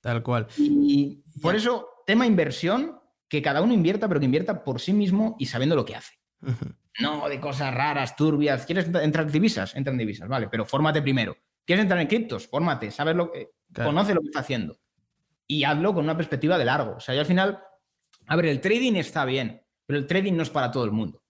Tal 0.00 0.22
cual. 0.22 0.46
Y 0.58 1.24
por 1.40 1.56
eso, 1.56 1.88
tema 2.06 2.26
inversión, 2.26 3.00
que 3.26 3.40
cada 3.40 3.62
uno 3.62 3.72
invierta, 3.72 4.06
pero 4.06 4.20
que 4.20 4.26
invierta 4.26 4.62
por 4.62 4.80
sí 4.80 4.92
mismo 4.92 5.34
y 5.38 5.46
sabiendo 5.46 5.74
lo 5.74 5.86
que 5.86 5.96
hace. 5.96 6.18
No 7.00 7.28
de 7.28 7.40
cosas 7.40 7.74
raras, 7.74 8.14
turbias. 8.14 8.66
¿Quieres 8.66 8.86
entrar 8.86 9.26
en 9.26 9.32
divisas? 9.32 9.74
Entra 9.74 9.92
en 9.92 9.98
divisas, 9.98 10.28
vale, 10.28 10.48
pero 10.48 10.64
fórmate 10.64 11.02
primero. 11.02 11.36
¿Quieres 11.64 11.82
entrar 11.82 12.00
en 12.00 12.06
criptos? 12.06 12.46
Fórmate, 12.46 12.90
sabes 12.90 13.16
lo 13.16 13.30
que. 13.30 13.50
Conoce 13.74 14.14
lo 14.14 14.20
que 14.20 14.28
está 14.28 14.40
haciendo. 14.40 14.78
Y 15.46 15.64
hazlo 15.64 15.94
con 15.94 16.04
una 16.04 16.16
perspectiva 16.16 16.56
de 16.56 16.64
largo. 16.64 16.96
O 16.96 17.00
sea, 17.00 17.14
yo 17.14 17.20
al 17.20 17.26
final. 17.26 17.62
A 18.26 18.36
ver, 18.36 18.46
el 18.46 18.60
trading 18.60 18.94
está 18.94 19.24
bien, 19.24 19.62
pero 19.84 19.98
el 19.98 20.06
trading 20.06 20.32
no 20.34 20.42
es 20.42 20.50
para 20.50 20.70
todo 20.70 20.84
el 20.84 20.92
mundo. 20.92 21.22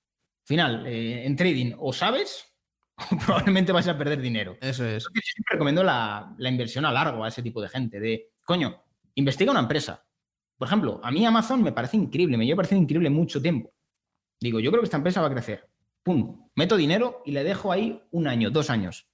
Al 0.42 0.46
final, 0.46 0.86
eh, 0.86 1.24
en 1.24 1.34
trading 1.36 1.74
o 1.78 1.92
sabes 1.92 2.54
o 3.10 3.16
probablemente 3.16 3.72
vas 3.72 3.88
a 3.88 3.96
perder 3.96 4.20
dinero. 4.20 4.56
Eso 4.60 4.84
es. 4.84 5.04
Yo 5.04 5.20
siempre 5.22 5.52
recomiendo 5.52 5.82
la, 5.82 6.34
la 6.38 6.48
inversión 6.48 6.84
a 6.84 6.92
largo 6.92 7.24
a 7.24 7.28
ese 7.28 7.42
tipo 7.42 7.60
de 7.60 7.68
gente. 7.68 7.98
De, 7.98 8.32
coño, 8.44 8.84
investiga 9.14 9.50
una 9.50 9.60
empresa. 9.60 10.04
Por 10.56 10.68
ejemplo, 10.68 11.00
a 11.02 11.10
mí 11.10 11.24
Amazon 11.26 11.62
me 11.62 11.72
parece 11.72 11.96
increíble, 11.96 12.36
me 12.36 12.46
lleva 12.46 12.58
pareciendo 12.58 12.84
increíble 12.84 13.10
mucho 13.10 13.42
tiempo. 13.42 13.72
Digo, 14.40 14.60
yo 14.60 14.70
creo 14.70 14.82
que 14.82 14.86
esta 14.86 14.98
empresa 14.98 15.20
va 15.20 15.28
a 15.28 15.32
crecer. 15.32 15.68
Pum, 16.02 16.48
meto 16.54 16.76
dinero 16.76 17.22
y 17.24 17.32
le 17.32 17.44
dejo 17.44 17.72
ahí 17.72 18.02
un 18.10 18.28
año, 18.28 18.50
dos 18.50 18.70
años. 18.70 19.08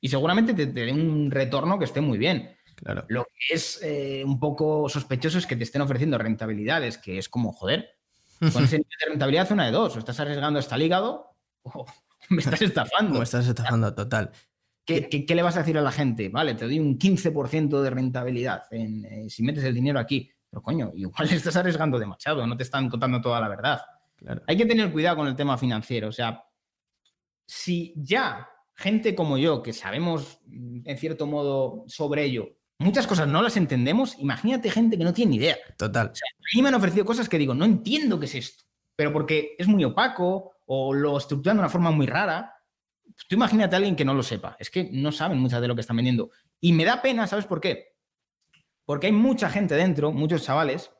Y 0.00 0.08
seguramente 0.08 0.54
te, 0.54 0.66
dé 0.66 0.92
un 0.92 1.30
retorno 1.30 1.78
que 1.78 1.84
esté 1.84 2.00
muy 2.00 2.18
bien. 2.18 2.56
Claro. 2.76 3.04
Lo 3.08 3.24
que 3.24 3.54
es 3.54 3.80
eh, 3.82 4.22
un 4.24 4.38
poco 4.38 4.88
sospechoso 4.88 5.38
es 5.38 5.46
que 5.46 5.56
te 5.56 5.64
estén 5.64 5.82
ofreciendo 5.82 6.16
rentabilidades, 6.18 6.98
que 6.98 7.18
es 7.18 7.28
como, 7.28 7.52
joder, 7.52 7.98
con 8.38 8.64
ese 8.64 8.78
nivel 8.78 8.98
de 9.00 9.06
rentabilidad 9.10 9.50
una 9.50 9.66
de 9.66 9.72
dos, 9.72 9.96
o 9.96 9.98
estás 9.98 10.20
arriesgando 10.20 10.60
hasta 10.60 10.76
el 10.76 10.82
hígado 10.82 11.34
o 11.62 11.84
me 12.28 12.40
estás 12.40 12.62
estafando. 12.62 13.18
me 13.18 13.24
estás 13.24 13.48
estafando 13.48 13.94
total. 13.94 14.30
¿Qué, 14.84 15.26
le 15.28 15.42
vas 15.42 15.56
a 15.56 15.58
decir 15.58 15.76
a 15.76 15.82
la 15.82 15.92
gente? 15.92 16.30
Vale, 16.30 16.54
te 16.54 16.64
doy 16.64 16.80
un 16.80 16.98
15% 16.98 17.82
de 17.82 17.90
rentabilidad 17.90 18.62
en, 18.70 19.04
eh, 19.04 19.28
si 19.28 19.42
metes 19.42 19.62
el 19.64 19.74
dinero 19.74 19.98
aquí. 19.98 20.30
Pero 20.48 20.62
coño, 20.62 20.92
igual 20.94 21.28
estás 21.30 21.56
arriesgando 21.56 21.98
demasiado, 21.98 22.46
no 22.46 22.56
te 22.56 22.62
están 22.62 22.88
contando 22.88 23.20
toda 23.20 23.40
la 23.40 23.48
verdad. 23.48 23.82
Hay 24.46 24.56
que 24.56 24.66
tener 24.66 24.90
cuidado 24.90 25.18
con 25.18 25.28
el 25.28 25.36
tema 25.36 25.58
financiero. 25.58 26.08
O 26.08 26.12
sea, 26.12 26.42
si 27.46 27.92
ya 27.96 28.48
gente 28.78 29.16
como 29.16 29.38
yo, 29.38 29.62
que 29.62 29.72
sabemos 29.72 30.38
en 30.50 30.98
cierto 30.98 31.26
modo 31.26 31.84
sobre 31.88 32.24
ello, 32.24 32.56
muchas 32.78 33.08
cosas 33.08 33.26
no 33.26 33.42
las 33.42 33.56
entendemos, 33.56 34.16
imagínate 34.20 34.70
gente 34.70 34.96
que 34.96 35.02
no 35.02 35.12
tiene 35.12 35.30
ni 35.30 35.36
idea. 35.36 35.56
Total. 35.76 36.06
O 36.12 36.14
sea, 36.14 36.28
a 36.30 36.56
mí 36.56 36.62
me 36.62 36.68
han 36.68 36.76
ofrecido 36.76 37.04
cosas 37.04 37.28
que 37.28 37.38
digo, 37.38 37.54
no 37.54 37.64
entiendo 37.64 38.20
qué 38.20 38.26
es 38.26 38.36
esto, 38.36 38.64
pero 38.94 39.12
porque 39.12 39.56
es 39.58 39.66
muy 39.66 39.84
opaco 39.84 40.52
o 40.66 40.94
lo 40.94 41.18
estructuran 41.18 41.56
de 41.56 41.62
una 41.62 41.68
forma 41.68 41.90
muy 41.90 42.06
rara. 42.06 42.54
Tú 43.28 43.34
imagínate 43.34 43.74
a 43.74 43.78
alguien 43.78 43.96
que 43.96 44.04
no 44.04 44.14
lo 44.14 44.22
sepa. 44.22 44.56
Es 44.60 44.70
que 44.70 44.88
no 44.92 45.10
saben 45.10 45.38
muchas 45.38 45.60
de 45.60 45.66
lo 45.66 45.74
que 45.74 45.80
están 45.80 45.96
vendiendo. 45.96 46.30
Y 46.60 46.72
me 46.72 46.84
da 46.84 47.02
pena, 47.02 47.26
¿sabes 47.26 47.46
por 47.46 47.60
qué? 47.60 47.96
Porque 48.84 49.08
hay 49.08 49.12
mucha 49.12 49.50
gente 49.50 49.74
dentro, 49.74 50.12
muchos 50.12 50.44
chavales, 50.44 50.92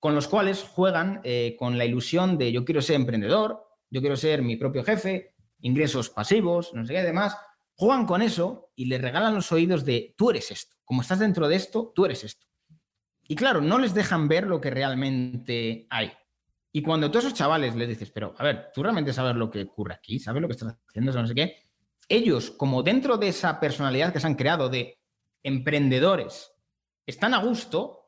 con 0.00 0.14
los 0.14 0.28
cuales 0.28 0.62
juegan 0.62 1.22
eh, 1.24 1.56
con 1.58 1.78
la 1.78 1.86
ilusión 1.86 2.36
de 2.36 2.52
yo 2.52 2.64
quiero 2.64 2.82
ser 2.82 2.96
emprendedor, 2.96 3.64
yo 3.88 4.00
quiero 4.00 4.16
ser 4.16 4.42
mi 4.42 4.56
propio 4.56 4.84
jefe, 4.84 5.31
ingresos 5.62 6.10
pasivos, 6.10 6.74
no 6.74 6.84
sé 6.84 6.92
qué, 6.92 6.98
además, 7.00 7.36
juegan 7.74 8.06
con 8.06 8.22
eso 8.22 8.70
y 8.76 8.86
le 8.86 8.98
regalan 8.98 9.34
los 9.34 9.50
oídos 9.52 9.84
de 9.84 10.14
tú 10.16 10.30
eres 10.30 10.50
esto, 10.50 10.76
como 10.84 11.02
estás 11.02 11.18
dentro 11.18 11.48
de 11.48 11.56
esto, 11.56 11.92
tú 11.94 12.04
eres 12.04 12.24
esto. 12.24 12.46
Y 13.26 13.34
claro, 13.34 13.60
no 13.60 13.78
les 13.78 13.94
dejan 13.94 14.28
ver 14.28 14.46
lo 14.46 14.60
que 14.60 14.70
realmente 14.70 15.86
hay. 15.88 16.12
Y 16.72 16.82
cuando 16.82 17.10
tú 17.10 17.18
a 17.18 17.20
esos 17.20 17.34
chavales 17.34 17.74
les 17.76 17.88
dices, 17.88 18.10
pero 18.10 18.34
a 18.36 18.44
ver, 18.44 18.70
tú 18.74 18.82
realmente 18.82 19.12
sabes 19.12 19.36
lo 19.36 19.50
que 19.50 19.62
ocurre 19.62 19.94
aquí, 19.94 20.18
sabes 20.18 20.42
lo 20.42 20.48
que 20.48 20.52
estás 20.52 20.76
haciendo, 20.88 21.12
no 21.12 21.26
sé 21.26 21.34
qué, 21.34 21.56
ellos, 22.08 22.50
como 22.50 22.82
dentro 22.82 23.16
de 23.16 23.28
esa 23.28 23.60
personalidad 23.60 24.12
que 24.12 24.20
se 24.20 24.26
han 24.26 24.34
creado 24.34 24.68
de 24.68 24.98
emprendedores 25.42 26.52
están 27.06 27.34
a 27.34 27.38
gusto, 27.38 28.01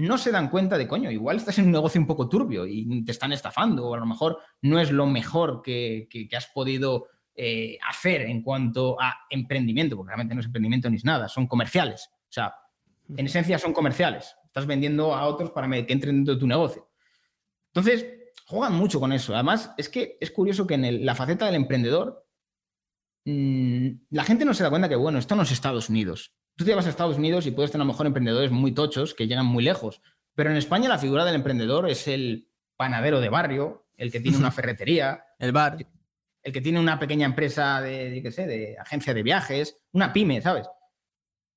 no 0.00 0.18
se 0.18 0.30
dan 0.30 0.48
cuenta 0.48 0.78
de, 0.78 0.86
coño, 0.86 1.10
igual 1.10 1.36
estás 1.36 1.58
en 1.58 1.66
un 1.66 1.72
negocio 1.72 2.00
un 2.00 2.06
poco 2.06 2.28
turbio 2.28 2.66
y 2.66 3.04
te 3.04 3.12
están 3.12 3.32
estafando, 3.32 3.86
o 3.86 3.94
a 3.94 3.98
lo 3.98 4.06
mejor 4.06 4.38
no 4.62 4.78
es 4.78 4.90
lo 4.90 5.06
mejor 5.06 5.62
que, 5.62 6.08
has 6.36 6.46
podido 6.48 7.08
eh, 7.34 7.78
hacer 7.88 8.22
en 8.22 8.42
cuanto 8.42 9.00
a 9.00 9.20
emprendimiento, 9.30 9.96
porque 9.96 10.10
realmente 10.10 10.34
no 10.34 10.40
es 10.40 10.46
emprendimiento 10.46 10.90
ni 10.90 10.96
es 10.96 11.04
nada, 11.04 11.28
son 11.28 11.46
comerciales. 11.46 12.10
O 12.12 12.32
sea, 12.32 12.54
en 13.16 13.26
esencia 13.26 13.58
son 13.58 13.72
comerciales. 13.72 14.36
Estás 14.44 14.66
vendiendo 14.66 15.14
a 15.14 15.26
otros 15.26 15.50
para 15.50 15.68
que 15.68 15.92
entren 15.92 16.16
dentro 16.16 16.34
de 16.34 16.40
tu 16.40 16.46
negocio. 16.46 16.88
Entonces, 17.72 18.06
juegan 18.46 18.74
mucho 18.74 19.00
con 19.00 19.12
eso. 19.12 19.34
Además, 19.34 19.72
es 19.76 19.88
que 19.88 20.18
es 20.20 20.30
curioso 20.30 20.66
que 20.66 20.74
en 20.74 21.04
la 21.04 21.14
faceta 21.14 21.46
del 21.46 21.54
emprendedor, 21.54 22.26
mm, 23.24 23.88
la 24.10 24.24
gente 24.24 24.44
no 24.44 24.54
se 24.54 24.62
da 24.62 24.70
cuenta 24.70 24.88
que, 24.88 24.96
bueno, 24.96 25.18
esto 25.18 25.36
no 25.36 25.42
es 25.42 25.52
Estados 25.52 25.88
Unidos. 25.88 26.34
Tú 26.60 26.66
te 26.66 26.74
vas 26.74 26.84
a 26.84 26.90
Estados 26.90 27.16
Unidos 27.16 27.46
y 27.46 27.52
puedes 27.52 27.72
tener 27.72 27.80
a 27.80 27.86
lo 27.86 27.92
mejor 27.92 28.06
emprendedores 28.06 28.50
muy 28.50 28.72
tochos 28.72 29.14
que 29.14 29.26
llegan 29.26 29.46
muy 29.46 29.64
lejos. 29.64 30.02
Pero 30.34 30.50
en 30.50 30.58
España 30.58 30.90
la 30.90 30.98
figura 30.98 31.24
del 31.24 31.36
emprendedor 31.36 31.88
es 31.88 32.06
el 32.06 32.50
panadero 32.76 33.18
de 33.18 33.30
barrio, 33.30 33.86
el 33.96 34.12
que 34.12 34.20
tiene 34.20 34.36
una 34.36 34.50
ferretería. 34.52 35.24
el 35.38 35.52
bar. 35.52 35.78
El 36.42 36.52
que 36.52 36.60
tiene 36.60 36.78
una 36.78 36.98
pequeña 36.98 37.24
empresa 37.24 37.80
de, 37.80 38.20
qué 38.22 38.30
sé, 38.30 38.46
de 38.46 38.76
agencia 38.78 39.14
de 39.14 39.22
viajes, 39.22 39.82
una 39.92 40.12
pyme, 40.12 40.42
¿sabes? 40.42 40.68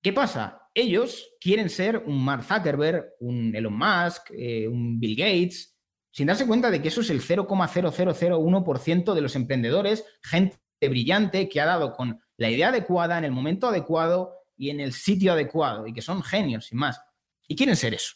¿Qué 0.01 0.14
pasa? 0.14 0.70
Ellos 0.74 1.32
quieren 1.41 1.70
ser 1.70 1.97
un 2.06 2.24
Mark 2.24 2.45
Zuckerberg, 2.45 3.04
un 3.20 3.54
Elon 3.54 3.78
Musk, 3.78 4.32
eh, 4.32 4.70
un 4.70 5.01
Bill 5.01 5.18
Gates, 5.18 5.78
sin 6.12 6.28
darse 6.28 6.47
cuenta 6.47 6.72
de 6.72 6.82
que 6.82 6.88
eso 6.88 7.01
es 7.01 7.10
el 7.10 7.20
0,0001% 7.22 9.14
de 9.14 9.22
los 9.22 9.36
emprendedores, 9.36 10.06
gente 10.24 10.58
brillante 10.80 11.49
que 11.49 11.60
ha 11.60 11.66
dado 11.66 11.91
con 11.91 12.22
la 12.38 12.49
idea 12.49 12.70
adecuada, 12.70 13.18
en 13.18 13.26
el 13.26 13.34
momento 13.34 13.68
adecuado, 13.68 14.42
y 14.58 14.70
en 14.70 14.80
el 14.80 14.93
sitio 14.93 15.34
adecuado 15.34 15.88
y 15.88 15.93
que 15.93 16.01
son 16.01 16.24
genios 16.24 16.72
y 16.72 16.76
más. 16.76 17.01
Y 17.47 17.56
quieren 17.56 17.76
ser 17.76 17.93
eso. 17.93 18.16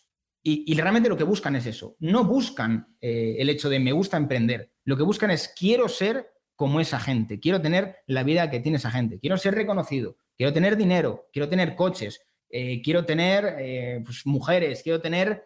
Y, 0.49 0.73
realmente 0.75 1.09
lo 1.09 1.17
que 1.17 1.25
buscan 1.25 1.57
es 1.57 1.65
eso. 1.65 1.97
No 1.99 2.23
buscan 2.23 2.95
eh, 3.01 3.35
el 3.37 3.49
hecho 3.49 3.69
de 3.69 3.81
me 3.81 3.91
gusta 3.91 4.15
emprender. 4.15 4.71
Lo 4.85 4.95
que 4.95 5.03
buscan 5.03 5.29
es 5.29 5.53
quiero 5.57 5.89
ser 5.89 6.31
como 6.55 6.79
esa 6.79 7.01
gente. 7.01 7.41
Quiero 7.41 7.61
tener 7.61 7.97
la 8.07 8.23
vida 8.23 8.49
que 8.49 8.61
tiene 8.61 8.77
esa 8.77 8.89
gente. 8.89 9.19
Quiero 9.19 9.37
ser 9.37 9.55
reconocido. 9.55 10.15
Quiero 10.37 10.53
tener 10.53 10.77
dinero. 10.77 11.27
Quiero 11.33 11.49
tener 11.49 11.75
coches. 11.75 12.21
Eh, 12.49 12.81
quiero 12.81 13.03
tener 13.03 13.57
eh, 13.59 14.01
pues, 14.05 14.25
mujeres. 14.25 14.83
Quiero 14.83 15.01
tener 15.01 15.43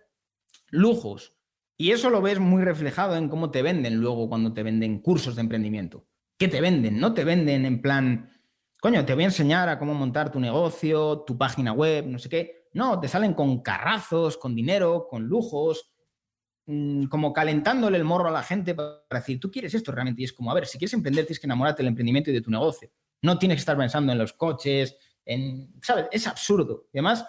lujos. 0.69 1.35
Y 1.77 1.91
eso 1.91 2.11
lo 2.11 2.21
ves 2.21 2.39
muy 2.39 2.63
reflejado 2.63 3.15
en 3.15 3.27
cómo 3.27 3.49
te 3.49 3.63
venden 3.63 3.95
luego 3.95 4.29
cuando 4.29 4.53
te 4.53 4.61
venden 4.61 4.99
cursos 4.99 5.35
de 5.35 5.41
emprendimiento. 5.41 6.05
¿Qué 6.37 6.47
te 6.47 6.61
venden? 6.61 6.99
No 6.99 7.15
te 7.15 7.23
venden 7.23 7.65
en 7.65 7.81
plan, 7.81 8.29
coño, 8.81 9.05
te 9.05 9.13
voy 9.13 9.23
a 9.23 9.27
enseñar 9.27 9.69
a 9.69 9.77
cómo 9.77 9.93
montar 9.93 10.31
tu 10.31 10.39
negocio, 10.39 11.19
tu 11.19 11.37
página 11.37 11.71
web, 11.71 12.07
no 12.07 12.17
sé 12.17 12.27
qué. 12.27 12.67
No, 12.73 12.99
te 12.99 13.07
salen 13.07 13.35
con 13.35 13.61
carrazos, 13.61 14.37
con 14.37 14.55
dinero, 14.55 15.07
con 15.07 15.23
lujos, 15.23 15.93
mm, 16.65 17.05
como 17.05 17.31
calentándole 17.31 17.97
el 17.97 18.03
morro 18.03 18.29
a 18.29 18.31
la 18.31 18.41
gente 18.41 18.73
para 18.73 19.03
decir, 19.11 19.39
tú 19.39 19.51
quieres 19.51 19.75
esto 19.75 19.91
realmente. 19.91 20.23
Y 20.23 20.25
es 20.25 20.33
como, 20.33 20.49
a 20.49 20.55
ver, 20.55 20.65
si 20.65 20.79
quieres 20.79 20.93
emprender, 20.95 21.25
tienes 21.25 21.39
que 21.39 21.45
enamorarte 21.45 21.83
del 21.83 21.89
emprendimiento 21.89 22.31
y 22.31 22.33
de 22.33 22.41
tu 22.41 22.49
negocio. 22.49 22.89
No 23.21 23.37
tienes 23.37 23.57
que 23.57 23.59
estar 23.59 23.77
pensando 23.77 24.13
en 24.13 24.17
los 24.17 24.33
coches, 24.33 24.97
en, 25.25 25.75
¿sabes? 25.83 26.07
Es 26.11 26.25
absurdo. 26.25 26.87
Y 26.91 26.97
además, 26.97 27.23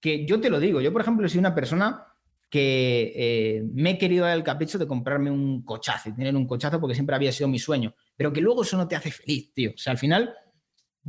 que 0.00 0.24
yo 0.24 0.40
te 0.40 0.48
lo 0.48 0.60
digo, 0.60 0.80
yo 0.80 0.92
por 0.92 1.02
ejemplo 1.02 1.28
soy 1.28 1.40
una 1.40 1.56
persona 1.56 2.06
que 2.48 3.12
eh, 3.16 3.64
me 3.72 3.90
he 3.90 3.98
querido 3.98 4.26
dar 4.26 4.36
el 4.36 4.44
capricho 4.44 4.78
de 4.78 4.86
comprarme 4.86 5.30
un 5.30 5.64
cochazo 5.64 6.14
tener 6.14 6.36
un 6.36 6.46
cochazo 6.46 6.78
porque 6.78 6.94
siempre 6.94 7.16
había 7.16 7.32
sido 7.32 7.48
mi 7.48 7.58
sueño, 7.58 7.94
pero 8.14 8.32
que 8.32 8.42
luego 8.42 8.62
eso 8.62 8.76
no 8.76 8.86
te 8.86 8.94
hace 8.94 9.10
feliz, 9.10 9.52
tío. 9.54 9.70
O 9.70 9.78
sea, 9.78 9.92
al 9.92 9.98
final 9.98 10.34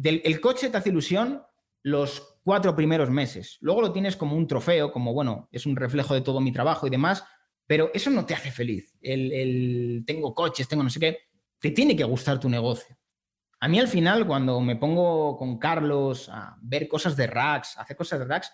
el 0.01 0.41
coche 0.41 0.69
te 0.69 0.77
hace 0.77 0.89
ilusión 0.89 1.43
los 1.83 2.37
cuatro 2.43 2.75
primeros 2.75 3.09
meses. 3.09 3.57
Luego 3.61 3.81
lo 3.81 3.91
tienes 3.91 4.15
como 4.15 4.35
un 4.35 4.47
trofeo, 4.47 4.91
como, 4.91 5.13
bueno, 5.13 5.49
es 5.51 5.65
un 5.65 5.75
reflejo 5.75 6.13
de 6.13 6.21
todo 6.21 6.39
mi 6.39 6.51
trabajo 6.51 6.87
y 6.87 6.89
demás, 6.89 7.23
pero 7.67 7.91
eso 7.93 8.09
no 8.09 8.25
te 8.25 8.33
hace 8.33 8.51
feliz. 8.51 8.95
El, 9.01 10.03
tengo 10.05 10.33
coches, 10.33 10.67
tengo 10.67 10.83
no 10.83 10.89
sé 10.89 10.99
qué. 10.99 11.17
Te 11.59 11.71
tiene 11.71 11.95
que 11.95 12.03
gustar 12.03 12.39
tu 12.39 12.49
negocio. 12.49 12.97
A 13.59 13.67
mí 13.67 13.79
al 13.79 13.87
final, 13.87 14.27
cuando 14.27 14.59
me 14.59 14.75
pongo 14.75 15.37
con 15.37 15.57
Carlos 15.57 16.27
a 16.29 16.57
ver 16.61 16.87
cosas 16.87 17.15
de 17.15 17.27
racks, 17.27 17.77
a 17.77 17.83
hacer 17.83 17.95
cosas 17.95 18.19
de 18.19 18.25
racks, 18.25 18.51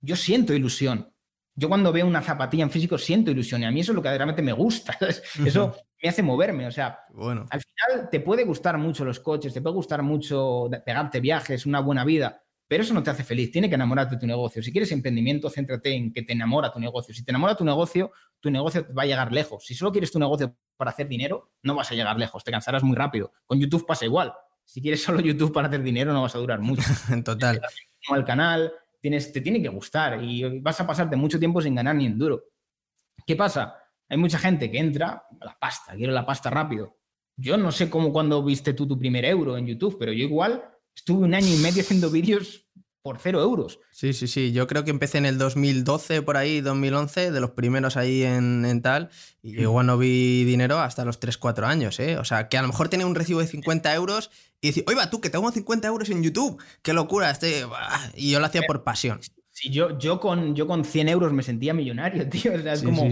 yo 0.00 0.16
siento 0.16 0.54
ilusión. 0.54 1.12
Yo 1.54 1.68
cuando 1.68 1.92
veo 1.92 2.06
una 2.06 2.22
zapatilla 2.22 2.64
en 2.64 2.70
físico 2.70 2.98
siento 2.98 3.30
ilusión 3.30 3.62
y 3.62 3.64
a 3.66 3.70
mí 3.70 3.80
eso 3.80 3.92
es 3.92 3.96
lo 3.96 4.02
que 4.02 4.08
realmente 4.10 4.42
me 4.42 4.52
gusta. 4.52 4.96
Eso 5.44 5.74
me 6.02 6.08
hace 6.08 6.22
moverme. 6.22 6.66
O 6.66 6.70
sea, 6.70 7.00
bueno. 7.10 7.46
al 7.50 7.60
final 7.60 8.08
te 8.10 8.20
puede 8.20 8.44
gustar 8.44 8.78
mucho 8.78 9.04
los 9.04 9.20
coches, 9.20 9.52
te 9.52 9.60
puede 9.60 9.74
gustar 9.74 10.02
mucho 10.02 10.68
pegarte 10.84 11.20
viajes, 11.20 11.66
una 11.66 11.80
buena 11.80 12.04
vida, 12.04 12.42
pero 12.68 12.82
eso 12.82 12.94
no 12.94 13.02
te 13.02 13.10
hace 13.10 13.24
feliz. 13.24 13.50
Tiene 13.50 13.68
que 13.68 13.76
enamorarte 13.76 14.16
de 14.16 14.20
tu 14.20 14.26
negocio. 14.26 14.62
Si 14.62 14.72
quieres 14.72 14.90
emprendimiento, 14.92 15.48
céntrate 15.50 15.94
en 15.94 16.12
que 16.12 16.22
te 16.22 16.32
enamora 16.32 16.72
tu 16.72 16.80
negocio. 16.80 17.14
Si 17.14 17.24
te 17.24 17.30
enamora 17.30 17.56
tu 17.56 17.64
negocio, 17.64 18.10
tu 18.40 18.50
negocio 18.50 18.86
va 18.96 19.02
a 19.04 19.06
llegar 19.06 19.32
lejos. 19.32 19.64
Si 19.64 19.74
solo 19.74 19.92
quieres 19.92 20.10
tu 20.10 20.18
negocio 20.18 20.56
para 20.76 20.90
hacer 20.90 21.08
dinero, 21.08 21.52
no 21.62 21.74
vas 21.74 21.90
a 21.92 21.94
llegar 21.94 22.18
lejos, 22.18 22.42
te 22.42 22.50
cansarás 22.50 22.82
muy 22.82 22.96
rápido. 22.96 23.32
Con 23.46 23.60
YouTube 23.60 23.86
pasa 23.86 24.04
igual. 24.04 24.32
Si 24.64 24.82
quieres 24.82 25.02
solo 25.02 25.20
YouTube 25.20 25.52
para 25.52 25.68
hacer 25.68 25.82
dinero, 25.82 26.12
no 26.12 26.22
vas 26.22 26.34
a 26.34 26.38
durar 26.38 26.60
mucho. 26.60 26.82
en 27.10 27.22
total. 27.24 27.60
Al 28.08 28.24
canal, 28.24 28.72
tienes, 29.00 29.32
te 29.32 29.40
tiene 29.40 29.62
que 29.62 29.68
gustar 29.68 30.22
y 30.22 30.60
vas 30.60 30.80
a 30.80 30.86
pasarte 30.86 31.14
mucho 31.14 31.38
tiempo 31.38 31.62
sin 31.62 31.76
ganar 31.76 31.94
ni 31.94 32.06
en 32.06 32.18
duro. 32.18 32.42
¿Qué 33.24 33.36
pasa? 33.36 33.76
Hay 34.08 34.16
mucha 34.18 34.38
gente 34.38 34.70
que 34.70 34.78
entra, 34.78 35.24
la 35.40 35.56
pasta, 35.58 35.94
quiero 35.94 36.12
la 36.12 36.26
pasta 36.26 36.50
rápido. 36.50 36.96
Yo 37.36 37.56
no 37.56 37.72
sé 37.72 37.90
cómo 37.90 38.12
cuando 38.12 38.42
viste 38.42 38.72
tú 38.72 38.86
tu 38.86 38.98
primer 38.98 39.24
euro 39.24 39.58
en 39.58 39.66
YouTube, 39.66 39.96
pero 39.98 40.12
yo 40.12 40.24
igual 40.24 40.62
estuve 40.94 41.24
un 41.24 41.34
año 41.34 41.48
y 41.48 41.58
medio 41.58 41.82
haciendo 41.82 42.10
vídeos 42.10 42.66
por 43.06 43.20
cero 43.20 43.40
euros. 43.40 43.78
Sí, 43.92 44.12
sí, 44.12 44.26
sí. 44.26 44.50
Yo 44.50 44.66
creo 44.66 44.82
que 44.82 44.90
empecé 44.90 45.18
en 45.18 45.26
el 45.26 45.38
2012, 45.38 46.22
por 46.22 46.36
ahí, 46.36 46.60
2011, 46.60 47.30
de 47.30 47.40
los 47.40 47.50
primeros 47.50 47.96
ahí 47.96 48.24
en, 48.24 48.82
tal. 48.82 49.10
Y 49.42 49.60
igual 49.60 49.86
no 49.86 49.96
vi 49.96 50.42
dinero 50.42 50.80
hasta 50.80 51.04
los 51.04 51.20
3, 51.20 51.38
4 51.38 51.66
años, 51.68 52.00
¿eh? 52.00 52.18
O 52.18 52.24
sea, 52.24 52.48
que 52.48 52.58
a 52.58 52.62
lo 52.62 52.68
mejor 52.68 52.88
tenía 52.88 53.06
un 53.06 53.14
recibo 53.14 53.38
de 53.38 53.46
50 53.46 53.94
euros 53.94 54.32
y 54.60 54.68
decía, 54.68 54.82
oiga, 54.88 55.08
tú, 55.08 55.20
que 55.20 55.30
tengo 55.30 55.48
50 55.48 55.86
euros 55.86 56.10
en 56.10 56.24
YouTube. 56.24 56.60
¡Qué 56.82 56.92
locura! 56.94 57.30
Este... 57.30 57.64
Y 58.16 58.32
yo 58.32 58.40
lo 58.40 58.46
hacía 58.46 58.62
por 58.66 58.82
pasión. 58.82 59.20
Sí, 59.52 59.70
yo, 59.70 59.96
yo, 60.00 60.18
con, 60.18 60.56
yo 60.56 60.66
con 60.66 60.84
100 60.84 61.08
euros 61.08 61.32
me 61.32 61.44
sentía 61.44 61.74
millonario, 61.74 62.28
tío. 62.30 62.54
O 62.54 62.58
sea, 62.58 62.72
es 62.72 62.82
como... 62.82 63.08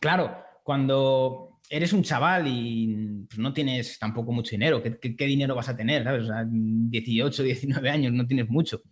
Claro, 0.00 0.42
cuando 0.64 1.60
eres 1.68 1.92
un 1.92 2.02
chaval 2.02 2.46
y 2.48 3.26
pues, 3.28 3.38
no 3.38 3.52
tienes 3.52 3.98
tampoco 3.98 4.32
mucho 4.32 4.50
dinero, 4.50 4.82
¿qué, 4.82 5.26
dinero 5.26 5.54
vas 5.54 5.68
a 5.68 5.76
tener? 5.76 6.02
¿sabes? 6.02 6.24
O 6.24 6.26
sea, 6.26 6.44
18, 6.48 7.42
19 7.44 7.90
años, 7.90 8.12
no 8.12 8.26
tienes 8.26 8.48
mucho 8.48 8.82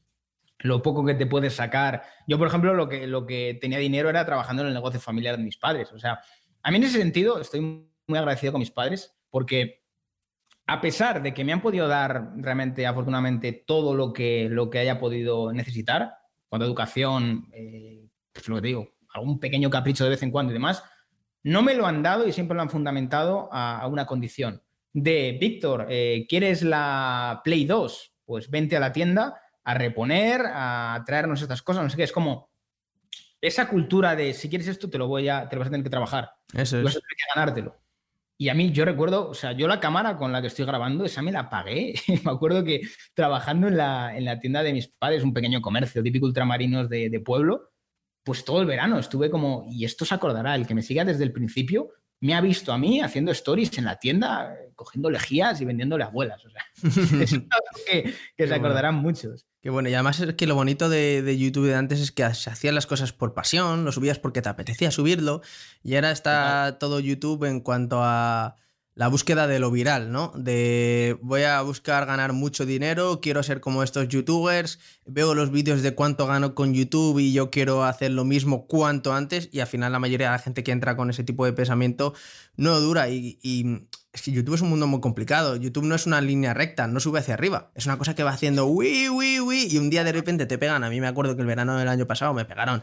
lo 0.60 0.82
poco 0.82 1.04
que 1.04 1.14
te 1.14 1.26
puedes 1.26 1.54
sacar. 1.54 2.02
Yo, 2.26 2.38
por 2.38 2.48
ejemplo, 2.48 2.74
lo 2.74 2.88
que, 3.26 3.58
tenía 3.60 3.78
dinero 3.78 4.08
era 4.08 4.24
trabajando 4.24 4.62
en 4.62 4.68
el 4.68 4.74
negocio 4.74 5.00
familiar 5.00 5.36
de 5.36 5.44
mis 5.44 5.56
padres. 5.56 5.92
O 5.92 5.98
sea, 5.98 6.20
a 6.62 6.70
mí 6.70 6.76
en 6.78 6.84
ese 6.84 6.98
sentido 6.98 7.40
estoy 7.40 7.60
muy 7.60 8.18
agradecido 8.18 8.52
con 8.52 8.60
mis 8.60 8.70
padres 8.70 9.16
porque 9.30 9.84
a 10.66 10.80
pesar 10.80 11.22
de 11.22 11.32
que 11.32 11.44
me 11.44 11.52
han 11.52 11.62
podido 11.62 11.88
dar 11.88 12.32
realmente, 12.36 12.86
afortunadamente, 12.86 13.52
todo 13.52 13.94
lo 13.94 14.12
que, 14.12 14.48
lo 14.50 14.68
que 14.68 14.80
haya 14.80 14.98
podido 14.98 15.52
necesitar, 15.52 16.14
cuando 16.48 16.66
educación, 16.66 17.48
eh, 17.52 18.08
pues 18.32 18.48
lo 18.48 18.60
digo, 18.60 18.96
algún 19.14 19.38
pequeño 19.40 19.70
capricho 19.70 20.04
de 20.04 20.10
vez 20.10 20.22
en 20.22 20.30
cuando 20.30 20.52
y 20.52 20.54
demás, 20.54 20.82
no 21.48 21.62
me 21.62 21.74
lo 21.74 21.86
han 21.86 22.02
dado 22.02 22.26
y 22.28 22.32
siempre 22.32 22.54
lo 22.54 22.62
han 22.62 22.70
fundamentado 22.70 23.48
a, 23.50 23.86
una 23.86 24.06
condición 24.06 24.62
de, 24.92 25.36
Víctor, 25.40 25.86
eh, 25.88 26.26
¿quieres 26.28 26.62
la 26.62 27.40
Play 27.42 27.64
2? 27.64 28.12
Pues 28.24 28.50
vente 28.50 28.76
a 28.76 28.80
la 28.80 28.92
tienda 28.92 29.40
a 29.64 29.74
reponer, 29.74 30.42
a 30.44 31.02
traernos 31.06 31.40
estas 31.40 31.62
cosas, 31.62 31.84
no 31.84 31.90
sé 31.90 31.96
qué, 31.96 32.02
es 32.02 32.12
como 32.12 32.50
esa 33.40 33.68
cultura 33.68 34.14
de 34.14 34.34
si 34.34 34.48
quieres 34.48 34.68
esto 34.68 34.90
te 34.90 34.98
lo 34.98 35.08
voy 35.08 35.28
a, 35.28 35.48
te 35.48 35.56
lo 35.56 35.60
vas 35.60 35.68
a 35.68 35.70
tener 35.70 35.84
que 35.84 35.90
trabajar. 35.90 36.30
Eso 36.52 36.78
es. 36.78 36.84
Vas 36.84 36.96
a 36.96 37.00
tener 37.00 37.16
que 37.16 37.34
ganártelo. 37.34 37.76
Y 38.40 38.50
a 38.50 38.54
mí, 38.54 38.70
yo 38.70 38.84
recuerdo, 38.84 39.28
o 39.28 39.34
sea, 39.34 39.52
yo 39.52 39.66
la 39.66 39.80
cámara 39.80 40.16
con 40.16 40.30
la 40.30 40.40
que 40.40 40.46
estoy 40.46 40.64
grabando, 40.64 41.04
esa 41.04 41.22
me 41.22 41.32
la 41.32 41.50
pagué. 41.50 41.94
me 42.24 42.30
acuerdo 42.30 42.62
que 42.62 42.82
trabajando 43.14 43.68
en 43.68 43.76
la, 43.76 44.16
en 44.16 44.24
la, 44.24 44.38
tienda 44.38 44.62
de 44.62 44.72
mis 44.72 44.88
padres, 44.88 45.24
un 45.24 45.32
pequeño 45.32 45.60
comercio 45.60 46.02
típico 46.02 46.26
ultramarinos 46.26 46.88
de, 46.88 47.10
de, 47.10 47.20
pueblo, 47.20 47.70
pues 48.28 48.44
todo 48.44 48.60
el 48.60 48.66
verano 48.66 48.98
estuve 48.98 49.30
como, 49.30 49.64
y 49.70 49.86
esto 49.86 50.04
se 50.04 50.14
acordará, 50.14 50.54
el 50.54 50.66
que 50.66 50.74
me 50.74 50.82
siga 50.82 51.02
desde 51.02 51.24
el 51.24 51.32
principio, 51.32 51.88
me 52.20 52.34
ha 52.34 52.42
visto 52.42 52.74
a 52.74 52.76
mí 52.76 53.00
haciendo 53.00 53.32
stories 53.32 53.78
en 53.78 53.86
la 53.86 53.96
tienda, 53.96 54.54
cogiendo 54.74 55.08
lejías 55.08 55.62
y 55.62 55.64
vendiéndole 55.64 56.04
abuelas. 56.04 56.44
O 56.44 56.50
sea, 56.50 56.62
es 57.22 57.32
algo 57.32 58.12
que, 58.36 58.46
se 58.46 58.54
acordarán 58.54 58.96
muchos. 58.96 59.46
Qué 59.62 59.70
bueno, 59.70 59.88
y 59.88 59.94
además 59.94 60.20
es 60.20 60.34
que 60.34 60.46
lo 60.46 60.56
bonito 60.56 60.90
de, 60.90 61.38
YouTube 61.38 61.68
de 61.68 61.76
antes 61.76 62.00
es 62.00 62.12
que 62.12 62.34
se 62.34 62.50
hacían 62.50 62.74
las 62.74 62.86
cosas 62.86 63.14
por 63.14 63.32
pasión, 63.32 63.86
lo 63.86 63.92
subías 63.92 64.18
porque 64.18 64.42
te 64.42 64.50
apetecía 64.50 64.90
subirlo, 64.90 65.40
y 65.82 65.94
ahora 65.94 66.10
está 66.10 66.76
todo 66.78 67.00
YouTube 67.00 67.44
en 67.44 67.60
cuanto 67.60 68.00
a 68.02 68.56
la 68.98 69.06
búsqueda 69.06 69.46
de 69.46 69.60
lo 69.60 69.70
viral, 69.70 70.10
¿no? 70.10 70.32
De 70.34 71.16
voy 71.22 71.44
a 71.44 71.62
buscar 71.62 72.04
ganar 72.04 72.32
mucho 72.32 72.66
dinero, 72.66 73.20
quiero 73.20 73.44
ser 73.44 73.60
como 73.60 73.84
estos 73.84 74.08
youtubers, 74.08 74.80
veo 75.06 75.36
los 75.36 75.52
vídeos 75.52 75.82
de 75.82 75.94
cuánto 75.94 76.26
gano 76.26 76.56
con 76.56 76.74
YouTube 76.74 77.20
y 77.20 77.32
yo 77.32 77.48
quiero 77.48 77.84
hacer 77.84 78.10
lo 78.10 78.24
mismo 78.24 78.66
cuanto 78.66 79.12
antes 79.12 79.50
y 79.52 79.60
al 79.60 79.68
final 79.68 79.92
la 79.92 80.00
mayoría 80.00 80.26
de 80.26 80.32
la 80.32 80.40
gente 80.40 80.64
que 80.64 80.72
entra 80.72 80.96
con 80.96 81.10
ese 81.10 81.22
tipo 81.22 81.44
de 81.44 81.52
pensamiento 81.52 82.12
no 82.56 82.80
dura 82.80 83.08
y, 83.08 83.38
es 84.12 84.22
que 84.22 84.32
YouTube 84.32 84.54
es 84.54 84.62
un 84.62 84.70
mundo 84.70 84.86
muy 84.86 85.00
complicado. 85.00 85.56
YouTube 85.56 85.84
no 85.84 85.94
es 85.94 86.06
una 86.06 86.20
línea 86.20 86.54
recta, 86.54 86.86
no 86.86 86.98
sube 86.98 87.18
hacia 87.18 87.34
arriba. 87.34 87.70
Es 87.74 87.86
una 87.86 87.98
cosa 87.98 88.14
que 88.14 88.22
va 88.22 88.30
haciendo 88.30 88.66
uy, 88.66 89.08
uy, 89.08 89.38
uy, 89.40 89.68
y 89.70 89.76
un 89.76 89.90
día 89.90 90.02
de 90.02 90.12
repente 90.12 90.46
te 90.46 90.56
pegan. 90.56 90.82
A 90.82 90.90
mí 90.90 91.00
me 91.00 91.06
acuerdo 91.06 91.36
que 91.36 91.42
el 91.42 91.46
verano 91.46 91.76
del 91.76 91.88
año 91.88 92.06
pasado 92.06 92.32
me 92.32 92.44
pegaron 92.44 92.82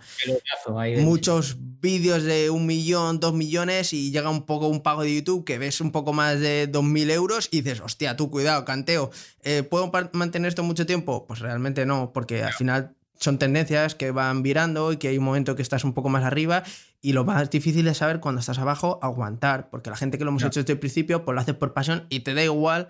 muchos 0.99 1.57
vídeos 1.59 2.23
de 2.23 2.49
un 2.49 2.65
millón, 2.65 3.19
dos 3.19 3.33
millones, 3.33 3.91
y 3.93 4.11
llega 4.11 4.29
un 4.29 4.45
poco 4.45 4.67
un 4.67 4.81
pago 4.81 5.01
de 5.01 5.15
YouTube 5.15 5.45
que 5.45 5.57
ves 5.57 5.81
un 5.81 5.91
poco 5.91 6.13
más 6.13 6.39
de 6.39 6.67
dos 6.67 6.83
mil 6.83 7.09
euros 7.09 7.49
y 7.51 7.61
dices, 7.61 7.81
hostia, 7.81 8.15
tú 8.15 8.29
cuidado, 8.29 8.63
canteo. 8.63 9.09
Eh, 9.43 9.63
¿Puedo 9.63 9.91
mantener 10.13 10.49
esto 10.49 10.63
mucho 10.63 10.85
tiempo? 10.85 11.25
Pues 11.25 11.39
realmente 11.39 11.85
no, 11.85 12.13
porque 12.13 12.43
al 12.43 12.53
final 12.53 12.95
son 13.19 13.37
tendencias 13.37 13.95
que 13.95 14.11
van 14.11 14.43
virando 14.43 14.91
y 14.91 14.97
que 14.97 15.09
hay 15.09 15.17
un 15.17 15.23
momento 15.23 15.55
que 15.55 15.61
estás 15.61 15.83
un 15.83 15.93
poco 15.93 16.09
más 16.09 16.23
arriba 16.23 16.63
y 17.01 17.13
lo 17.13 17.23
más 17.23 17.49
difícil 17.49 17.87
es 17.87 17.97
saber 17.97 18.19
cuando 18.19 18.39
estás 18.39 18.59
abajo 18.59 18.99
aguantar, 19.01 19.69
porque 19.69 19.89
la 19.89 19.97
gente 19.97 20.17
que 20.17 20.23
lo 20.23 20.31
hemos 20.31 20.43
hecho 20.43 20.59
desde 20.59 20.73
el 20.73 20.79
principio 20.79 21.23
pues 21.23 21.35
lo 21.35 21.41
hace 21.41 21.53
por 21.53 21.73
pasión 21.73 22.05
y 22.09 22.21
te 22.21 22.33
da 22.33 22.43
igual 22.43 22.89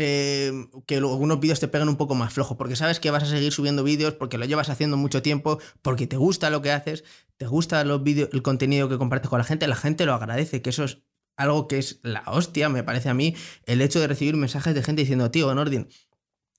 eh, 0.00 0.52
que 0.86 0.96
algunos 0.96 1.40
vídeos 1.40 1.58
te 1.58 1.66
peguen 1.66 1.88
un 1.88 1.96
poco 1.96 2.14
más 2.14 2.32
flojo, 2.32 2.56
porque 2.56 2.76
sabes 2.76 3.00
que 3.00 3.10
vas 3.10 3.24
a 3.24 3.26
seguir 3.26 3.52
subiendo 3.52 3.82
vídeos, 3.82 4.14
porque 4.14 4.38
lo 4.38 4.44
llevas 4.44 4.68
haciendo 4.68 4.96
mucho 4.96 5.22
tiempo, 5.22 5.58
porque 5.82 6.06
te 6.06 6.16
gusta 6.16 6.50
lo 6.50 6.62
que 6.62 6.70
haces, 6.70 7.04
te 7.36 7.46
gusta 7.46 7.82
los 7.84 8.02
vídeos, 8.02 8.28
el 8.32 8.42
contenido 8.42 8.88
que 8.88 8.96
compartes 8.96 9.28
con 9.28 9.38
la 9.38 9.44
gente, 9.44 9.66
la 9.66 9.76
gente 9.76 10.06
lo 10.06 10.14
agradece, 10.14 10.62
que 10.62 10.70
eso 10.70 10.84
es 10.84 10.98
algo 11.36 11.68
que 11.68 11.78
es 11.78 12.00
la 12.02 12.22
hostia, 12.26 12.68
me 12.68 12.82
parece 12.82 13.08
a 13.08 13.14
mí, 13.14 13.34
el 13.66 13.80
hecho 13.80 14.00
de 14.00 14.08
recibir 14.08 14.36
mensajes 14.36 14.74
de 14.74 14.82
gente 14.82 15.02
diciendo, 15.02 15.30
tío, 15.30 15.52
Nordin, 15.54 15.88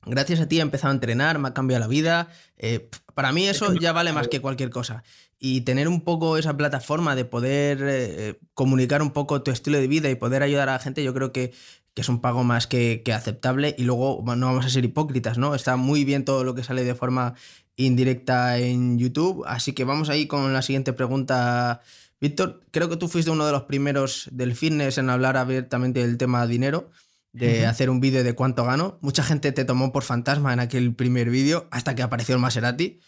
Gracias 0.05 0.39
a 0.39 0.47
ti 0.47 0.59
he 0.59 0.61
empezado 0.61 0.91
a 0.91 0.95
entrenar, 0.95 1.39
me 1.39 1.49
ha 1.49 1.53
cambiado 1.53 1.81
la 1.81 1.87
vida. 1.87 2.29
Eh, 2.57 2.89
para 3.13 3.31
mí 3.31 3.47
eso 3.47 3.73
ya 3.73 3.91
vale 3.91 4.13
más 4.13 4.27
que 4.27 4.39
cualquier 4.39 4.69
cosa. 4.69 5.03
Y 5.39 5.61
tener 5.61 5.87
un 5.87 6.01
poco 6.01 6.37
esa 6.37 6.55
plataforma 6.55 7.15
de 7.15 7.25
poder 7.25 7.79
eh, 7.81 8.39
comunicar 8.53 9.01
un 9.01 9.11
poco 9.11 9.41
tu 9.41 9.51
estilo 9.51 9.77
de 9.77 9.87
vida 9.87 10.09
y 10.09 10.15
poder 10.15 10.43
ayudar 10.43 10.69
a 10.69 10.73
la 10.73 10.79
gente, 10.79 11.03
yo 11.03 11.13
creo 11.13 11.31
que, 11.31 11.53
es 11.95 12.07
un 12.07 12.21
pago 12.21 12.45
más 12.45 12.65
que, 12.65 13.03
aceptable. 13.13 13.75
Y 13.77 13.83
luego 13.83 14.23
no 14.37 14.45
vamos 14.45 14.65
a 14.65 14.69
ser 14.69 14.85
hipócritas, 14.85 15.37
¿no? 15.37 15.53
Está 15.53 15.75
muy 15.75 16.05
bien 16.05 16.23
todo 16.23 16.45
lo 16.45 16.55
que 16.55 16.63
sale 16.63 16.85
de 16.85 16.95
forma 16.95 17.33
indirecta 17.75 18.57
en 18.57 18.97
YouTube. 18.97 19.43
Así 19.45 19.73
que 19.73 19.83
vamos 19.83 20.07
ahí 20.07 20.25
con 20.25 20.53
la 20.53 20.61
siguiente 20.61 20.93
pregunta. 20.93 21.81
Víctor, 22.21 22.61
creo 22.71 22.87
que 22.87 22.95
tú 22.95 23.09
fuiste 23.09 23.31
uno 23.31 23.45
de 23.45 23.51
los 23.51 23.63
primeros 23.63 24.29
del 24.31 24.55
fitness 24.55 24.97
en 24.97 25.09
hablar 25.09 25.35
abiertamente 25.35 25.99
del 25.99 26.17
tema 26.17 26.47
dinero 26.47 26.89
de 27.31 27.65
hacer 27.65 27.89
un 27.89 27.99
vídeo 27.99 28.23
de 28.23 28.33
cuánto 28.33 28.65
gano. 28.65 28.97
Mucha 29.01 29.23
gente 29.23 29.51
te 29.51 29.65
tomó 29.65 29.91
por 29.91 30.03
fantasma 30.03 30.53
en 30.53 30.59
aquel 30.59 30.93
primer 30.95 31.29
vídeo 31.29 31.67
hasta 31.71 31.95
que 31.95 32.01
apareció 32.01 32.35
el 32.35 32.41
Maserati. 32.41 32.99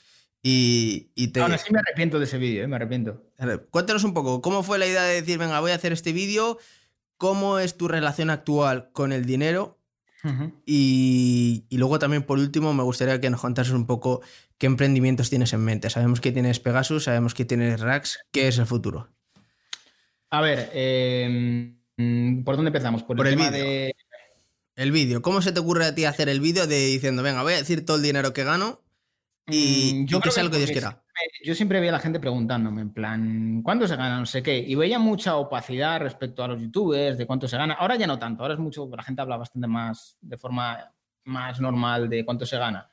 Y, 0.44 1.12
y 1.16 1.30
te... 1.30 1.42
Aún 1.42 1.54
así 1.54 1.72
me 1.72 1.80
arrepiento 1.80 2.18
de 2.18 2.26
ese 2.26 2.38
vídeo, 2.38 2.64
¿eh? 2.64 2.68
me 2.68 2.76
arrepiento. 2.76 3.24
cuéntanos 3.70 4.04
un 4.04 4.14
poco, 4.14 4.42
¿cómo 4.42 4.64
fue 4.64 4.80
la 4.80 4.88
idea 4.88 5.04
de 5.04 5.22
decir, 5.22 5.38
venga, 5.38 5.60
voy 5.60 5.72
a 5.72 5.76
hacer 5.76 5.94
este 5.94 6.14
vídeo? 6.14 6.58
¿Cómo 7.18 7.60
es 7.60 7.78
tu 7.78 7.88
relación 7.88 8.30
actual 8.30 8.90
con 8.94 9.12
el 9.12 9.26
dinero? 9.26 9.78
y, 10.68 11.66
y, 11.70 11.78
luego 11.78 11.98
también, 11.98 12.22
por 12.22 12.38
último, 12.38 12.76
me 12.76 12.84
gustaría 12.84 13.20
que 13.20 13.32
nos 13.32 13.42
contases 13.42 13.74
un 13.74 13.88
poco 13.88 14.22
qué 14.60 14.68
emprendimientos 14.68 15.32
tienes 15.32 15.52
en 15.54 15.62
mente. 15.62 15.90
Sabemos 15.90 16.22
que 16.22 16.32
tienes 16.32 16.60
Pegasus, 16.60 17.06
sabemos 17.06 17.34
que 17.34 17.46
tienes 17.46 17.80
Rax. 17.80 18.20
¿Qué 18.32 18.48
es 18.48 18.60
el 18.60 18.68
futuro? 18.68 19.10
A 20.30 20.42
ver, 20.42 20.70
em, 20.74 22.44
¿por 22.44 22.56
dónde 22.56 22.70
empezamos? 22.70 23.02
Por, 23.04 23.28
el, 23.28 23.36
vídeo. 23.36 23.52
De... 23.52 23.96
El 24.82 24.92
vídeo. 24.92 25.22
¿Cómo 25.22 25.44
se 25.44 25.52
te 25.52 25.60
ocurre 25.60 25.86
a 25.86 25.94
ti 25.94 26.06
hacer 26.06 26.28
el 26.28 26.40
vídeo 26.40 26.66
de 26.66 26.88
diciendo, 26.88 27.22
venga, 27.22 27.44
voy 27.44 27.54
a 27.54 27.58
decir 27.58 27.86
todo 27.86 27.98
el 27.98 28.04
dinero 28.04 28.34
que 28.34 28.44
gano 28.44 28.82
y, 29.46 29.94
mm, 29.94 30.08
yo 30.08 30.20
que 30.22 30.32
sea 30.32 30.42
lo 30.42 30.50
que 30.50 30.58
Dios 30.58 30.72
quiera? 30.72 31.04
Yo 31.46 31.54
siempre 31.54 31.80
veía 31.80 31.92
a 31.92 31.98
la 31.98 32.00
gente 32.00 32.20
preguntándome, 32.20 32.82
en 32.82 32.92
plan, 32.92 33.62
¿cuánto 33.62 33.88
se 33.88 33.96
gana? 33.96 34.18
No 34.18 34.26
sé 34.26 34.42
qué. 34.42 34.58
Y 34.58 34.74
veía 34.74 34.98
mucha 34.98 35.36
opacidad 35.36 36.00
respecto 36.00 36.44
a 36.44 36.48
los 36.48 36.60
youtubers, 36.60 37.16
de 37.20 37.28
cuánto 37.28 37.48
se 37.48 37.58
gana. 37.58 37.76
Ahora 37.76 37.96
ya 37.96 38.08
no 38.08 38.18
tanto, 38.18 38.42
ahora 38.42 38.56
es 38.56 38.60
mucho, 38.60 38.90
la 38.92 39.04
gente 39.04 39.22
habla 39.22 39.38
bastante 39.38 39.68
más, 39.68 40.18
de 40.20 40.38
forma 40.38 40.92
más 41.26 41.62
normal 41.62 42.10
de 42.10 42.26
cuánto 42.26 42.48
se 42.48 42.58
gana. 42.58 42.90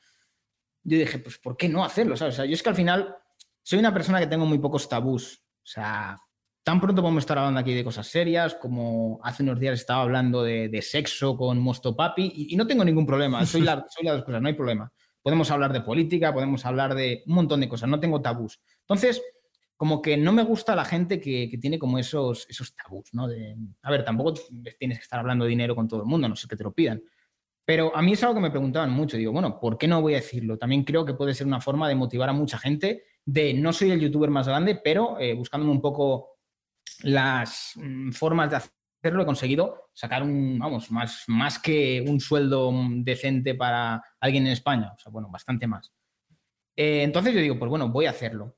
Yo 0.83 0.95
dije, 0.95 1.17
pues, 1.17 1.39
¿por 1.39 1.57
qué 1.57 1.67
no 1.69 1.83
hacerlo? 1.83 2.13
O 2.13 2.17
sea, 2.17 2.45
yo 2.45 2.53
es 2.53 2.61
que 2.61 2.69
al 2.69 2.75
final 2.75 3.15
soy 3.63 3.79
una 3.79 3.91
persona 3.91 4.19
que 4.19 4.27
tengo 4.27 4.45
muy 4.45 4.59
pocos 4.59 4.87
tabús. 4.87 5.41
O 5.63 5.65
sea, 5.65 6.19
tan 6.69 6.79
pronto 6.79 7.01
podemos 7.01 7.23
estar 7.23 7.35
hablando 7.35 7.59
aquí 7.59 7.73
de 7.73 7.83
cosas 7.83 8.05
serias, 8.05 8.53
como 8.53 9.19
hace 9.23 9.41
unos 9.41 9.59
días 9.59 9.73
estaba 9.73 10.03
hablando 10.03 10.43
de, 10.43 10.81
sexo 10.83 11.35
con 11.35 11.57
Mosto 11.57 11.95
Papi, 11.95 12.47
y, 12.51 12.55
no 12.55 12.67
tengo 12.67 12.85
ningún 12.85 13.07
problema, 13.07 13.43
soy, 13.43 13.61
la, 13.61 13.83
soy 13.89 14.05
las 14.05 14.17
dos 14.17 14.23
cosas, 14.25 14.39
no 14.39 14.49
hay 14.49 14.53
problema. 14.53 14.93
Podemos 15.23 15.49
hablar 15.49 15.73
de 15.73 15.81
política, 15.81 16.31
podemos 16.31 16.63
hablar 16.67 16.93
de 16.93 17.23
un 17.25 17.33
montón 17.33 17.61
de 17.61 17.67
cosas, 17.67 17.89
no 17.89 17.99
tengo 17.99 18.21
tabús. 18.21 18.61
Entonces, 18.81 19.19
como 19.77 19.99
que 19.99 20.15
no 20.15 20.31
me 20.31 20.43
gusta 20.43 20.75
la 20.75 20.85
gente 20.85 21.19
que, 21.19 21.49
tiene 21.59 21.79
como 21.79 21.97
esos, 21.97 22.45
esos 22.47 22.75
tabús, 22.75 23.09
¿no? 23.13 23.27
De, 23.27 23.57
a 23.81 23.89
ver, 23.89 24.05
tampoco 24.05 24.35
tienes 24.77 24.99
que 24.99 25.03
estar 25.03 25.21
hablando 25.21 25.45
de 25.45 25.49
dinero 25.49 25.75
con 25.75 25.87
todo 25.87 26.01
el 26.01 26.05
mundo, 26.05 26.29
no 26.29 26.35
sé 26.35 26.47
que 26.47 26.55
te 26.55 26.63
lo 26.63 26.71
pidan. 26.71 27.01
Pero 27.65 27.95
a 27.95 28.03
mí 28.03 28.13
es 28.13 28.21
algo 28.21 28.35
que 28.35 28.41
me 28.41 28.51
preguntaban 28.51 28.91
mucho. 28.91 29.17
Digo, 29.17 29.31
bueno, 29.31 29.59
¿por 29.59 29.75
qué 29.75 29.87
no 29.87 30.03
voy 30.03 30.13
a 30.13 30.17
decirlo? 30.17 30.59
También 30.59 30.83
creo 30.83 31.03
que 31.03 31.15
puede 31.15 31.33
ser 31.33 31.47
una 31.47 31.61
forma 31.61 31.89
de 31.89 31.95
motivar 31.95 32.29
a 32.29 32.33
mucha 32.33 32.59
gente 32.59 33.05
de 33.25 33.55
no 33.55 33.73
soy 33.73 33.89
el 33.89 33.99
youtuber 33.99 34.29
más 34.29 34.47
grande, 34.47 34.79
pero 34.83 35.19
eh, 35.19 35.33
buscándome 35.33 35.71
un 35.71 35.81
poco 35.81 36.38
las 37.03 37.73
mm, 37.75 38.11
formas 38.11 38.49
de 38.49 38.57
hacerlo, 38.57 39.23
he 39.23 39.25
conseguido 39.25 39.89
sacar 39.93 40.23
un, 40.23 40.59
vamos, 40.59 40.91
más, 40.91 41.23
más 41.27 41.59
que 41.59 42.03
un 42.07 42.19
sueldo 42.19 42.73
decente 42.97 43.55
para 43.55 44.03
alguien 44.19 44.45
en 44.45 44.53
España. 44.53 44.91
O 44.95 44.99
sea, 44.99 45.11
bueno, 45.11 45.29
bastante 45.29 45.67
más. 45.67 45.91
Eh, 46.75 47.03
entonces 47.03 47.33
yo 47.33 47.41
digo, 47.41 47.59
pues 47.59 47.69
bueno, 47.69 47.89
voy 47.89 48.05
a 48.05 48.11
hacerlo. 48.11 48.57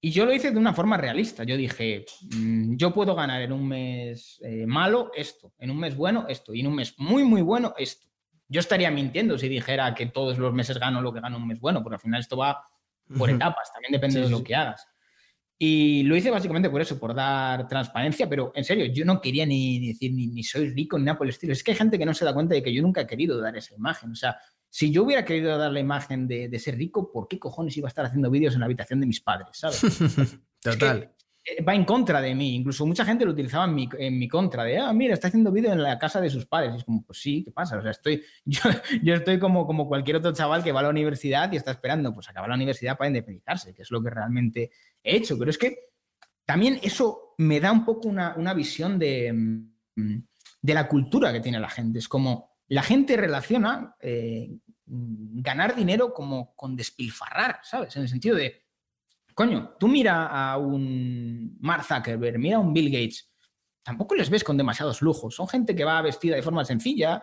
Y 0.00 0.10
yo 0.10 0.26
lo 0.26 0.32
hice 0.32 0.50
de 0.50 0.58
una 0.58 0.74
forma 0.74 0.96
realista. 0.96 1.44
Yo 1.44 1.56
dije, 1.56 2.04
mm, 2.34 2.76
yo 2.76 2.92
puedo 2.92 3.14
ganar 3.14 3.40
en 3.42 3.52
un 3.52 3.68
mes 3.68 4.40
eh, 4.42 4.66
malo 4.66 5.10
esto, 5.14 5.52
en 5.58 5.70
un 5.70 5.78
mes 5.78 5.96
bueno 5.96 6.26
esto, 6.28 6.54
y 6.54 6.60
en 6.60 6.66
un 6.66 6.74
mes 6.74 6.94
muy, 6.98 7.24
muy 7.24 7.42
bueno 7.42 7.74
esto 7.76 8.12
yo 8.52 8.60
estaría 8.60 8.90
mintiendo 8.90 9.38
si 9.38 9.48
dijera 9.48 9.94
que 9.94 10.06
todos 10.06 10.36
los 10.36 10.52
meses 10.52 10.78
gano 10.78 11.00
lo 11.00 11.12
que 11.12 11.20
gano 11.20 11.38
un 11.38 11.46
mes 11.46 11.58
bueno, 11.58 11.82
porque 11.82 11.94
al 11.94 12.00
final 12.02 12.20
esto 12.20 12.36
va 12.36 12.62
por 13.16 13.30
etapas, 13.30 13.72
también 13.72 13.92
depende 13.92 14.20
de 14.20 14.28
lo 14.28 14.44
que 14.44 14.54
hagas. 14.54 14.86
Y 15.64 16.02
lo 16.02 16.16
hice 16.16 16.28
básicamente 16.28 16.68
por 16.68 16.80
eso, 16.80 16.98
por 16.98 17.14
dar 17.14 17.68
transparencia, 17.68 18.28
pero 18.28 18.50
en 18.56 18.64
serio, 18.64 18.86
yo 18.86 19.04
no 19.04 19.20
quería 19.20 19.46
ni 19.46 19.86
decir 19.86 20.12
ni, 20.12 20.42
soy 20.42 20.70
rico 20.70 20.98
ni 20.98 21.04
nada 21.04 21.16
por 21.16 21.24
el 21.24 21.30
estilo. 21.30 21.52
Es 21.52 21.62
que 21.62 21.70
hay 21.70 21.76
gente 21.76 22.00
que 22.00 22.04
no 22.04 22.12
se 22.14 22.24
da 22.24 22.34
cuenta 22.34 22.56
de 22.56 22.64
que 22.64 22.74
yo 22.74 22.82
nunca 22.82 23.02
he 23.02 23.06
querido 23.06 23.40
dar 23.40 23.56
esa 23.56 23.72
imagen. 23.72 24.10
O 24.10 24.16
sea, 24.16 24.38
si 24.68 24.90
yo 24.90 25.04
hubiera 25.04 25.24
querido 25.24 25.56
dar 25.56 25.70
la 25.70 25.78
imagen 25.78 26.26
de, 26.26 26.58
ser 26.58 26.76
rico, 26.76 27.12
¿por 27.12 27.28
qué 27.28 27.38
cojones 27.38 27.76
iba 27.76 27.86
a 27.86 27.90
estar 27.90 28.04
haciendo 28.04 28.28
vídeos 28.28 28.54
en 28.54 28.58
la 28.58 28.66
habitación 28.66 28.98
de 28.98 29.06
mis 29.06 29.20
padres? 29.20 29.50
¿Sabes? 29.52 29.80
Total. 30.60 31.12
Va 31.68 31.74
en 31.74 31.84
contra 31.84 32.20
de 32.20 32.34
mí. 32.34 32.54
Incluso 32.54 32.86
mucha 32.86 33.04
gente 33.04 33.24
lo 33.24 33.32
utilizaba 33.32 33.64
en 33.64 33.74
mi, 33.74 33.88
en 33.98 34.28
contra, 34.28 34.64
de, 34.64 34.78
ah, 34.78 34.92
mira, 34.92 35.14
está 35.14 35.28
haciendo 35.28 35.50
vídeo 35.50 35.72
en 35.72 35.82
la 35.82 35.98
casa 35.98 36.20
de 36.20 36.30
sus 36.30 36.46
padres. 36.46 36.74
Y 36.74 36.76
es 36.78 36.84
como, 36.84 37.04
pues 37.04 37.20
sí, 37.20 37.44
¿qué 37.44 37.50
pasa? 37.50 37.78
O 37.78 37.82
sea, 37.82 37.90
estoy, 37.90 38.22
yo, 38.44 38.60
yo, 39.02 39.14
estoy 39.14 39.38
como, 39.38 39.66
como 39.66 39.88
cualquier 39.88 40.16
otro 40.16 40.32
chaval 40.32 40.62
que 40.62 40.72
va 40.72 40.80
a 40.80 40.84
la 40.84 40.88
universidad 40.88 41.50
y 41.52 41.56
está 41.56 41.72
esperando, 41.72 42.12
pues 42.14 42.28
acabar 42.28 42.48
la 42.48 42.56
universidad 42.56 42.96
para 42.96 43.08
independizarse, 43.08 43.74
que 43.74 43.82
es 43.82 43.90
lo 43.90 44.02
que 44.02 44.10
realmente 44.10 44.70
he 45.02 45.16
hecho. 45.16 45.38
Pero 45.38 45.50
es 45.50 45.58
que 45.58 45.90
también 46.44 46.78
eso 46.82 47.34
me 47.38 47.60
da 47.60 47.72
un 47.72 47.84
poco 47.84 48.08
una, 48.08 48.34
una 48.36 48.54
visión 48.54 48.98
de, 48.98 49.32
mm, 49.32 50.22
de, 50.62 50.74
la 50.74 50.88
cultura 50.88 51.32
que 51.32 51.40
tiene 51.40 51.58
la 51.58 51.68
gente. 51.68 51.98
Es 51.98 52.08
como, 52.08 52.52
la 52.68 52.82
gente 52.82 53.16
relaciona 53.16 53.96
eh, 54.00 54.50
ganar 54.86 55.74
dinero 55.74 56.12
como 56.12 56.54
con 56.54 56.76
despilfarrar, 56.76 57.60
¿sabes? 57.62 57.96
En 57.96 58.02
el 58.02 58.08
sentido 58.08 58.36
de, 58.36 58.61
Coño, 59.34 59.74
tú 59.78 59.88
mira 59.88 60.26
a 60.26 60.58
un 60.58 61.56
Mark 61.60 61.84
Zuckerberg, 61.84 62.38
mira 62.38 62.56
a 62.56 62.60
un 62.60 62.72
Bill 62.72 62.90
Gates, 62.90 63.32
tampoco 63.82 64.14
les 64.14 64.30
ves 64.30 64.44
con 64.44 64.56
demasiados 64.56 65.02
lujos. 65.02 65.34
Son 65.34 65.48
gente 65.48 65.74
que 65.74 65.84
va 65.84 66.02
vestida 66.02 66.36
de 66.36 66.42
forma 66.42 66.64
sencilla. 66.64 67.22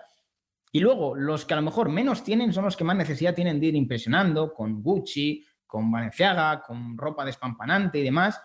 Y 0.71 0.79
luego, 0.79 1.15
los 1.15 1.45
que 1.45 1.53
a 1.53 1.57
lo 1.57 1.63
mejor 1.63 1.89
menos 1.89 2.23
tienen 2.23 2.53
son 2.53 2.65
los 2.65 2.77
que 2.77 2.83
más 2.83 2.95
necesidad 2.95 3.33
tienen 3.33 3.59
de 3.59 3.67
ir 3.67 3.75
impresionando 3.75 4.53
con 4.53 4.83
Gucci, 4.83 5.43
con 5.65 5.91
Balenciaga, 5.91 6.61
con 6.61 6.97
ropa 6.97 7.25
despampanante 7.25 7.99
y 7.99 8.03
demás. 8.03 8.39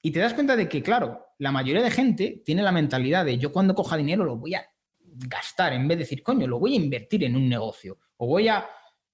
Y 0.00 0.10
te 0.10 0.20
das 0.20 0.34
cuenta 0.34 0.56
de 0.56 0.68
que, 0.68 0.82
claro, 0.82 1.26
la 1.38 1.52
mayoría 1.52 1.82
de 1.82 1.90
gente 1.90 2.42
tiene 2.44 2.62
la 2.62 2.72
mentalidad 2.72 3.24
de 3.24 3.38
yo 3.38 3.52
cuando 3.52 3.74
coja 3.74 3.96
dinero 3.96 4.24
lo 4.24 4.36
voy 4.36 4.54
a 4.54 4.64
gastar, 4.98 5.72
en 5.72 5.88
vez 5.88 5.98
de 5.98 6.04
decir, 6.04 6.22
coño, 6.22 6.46
lo 6.46 6.58
voy 6.58 6.74
a 6.74 6.76
invertir 6.76 7.24
en 7.24 7.36
un 7.36 7.48
negocio 7.48 7.98
o 8.16 8.26
voy 8.26 8.48
a 8.48 8.66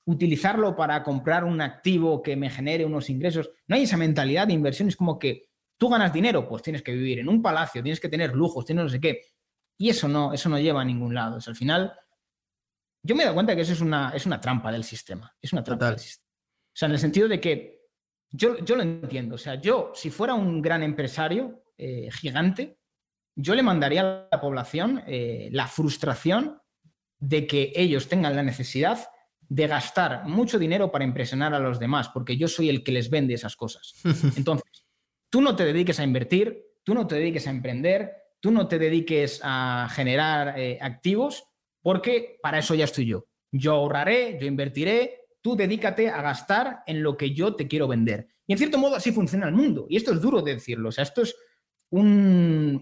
utilizarlo 0.04 0.74
para 0.74 1.02
comprar 1.02 1.44
un 1.44 1.60
activo 1.60 2.22
que 2.22 2.36
me 2.36 2.50
genere 2.50 2.84
unos 2.84 3.08
ingresos. 3.08 3.50
No 3.66 3.76
hay 3.76 3.82
esa 3.82 3.96
mentalidad 3.96 4.46
de 4.46 4.52
inversión, 4.52 4.88
es 4.88 4.96
como 4.96 5.18
que 5.18 5.48
tú 5.78 5.88
ganas 5.88 6.12
dinero, 6.12 6.48
pues 6.48 6.62
tienes 6.62 6.82
que 6.82 6.92
vivir 6.92 7.20
en 7.20 7.28
un 7.28 7.42
palacio, 7.42 7.82
tienes 7.82 8.00
que 8.00 8.08
tener 8.08 8.34
lujos, 8.34 8.64
tienes 8.64 8.84
no 8.84 8.90
sé 8.90 9.00
qué. 9.00 9.22
Y 9.78 9.88
eso 9.88 10.08
no, 10.08 10.32
eso 10.32 10.48
no 10.48 10.58
lleva 10.58 10.82
a 10.82 10.84
ningún 10.84 11.14
lado. 11.14 11.38
al 11.44 11.56
final, 11.56 11.92
yo 13.02 13.16
me 13.16 13.22
he 13.22 13.24
dado 13.24 13.34
cuenta 13.34 13.56
que 13.56 13.62
eso 13.62 13.72
es 13.72 13.80
una, 13.80 14.12
es 14.14 14.26
una 14.26 14.40
trampa 14.40 14.70
del 14.70 14.84
sistema. 14.84 15.34
Es 15.40 15.52
una 15.52 15.64
trampa 15.64 15.90
del 15.90 15.98
sistema. 15.98 16.28
O 16.28 16.76
sea, 16.76 16.86
en 16.86 16.92
el 16.92 16.98
sentido 16.98 17.28
de 17.28 17.40
que 17.40 17.82
yo, 18.30 18.58
yo 18.58 18.76
lo 18.76 18.82
entiendo. 18.82 19.34
O 19.34 19.38
sea, 19.38 19.56
yo, 19.56 19.92
si 19.94 20.10
fuera 20.10 20.34
un 20.34 20.62
gran 20.62 20.82
empresario 20.82 21.64
eh, 21.76 22.10
gigante, 22.12 22.78
yo 23.34 23.54
le 23.54 23.62
mandaría 23.62 24.02
a 24.02 24.28
la 24.30 24.40
población 24.40 25.02
eh, 25.06 25.48
la 25.52 25.66
frustración 25.66 26.60
de 27.18 27.46
que 27.46 27.72
ellos 27.74 28.08
tengan 28.08 28.36
la 28.36 28.42
necesidad 28.42 29.08
de 29.54 29.66
gastar 29.66 30.26
mucho 30.26 30.58
dinero 30.58 30.90
para 30.90 31.04
impresionar 31.04 31.52
a 31.52 31.58
los 31.58 31.78
demás, 31.78 32.08
porque 32.08 32.38
yo 32.38 32.48
soy 32.48 32.70
el 32.70 32.82
que 32.82 32.90
les 32.90 33.10
vende 33.10 33.34
esas 33.34 33.54
cosas. 33.54 33.92
Entonces, 34.36 34.86
tú 35.28 35.42
no 35.42 35.54
te 35.54 35.66
dediques 35.66 36.00
a 36.00 36.04
invertir, 36.04 36.64
tú 36.82 36.94
no 36.94 37.06
te 37.06 37.16
dediques 37.16 37.46
a 37.46 37.50
emprender, 37.50 38.12
tú 38.40 38.50
no 38.50 38.66
te 38.66 38.78
dediques 38.78 39.40
a 39.44 39.88
generar 39.92 40.58
eh, 40.58 40.78
activos, 40.80 41.44
porque 41.82 42.38
para 42.42 42.60
eso 42.60 42.74
ya 42.74 42.86
estoy 42.86 43.04
yo. 43.04 43.26
Yo 43.50 43.74
ahorraré, 43.74 44.38
yo 44.40 44.46
invertiré, 44.46 45.26
tú 45.42 45.54
dedícate 45.54 46.08
a 46.08 46.22
gastar 46.22 46.82
en 46.86 47.02
lo 47.02 47.18
que 47.18 47.34
yo 47.34 47.54
te 47.54 47.68
quiero 47.68 47.86
vender. 47.86 48.28
Y 48.46 48.54
en 48.54 48.58
cierto 48.58 48.78
modo 48.78 48.96
así 48.96 49.12
funciona 49.12 49.48
el 49.48 49.54
mundo. 49.54 49.84
Y 49.90 49.98
esto 49.98 50.14
es 50.14 50.22
duro 50.22 50.40
de 50.40 50.54
decirlo. 50.54 50.88
O 50.88 50.92
sea, 50.92 51.04
esto 51.04 51.20
es 51.20 51.36
un, 51.90 52.80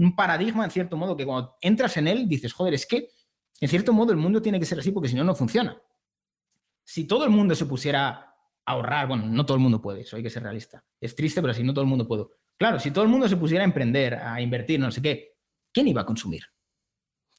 un 0.00 0.16
paradigma, 0.16 0.64
en 0.64 0.72
cierto 0.72 0.96
modo, 0.96 1.16
que 1.16 1.24
cuando 1.24 1.56
entras 1.60 1.96
en 1.96 2.08
él 2.08 2.26
dices, 2.26 2.52
joder, 2.52 2.74
es 2.74 2.86
que 2.86 3.10
en 3.60 3.68
cierto 3.68 3.92
modo, 3.92 4.12
el 4.12 4.18
mundo 4.18 4.42
tiene 4.42 4.60
que 4.60 4.66
ser 4.66 4.78
así 4.78 4.92
porque 4.92 5.08
si 5.08 5.14
no, 5.14 5.24
no 5.24 5.34
funciona. 5.34 5.80
Si 6.84 7.04
todo 7.04 7.24
el 7.24 7.30
mundo 7.30 7.54
se 7.54 7.66
pusiera 7.66 8.08
a 8.08 8.36
ahorrar, 8.64 9.08
bueno, 9.08 9.26
no 9.26 9.46
todo 9.46 9.56
el 9.56 9.62
mundo 9.62 9.80
puede, 9.80 10.02
eso 10.02 10.16
hay 10.16 10.22
que 10.22 10.30
ser 10.30 10.42
realista. 10.42 10.84
Es 11.00 11.16
triste, 11.16 11.40
pero 11.40 11.54
si 11.54 11.62
no 11.62 11.72
todo 11.72 11.82
el 11.82 11.88
mundo 11.88 12.06
puede. 12.06 12.26
Claro, 12.56 12.78
si 12.78 12.90
todo 12.90 13.04
el 13.04 13.10
mundo 13.10 13.28
se 13.28 13.36
pusiera 13.36 13.64
a 13.64 13.66
emprender, 13.66 14.14
a 14.14 14.40
invertir, 14.40 14.80
no 14.80 14.90
sé 14.90 15.02
qué, 15.02 15.36
¿quién 15.72 15.88
iba 15.88 16.02
a 16.02 16.06
consumir? 16.06 16.44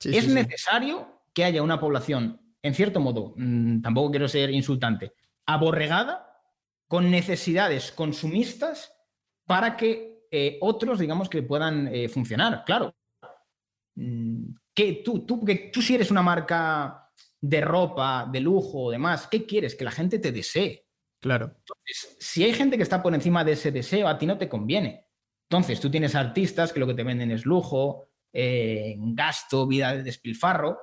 es 0.03 0.27
necesario 0.27 1.23
que 1.33 1.43
haya 1.43 1.63
una 1.63 1.79
población, 1.79 2.39
en 2.61 2.75
cierto 2.75 2.99
modo, 2.99 3.33
mm, 3.35 3.81
tampoco 3.81 4.11
quiero 4.11 4.27
ser 4.27 4.51
insultante, 4.51 5.13
aborregada, 5.47 6.27
con 6.87 7.09
necesidades 7.09 7.91
consumistas 7.91 8.93
para 9.45 9.75
que 9.75 10.27
eh, 10.31 10.57
otros, 10.61 10.99
digamos, 10.99 11.29
que 11.29 11.41
puedan 11.41 11.87
eh, 11.87 12.09
funcionar. 12.09 12.63
Claro, 12.65 12.95
mm, 13.95 14.49
¿Qué, 14.77 15.01
tú, 15.03 15.25
tú, 15.25 15.39
porque 15.39 15.71
tú 15.73 15.81
si 15.81 15.95
eres 15.95 16.11
una 16.11 16.21
marca 16.21 17.09
de 17.41 17.61
ropa, 17.61 18.29
de 18.31 18.39
lujo 18.39 18.83
o 18.83 18.91
demás, 18.91 19.25
¿qué 19.25 19.43
quieres? 19.43 19.73
Que 19.73 19.83
la 19.83 19.89
gente 19.89 20.19
te 20.19 20.31
desee. 20.31 20.85
Claro. 21.19 21.45
Entonces, 21.45 22.15
si 22.19 22.43
hay 22.43 22.53
gente 22.53 22.77
que 22.77 22.83
está 22.83 23.01
por 23.01 23.15
encima 23.15 23.43
de 23.43 23.53
ese 23.53 23.71
deseo, 23.71 24.07
a 24.07 24.19
ti 24.19 24.27
no 24.27 24.37
te 24.37 24.47
conviene. 24.47 25.07
Entonces, 25.49 25.79
tú 25.79 25.89
tienes 25.89 26.13
artistas 26.13 26.71
que 26.71 26.79
lo 26.79 26.85
que 26.85 26.93
te 26.93 27.01
venden 27.01 27.31
es 27.31 27.43
lujo, 27.43 28.09
eh, 28.31 28.93
gasto, 28.99 29.65
vida 29.65 29.95
de 29.95 30.03
despilfarro, 30.03 30.77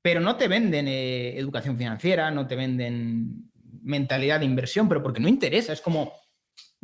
pero 0.00 0.20
no 0.20 0.36
te 0.36 0.48
venden 0.48 0.88
eh, 0.88 1.38
educación 1.38 1.76
financiera, 1.76 2.30
no 2.30 2.46
te 2.46 2.56
venden 2.56 3.50
mentalidad 3.82 4.40
de 4.40 4.46
inversión, 4.46 4.88
pero 4.88 5.02
porque 5.02 5.20
no 5.20 5.28
interesa. 5.28 5.74
Es 5.74 5.82
como, 5.82 6.14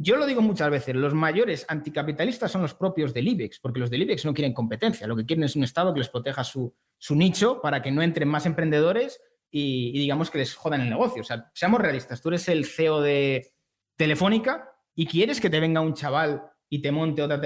yo 0.03 0.17
lo 0.17 0.27
digo 0.27 0.43
muchas 0.43 0.69
veces, 0.69 0.97
los 0.97 1.15
mayores 1.15 1.65
anticapitalistas 1.69 2.51
son 2.51 2.63
los 2.63 2.75
propios 2.75 3.15
del 3.15 3.29
IBEX, 3.29 3.61
porque 3.61 3.79
los 3.79 3.89
del 3.89 4.03
IBEX 4.03 4.25
no 4.25 4.35
quieren 4.35 4.53
competencia, 4.53 5.07
lo 5.07 5.17
que 5.17 5.25
quieren 5.25 5.45
es 5.45 5.55
un 5.55 5.63
Estado 5.63 5.95
que 5.95 6.01
les 6.01 6.09
proteja 6.09 6.43
su, 6.43 6.75
nicho 7.11 7.61
para 7.61 7.83
que 7.83 7.93
no 7.93 8.03
entren 8.03 8.29
más 8.29 8.45
emprendedores 8.45 9.21
y, 9.51 9.93
digamos 9.93 10.31
que 10.31 10.39
les 10.39 10.55
jodan 10.55 10.81
el 10.81 10.91
negocio. 10.91 11.23
O 11.23 11.25
sea, 11.25 11.51
seamos 11.55 11.81
realistas, 11.81 12.21
tú 12.21 12.31
eres 12.31 12.49
el 12.49 12.65
CEO 12.65 13.01
de 13.01 13.55
Telefónica 13.97 14.71
y 14.95 15.07
quieres 15.07 15.41
que 15.41 15.51
te 15.51 15.61
venga 15.61 15.81
un 15.81 15.95
chaval 15.95 16.43
y 16.69 16.83
te 16.83 16.91
monte 16.91 17.23
otra, 17.23 17.41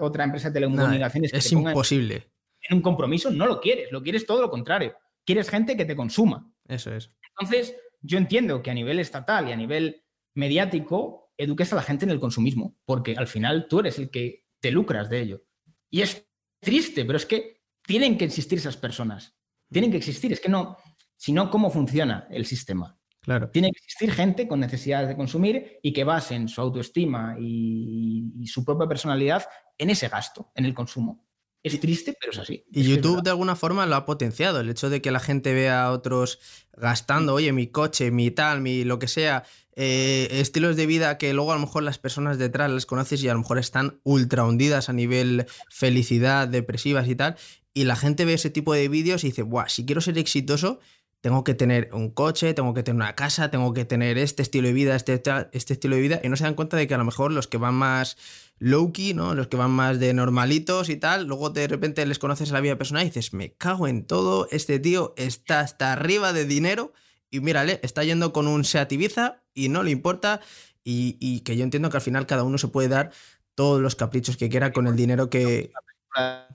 otra 0.00 0.24
empresa 0.24 0.48
de 0.48 0.54
telecomunicaciones. 0.54 1.32
es 1.32 1.52
imposible. 1.52 2.30
En 2.68 2.76
un 2.76 2.82
compromiso, 2.82 3.30
no 3.30 3.46
lo 3.46 3.60
quieres, 3.60 3.92
lo 3.92 4.02
quieres 4.02 4.26
todo 4.26 4.40
lo 4.40 4.50
contrario. 4.50 4.96
Quieres 5.24 5.48
gente 5.48 5.76
que 5.76 5.84
te 5.84 5.94
consuma. 5.94 6.50
Eso 6.66 6.92
es. 6.94 7.12
Entonces, 7.30 7.76
yo 8.00 8.18
entiendo 8.18 8.62
que 8.62 8.70
a 8.70 8.74
nivel 8.74 8.98
estatal 8.98 9.48
y 9.48 9.52
a 9.52 9.56
nivel 9.56 10.02
mediático, 10.34 11.23
eduques 11.36 11.72
a 11.72 11.76
la 11.76 11.82
gente 11.82 12.04
en 12.04 12.10
el 12.10 12.20
consumismo, 12.20 12.76
porque 12.84 13.16
al 13.16 13.26
final 13.26 13.66
tú 13.68 13.80
eres 13.80 13.98
el 13.98 14.10
que 14.10 14.46
te 14.60 14.70
lucras 14.70 15.10
de 15.10 15.20
ello. 15.20 15.44
Y 15.90 16.02
es 16.02 16.26
triste, 16.60 17.04
pero 17.04 17.16
es 17.16 17.26
que 17.26 17.62
tienen 17.82 18.16
que 18.16 18.24
existir 18.24 18.58
esas 18.58 18.76
personas. 18.76 19.36
Tienen 19.70 19.90
que 19.90 19.96
existir, 19.96 20.32
es 20.32 20.40
que 20.40 20.48
no, 20.48 20.76
si 21.16 21.32
no, 21.32 21.50
¿cómo 21.50 21.70
funciona 21.70 22.26
el 22.30 22.46
sistema? 22.46 22.98
Claro. 23.20 23.48
Tiene 23.50 23.70
que 23.70 23.78
existir 23.78 24.12
gente 24.12 24.46
con 24.46 24.60
necesidades 24.60 25.08
de 25.08 25.16
consumir 25.16 25.78
y 25.82 25.92
que 25.92 26.04
basen 26.04 26.48
su 26.48 26.60
autoestima 26.60 27.36
y, 27.38 28.46
su 28.46 28.64
propia 28.64 28.86
personalidad 28.86 29.46
en 29.78 29.90
ese 29.90 30.08
gasto, 30.08 30.52
en 30.54 30.66
el 30.66 30.74
consumo. 30.74 31.24
Es 31.62 31.80
triste, 31.80 32.14
pero 32.20 32.32
es 32.32 32.38
así. 32.38 32.62
Y 32.70 32.82
YouTube 32.82 33.22
de 33.22 33.30
alguna 33.30 33.56
forma 33.56 33.86
lo 33.86 33.96
ha 33.96 34.04
potenciado. 34.04 34.60
El 34.60 34.68
hecho 34.68 34.90
de 34.90 35.00
que 35.00 35.10
la 35.10 35.18
gente 35.18 35.54
vea 35.54 35.84
a 35.84 35.92
otros 35.92 36.38
gastando, 36.74 37.32
oye, 37.32 37.52
mi 37.52 37.68
coche, 37.68 38.10
mi 38.10 38.30
tal, 38.30 38.60
mi 38.60 38.84
lo 38.84 38.98
que 38.98 39.08
sea, 39.08 39.44
eh, 39.76 40.28
estilos 40.30 40.76
de 40.76 40.86
vida 40.86 41.18
que 41.18 41.32
luego 41.32 41.52
a 41.52 41.56
lo 41.56 41.60
mejor 41.60 41.82
las 41.82 41.98
personas 41.98 42.38
detrás 42.38 42.70
las 42.70 42.86
conoces 42.86 43.22
y 43.22 43.28
a 43.28 43.32
lo 43.32 43.40
mejor 43.40 43.58
están 43.58 44.00
ultra 44.04 44.44
hundidas 44.44 44.88
a 44.88 44.92
nivel 44.92 45.46
felicidad, 45.68 46.48
depresivas 46.48 47.08
y 47.08 47.16
tal. 47.16 47.36
Y 47.72 47.84
la 47.84 47.96
gente 47.96 48.24
ve 48.24 48.34
ese 48.34 48.50
tipo 48.50 48.72
de 48.72 48.88
vídeos 48.88 49.24
y 49.24 49.28
dice, 49.28 49.42
Buah, 49.42 49.68
si 49.68 49.84
quiero 49.84 50.00
ser 50.00 50.16
exitoso, 50.18 50.78
tengo 51.24 51.42
que 51.42 51.54
tener 51.54 51.88
un 51.94 52.10
coche, 52.10 52.52
tengo 52.52 52.74
que 52.74 52.82
tener 52.82 52.96
una 52.96 53.14
casa, 53.14 53.50
tengo 53.50 53.72
que 53.72 53.86
tener 53.86 54.18
este 54.18 54.42
estilo 54.42 54.68
de 54.68 54.74
vida, 54.74 54.94
este, 54.94 55.22
este 55.52 55.72
estilo 55.72 55.96
de 55.96 56.02
vida, 56.02 56.20
y 56.22 56.28
no 56.28 56.36
se 56.36 56.44
dan 56.44 56.52
cuenta 56.52 56.76
de 56.76 56.86
que 56.86 56.92
a 56.92 56.98
lo 56.98 57.04
mejor 57.06 57.32
los 57.32 57.48
que 57.48 57.56
van 57.56 57.74
más 57.74 58.18
low-key, 58.58 59.14
¿no? 59.14 59.34
Los 59.34 59.46
que 59.48 59.56
van 59.56 59.70
más 59.70 59.98
de 59.98 60.12
normalitos 60.12 60.90
y 60.90 60.96
tal, 60.96 61.26
luego 61.26 61.48
de 61.48 61.66
repente 61.66 62.04
les 62.04 62.18
conoces 62.18 62.50
la 62.50 62.60
vida 62.60 62.76
personal 62.76 63.04
y 63.04 63.06
dices, 63.06 63.32
me 63.32 63.54
cago 63.54 63.88
en 63.88 64.04
todo, 64.04 64.48
este 64.50 64.78
tío 64.78 65.14
está 65.16 65.60
hasta 65.60 65.94
arriba 65.94 66.34
de 66.34 66.44
dinero 66.44 66.92
y 67.30 67.40
mírale, 67.40 67.80
está 67.82 68.04
yendo 68.04 68.34
con 68.34 68.46
un 68.46 68.64
Seat 68.64 68.92
Ibiza 68.92 69.43
y 69.54 69.68
no 69.68 69.82
le 69.82 69.90
importa 69.90 70.40
y, 70.82 71.40
que 71.40 71.56
yo 71.56 71.64
entiendo 71.64 71.88
que 71.88 71.96
al 71.96 72.02
final 72.02 72.26
cada 72.26 72.44
uno 72.44 72.58
se 72.58 72.68
puede 72.68 72.88
dar 72.88 73.10
todos 73.54 73.80
los 73.80 73.96
caprichos 73.96 74.36
que 74.36 74.48
quiera 74.48 74.72
con 74.72 74.86
el 74.86 74.96
dinero 74.96 75.30
que... 75.30 75.72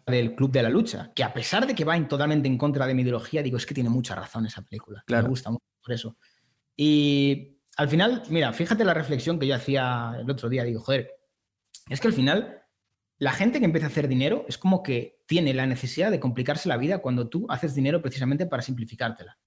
Del 0.06 0.36
Club 0.36 0.52
de 0.52 0.64
la 0.64 0.70
Lucha, 0.70 1.12
que 1.14 1.24
a 1.24 1.34
pesar 1.34 1.68
de 1.68 1.76
que 1.76 1.84
va 1.84 2.08
totalmente 2.08 2.48
en 2.48 2.58
contra 2.58 2.88
de 2.88 2.94
mi 2.94 3.02
ideología, 3.02 3.44
digo, 3.44 3.58
es 3.58 3.66
que 3.66 3.74
tiene 3.74 3.90
mucha 3.90 4.16
razón 4.16 4.46
esa 4.46 4.62
película. 4.62 5.04
Me 5.08 5.22
gusta 5.24 5.50
mucho 5.50 5.66
por 5.84 5.94
eso. 5.94 6.18
Y 6.78 7.58
al 7.76 7.90
final, 7.90 8.24
mira, 8.30 8.54
fíjate 8.54 8.86
la 8.86 8.94
reflexión 8.94 9.38
que 9.38 9.48
yo 9.48 9.56
hacía 9.56 10.16
el 10.18 10.30
otro 10.30 10.48
día, 10.48 10.64
digo, 10.64 10.80
joder, 10.80 11.12
es 11.90 12.00
que 12.00 12.08
al 12.08 12.14
final 12.14 12.64
la 13.18 13.34
gente 13.34 13.60
que 13.60 13.66
empieza 13.66 13.88
a 13.88 13.90
hacer 13.90 14.08
dinero 14.08 14.46
es 14.48 14.58
como 14.58 14.82
que 14.82 15.22
tiene 15.26 15.54
la 15.54 15.66
necesidad 15.66 16.10
de 16.10 16.22
complicarse 16.22 16.70
la 16.70 16.78
vida 16.78 17.00
cuando 17.00 17.28
tú 17.28 17.46
haces 17.50 17.76
dinero 17.76 18.02
precisamente 18.02 18.46
para 18.46 18.64
simplificártela. 18.64 19.38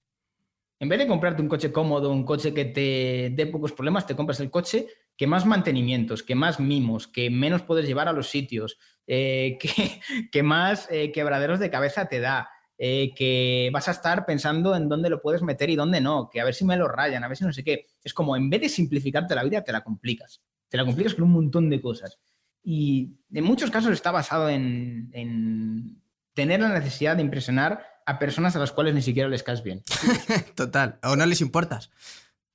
En 0.83 0.89
vez 0.89 0.99
de 0.99 1.07
comprarte 1.07 1.41
un 1.41 1.47
coche 1.47 1.71
cómodo, 1.71 2.11
un 2.11 2.25
coche 2.25 2.53
que 2.53 2.65
te 2.65 3.33
dé 3.33 3.47
pocos 3.47 3.71
problemas, 3.71 4.05
te 4.05 4.17
compras 4.17 4.41
el 4.41 4.51
coche 4.51 4.87
que 5.15 5.27
más 5.27 5.45
mantenimientos, 5.45 6.23
que 6.23 6.35
más 6.35 6.59
mimos, 6.59 7.07
que 7.07 7.29
menos 7.29 7.61
puedes 7.61 7.87
llevar 7.87 8.09
a 8.09 8.11
los 8.11 8.27
sitios, 8.29 8.77
eh, 9.07 9.57
que, 10.31 10.43
más 10.43 10.89
eh, 10.91 11.13
quebraderos 11.13 11.61
de 11.61 11.69
cabeza 11.69 12.09
te 12.09 12.19
da, 12.19 12.49
eh, 12.77 13.13
que 13.15 13.69
vas 13.71 13.87
a 13.87 13.91
estar 13.91 14.25
pensando 14.25 14.75
en 14.75 14.89
dónde 14.89 15.09
lo 15.09 15.21
puedes 15.21 15.41
meter 15.41 15.69
y 15.69 15.77
dónde 15.77 16.01
no, 16.01 16.29
que 16.29 16.41
a 16.41 16.43
ver 16.43 16.53
si 16.53 16.65
me 16.65 16.75
lo 16.75 16.89
rayan, 16.89 17.23
a 17.23 17.29
ver 17.29 17.37
si 17.37 17.45
no 17.45 17.53
sé 17.53 17.63
qué. 17.63 17.85
Es 18.03 18.13
como 18.13 18.35
en 18.35 18.49
vez 18.49 18.59
de 18.59 18.67
simplificarte 18.67 19.35
la 19.35 19.43
vida, 19.45 19.63
te 19.63 19.71
la 19.71 19.85
complicas. 19.85 20.41
Te 20.67 20.75
la 20.75 20.83
complicas 20.83 21.13
con 21.13 21.23
un 21.23 21.31
montón 21.31 21.69
de 21.69 21.79
cosas. 21.79 22.19
Y 22.61 23.19
en 23.33 23.45
muchos 23.45 23.71
casos 23.71 23.93
está 23.93 24.11
basado 24.11 24.49
en, 24.49 26.01
tener 26.33 26.59
la 26.59 26.77
necesidad 26.77 27.15
de 27.15 27.21
impresionar 27.21 27.85
a 28.05 28.19
personas 28.19 28.55
a 28.55 28.59
las 28.59 28.71
cuales 28.71 28.93
ni 28.93 29.01
siquiera 29.01 29.29
les 29.29 29.43
caes 29.43 29.63
bien. 29.63 29.83
Total, 30.55 30.99
o 31.03 31.15
no 31.15 31.25
les 31.25 31.41
importas. 31.41 31.91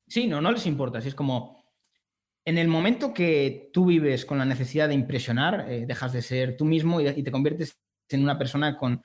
Sí, 0.07 0.27
no, 0.27 0.41
no 0.41 0.51
les 0.53 0.67
importas. 0.67 1.05
Es 1.07 1.15
como, 1.15 1.65
en 2.45 2.59
el 2.59 2.69
momento 2.69 3.13
que 3.13 3.71
tú 3.73 3.87
vives 3.87 4.25
con 4.25 4.39
la 4.39 4.45
necesidad 4.45 4.89
de 4.89 4.95
impresionar, 4.95 5.67
eh, 5.69 5.85
dejas 5.87 6.13
de 6.13 6.23
ser 6.23 6.57
tú 6.57 6.65
mismo 6.65 7.01
y, 7.01 7.23
te 7.23 7.31
conviertes 7.31 7.79
en 8.09 8.23
una 8.23 8.39
persona 8.39 8.77
con 8.77 9.03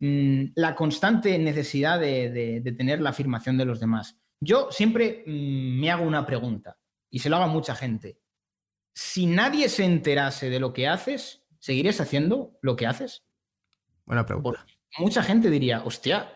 mm, 0.00 0.44
la 0.56 0.74
constante 0.74 1.38
necesidad 1.38 2.00
de, 2.00 2.74
tener 2.76 3.00
la 3.00 3.10
afirmación 3.10 3.56
de 3.56 3.64
los 3.64 3.80
demás. 3.80 4.16
Yo 4.40 4.68
siempre 4.70 5.24
mm, 5.26 5.80
me 5.80 5.90
hago 5.90 6.04
una 6.04 6.26
pregunta 6.26 6.76
y 7.10 7.20
se 7.20 7.28
lo 7.28 7.36
hago 7.36 7.44
a 7.44 7.48
mucha 7.48 7.74
gente 7.74 8.18
si 8.94 9.26
nadie 9.26 9.68
se 9.68 9.84
enterase 9.84 10.48
de 10.48 10.60
lo 10.60 10.72
que 10.72 10.88
haces, 10.88 11.42
¿seguirías 11.58 12.00
haciendo 12.00 12.56
lo 12.62 12.76
que 12.76 12.86
haces? 12.86 13.24
Buena 14.06 14.24
pregunta. 14.24 14.64
Mucha 14.98 15.22
gente 15.22 15.50
diría, 15.50 15.82
hostia, 15.84 16.32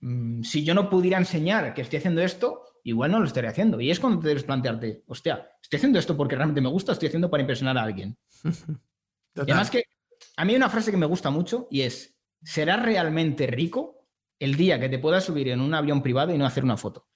mm, 0.00 0.42
si 0.42 0.64
yo 0.64 0.74
no 0.74 0.88
pudiera 0.90 1.18
enseñar 1.18 1.74
que 1.74 1.82
estoy 1.82 1.98
haciendo 1.98 2.22
esto, 2.22 2.64
igual 2.84 3.10
no 3.12 3.20
lo 3.20 3.26
estaría 3.26 3.50
haciendo. 3.50 3.80
Y 3.80 3.90
es 3.90 4.00
cuando 4.00 4.20
te 4.20 4.28
debes 4.28 4.44
plantearte, 4.44 5.04
hostia, 5.06 5.50
¿estoy 5.62 5.78
haciendo 5.78 5.98
esto 5.98 6.16
porque 6.16 6.36
realmente 6.36 6.60
me 6.60 6.68
gusta 6.68 6.92
o 6.92 6.94
estoy 6.94 7.08
haciendo 7.08 7.30
para 7.30 7.42
impresionar 7.42 7.78
a 7.78 7.82
alguien? 7.82 8.16
además 9.34 9.70
que 9.70 9.84
a 10.36 10.44
mí 10.44 10.52
hay 10.52 10.56
una 10.56 10.70
frase 10.70 10.90
que 10.90 10.96
me 10.96 11.06
gusta 11.06 11.30
mucho 11.30 11.68
y 11.70 11.82
es, 11.82 12.18
¿serás 12.42 12.82
realmente 12.82 13.46
rico 13.46 14.08
el 14.38 14.56
día 14.56 14.80
que 14.80 14.88
te 14.88 14.98
puedas 14.98 15.24
subir 15.24 15.48
en 15.48 15.60
un 15.60 15.74
avión 15.74 16.02
privado 16.02 16.34
y 16.34 16.38
no 16.38 16.46
hacer 16.46 16.64
una 16.64 16.76
foto? 16.76 17.08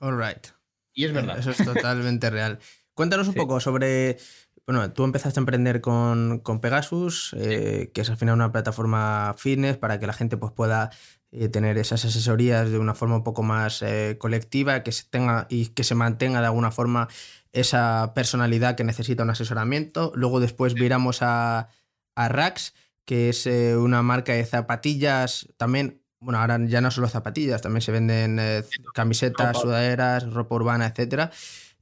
All 0.00 0.18
right. 0.18 0.46
Y 0.92 1.04
es 1.04 1.12
verdad. 1.12 1.38
Eso 1.38 1.50
es 1.50 1.58
totalmente 1.58 2.30
real. 2.30 2.58
Cuéntanos 2.94 3.26
un 3.26 3.34
poco 3.34 3.58
sobre. 3.58 4.18
Bueno, 4.66 4.90
tú 4.92 5.04
empezaste 5.04 5.38
a 5.38 5.42
emprender 5.42 5.82
con, 5.82 6.40
Pegasus, 6.62 7.34
eh, 7.38 7.90
que 7.92 8.00
es 8.00 8.08
al 8.08 8.16
final 8.16 8.36
una 8.36 8.50
plataforma 8.50 9.34
fitness 9.36 9.76
para 9.76 9.98
que 9.98 10.06
la 10.06 10.14
gente 10.14 10.38
pues, 10.38 10.52
pueda 10.52 10.90
eh, 11.32 11.50
tener 11.50 11.76
esas 11.76 12.04
asesorías 12.06 12.70
de 12.70 12.78
una 12.78 12.94
forma 12.94 13.16
un 13.16 13.24
poco 13.24 13.42
más 13.42 13.82
eh, 13.82 14.16
colectiva, 14.18 14.82
que 14.82 14.92
se 14.92 15.04
tenga 15.04 15.46
y 15.50 15.66
que 15.68 15.84
se 15.84 15.94
mantenga 15.94 16.40
de 16.40 16.46
alguna 16.46 16.70
forma 16.70 17.08
esa 17.52 18.12
personalidad 18.14 18.74
que 18.74 18.84
necesita 18.84 19.22
un 19.22 19.30
asesoramiento. 19.30 20.12
Luego 20.14 20.40
después 20.40 20.72
viramos 20.72 21.20
a, 21.20 21.68
a 22.14 22.28
Rax, 22.28 22.74
que 23.04 23.28
es 23.28 23.46
una 23.46 24.02
marca 24.02 24.32
de 24.32 24.46
zapatillas 24.46 25.46
también. 25.58 26.00
Bueno, 26.20 26.40
ahora 26.40 26.58
ya 26.64 26.80
no 26.80 26.90
solo 26.90 27.06
zapatillas, 27.08 27.60
también 27.60 27.82
se 27.82 27.92
venden 27.92 28.40
camisetas, 28.94 29.60
sudaderas, 29.60 30.32
ropa 30.32 30.54
urbana, 30.54 30.86
etcétera 30.86 31.30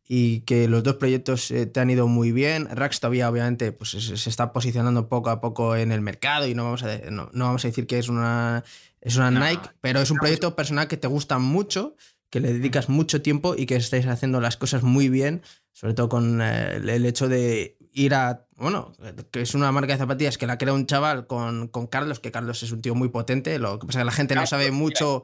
y 0.08 0.40
que 0.40 0.68
los 0.68 0.82
dos 0.82 0.96
proyectos 0.96 1.50
eh, 1.50 1.66
te 1.66 1.80
han 1.80 1.90
ido 1.90 2.06
muy 2.06 2.32
bien. 2.32 2.68
Rax 2.70 3.00
todavía 3.00 3.30
obviamente 3.30 3.72
pues, 3.72 3.90
se, 3.90 4.28
está 4.28 4.52
posicionando 4.52 5.08
poco 5.08 5.30
a 5.30 5.40
poco 5.40 5.76
en 5.76 5.92
el 5.92 6.00
mercado 6.00 6.46
y 6.46 6.54
no 6.54 6.64
vamos 6.64 6.82
a, 6.82 6.98
no, 7.10 7.30
vamos 7.32 7.64
a 7.64 7.68
decir 7.68 7.86
que 7.86 7.98
es 7.98 8.08
una, 8.08 8.64
es 9.00 9.16
una 9.16 9.30
Nike, 9.30 9.70
pero 9.80 10.00
es 10.00 10.10
un 10.10 10.18
proyecto 10.18 10.56
personal 10.56 10.88
que 10.88 10.96
te 10.96 11.06
gusta 11.06 11.38
mucho, 11.38 11.96
que 12.30 12.40
le 12.40 12.52
dedicas 12.52 12.88
mucho 12.88 13.22
tiempo 13.22 13.54
y 13.56 13.66
que 13.66 13.76
estáis 13.76 14.06
haciendo 14.06 14.40
las 14.40 14.56
cosas 14.56 14.82
muy 14.82 15.08
bien, 15.08 15.42
sobre 15.72 15.94
todo 15.94 16.08
con 16.08 16.40
eh, 16.42 16.76
el 16.76 17.06
hecho 17.06 17.28
de 17.28 17.76
ir 17.92 18.14
a, 18.14 18.46
bueno, 18.56 18.92
que 19.30 19.42
es 19.42 19.54
una 19.54 19.70
marca 19.70 19.92
de 19.92 19.98
zapatillas 19.98 20.38
que 20.38 20.46
la 20.46 20.58
crea 20.58 20.72
un 20.72 20.86
chaval 20.86 21.26
con, 21.26 21.68
con 21.68 21.86
Carlos, 21.86 22.20
que 22.20 22.32
Carlos 22.32 22.62
es 22.62 22.72
un 22.72 22.80
tío 22.80 22.94
muy 22.94 23.08
potente, 23.08 23.58
lo 23.58 23.78
que 23.78 23.86
pasa 23.86 23.98
es 23.98 24.02
que 24.02 24.06
la 24.06 24.12
gente 24.12 24.34
no 24.34 24.46
sabe 24.46 24.70
mucho... 24.70 25.22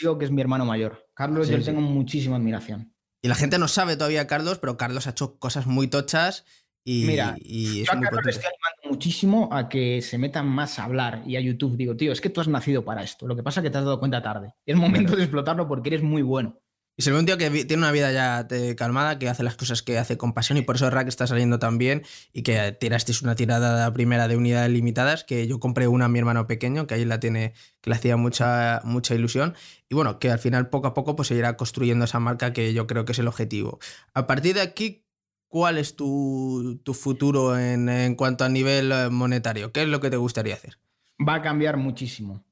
Digo 0.00 0.18
que 0.18 0.26
es 0.26 0.30
mi 0.30 0.42
hermano 0.42 0.66
mayor. 0.66 1.06
Carlos, 1.14 1.48
yo 1.48 1.62
tengo 1.62 1.80
muchísima 1.80 2.36
admiración. 2.36 2.92
Y 3.26 3.28
la 3.28 3.34
gente 3.34 3.58
no 3.58 3.66
sabe 3.66 3.96
todavía 3.96 4.28
Carlos, 4.28 4.58
pero 4.60 4.76
Carlos 4.76 5.08
ha 5.08 5.10
hecho 5.10 5.36
cosas 5.40 5.66
muy 5.66 5.88
tochas 5.88 6.44
y, 6.84 7.06
Mira, 7.06 7.34
y 7.40 7.82
yo 7.82 7.92
a 7.92 7.98
Carlos 7.98 8.24
le 8.24 8.30
estoy 8.30 8.44
animando 8.44 8.94
muchísimo 8.94 9.48
a 9.50 9.68
que 9.68 10.00
se 10.00 10.16
metan 10.16 10.46
más 10.46 10.78
a 10.78 10.84
hablar 10.84 11.24
y 11.26 11.34
a 11.34 11.40
YouTube. 11.40 11.76
Digo, 11.76 11.96
tío, 11.96 12.12
es 12.12 12.20
que 12.20 12.30
tú 12.30 12.40
has 12.40 12.46
nacido 12.46 12.84
para 12.84 13.02
esto. 13.02 13.26
Lo 13.26 13.34
que 13.34 13.42
pasa 13.42 13.58
es 13.58 13.64
que 13.64 13.70
te 13.70 13.78
has 13.78 13.84
dado 13.84 13.98
cuenta 13.98 14.22
tarde. 14.22 14.54
Es 14.64 14.76
momento 14.76 15.16
de 15.16 15.24
explotarlo 15.24 15.66
porque 15.66 15.88
eres 15.88 16.04
muy 16.04 16.22
bueno. 16.22 16.60
Y 16.98 17.02
se 17.02 17.12
ve 17.12 17.18
un 17.18 17.26
tío 17.26 17.36
que 17.36 17.50
tiene 17.50 17.82
una 17.82 17.92
vida 17.92 18.10
ya 18.10 18.48
calmada, 18.74 19.18
que 19.18 19.28
hace 19.28 19.42
las 19.42 19.56
cosas 19.56 19.82
que 19.82 19.98
hace 19.98 20.16
con 20.16 20.32
pasión 20.32 20.56
y 20.56 20.62
por 20.62 20.76
eso 20.76 20.88
Rack 20.88 21.08
está 21.08 21.26
saliendo 21.26 21.58
tan 21.58 21.76
bien 21.76 22.02
y 22.32 22.42
que 22.42 22.72
tirasteis 22.72 23.20
una 23.20 23.34
tirada 23.34 23.92
primera 23.92 24.28
de 24.28 24.36
unidades 24.36 24.70
limitadas, 24.70 25.22
que 25.22 25.46
yo 25.46 25.60
compré 25.60 25.88
una 25.88 26.06
a 26.06 26.08
mi 26.08 26.18
hermano 26.18 26.46
pequeño, 26.46 26.86
que 26.86 26.94
ahí 26.94 27.04
la 27.04 27.20
tiene, 27.20 27.52
que 27.82 27.90
le 27.90 27.96
hacía 27.96 28.16
mucha, 28.16 28.80
mucha 28.84 29.14
ilusión. 29.14 29.54
Y 29.90 29.94
bueno, 29.94 30.18
que 30.18 30.30
al 30.30 30.38
final 30.38 30.70
poco 30.70 30.88
a 30.88 30.94
poco 30.94 31.16
pues 31.16 31.28
se 31.28 31.34
irá 31.34 31.58
construyendo 31.58 32.06
esa 32.06 32.18
marca 32.18 32.54
que 32.54 32.72
yo 32.72 32.86
creo 32.86 33.04
que 33.04 33.12
es 33.12 33.18
el 33.18 33.28
objetivo. 33.28 33.78
A 34.14 34.26
partir 34.26 34.54
de 34.54 34.62
aquí, 34.62 35.04
¿cuál 35.48 35.76
es 35.76 35.96
tu, 35.96 36.80
futuro 36.94 37.58
en, 37.58 37.90
en 37.90 38.14
cuanto 38.14 38.44
a 38.44 38.48
nivel 38.48 39.10
monetario? 39.10 39.70
¿Qué 39.70 39.82
es 39.82 39.88
lo 39.88 40.00
que 40.00 40.08
te 40.08 40.16
gustaría 40.16 40.54
hacer? 40.54 40.78
Va 41.16 41.34
a 41.34 41.42
cambiar 41.42 41.76
muchísimo. 41.76 42.42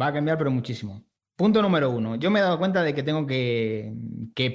Va 0.00 0.06
a 0.06 0.12
cambiar, 0.12 0.38
pero 0.38 0.52
muchísimo. 0.52 1.04
Punto 1.36 1.62
número 1.62 1.90
uno. 1.90 2.16
Yo 2.16 2.30
me 2.30 2.40
he 2.40 2.42
dado 2.42 2.58
cuenta 2.58 2.82
de 2.82 2.94
que 2.94 3.02
tengo 3.02 3.26
que, 3.26 3.94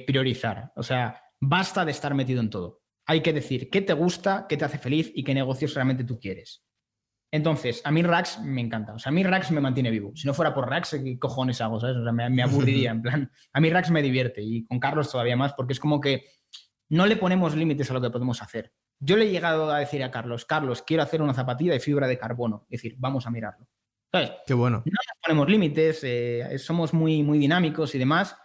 priorizar. 0.06 0.72
O 0.76 0.82
sea, 0.82 1.22
basta 1.40 1.84
de 1.84 1.90
estar 1.90 2.14
metido 2.14 2.40
en 2.40 2.50
todo. 2.50 2.82
Hay 3.06 3.20
que 3.20 3.32
decir 3.32 3.70
qué 3.70 3.82
te 3.82 3.92
gusta, 3.92 4.46
qué 4.48 4.56
te 4.56 4.64
hace 4.64 4.78
feliz 4.78 5.10
y 5.14 5.24
qué 5.24 5.34
negocios 5.34 5.74
realmente 5.74 6.04
tú 6.04 6.18
quieres. 6.18 6.64
Entonces, 7.30 7.82
a 7.84 7.90
mí 7.90 8.02
Rax 8.02 8.40
me 8.42 8.60
encanta. 8.60 8.94
O 8.94 8.98
sea, 8.98 9.10
a 9.10 9.12
mí 9.12 9.22
Rax 9.22 9.50
me 9.50 9.60
mantiene 9.60 9.90
vivo. 9.90 10.12
Si 10.14 10.26
no 10.26 10.34
fuera 10.34 10.54
por 10.54 10.68
Rax, 10.68 10.96
¿qué 11.02 11.18
cojones 11.18 11.60
hago? 11.60 11.78
¿sabes? 11.80 11.96
O 11.96 12.02
sea, 12.02 12.12
me, 12.12 12.42
aburriría. 12.42 12.90
En 12.90 13.02
plan, 13.02 13.30
a 13.52 13.60
mí 13.60 13.70
Rax 13.70 13.90
me 13.90 14.02
divierte 14.02 14.42
y 14.42 14.64
con 14.66 14.78
Carlos 14.78 15.10
todavía 15.10 15.36
más 15.36 15.52
porque 15.54 15.74
es 15.74 15.80
como 15.80 16.00
que 16.00 16.26
no 16.88 17.06
le 17.06 17.16
ponemos 17.16 17.54
límites 17.54 17.90
a 17.90 17.94
lo 17.94 18.00
que 18.00 18.10
podemos 18.10 18.40
hacer. 18.40 18.72
Yo 19.00 19.16
le 19.16 19.26
he 19.26 19.30
llegado 19.30 19.70
a 19.70 19.78
decir 19.78 20.02
a 20.02 20.10
Carlos, 20.10 20.44
Carlos, 20.44 20.82
quiero 20.82 21.02
hacer 21.02 21.22
una 21.22 21.34
zapatilla 21.34 21.72
de 21.72 21.80
fibra 21.80 22.08
de 22.08 22.18
carbono. 22.18 22.66
Es 22.70 22.82
decir, 22.82 22.96
vamos 22.98 23.26
a 23.26 23.30
mirarlo. 23.30 23.68
Qué 24.46 24.54
bueno. 24.54 24.82
No 24.84 24.92
nos 24.92 25.22
ponemos 25.22 25.48
límites, 25.48 26.00
eh, 26.02 26.58
somos 26.58 26.94
muy, 26.94 27.22
muy 27.22 27.38
dinámicos 27.38 27.94
y 27.94 27.98
demás. 27.98 28.36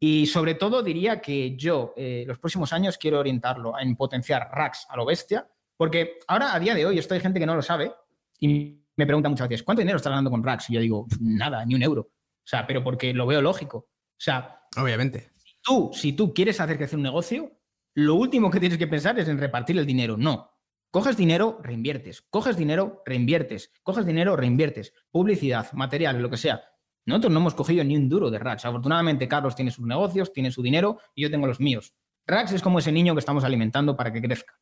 Y 0.00 0.26
sobre 0.26 0.54
todo 0.54 0.82
diría 0.82 1.20
que 1.20 1.56
yo 1.56 1.92
eh, 1.96 2.24
los 2.26 2.38
próximos 2.38 2.72
años 2.72 2.98
quiero 2.98 3.18
orientarlo 3.18 3.78
en 3.78 3.96
potenciar 3.96 4.48
racks 4.52 4.86
a 4.88 4.96
lo 4.96 5.04
bestia, 5.04 5.48
porque 5.76 6.18
ahora 6.28 6.54
a 6.54 6.60
día 6.60 6.74
de 6.74 6.86
hoy 6.86 6.98
esto 6.98 7.14
hay 7.14 7.20
gente 7.20 7.40
que 7.40 7.46
no 7.46 7.56
lo 7.56 7.62
sabe 7.62 7.92
y 8.38 8.80
me 8.96 9.06
pregunta 9.06 9.28
muchas 9.28 9.48
veces, 9.48 9.64
¿cuánto 9.64 9.80
dinero 9.80 9.96
estás 9.96 10.10
ganando 10.10 10.30
con 10.30 10.42
racks? 10.44 10.70
Y 10.70 10.74
yo 10.74 10.80
digo, 10.80 11.06
nada, 11.20 11.64
ni 11.64 11.74
un 11.74 11.82
euro. 11.82 12.02
O 12.02 12.50
sea, 12.50 12.66
pero 12.66 12.82
porque 12.82 13.12
lo 13.12 13.26
veo 13.26 13.42
lógico. 13.42 13.78
O 13.78 14.20
sea, 14.20 14.62
obviamente. 14.76 15.32
Si 15.36 15.54
tú, 15.62 15.90
si 15.92 16.12
tú 16.12 16.32
quieres 16.32 16.60
hacer 16.60 16.76
crecer 16.76 16.96
un 16.96 17.02
negocio, 17.02 17.52
lo 17.94 18.14
último 18.14 18.50
que 18.50 18.60
tienes 18.60 18.78
que 18.78 18.86
pensar 18.86 19.18
es 19.18 19.28
en 19.28 19.38
repartir 19.38 19.78
el 19.78 19.86
dinero. 19.86 20.16
No. 20.16 20.50
Coges 20.90 21.16
dinero, 21.16 21.58
reinviertes. 21.62 22.22
Coges 22.22 22.56
dinero, 22.56 23.02
reinviertes. 23.04 23.72
Coges 23.82 24.06
dinero, 24.06 24.36
reinviertes. 24.36 24.94
Publicidad, 25.10 25.70
material, 25.72 26.20
lo 26.22 26.30
que 26.30 26.38
sea. 26.38 26.62
Nosotros 27.04 27.32
no 27.32 27.40
hemos 27.40 27.54
cogido 27.54 27.84
ni 27.84 27.96
un 27.96 28.08
duro 28.08 28.30
de 28.30 28.38
Rax. 28.38 28.64
Afortunadamente, 28.64 29.28
Carlos 29.28 29.54
tiene 29.54 29.70
sus 29.70 29.86
negocios, 29.86 30.32
tiene 30.32 30.50
su 30.50 30.62
dinero 30.62 30.98
y 31.14 31.22
yo 31.22 31.30
tengo 31.30 31.46
los 31.46 31.60
míos. 31.60 31.94
Rax 32.26 32.52
es 32.52 32.62
como 32.62 32.78
ese 32.78 32.92
niño 32.92 33.14
que 33.14 33.20
estamos 33.20 33.44
alimentando 33.44 33.96
para 33.96 34.12
que 34.12 34.20
crezca. 34.20 34.58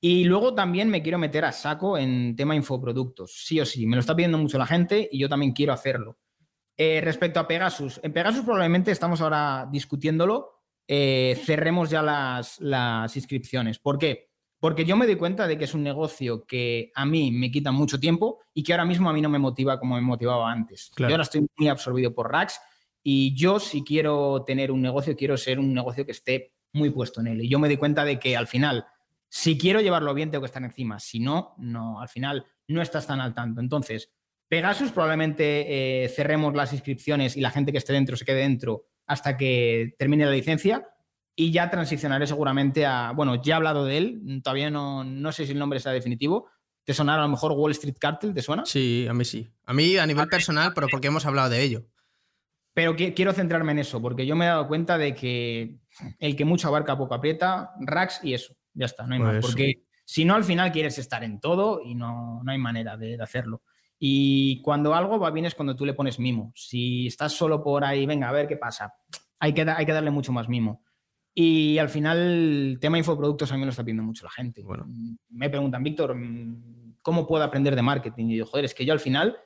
Y 0.00 0.24
luego 0.24 0.54
también 0.54 0.90
me 0.90 1.02
quiero 1.02 1.18
meter 1.18 1.44
a 1.44 1.52
saco 1.52 1.98
en 1.98 2.36
tema 2.36 2.54
infoproductos. 2.54 3.44
Sí 3.44 3.60
o 3.60 3.66
sí, 3.66 3.86
me 3.86 3.96
lo 3.96 4.00
está 4.00 4.14
pidiendo 4.14 4.38
mucho 4.38 4.58
la 4.58 4.66
gente 4.66 5.08
y 5.10 5.18
yo 5.18 5.28
también 5.28 5.52
quiero 5.52 5.72
hacerlo. 5.72 6.18
Eh, 6.76 7.00
respecto 7.02 7.40
a 7.40 7.48
Pegasus, 7.48 7.98
en 8.02 8.12
Pegasus 8.12 8.44
probablemente 8.44 8.90
estamos 8.90 9.20
ahora 9.20 9.66
discutiéndolo, 9.72 10.60
eh, 10.86 11.40
cerremos 11.44 11.88
ya 11.88 12.02
las, 12.02 12.60
las 12.60 13.16
inscripciones. 13.16 13.78
¿Por 13.78 13.98
qué? 13.98 14.30
Porque 14.66 14.84
yo 14.84 14.96
me 14.96 15.06
doy 15.06 15.14
cuenta 15.14 15.46
de 15.46 15.56
que 15.56 15.62
es 15.62 15.74
un 15.74 15.84
negocio 15.84 16.44
que 16.44 16.90
a 16.96 17.06
mí 17.06 17.30
me 17.30 17.52
quita 17.52 17.70
mucho 17.70 18.00
tiempo 18.00 18.40
y 18.52 18.64
que 18.64 18.72
ahora 18.72 18.84
mismo 18.84 19.08
a 19.08 19.12
mí 19.12 19.20
no 19.20 19.28
me 19.28 19.38
motiva 19.38 19.78
como 19.78 19.94
me 19.94 20.00
motivaba 20.00 20.50
antes. 20.50 20.90
Yo 20.98 21.06
ahora 21.06 21.22
estoy 21.22 21.46
muy 21.56 21.68
absorbido 21.68 22.12
por 22.12 22.32
Racks 22.32 22.60
y 23.00 23.32
yo 23.36 23.60
si 23.60 23.84
quiero 23.84 24.42
tener 24.44 24.72
un 24.72 24.82
negocio, 24.82 25.14
quiero 25.14 25.36
ser 25.36 25.60
un 25.60 25.72
negocio 25.72 26.04
que 26.04 26.10
esté 26.10 26.52
muy 26.72 26.90
puesto 26.90 27.20
en 27.20 27.28
él. 27.28 27.44
Y 27.44 27.48
yo 27.48 27.60
me 27.60 27.68
doy 27.68 27.76
cuenta 27.76 28.04
de 28.04 28.18
que 28.18 28.36
al 28.36 28.48
final, 28.48 28.86
si 29.28 29.56
quiero 29.56 29.80
llevarlo 29.80 30.12
bien, 30.14 30.32
tengo 30.32 30.42
que 30.42 30.46
estar 30.46 30.64
encima. 30.64 30.98
Si 30.98 31.20
no, 31.20 31.54
no, 31.58 32.00
al 32.00 32.08
final 32.08 32.44
no 32.66 32.82
estás 32.82 33.06
tan 33.06 33.20
al 33.20 33.34
tanto. 33.34 33.60
Entonces, 33.60 34.10
Pegasus 34.48 34.90
probablemente 34.90 36.02
eh, 36.04 36.08
cerremos 36.08 36.56
las 36.56 36.72
inscripciones 36.72 37.36
y 37.36 37.40
la 37.40 37.52
gente 37.52 37.70
que 37.70 37.78
esté 37.78 37.92
dentro 37.92 38.16
se 38.16 38.24
quede 38.24 38.40
dentro 38.40 38.86
hasta 39.06 39.36
que 39.36 39.94
termine 39.96 40.24
la 40.24 40.32
licencia 40.32 40.88
y 41.36 41.52
ya 41.52 41.68
transicionaré 41.70 42.26
seguramente 42.26 42.86
a, 42.86 43.12
bueno, 43.12 43.40
ya 43.42 43.54
he 43.54 43.56
hablado 43.56 43.84
de 43.84 43.98
él, 43.98 44.40
todavía 44.42 44.70
no, 44.70 45.04
no 45.04 45.30
sé 45.32 45.44
si 45.44 45.52
el 45.52 45.58
nombre 45.58 45.76
está 45.76 45.92
definitivo. 45.92 46.48
¿Te 46.82 46.94
sonará 46.94 47.22
a 47.22 47.26
lo 47.26 47.30
mejor 47.30 47.52
Wall 47.52 47.72
Street 47.72 47.96
Cartel? 47.98 48.32
¿Te 48.32 48.42
suena? 48.42 48.64
Sí, 48.64 49.06
a 49.08 49.12
mí 49.12 49.24
sí. 49.24 49.52
A 49.64 49.74
mí 49.74 49.96
a 49.98 50.06
nivel 50.06 50.28
personal, 50.28 50.72
pero 50.74 50.86
porque 50.88 51.08
hemos 51.08 51.26
hablado 51.26 51.50
de 51.50 51.62
ello. 51.62 51.84
Pero 52.72 52.94
quiero 52.94 53.32
centrarme 53.32 53.72
en 53.72 53.80
eso, 53.80 54.00
porque 54.00 54.24
yo 54.24 54.36
me 54.36 54.44
he 54.44 54.48
dado 54.48 54.68
cuenta 54.68 54.96
de 54.96 55.14
que 55.14 55.78
el 56.18 56.36
que 56.36 56.44
mucho 56.44 56.68
abarca 56.68 56.96
poco 56.96 57.14
aprieta, 57.14 57.72
racks 57.80 58.20
y 58.22 58.34
eso, 58.34 58.54
ya 58.72 58.86
está, 58.86 59.06
no 59.06 59.14
hay 59.14 59.20
más. 59.20 59.32
Pues 59.40 59.46
porque 59.46 59.82
si 60.04 60.24
no, 60.24 60.34
al 60.34 60.44
final 60.44 60.72
quieres 60.72 60.98
estar 60.98 61.24
en 61.24 61.40
todo 61.40 61.80
y 61.82 61.94
no, 61.94 62.42
no 62.42 62.52
hay 62.52 62.58
manera 62.58 62.96
de 62.96 63.20
hacerlo. 63.20 63.62
Y 63.98 64.60
cuando 64.62 64.94
algo 64.94 65.18
va 65.18 65.30
bien 65.30 65.46
es 65.46 65.54
cuando 65.54 65.74
tú 65.74 65.84
le 65.84 65.94
pones 65.94 66.18
mimo. 66.18 66.52
Si 66.54 67.06
estás 67.06 67.32
solo 67.32 67.62
por 67.62 67.84
ahí, 67.84 68.06
venga, 68.06 68.28
a 68.28 68.32
ver 68.32 68.46
qué 68.46 68.56
pasa. 68.56 68.94
Hay 69.40 69.52
que, 69.52 69.62
hay 69.62 69.86
que 69.86 69.92
darle 69.92 70.10
mucho 70.10 70.32
más 70.32 70.48
mimo. 70.48 70.84
Y 71.38 71.76
al 71.76 71.90
final, 71.90 72.16
el 72.16 72.78
tema 72.80 72.96
infoproductos 72.96 73.52
a 73.52 73.54
mí 73.56 73.60
me 73.60 73.66
lo 73.66 73.70
está 73.70 73.84
pidiendo 73.84 74.02
mucho 74.02 74.24
la 74.24 74.30
gente. 74.30 74.62
Bueno. 74.62 74.86
Me 75.28 75.50
preguntan, 75.50 75.82
Víctor, 75.82 76.16
¿cómo 77.02 77.26
puedo 77.26 77.44
aprender 77.44 77.76
de 77.76 77.82
marketing? 77.82 78.30
Y 78.30 78.36
yo, 78.38 78.46
joder, 78.46 78.64
es 78.64 78.72
que 78.72 78.86
yo 78.86 78.94
al 78.94 79.00
final 79.00 79.36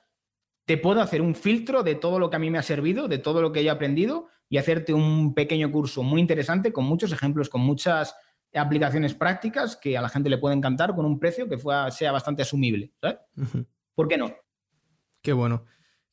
te 0.66 0.78
puedo 0.78 1.00
hacer 1.00 1.20
un 1.20 1.34
filtro 1.34 1.82
de 1.82 1.96
todo 1.96 2.20
lo 2.20 2.30
que 2.30 2.36
a 2.36 2.38
mí 2.38 2.48
me 2.48 2.58
ha 2.58 2.62
servido, 2.62 3.08
de 3.08 3.18
todo 3.18 3.42
lo 3.42 3.50
que 3.50 3.62
he 3.62 3.68
aprendido 3.68 4.28
y 4.48 4.58
hacerte 4.58 4.94
un 4.94 5.34
pequeño 5.34 5.72
curso 5.72 6.04
muy 6.04 6.20
interesante 6.20 6.72
con 6.72 6.84
muchos 6.84 7.10
ejemplos, 7.10 7.48
con 7.48 7.60
muchas 7.60 8.14
aplicaciones 8.54 9.12
prácticas 9.12 9.76
que 9.76 9.98
a 9.98 10.00
la 10.00 10.08
gente 10.08 10.30
le 10.30 10.38
puede 10.38 10.54
encantar 10.54 10.94
con 10.94 11.04
un 11.04 11.18
precio 11.18 11.48
que 11.48 11.58
sea 11.90 12.12
bastante 12.12 12.42
asumible. 12.42 12.92
¿sabes? 13.00 13.18
¿Por 13.96 14.06
qué 14.06 14.16
no? 14.16 14.32
Qué 15.22 15.32
bueno, 15.32 15.64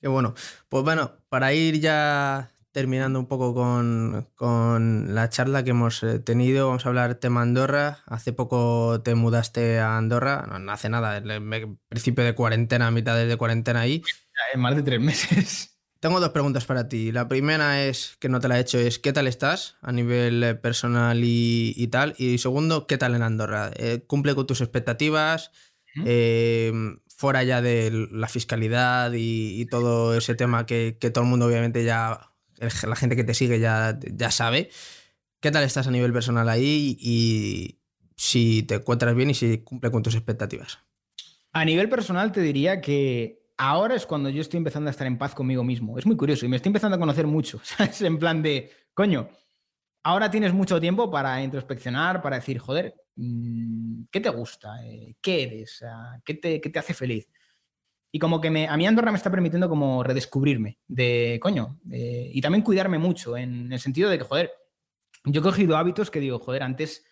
qué 0.01 0.07
bueno. 0.07 0.33
Pues 0.69 0.83
bueno, 0.83 1.19
para 1.29 1.53
ir 1.53 1.79
ya 1.79 2.51
terminando 2.77 3.19
un 3.19 3.25
poco 3.25 3.55
con, 3.55 5.15
la 5.15 5.29
charla 5.29 5.63
que 5.63 5.71
hemos 5.71 6.03
eh, 6.03 6.19
tenido, 6.19 6.67
vamos 6.67 6.85
a 6.85 6.89
hablar 6.89 7.15
tema 7.15 7.41
Andorra. 7.41 8.03
Hace 8.05 8.33
poco 8.33 9.01
te 9.01 9.15
mudaste 9.15 9.79
a 9.79 9.97
Andorra, 9.97 10.45
no, 10.59 10.71
hace 10.71 10.87
nada, 10.87 11.17
el, 11.17 11.79
principio 11.89 12.23
de 12.23 12.35
cuarentena, 12.35 12.91
mitad 12.91 13.17
de 13.17 13.35
cuarentena 13.35 13.79
ahí. 13.79 14.03
En 14.53 14.59
más 14.59 14.75
de 14.75 14.83
tres 14.83 15.01
meses. 15.01 15.79
Tengo 15.99 16.19
dos 16.19 16.29
preguntas 16.29 16.65
para 16.65 16.87
ti. 16.87 17.11
La 17.11 17.27
primera 17.27 17.83
es, 17.83 18.15
que 18.19 18.29
no 18.29 18.39
te 18.39 18.47
la 18.47 18.59
he 18.59 18.61
hecho, 18.61 18.77
es 18.77 18.99
¿qué 18.99 19.11
tal 19.11 19.25
estás 19.25 19.77
a 19.81 19.91
nivel 19.91 20.43
eh, 20.43 20.53
personal 20.53 21.19
y, 21.23 21.87
tal? 21.87 22.13
Y 22.19 22.37
segundo, 22.37 22.85
¿qué 22.85 22.99
tal 22.99 23.15
en 23.15 23.23
Andorra? 23.23 23.71
Eh, 23.75 24.03
¿Cumple 24.05 24.35
con 24.35 24.45
tus 24.45 24.61
expectativas? 24.61 25.51
fuera 27.07 27.43
ya 27.43 27.63
de 27.63 28.07
la 28.11 28.27
fiscalidad 28.27 29.13
y, 29.15 29.65
todo 29.65 30.15
ese 30.15 30.35
tema 30.35 30.67
que, 30.67 30.95
todo 31.11 31.23
el 31.23 31.29
mundo 31.31 31.47
obviamente 31.47 31.83
ya, 31.83 32.36
la 32.59 32.95
gente 32.95 33.15
que 33.15 33.23
te 33.23 33.33
sigue 33.33 33.59
ya, 33.59 33.99
ya 34.01 34.31
sabe. 34.31 34.69
¿Qué 35.39 35.51
tal 35.51 35.63
estás 35.63 35.87
a 35.87 35.91
nivel 35.91 36.13
personal 36.13 36.49
ahí 36.49 36.97
y 36.99 37.79
si 38.15 38.63
te 38.63 38.75
encuentras 38.75 39.15
bien 39.15 39.29
y 39.29 39.33
si 39.33 39.59
cumple 39.59 39.91
con 39.91 40.03
tus 40.03 40.15
expectativas? 40.15 40.79
A 41.53 41.65
nivel 41.65 41.89
personal 41.89 42.31
te 42.31 42.41
diría 42.41 42.81
que 42.81 43.47
ahora 43.57 43.95
es 43.95 44.05
cuando 44.05 44.29
yo 44.29 44.41
estoy 44.41 44.57
empezando 44.57 44.89
a 44.89 44.91
estar 44.91 45.07
en 45.07 45.17
paz 45.17 45.33
conmigo 45.33 45.63
mismo. 45.63 45.97
Es 45.97 46.05
muy 46.05 46.15
curioso 46.15 46.45
y 46.45 46.49
me 46.49 46.55
estoy 46.55 46.69
empezando 46.69 46.95
a 46.95 46.99
conocer 46.99 47.27
mucho. 47.27 47.61
En 48.01 48.17
plan 48.17 48.41
de, 48.41 48.71
coño, 48.93 49.29
ahora 50.03 50.31
tienes 50.31 50.53
mucho 50.53 50.79
tiempo 50.79 51.09
para 51.09 51.41
introspeccionar, 51.41 52.21
para 52.21 52.37
decir, 52.37 52.59
joder, 52.59 52.93
mm, 53.15 54.03
¿qué 54.11 54.19
te 54.19 54.29
gusta? 54.29 54.85
Eh, 54.85 55.15
¿Qué 55.21 55.43
eres? 55.43 55.83
¿Qué 56.23 56.33
te, 56.35 56.79
hace 56.79 56.93
feliz? 56.93 57.27
Y 58.17 58.19
como 58.19 58.41
que 58.41 58.49
me, 58.49 58.67
a 58.67 58.75
mí 58.77 58.87
Andorra 58.87 59.11
me 59.11 59.17
está 59.17 59.29
permitiendo 59.29 59.69
como 59.69 60.01
redescubrirme 60.01 60.79
de, 60.87 61.37
coño, 61.39 61.79
eh, 61.91 62.31
y 62.33 62.41
también 62.41 62.63
cuidarme 62.63 62.97
mucho, 62.97 63.37
en 63.37 63.71
el 63.71 63.79
sentido 63.79 64.09
de 64.09 64.17
que, 64.17 64.23
joder, 64.23 64.51
yo 65.23 65.41
he 65.41 65.43
cogido 65.43 65.77
hábitos 65.77 66.09
que 66.09 66.19
digo, 66.19 66.39
joder, 66.39 66.63
antes 66.63 67.05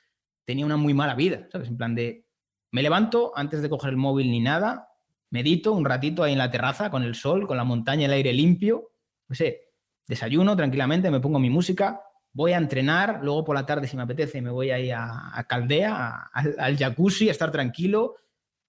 tenía 0.46 0.66
una 0.66 0.78
muy 0.78 0.96
mala 0.96 1.14
vida, 1.14 1.48
¿sabes? 1.52 1.68
En 1.68 1.78
plan 1.78 1.94
de, 1.94 2.26
me 2.72 2.82
levanto 2.82 3.34
antes 3.36 3.62
de 3.62 3.70
coger 3.70 3.92
el 3.92 3.98
móvil 3.98 4.32
ni 4.32 4.40
nada, 4.40 4.88
medito 5.30 5.74
un 5.74 5.86
ratito 5.86 6.24
ahí 6.24 6.32
en 6.32 6.40
la 6.40 6.50
terraza 6.50 6.90
con 6.90 7.04
el 7.04 7.14
sol, 7.14 7.46
con 7.46 7.58
la 7.58 7.64
montaña, 7.64 8.08
el 8.08 8.14
aire 8.14 8.34
limpio, 8.34 8.90
no 9.28 9.36
sé, 9.36 9.62
desayuno 10.08 10.56
tranquilamente, 10.56 11.12
me 11.12 11.20
pongo 11.20 11.38
mi 11.38 11.52
música, 11.52 12.02
voy 12.34 12.54
a 12.54 12.58
entrenar, 12.58 13.20
luego 13.22 13.46
por 13.46 13.56
la 13.56 13.68
tarde, 13.68 13.88
si 13.88 13.96
me 13.96 14.02
apetece, 14.02 14.42
me 14.42 14.50
voy 14.50 14.72
ahí 14.72 14.90
a, 14.90 15.38
a 15.38 15.44
Caldea, 15.44 16.32
al 16.34 16.78
jacuzzi, 16.80 17.30
a 17.30 17.32
estar 17.32 17.52
tranquilo. 17.52 18.16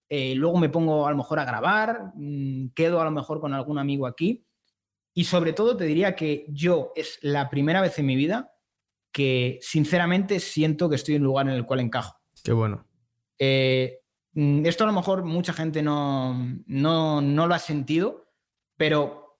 Eh, 0.08 0.34
luego 0.34 0.58
me 0.58 0.68
pongo 0.68 1.06
a 1.06 1.10
lo 1.10 1.16
mejor 1.16 1.38
a 1.38 1.44
grabar, 1.44 2.12
mm, 2.14 2.68
quedo 2.74 3.00
a 3.00 3.04
lo 3.04 3.10
mejor 3.10 3.40
con 3.40 3.54
algún 3.54 3.78
amigo 3.78 4.06
aquí. 4.06 4.46
Y 5.14 5.24
sobre 5.24 5.52
todo 5.52 5.76
te 5.76 5.84
diría 5.84 6.14
que 6.14 6.46
yo 6.48 6.92
es 6.94 7.18
la 7.22 7.48
primera 7.48 7.80
vez 7.80 7.98
en 7.98 8.06
mi 8.06 8.16
vida 8.16 8.52
que 9.10 9.58
sinceramente 9.62 10.40
siento 10.40 10.90
que 10.90 10.96
estoy 10.96 11.14
en 11.14 11.22
un 11.22 11.28
lugar 11.28 11.48
en 11.48 11.54
el 11.54 11.64
cual 11.64 11.80
encajo. 11.80 12.16
Qué 12.44 12.52
bueno. 12.52 12.86
Eh, 13.38 14.00
mm, 14.34 14.66
esto 14.66 14.84
a 14.84 14.86
lo 14.86 14.92
mejor 14.92 15.24
mucha 15.24 15.54
gente 15.54 15.82
no, 15.82 16.34
no, 16.66 17.22
no 17.22 17.46
lo 17.46 17.54
ha 17.54 17.58
sentido, 17.58 18.26
pero 18.76 19.38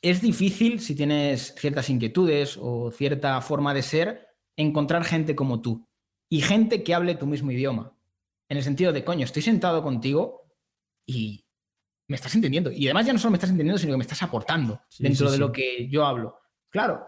es 0.00 0.22
difícil, 0.22 0.80
si 0.80 0.94
tienes 0.94 1.54
ciertas 1.58 1.90
inquietudes 1.90 2.58
o 2.60 2.90
cierta 2.90 3.40
forma 3.42 3.74
de 3.74 3.82
ser, 3.82 4.28
encontrar 4.56 5.04
gente 5.04 5.36
como 5.36 5.60
tú 5.60 5.86
y 6.30 6.40
gente 6.40 6.82
que 6.82 6.94
hable 6.94 7.14
tu 7.14 7.26
mismo 7.26 7.50
idioma. 7.50 7.94
En 8.50 8.56
el 8.56 8.64
sentido 8.64 8.92
de, 8.92 9.04
coño, 9.04 9.24
estoy 9.24 9.42
sentado 9.42 9.80
contigo 9.80 10.52
y 11.06 11.46
me 12.08 12.16
estás 12.16 12.34
entendiendo. 12.34 12.72
Y 12.72 12.86
además 12.86 13.06
ya 13.06 13.12
no 13.12 13.18
solo 13.20 13.30
me 13.30 13.36
estás 13.36 13.50
entendiendo, 13.50 13.78
sino 13.78 13.92
que 13.92 13.98
me 13.98 14.02
estás 14.02 14.24
aportando 14.24 14.82
dentro 14.98 15.30
de 15.30 15.38
lo 15.38 15.52
que 15.52 15.88
yo 15.88 16.04
hablo. 16.04 16.36
Claro, 16.68 17.06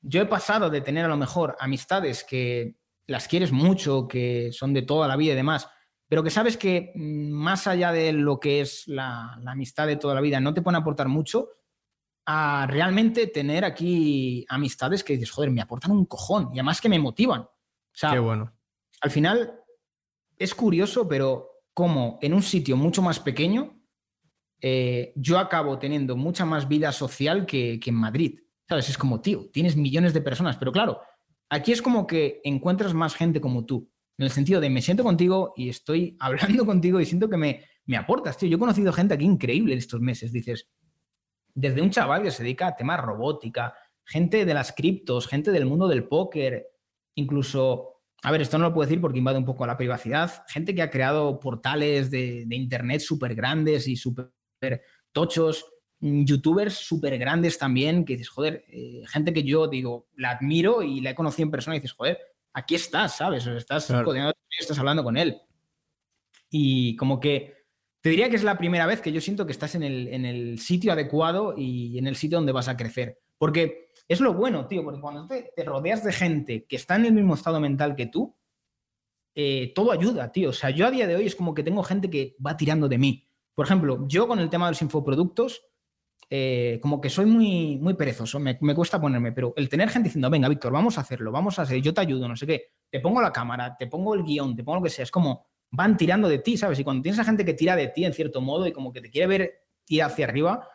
yo 0.00 0.22
he 0.22 0.26
pasado 0.26 0.70
de 0.70 0.80
tener 0.80 1.04
a 1.04 1.08
lo 1.08 1.18
mejor 1.18 1.56
amistades 1.60 2.24
que 2.24 2.78
las 3.06 3.28
quieres 3.28 3.52
mucho, 3.52 4.08
que 4.08 4.50
son 4.52 4.72
de 4.72 4.80
toda 4.80 5.06
la 5.06 5.16
vida 5.16 5.34
y 5.34 5.36
demás, 5.36 5.68
pero 6.08 6.22
que 6.22 6.30
sabes 6.30 6.56
que 6.56 6.92
mm, 6.94 7.30
más 7.32 7.66
allá 7.66 7.92
de 7.92 8.14
lo 8.14 8.40
que 8.40 8.62
es 8.62 8.88
la, 8.88 9.38
la 9.42 9.52
amistad 9.52 9.86
de 9.86 9.96
toda 9.96 10.14
la 10.14 10.22
vida 10.22 10.40
no 10.40 10.54
te 10.54 10.62
pueden 10.62 10.80
aportar 10.80 11.08
mucho, 11.08 11.50
a 12.24 12.66
realmente 12.66 13.26
tener 13.26 13.62
aquí 13.62 14.46
amistades 14.48 15.04
que 15.04 15.14
dices, 15.14 15.30
joder, 15.30 15.50
me 15.50 15.60
aportan 15.60 15.90
un 15.90 16.06
cojón 16.06 16.50
y 16.54 16.58
además 16.58 16.80
que 16.80 16.88
me 16.88 16.98
motivan. 16.98 17.42
O 17.42 17.50
sea, 17.92 18.12
Qué 18.12 18.18
bueno. 18.18 18.54
al 19.02 19.10
final 19.10 19.57
es 20.38 20.54
curioso, 20.54 21.08
pero 21.08 21.50
como 21.74 22.18
en 22.22 22.34
un 22.34 22.42
sitio 22.42 22.76
mucho 22.76 23.02
más 23.02 23.20
pequeño, 23.20 23.80
eh, 24.60 25.12
yo 25.16 25.38
acabo 25.38 25.78
teniendo 25.78 26.16
mucha 26.16 26.44
más 26.44 26.68
vida 26.68 26.92
social 26.92 27.46
que, 27.46 27.78
que 27.80 27.90
en 27.90 27.96
Madrid. 27.96 28.40
¿Sabes? 28.68 28.90
Es 28.90 28.98
como, 28.98 29.20
tío, 29.20 29.48
tienes 29.50 29.76
millones 29.76 30.12
de 30.12 30.20
personas, 30.20 30.56
pero 30.56 30.72
claro, 30.72 31.00
aquí 31.48 31.72
es 31.72 31.80
como 31.80 32.06
que 32.06 32.40
encuentras 32.44 32.92
más 32.92 33.14
gente 33.14 33.40
como 33.40 33.64
tú, 33.64 33.90
en 34.18 34.24
el 34.24 34.30
sentido 34.30 34.60
de 34.60 34.68
me 34.68 34.82
siento 34.82 35.04
contigo 35.04 35.54
y 35.56 35.68
estoy 35.68 36.16
hablando 36.20 36.66
contigo 36.66 37.00
y 37.00 37.06
siento 37.06 37.30
que 37.30 37.36
me, 37.36 37.64
me 37.86 37.96
aportas, 37.96 38.36
tío. 38.36 38.48
Yo 38.48 38.56
he 38.56 38.60
conocido 38.60 38.92
gente 38.92 39.14
aquí 39.14 39.24
increíble 39.24 39.72
en 39.72 39.78
estos 39.78 40.00
meses, 40.00 40.32
dices, 40.32 40.68
desde 41.54 41.82
un 41.82 41.90
chaval 41.90 42.22
que 42.22 42.30
se 42.30 42.42
dedica 42.42 42.68
a 42.68 42.76
temas 42.76 43.00
robótica, 43.00 43.74
gente 44.04 44.44
de 44.44 44.54
las 44.54 44.72
criptos, 44.72 45.26
gente 45.26 45.50
del 45.50 45.66
mundo 45.66 45.88
del 45.88 46.06
póker, 46.06 46.66
incluso, 47.14 47.97
a 48.22 48.32
ver, 48.32 48.42
esto 48.42 48.58
no 48.58 48.64
lo 48.64 48.74
puedo 48.74 48.86
decir 48.86 49.00
porque 49.00 49.18
invade 49.18 49.38
un 49.38 49.44
poco 49.44 49.66
la 49.66 49.76
privacidad, 49.76 50.44
gente 50.48 50.74
que 50.74 50.82
ha 50.82 50.90
creado 50.90 51.38
portales 51.38 52.10
de, 52.10 52.46
internet 52.50 53.00
súper 53.00 53.34
grandes 53.34 53.86
y 53.86 53.96
súper 53.96 54.32
tochos, 55.12 55.64
mm, 56.00 56.24
youtubers 56.24 56.74
súper 56.74 57.16
grandes 57.18 57.58
también, 57.58 58.04
que 58.04 58.14
dices, 58.14 58.28
joder, 58.28 58.64
eh, 58.68 59.02
gente 59.06 59.32
que 59.32 59.44
yo 59.44 59.68
digo, 59.68 60.08
la 60.16 60.32
admiro 60.32 60.82
y 60.82 61.00
la 61.00 61.10
he 61.10 61.14
conocido 61.14 61.44
en 61.44 61.50
persona 61.52 61.76
y 61.76 61.80
dices, 61.80 61.96
joder, 61.96 62.18
aquí 62.52 62.74
estás, 62.74 63.16
¿sabes? 63.16 63.46
estás 63.46 63.88
estás 63.88 64.78
hablando 64.78 65.04
con 65.04 65.16
él. 65.16 65.40
Y 66.50 66.96
como 66.96 67.20
que 67.20 67.58
te 68.00 68.10
diría 68.10 68.30
que 68.30 68.36
es 68.36 68.44
la 68.44 68.58
primera 68.58 68.86
vez 68.86 69.00
que 69.00 69.12
yo 69.12 69.20
siento 69.20 69.46
que 69.46 69.52
estás 69.52 69.74
en 69.74 69.82
el, 69.82 70.58
sitio 70.58 70.92
adecuado 70.92 71.54
y 71.56 71.98
en 71.98 72.06
el 72.06 72.16
sitio 72.16 72.38
donde 72.38 72.52
vas 72.52 72.68
a 72.68 72.76
crecer. 72.76 73.20
Porque 73.38 73.87
es 74.08 74.20
lo 74.20 74.32
bueno, 74.32 74.66
tío, 74.66 74.82
porque 74.82 75.00
cuando 75.00 75.26
te, 75.26 75.52
rodeas 75.64 76.02
de 76.02 76.12
gente 76.12 76.64
que 76.64 76.76
está 76.76 76.96
en 76.96 77.06
el 77.06 77.12
mismo 77.12 77.34
estado 77.34 77.60
mental 77.60 77.94
que 77.94 78.06
tú, 78.06 78.34
eh, 79.34 79.72
todo 79.74 79.92
ayuda, 79.92 80.32
tío. 80.32 80.50
O 80.50 80.52
sea, 80.52 80.70
yo 80.70 80.86
a 80.86 80.90
día 80.90 81.06
de 81.06 81.14
hoy 81.14 81.26
es 81.26 81.36
como 81.36 81.54
que 81.54 81.62
tengo 81.62 81.82
gente 81.82 82.08
que 82.08 82.34
va 82.44 82.56
tirando 82.56 82.88
de 82.88 82.98
mí. 82.98 83.28
Por 83.54 83.66
ejemplo, 83.66 84.06
yo 84.08 84.26
con 84.26 84.38
el 84.38 84.48
tema 84.48 84.66
de 84.66 84.72
los 84.72 84.82
infoproductos, 84.82 85.62
eh, 86.30 86.78
como 86.82 87.00
que 87.00 87.10
soy 87.10 87.26
muy, 87.26 87.78
muy 87.78 87.94
perezoso, 87.94 88.38
me, 88.38 88.58
cuesta 88.58 89.00
ponerme, 89.00 89.32
pero 89.32 89.52
el 89.56 89.68
tener 89.68 89.88
gente 89.90 90.08
diciendo, 90.08 90.28
venga, 90.30 90.48
Víctor, 90.48 90.72
vamos 90.72 90.98
a 90.98 91.02
hacerlo, 91.02 91.30
vamos 91.30 91.58
a 91.58 91.62
hacer, 91.62 91.80
yo 91.80 91.94
te 91.94 92.00
ayudo, 92.00 92.28
no 92.28 92.36
sé 92.36 92.46
qué, 92.46 92.72
te 92.90 93.00
pongo 93.00 93.22
la 93.22 93.32
cámara, 93.32 93.76
te 93.78 93.86
pongo 93.86 94.14
el 94.14 94.24
guion, 94.24 94.54
te 94.54 94.62
pongo 94.62 94.76
lo 94.76 94.84
que 94.84 94.90
sea, 94.90 95.04
es 95.04 95.10
como 95.10 95.46
van 95.70 95.96
tirando 95.96 96.28
de 96.28 96.38
ti, 96.38 96.56
¿sabes? 96.56 96.78
Y 96.78 96.84
cuando 96.84 97.02
tienes 97.02 97.18
a 97.18 97.24
gente 97.24 97.44
que 97.44 97.54
tira 97.54 97.76
de 97.76 97.88
ti 97.88 98.04
en 98.04 98.12
cierto 98.12 98.40
modo 98.40 98.66
y 98.66 98.72
como 98.72 98.92
que 98.92 99.00
te 99.00 99.10
quiere 99.10 99.26
ver 99.26 99.64
ir 99.86 100.02
hacia 100.02 100.26
arriba, 100.26 100.68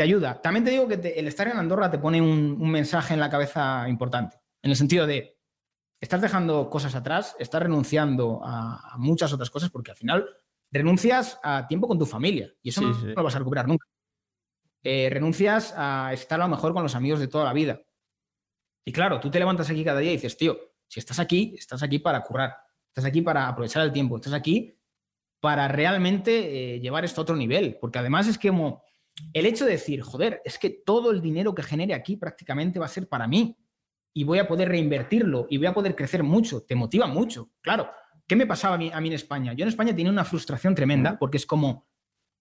te 0.00 0.04
ayuda. 0.04 0.40
También 0.40 0.64
te 0.64 0.70
digo 0.70 0.88
que 0.88 0.94
el 0.94 1.28
estar 1.28 1.46
en 1.46 1.58
Andorra 1.58 1.90
te 1.90 1.98
pone 1.98 2.22
un, 2.22 2.70
mensaje 2.70 3.12
en 3.12 3.20
la 3.20 3.28
cabeza 3.28 3.86
importante, 3.86 4.40
en 4.62 4.70
el 4.70 4.76
sentido 4.78 5.06
de, 5.06 5.38
estás 6.00 6.22
dejando 6.22 6.70
cosas 6.70 6.94
atrás, 6.94 7.36
estás 7.38 7.62
renunciando 7.62 8.40
a, 8.42 8.94
muchas 8.96 9.30
otras 9.34 9.50
cosas 9.50 9.68
porque 9.68 9.90
al 9.90 9.98
final 9.98 10.26
renuncias 10.70 11.38
a 11.42 11.66
tiempo 11.66 11.86
con 11.86 11.98
tu 11.98 12.06
familia 12.06 12.50
y 12.62 12.70
eso 12.70 12.80
no, 12.80 12.92
lo 13.14 13.22
vas 13.22 13.34
a 13.34 13.40
recuperar 13.40 13.68
nunca. 13.68 13.86
Eh, 14.82 15.10
renuncias 15.12 15.74
a 15.76 16.14
estar 16.14 16.40
a 16.40 16.44
lo 16.44 16.48
mejor 16.48 16.72
con 16.72 16.82
los 16.82 16.94
amigos 16.94 17.20
de 17.20 17.28
toda 17.28 17.44
la 17.44 17.52
vida. 17.52 17.82
Y 18.86 18.92
claro, 18.92 19.20
tú 19.20 19.30
te 19.30 19.38
levantas 19.38 19.68
aquí 19.68 19.84
cada 19.84 20.00
día 20.00 20.12
y 20.12 20.14
dices, 20.14 20.34
tío, 20.34 20.58
si 20.88 20.98
estás 20.98 21.18
aquí, 21.18 21.54
estás 21.58 21.82
aquí 21.82 21.98
para 21.98 22.22
currar, 22.22 22.56
estás 22.86 23.04
aquí 23.04 23.20
para 23.20 23.48
aprovechar 23.48 23.82
el 23.82 23.92
tiempo, 23.92 24.16
estás 24.16 24.32
aquí 24.32 24.78
para 25.40 25.68
realmente 25.68 26.76
eh, 26.76 26.80
llevar 26.80 27.04
esto 27.04 27.20
a 27.20 27.24
otro 27.24 27.36
nivel. 27.36 27.76
Porque 27.78 27.98
además 27.98 28.28
es 28.28 28.38
que 28.38 28.48
como 28.48 28.82
el 29.32 29.46
hecho 29.46 29.64
de 29.64 29.72
decir, 29.72 30.02
joder, 30.02 30.40
es 30.44 30.58
que 30.58 30.70
todo 30.70 31.10
el 31.10 31.20
dinero 31.20 31.54
que 31.54 31.62
genere 31.62 31.94
aquí 31.94 32.16
prácticamente 32.16 32.78
va 32.78 32.86
a 32.86 32.90
ser 32.90 33.08
para 33.08 33.26
mí 33.26 33.56
y 34.12 34.24
voy 34.24 34.38
a 34.38 34.48
poder 34.48 34.68
reinvertirlo 34.68 35.46
y 35.48 35.58
voy 35.58 35.66
a 35.66 35.74
poder 35.74 35.94
crecer 35.94 36.22
mucho, 36.22 36.62
te 36.62 36.74
motiva 36.74 37.06
mucho. 37.06 37.50
Claro, 37.60 37.90
¿qué 38.26 38.36
me 38.36 38.46
pasaba 38.46 38.74
a 38.74 38.78
mí, 38.78 38.90
a 38.92 39.00
mí 39.00 39.08
en 39.08 39.14
España? 39.14 39.52
Yo 39.52 39.64
en 39.64 39.68
España 39.68 39.94
tenía 39.94 40.10
una 40.10 40.24
frustración 40.24 40.74
tremenda 40.74 41.18
porque 41.18 41.36
es 41.36 41.46
como, 41.46 41.88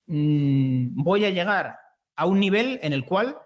mm, 0.07 1.03
voy 1.03 1.25
a 1.25 1.29
llegar 1.29 1.77
a 2.15 2.25
un 2.25 2.39
nivel 2.39 2.79
en 2.81 2.93
el 2.93 3.05
cual 3.05 3.37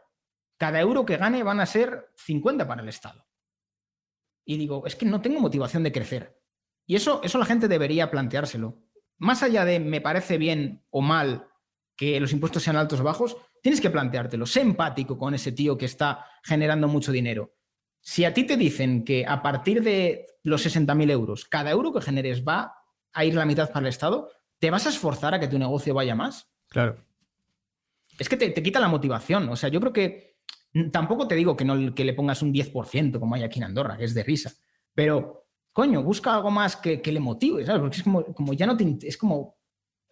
cada 0.57 0.79
euro 0.79 1.05
que 1.05 1.17
gane 1.17 1.43
van 1.43 1.59
a 1.59 1.65
ser 1.65 2.11
50 2.15 2.67
para 2.67 2.81
el 2.81 2.89
Estado. 2.89 3.25
Y 4.45 4.57
digo, 4.57 4.85
es 4.85 4.95
que 4.95 5.05
no 5.05 5.21
tengo 5.21 5.39
motivación 5.39 5.83
de 5.83 5.91
crecer. 5.91 6.39
Y 6.85 6.95
eso, 6.95 7.21
eso 7.23 7.37
la 7.37 7.45
gente 7.45 7.67
debería 7.67 8.11
planteárselo. 8.11 8.81
Más 9.17 9.43
allá 9.43 9.65
de 9.65 9.79
me 9.79 10.01
parece 10.01 10.37
bien 10.37 10.83
o 10.89 11.01
mal 11.01 11.47
que 11.95 12.19
los 12.19 12.31
impuestos 12.33 12.63
sean 12.63 12.75
altos 12.75 12.99
o 12.99 13.03
bajos, 13.03 13.37
tienes 13.61 13.81
que 13.81 13.89
planteártelo. 13.89 14.45
Sé 14.45 14.61
empático 14.61 15.17
con 15.17 15.33
ese 15.33 15.51
tío 15.51 15.77
que 15.77 15.85
está 15.85 16.25
generando 16.43 16.87
mucho 16.87 17.11
dinero. 17.11 17.55
Si 18.01 18.25
a 18.25 18.33
ti 18.33 18.43
te 18.43 18.57
dicen 18.57 19.03
que 19.03 19.25
a 19.25 19.41
partir 19.41 19.81
de 19.81 20.25
los 20.43 20.65
60.000 20.65 21.11
euros, 21.11 21.45
cada 21.45 21.71
euro 21.71 21.93
que 21.93 22.01
generes 22.01 22.43
va 22.43 22.75
a 23.13 23.25
ir 23.25 23.35
la 23.35 23.45
mitad 23.45 23.71
para 23.71 23.85
el 23.85 23.89
Estado, 23.89 24.29
¿te 24.59 24.71
vas 24.71 24.85
a 24.85 24.89
esforzar 24.89 25.33
a 25.33 25.39
que 25.39 25.47
tu 25.47 25.57
negocio 25.57 25.93
vaya 25.93 26.15
más? 26.15 26.51
Claro 26.67 26.97
es 28.17 28.29
que 28.29 28.37
te, 28.37 28.53
quita 28.63 28.79
la 28.79 28.87
motivación. 28.87 29.49
O 29.49 29.55
sea, 29.55 29.69
yo 29.69 29.79
creo 29.79 29.93
que 29.93 30.37
tampoco 30.91 31.27
te 31.27 31.35
digo 31.35 31.55
que, 31.55 31.65
no, 31.65 31.93
que 31.93 32.05
le 32.05 32.13
pongas 32.13 32.41
un 32.41 32.53
10% 32.53 33.19
como 33.19 33.35
hay 33.35 33.43
aquí 33.43 33.59
en 33.59 33.65
Andorra, 33.65 33.97
que 33.97 34.05
es 34.05 34.13
de 34.13 34.23
risa, 34.23 34.51
pero 34.93 35.47
coño, 35.71 36.03
busca 36.03 36.35
algo 36.35 36.51
más 36.51 36.75
que, 36.75 37.01
le 37.03 37.19
motive, 37.19 37.65
¿sabes? 37.65 37.81
Porque 37.81 37.97
es 37.97 38.03
como, 38.03 38.53
ya 38.53 38.67
no 38.67 38.77
te, 38.77 38.97
es 39.01 39.17
como 39.17 39.57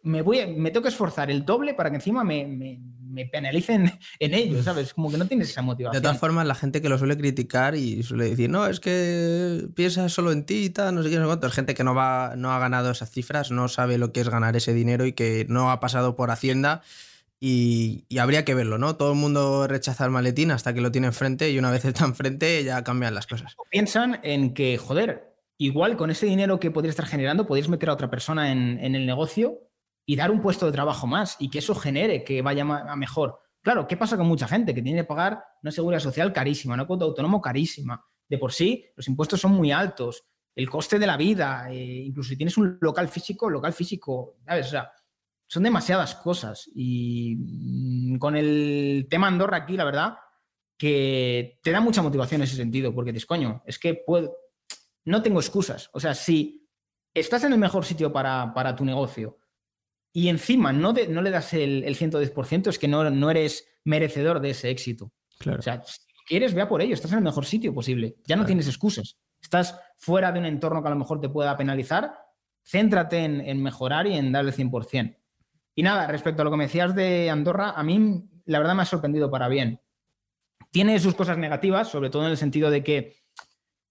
me 0.03 0.21
voy 0.21 0.45
me 0.47 0.71
tengo 0.71 0.83
que 0.83 0.89
esforzar 0.89 1.29
el 1.29 1.45
doble 1.45 1.73
para 1.73 1.89
que 1.89 1.97
encima 1.97 2.23
me, 2.23 2.47
me, 2.47 3.25
penalicen 3.25 3.91
en 4.19 4.33
ello, 4.33 4.63
¿sabes? 4.63 4.93
Como 4.93 5.11
que 5.11 5.17
no 5.17 5.27
tienes 5.27 5.49
esa 5.49 5.61
motivación. 5.61 6.01
De 6.01 6.05
todas 6.05 6.19
formas, 6.19 6.47
la 6.47 6.55
gente 6.55 6.81
que 6.81 6.89
lo 6.89 6.97
suele 6.97 7.17
criticar 7.17 7.75
y 7.75 8.03
suele 8.03 8.29
decir, 8.29 8.49
no, 8.49 8.67
es 8.67 8.79
que 8.79 9.67
piensas 9.75 10.13
solo 10.13 10.31
en 10.31 10.45
ti 10.45 10.65
y 10.65 10.69
tal, 10.69 10.95
no 10.95 11.03
sé 11.03 11.09
qué, 11.09 11.17
no 11.17 11.23
sé 11.23 11.27
cuánto. 11.27 11.47
Es 11.47 11.53
gente 11.53 11.73
que 11.73 11.83
no, 11.83 11.93
va, 11.93 12.35
no 12.37 12.51
ha 12.51 12.59
ganado 12.59 12.91
esas 12.91 13.11
cifras, 13.11 13.51
no 13.51 13.67
sabe 13.67 13.97
lo 13.97 14.11
que 14.11 14.21
es 14.21 14.29
ganar 14.29 14.55
ese 14.55 14.73
dinero 14.73 15.05
y 15.05 15.13
que 15.13 15.45
no 15.49 15.71
ha 15.71 15.79
pasado 15.79 16.15
por 16.15 16.31
Hacienda 16.31 16.81
y, 17.43 18.05
habría 18.19 18.45
que 18.45 18.53
verlo, 18.53 18.77
¿no? 18.77 18.95
Todo 18.95 19.13
el 19.13 19.17
mundo 19.17 19.67
rechaza 19.67 20.05
el 20.05 20.11
maletín 20.11 20.51
hasta 20.51 20.75
que 20.75 20.81
lo 20.81 20.91
tiene 20.91 21.07
enfrente 21.07 21.49
y 21.49 21.57
una 21.57 21.71
vez 21.71 21.83
está 21.85 22.05
enfrente 22.05 22.63
ya 22.63 22.83
cambian 22.83 23.15
las 23.15 23.25
cosas. 23.25 23.57
Piensan 23.71 24.19
en 24.23 24.53
que, 24.53 24.77
joder, 24.77 25.33
igual 25.57 25.97
con 25.97 26.11
ese 26.11 26.27
dinero 26.27 26.59
que 26.59 26.69
podrías 26.69 26.91
estar 26.91 27.07
generando, 27.07 27.47
podrías 27.47 27.67
meter 27.67 27.89
a 27.89 27.93
otra 27.93 28.11
persona 28.11 28.51
en, 28.51 28.95
el 28.95 29.05
negocio 29.07 29.59
y 30.05 30.15
dar 30.15 30.31
un 30.31 30.41
puesto 30.41 30.65
de 30.65 30.71
trabajo 30.71 31.07
más 31.07 31.35
y 31.39 31.49
que 31.49 31.59
eso 31.59 31.75
genere 31.75 32.23
que 32.23 32.41
vaya 32.41 32.63
a 32.63 32.95
mejor. 32.95 33.39
Claro, 33.61 33.87
¿qué 33.87 33.97
pasa 33.97 34.17
con 34.17 34.27
mucha 34.27 34.47
gente 34.47 34.73
que 34.73 34.81
tiene 34.81 35.01
que 35.01 35.07
pagar 35.07 35.43
una 35.61 35.71
seguridad 35.71 35.99
social 35.99 36.33
carísima, 36.33 36.73
una 36.73 36.87
cuota 36.87 37.05
autónomo 37.05 37.39
carísima? 37.41 38.03
De 38.27 38.37
por 38.37 38.51
sí, 38.51 38.85
los 38.95 39.07
impuestos 39.07 39.39
son 39.39 39.51
muy 39.51 39.71
altos, 39.71 40.23
el 40.55 40.69
coste 40.69 40.99
de 40.99 41.07
la 41.07 41.17
vida, 41.17 41.67
eh, 41.71 42.03
incluso 42.05 42.29
si 42.29 42.37
tienes 42.37 42.57
un 42.57 42.77
local 42.81 43.07
físico, 43.07 43.49
local 43.49 43.73
físico, 43.73 44.37
¿sabes? 44.45 44.67
O 44.67 44.69
sea, 44.71 44.91
son 45.47 45.63
demasiadas 45.63 46.15
cosas. 46.15 46.69
Y 46.73 47.35
mm, 47.37 48.17
con 48.17 48.35
el 48.35 49.07
tema 49.09 49.27
Andorra 49.27 49.57
aquí, 49.57 49.77
la 49.77 49.83
verdad, 49.83 50.15
que 50.77 51.59
te 51.61 51.71
da 51.71 51.79
mucha 51.79 52.01
motivación 52.01 52.41
en 52.41 52.45
ese 52.45 52.55
sentido, 52.55 52.93
porque 52.93 53.11
dices, 53.11 53.27
coño, 53.27 53.61
es 53.65 53.77
que 53.77 53.95
puedo, 53.95 54.35
no 55.05 55.21
tengo 55.21 55.39
excusas. 55.39 55.89
O 55.93 55.99
sea, 55.99 56.15
si 56.15 56.69
estás 57.13 57.43
en 57.43 57.53
el 57.53 57.59
mejor 57.59 57.85
sitio 57.85 58.11
para, 58.11 58.75
tu 58.75 58.85
negocio 58.85 59.37
y 60.13 60.27
encima 60.27 60.73
no, 60.73 60.93
no 60.93 61.21
le 61.21 61.29
das 61.29 61.53
el, 61.53 61.83
el 61.83 61.97
110%, 61.97 62.67
es 62.67 62.79
que 62.79 62.87
no, 62.87 63.09
no, 63.09 63.31
eres 63.31 63.67
merecedor 63.83 64.39
de 64.41 64.51
ese 64.51 64.69
éxito. 64.69 65.11
Claro. 65.39 65.59
O 65.59 65.61
sea, 65.61 65.81
si 65.83 65.99
quieres, 66.27 66.53
vea 66.53 66.67
por 66.67 66.81
ello, 66.81 66.93
estás 66.93 67.11
en 67.11 67.19
el 67.19 67.23
mejor 67.23 67.45
sitio 67.45 67.73
posible. 67.73 68.17
Ya 68.25 68.35
no 68.35 68.45
tienes 68.45 68.67
excusas. 68.67 69.17
Estás 69.41 69.79
fuera 69.97 70.31
de 70.31 70.39
un 70.39 70.45
entorno 70.45 70.81
que 70.81 70.87
a 70.87 70.91
lo 70.91 70.97
mejor 70.97 71.19
te 71.19 71.29
pueda 71.29 71.55
penalizar. 71.57 72.13
Céntrate 72.63 73.23
en, 73.23 73.41
en 73.41 73.61
mejorar 73.63 74.05
y 74.07 74.13
en 74.13 74.31
darle 74.31 74.51
el 74.51 74.57
100%. 74.57 75.17
Y 75.75 75.83
nada, 75.83 76.07
respecto 76.07 76.41
a 76.41 76.45
lo 76.45 76.51
que 76.51 76.57
me 76.57 76.65
decías 76.65 76.93
de 76.93 77.29
Andorra, 77.29 77.71
a 77.71 77.83
mí 77.83 78.29
la 78.45 78.59
verdad 78.59 78.75
me 78.75 78.81
ha 78.81 78.85
sorprendido 78.85 79.31
para 79.31 79.47
bien. 79.47 79.81
Tiene 80.71 80.99
sus 80.99 81.15
cosas 81.15 81.37
negativas, 81.37 81.89
sobre 81.89 82.09
todo 82.09 82.25
en 82.25 82.31
el 82.31 82.37
sentido 82.37 82.69
de 82.69 82.83
que 82.83 83.15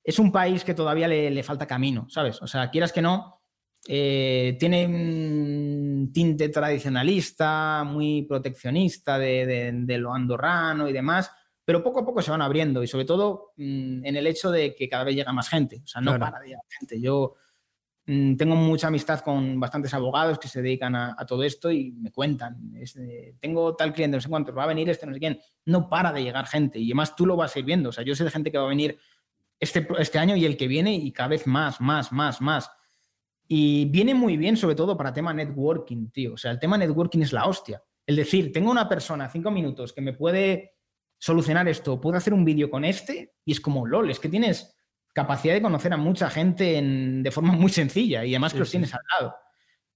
es 0.05 0.19
un 0.19 0.33
país 0.33 0.65
que 0.65 0.75
todavía 0.75 1.09
le, 1.09 1.43
falta 1.43 1.67
camino, 1.67 2.07
¿sabes? 2.09 2.41
O 2.43 2.47
sea, 2.47 2.71
quieras 2.71 2.93
que 2.93 3.03
no, 3.03 3.43
eh, 3.87 4.57
tiene 4.59 4.87
un 6.01 6.13
tinte 6.13 6.49
tradicionalista, 6.49 7.85
muy 7.85 8.23
proteccionista 8.23 9.19
de, 9.19 9.85
lo 9.99 10.13
andorrano 10.15 10.89
y 10.89 10.93
demás, 10.93 11.31
pero 11.65 11.83
poco 11.83 12.01
a 12.01 12.05
poco 12.05 12.23
se 12.23 12.31
van 12.31 12.43
abriendo 12.43 12.83
y 12.83 12.87
sobre 12.87 13.05
todo 13.05 13.53
mm, 13.57 14.05
en 14.05 14.17
el 14.17 14.27
hecho 14.27 14.51
de 14.51 14.75
que 14.75 14.89
cada 14.89 15.05
vez 15.05 15.15
llega 15.15 15.33
más 15.33 15.49
gente, 15.49 15.83
o 15.85 15.87
sea, 15.87 16.01
no 16.01 16.19
para 16.19 16.41
de 16.41 16.49
llegar 16.49 16.65
gente. 16.69 17.01
Yo 17.01 17.37
Mm, 18.13 18.35
tengo 18.35 18.57
mucha 18.57 18.89
amistad 18.89 19.21
con 19.21 19.61
bastantes 19.61 19.95
abogados 19.95 20.41
que 20.41 20.49
se 20.49 20.63
dedican 20.63 20.97
a, 20.97 21.15
todo 21.27 21.45
esto 21.45 21.71
y 21.71 21.93
me 21.93 22.11
cuentan, 22.11 22.73
tengo 23.39 23.77
tal 23.77 23.93
cliente, 23.93 24.17
no 24.17 24.21
sé 24.21 24.29
cuánto, 24.29 24.53
va 24.53 24.65
a 24.65 24.67
venir 24.67 24.91
este, 24.91 25.07
no 25.07 25.13
sé 25.13 25.21
quién, 25.21 25.39
no 25.67 25.89
para 25.89 26.13
de 26.13 26.25
llegar 26.25 26.45
gente 26.47 26.81
y 26.81 26.87
además 26.87 27.15
tú 27.15 27.25
lo 27.25 27.37
vas 27.37 27.55
a 27.55 27.61
ir 27.61 27.65
viendo, 27.67 27.91
o 27.91 27.93
sea, 27.93 28.03
yo 28.03 28.17
sé 28.17 28.25
de 28.25 28.33
gente 28.33 28.51
que 28.51 28.59
va 28.59 28.65
a 28.65 28.69
venir 28.69 28.99
este, 29.61 29.87
este 30.01 30.19
año 30.19 30.35
y 30.35 30.45
el 30.45 30.57
que 30.57 30.67
viene 30.67 30.93
y 30.95 31.13
cada 31.13 31.29
vez 31.29 31.47
más, 31.47 31.81
más, 31.81 32.11
más, 32.11 32.41
más. 32.41 32.71
Y 33.53 33.87
viene 33.87 34.15
muy 34.15 34.37
bien 34.37 34.57
sobre 34.57 34.77
todo 34.77 34.97
para 34.97 35.13
tema 35.13 35.35
networking, 35.35 36.11
tío, 36.11 36.35
o 36.35 36.37
sea, 36.37 36.53
el 36.53 36.61
tema 36.61 36.79
networking 36.79 37.19
es 37.23 37.33
la 37.33 37.47
hostia. 37.47 37.83
El 38.07 38.15
decir, 38.15 38.53
tengo 38.53 38.71
una 38.71 38.89
persona, 38.89 39.29
cinco 39.29 39.51
minutos, 39.51 39.93
que 39.93 40.01
me 40.01 40.13
puede 40.13 40.77
solucionar 41.19 41.67
esto, 41.67 42.01
puedo 42.01 42.17
hacer 42.17 42.33
un 42.33 42.45
vídeo 42.45 42.71
con 42.71 42.85
este 42.85 43.35
y 43.45 43.51
es 43.51 43.61
como, 43.61 43.89
lol, 43.89 44.09
es 44.09 44.21
que 44.21 44.29
tienes 44.29 44.79
capacidad 45.13 45.53
de 45.53 45.63
conocer 45.63 45.93
a 45.93 45.97
mucha 45.97 46.31
gente 46.31 46.81
de 46.81 47.31
forma 47.33 47.51
muy 47.53 47.71
sencilla 47.73 48.25
y 48.25 48.35
además 48.35 48.53
que 48.53 48.61
los 48.61 48.71
tienes 48.71 48.95
al 48.95 49.01
lado. 49.19 49.35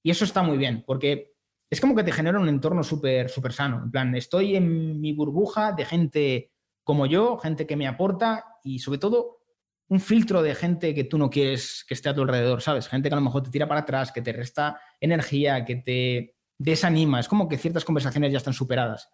Y 0.03 0.11
eso 0.11 0.25
está 0.25 0.43
muy 0.43 0.59
bien, 0.59 0.83
porque 0.85 1.37
es 1.71 1.81
como 1.81 1.95
que 1.95 2.03
te 2.03 2.11
genera 2.11 2.41
un 2.41 2.49
entorno 2.49 2.83
súper 2.83 3.31
súper 3.31 3.53
sano. 3.53 3.85
En 3.85 3.93
plan, 3.93 4.13
estoy 4.17 4.57
en 4.57 5.01
mi 5.01 5.13
burbuja 5.13 5.71
de 5.71 5.85
gente 5.85 6.51
como 6.83 7.07
yo, 7.07 7.39
gente 7.39 7.69
que 7.69 7.77
me 7.77 7.87
aporta 7.87 8.59
y 8.65 8.81
sobre 8.81 8.99
todo 8.99 9.44
un 9.89 10.01
filtro 10.01 10.43
de 10.43 10.55
gente 10.55 10.95
que 10.95 11.05
tú 11.05 11.19
no 11.19 11.31
quieres 11.31 11.85
que 11.87 11.95
esté 11.95 12.09
a 12.09 12.15
tu 12.15 12.23
alrededor, 12.23 12.63
¿sabes? 12.63 12.89
Gente 12.89 13.09
que 13.09 13.15
a 13.15 13.19
lo 13.19 13.25
mejor 13.25 13.43
te 13.43 13.51
tira 13.51 13.69
para 13.69 13.81
atrás, 13.81 14.13
que 14.13 14.23
te 14.23 14.33
resta 14.33 14.81
energía, 15.01 15.65
que 15.65 15.77
te 15.77 16.37
desanima. 16.59 17.21
Es 17.21 17.29
como 17.29 17.49
que 17.49 17.59
ciertas 17.59 17.85
conversaciones 17.85 18.33
ya 18.33 18.39
están 18.39 18.55
superadas. 18.55 19.11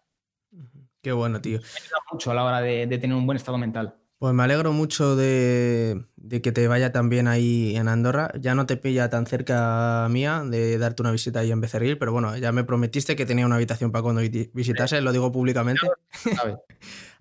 Qué 1.01 1.11
bueno, 1.11 1.41
tío. 1.41 1.59
Me 1.59 1.65
ayuda 1.65 1.97
mucho 2.11 2.31
a 2.31 2.33
la 2.33 2.43
hora 2.43 2.61
de 2.61 2.87
tener 2.87 3.15
un 3.15 3.25
buen 3.25 3.35
estado 3.35 3.57
mental. 3.57 4.00
Pues 4.21 4.35
me 4.35 4.43
alegro 4.43 4.71
mucho 4.71 5.15
de, 5.15 6.05
que 6.43 6.51
te 6.51 6.67
vaya 6.67 6.91
tan 6.91 7.09
bien 7.09 7.27
ahí 7.27 7.75
en 7.75 7.87
Andorra. 7.87 8.31
Ya 8.39 8.53
no 8.53 8.67
te 8.67 8.77
pilla 8.77 9.09
tan 9.09 9.25
cerca 9.25 10.07
mía 10.11 10.43
de 10.45 10.77
darte 10.77 11.01
una 11.01 11.11
visita 11.11 11.39
ahí 11.39 11.51
en 11.51 11.59
Becerril, 11.59 11.97
pero 11.97 12.11
bueno, 12.11 12.37
ya 12.37 12.51
me 12.51 12.63
prometiste 12.63 13.15
que 13.15 13.25
tenía 13.25 13.47
una 13.47 13.55
habitación 13.55 13.91
para 13.91 14.03
cuando 14.03 14.21
visitase, 14.21 15.01
lo 15.01 15.11
digo 15.11 15.31
públicamente. 15.31 15.87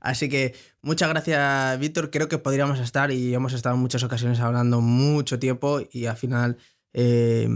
Así 0.00 0.28
que 0.28 0.54
muchas 0.82 1.08
gracias, 1.08 1.80
Víctor. 1.80 2.10
Creo 2.10 2.28
que 2.28 2.36
podríamos 2.36 2.78
estar 2.80 3.10
y 3.10 3.32
hemos 3.32 3.54
estado 3.54 3.76
en 3.76 3.80
muchas 3.80 4.02
ocasiones 4.02 4.38
hablando 4.38 4.82
mucho 4.82 5.38
tiempo 5.38 5.80
y 5.90 6.04
al 6.04 6.18
final 6.18 6.58
eh, 6.92 7.48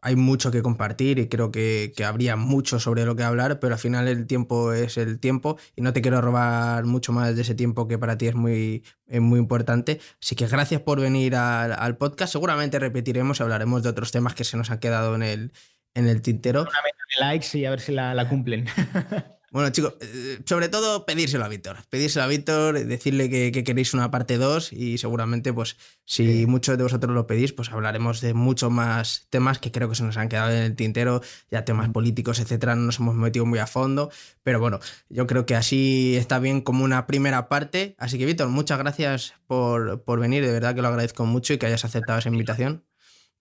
hay 0.00 0.16
mucho 0.16 0.50
que 0.50 0.62
compartir 0.62 1.18
y 1.18 1.28
creo 1.28 1.50
que, 1.50 1.92
habría 2.06 2.36
mucho 2.36 2.80
sobre 2.80 3.04
lo 3.04 3.16
que 3.16 3.22
hablar, 3.22 3.60
pero 3.60 3.74
al 3.74 3.80
final 3.80 4.08
el 4.08 4.26
tiempo 4.26 4.72
es 4.72 4.96
el 4.96 5.18
tiempo 5.18 5.58
y 5.76 5.82
no 5.82 5.92
te 5.92 6.02
quiero 6.02 6.20
robar 6.20 6.84
mucho 6.84 7.12
más 7.12 7.36
de 7.36 7.42
ese 7.42 7.54
tiempo 7.54 7.86
que 7.88 7.98
para 7.98 8.16
ti 8.16 8.28
es 8.28 8.34
muy, 8.34 8.84
muy 9.08 9.38
importante. 9.38 10.00
Así 10.20 10.34
que 10.34 10.46
gracias 10.46 10.80
por 10.80 11.00
venir 11.00 11.36
al, 11.36 11.96
podcast. 11.96 12.32
Seguramente 12.32 12.78
repetiremos 12.78 13.40
y 13.40 13.42
hablaremos 13.42 13.82
de 13.82 13.90
otros 13.90 14.12
temas 14.12 14.34
que 14.34 14.44
se 14.44 14.56
nos 14.56 14.70
han 14.70 14.78
quedado 14.78 15.14
en 15.14 15.22
el, 15.22 15.52
en 15.94 16.08
el 16.08 16.22
tintero. 16.22 16.62
Una 16.62 16.70
de 16.70 17.26
likes 17.26 17.58
y 17.58 17.64
a 17.64 17.70
ver 17.70 17.80
si 17.80 17.92
la, 17.92 18.28
cumplen. 18.28 18.66
Bueno, 19.52 19.70
chicos, 19.70 19.94
eh, 20.00 20.38
sobre 20.46 20.68
todo 20.68 21.04
pedírselo 21.04 21.44
a 21.44 21.48
Víctor. 21.48 21.78
Pedírselo 21.90 22.24
a 22.24 22.28
Víctor, 22.28 22.84
decirle 22.86 23.28
que, 23.28 23.64
queréis 23.64 23.94
una 23.94 24.08
parte 24.08 24.38
2 24.38 24.72
y 24.72 24.96
seguramente, 24.98 25.52
pues, 25.52 25.76
si 26.04 26.46
muchos 26.46 26.78
de 26.78 26.84
vosotros 26.84 27.12
lo 27.12 27.26
pedís, 27.26 27.52
pues 27.52 27.68
hablaremos 27.70 28.20
de 28.20 28.32
muchos 28.32 28.70
más 28.70 29.26
temas 29.28 29.58
que 29.58 29.72
creo 29.72 29.88
que 29.88 29.96
se 29.96 30.04
nos 30.04 30.16
han 30.18 30.28
quedado 30.28 30.52
en 30.52 30.62
el 30.62 30.76
tintero, 30.76 31.20
ya 31.50 31.64
temas 31.64 31.88
políticos, 31.88 32.38
etcétera, 32.38 32.76
no 32.76 32.82
nos 32.82 33.00
hemos 33.00 33.16
metido 33.16 33.44
muy 33.44 33.58
a 33.58 33.66
fondo. 33.66 34.10
Pero 34.44 34.60
bueno, 34.60 34.78
yo 35.08 35.26
creo 35.26 35.46
que 35.46 35.56
así 35.56 36.14
está 36.16 36.38
bien 36.38 36.60
como 36.60 36.84
una 36.84 37.08
primera 37.08 37.48
parte. 37.48 37.96
Así 37.98 38.18
que, 38.18 38.26
Víctor, 38.26 38.50
muchas 38.50 38.78
gracias 38.78 39.34
por, 39.48 40.04
por 40.04 40.20
venir, 40.20 40.46
de 40.46 40.52
verdad 40.52 40.76
que 40.76 40.82
lo 40.82 40.88
agradezco 40.88 41.26
mucho 41.26 41.54
y 41.54 41.58
que 41.58 41.66
hayas 41.66 41.84
aceptado 41.84 42.20
esa 42.20 42.28
invitación 42.28 42.84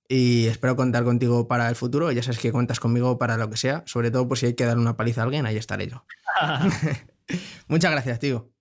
y 0.10 0.48
espero 0.48 0.76
contar 0.76 1.04
contigo 1.06 1.48
para 1.48 1.70
el 1.70 1.76
futuro. 1.76 2.12
Ya 2.12 2.24
sabes 2.24 2.40
que 2.40 2.52
cuentas 2.52 2.80
conmigo 2.80 3.18
para 3.20 3.38
lo 3.38 3.50
que 3.50 3.58
sea, 3.58 3.84
sobre 3.86 4.12
todo 4.12 4.28
por 4.28 4.38
si 4.38 4.48
hay 4.48 4.56
que 4.56 4.66
dar 4.66 4.78
una 4.78 4.98
paliza 4.98 5.22
a 5.22 5.26
alguien, 5.26 5.46
ahí 5.46 5.56
estaré 5.56 5.88
yo. 5.88 6.04
Muchas 7.68 7.92
gracias, 7.92 8.20
tío. 8.20 8.52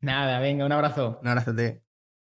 Nada, 0.00 0.38
venga, 0.38 0.64
un 0.64 0.72
abrazo. 0.72 1.18
Un 1.20 1.28
abrazo, 1.28 1.54
tío. 1.54 1.81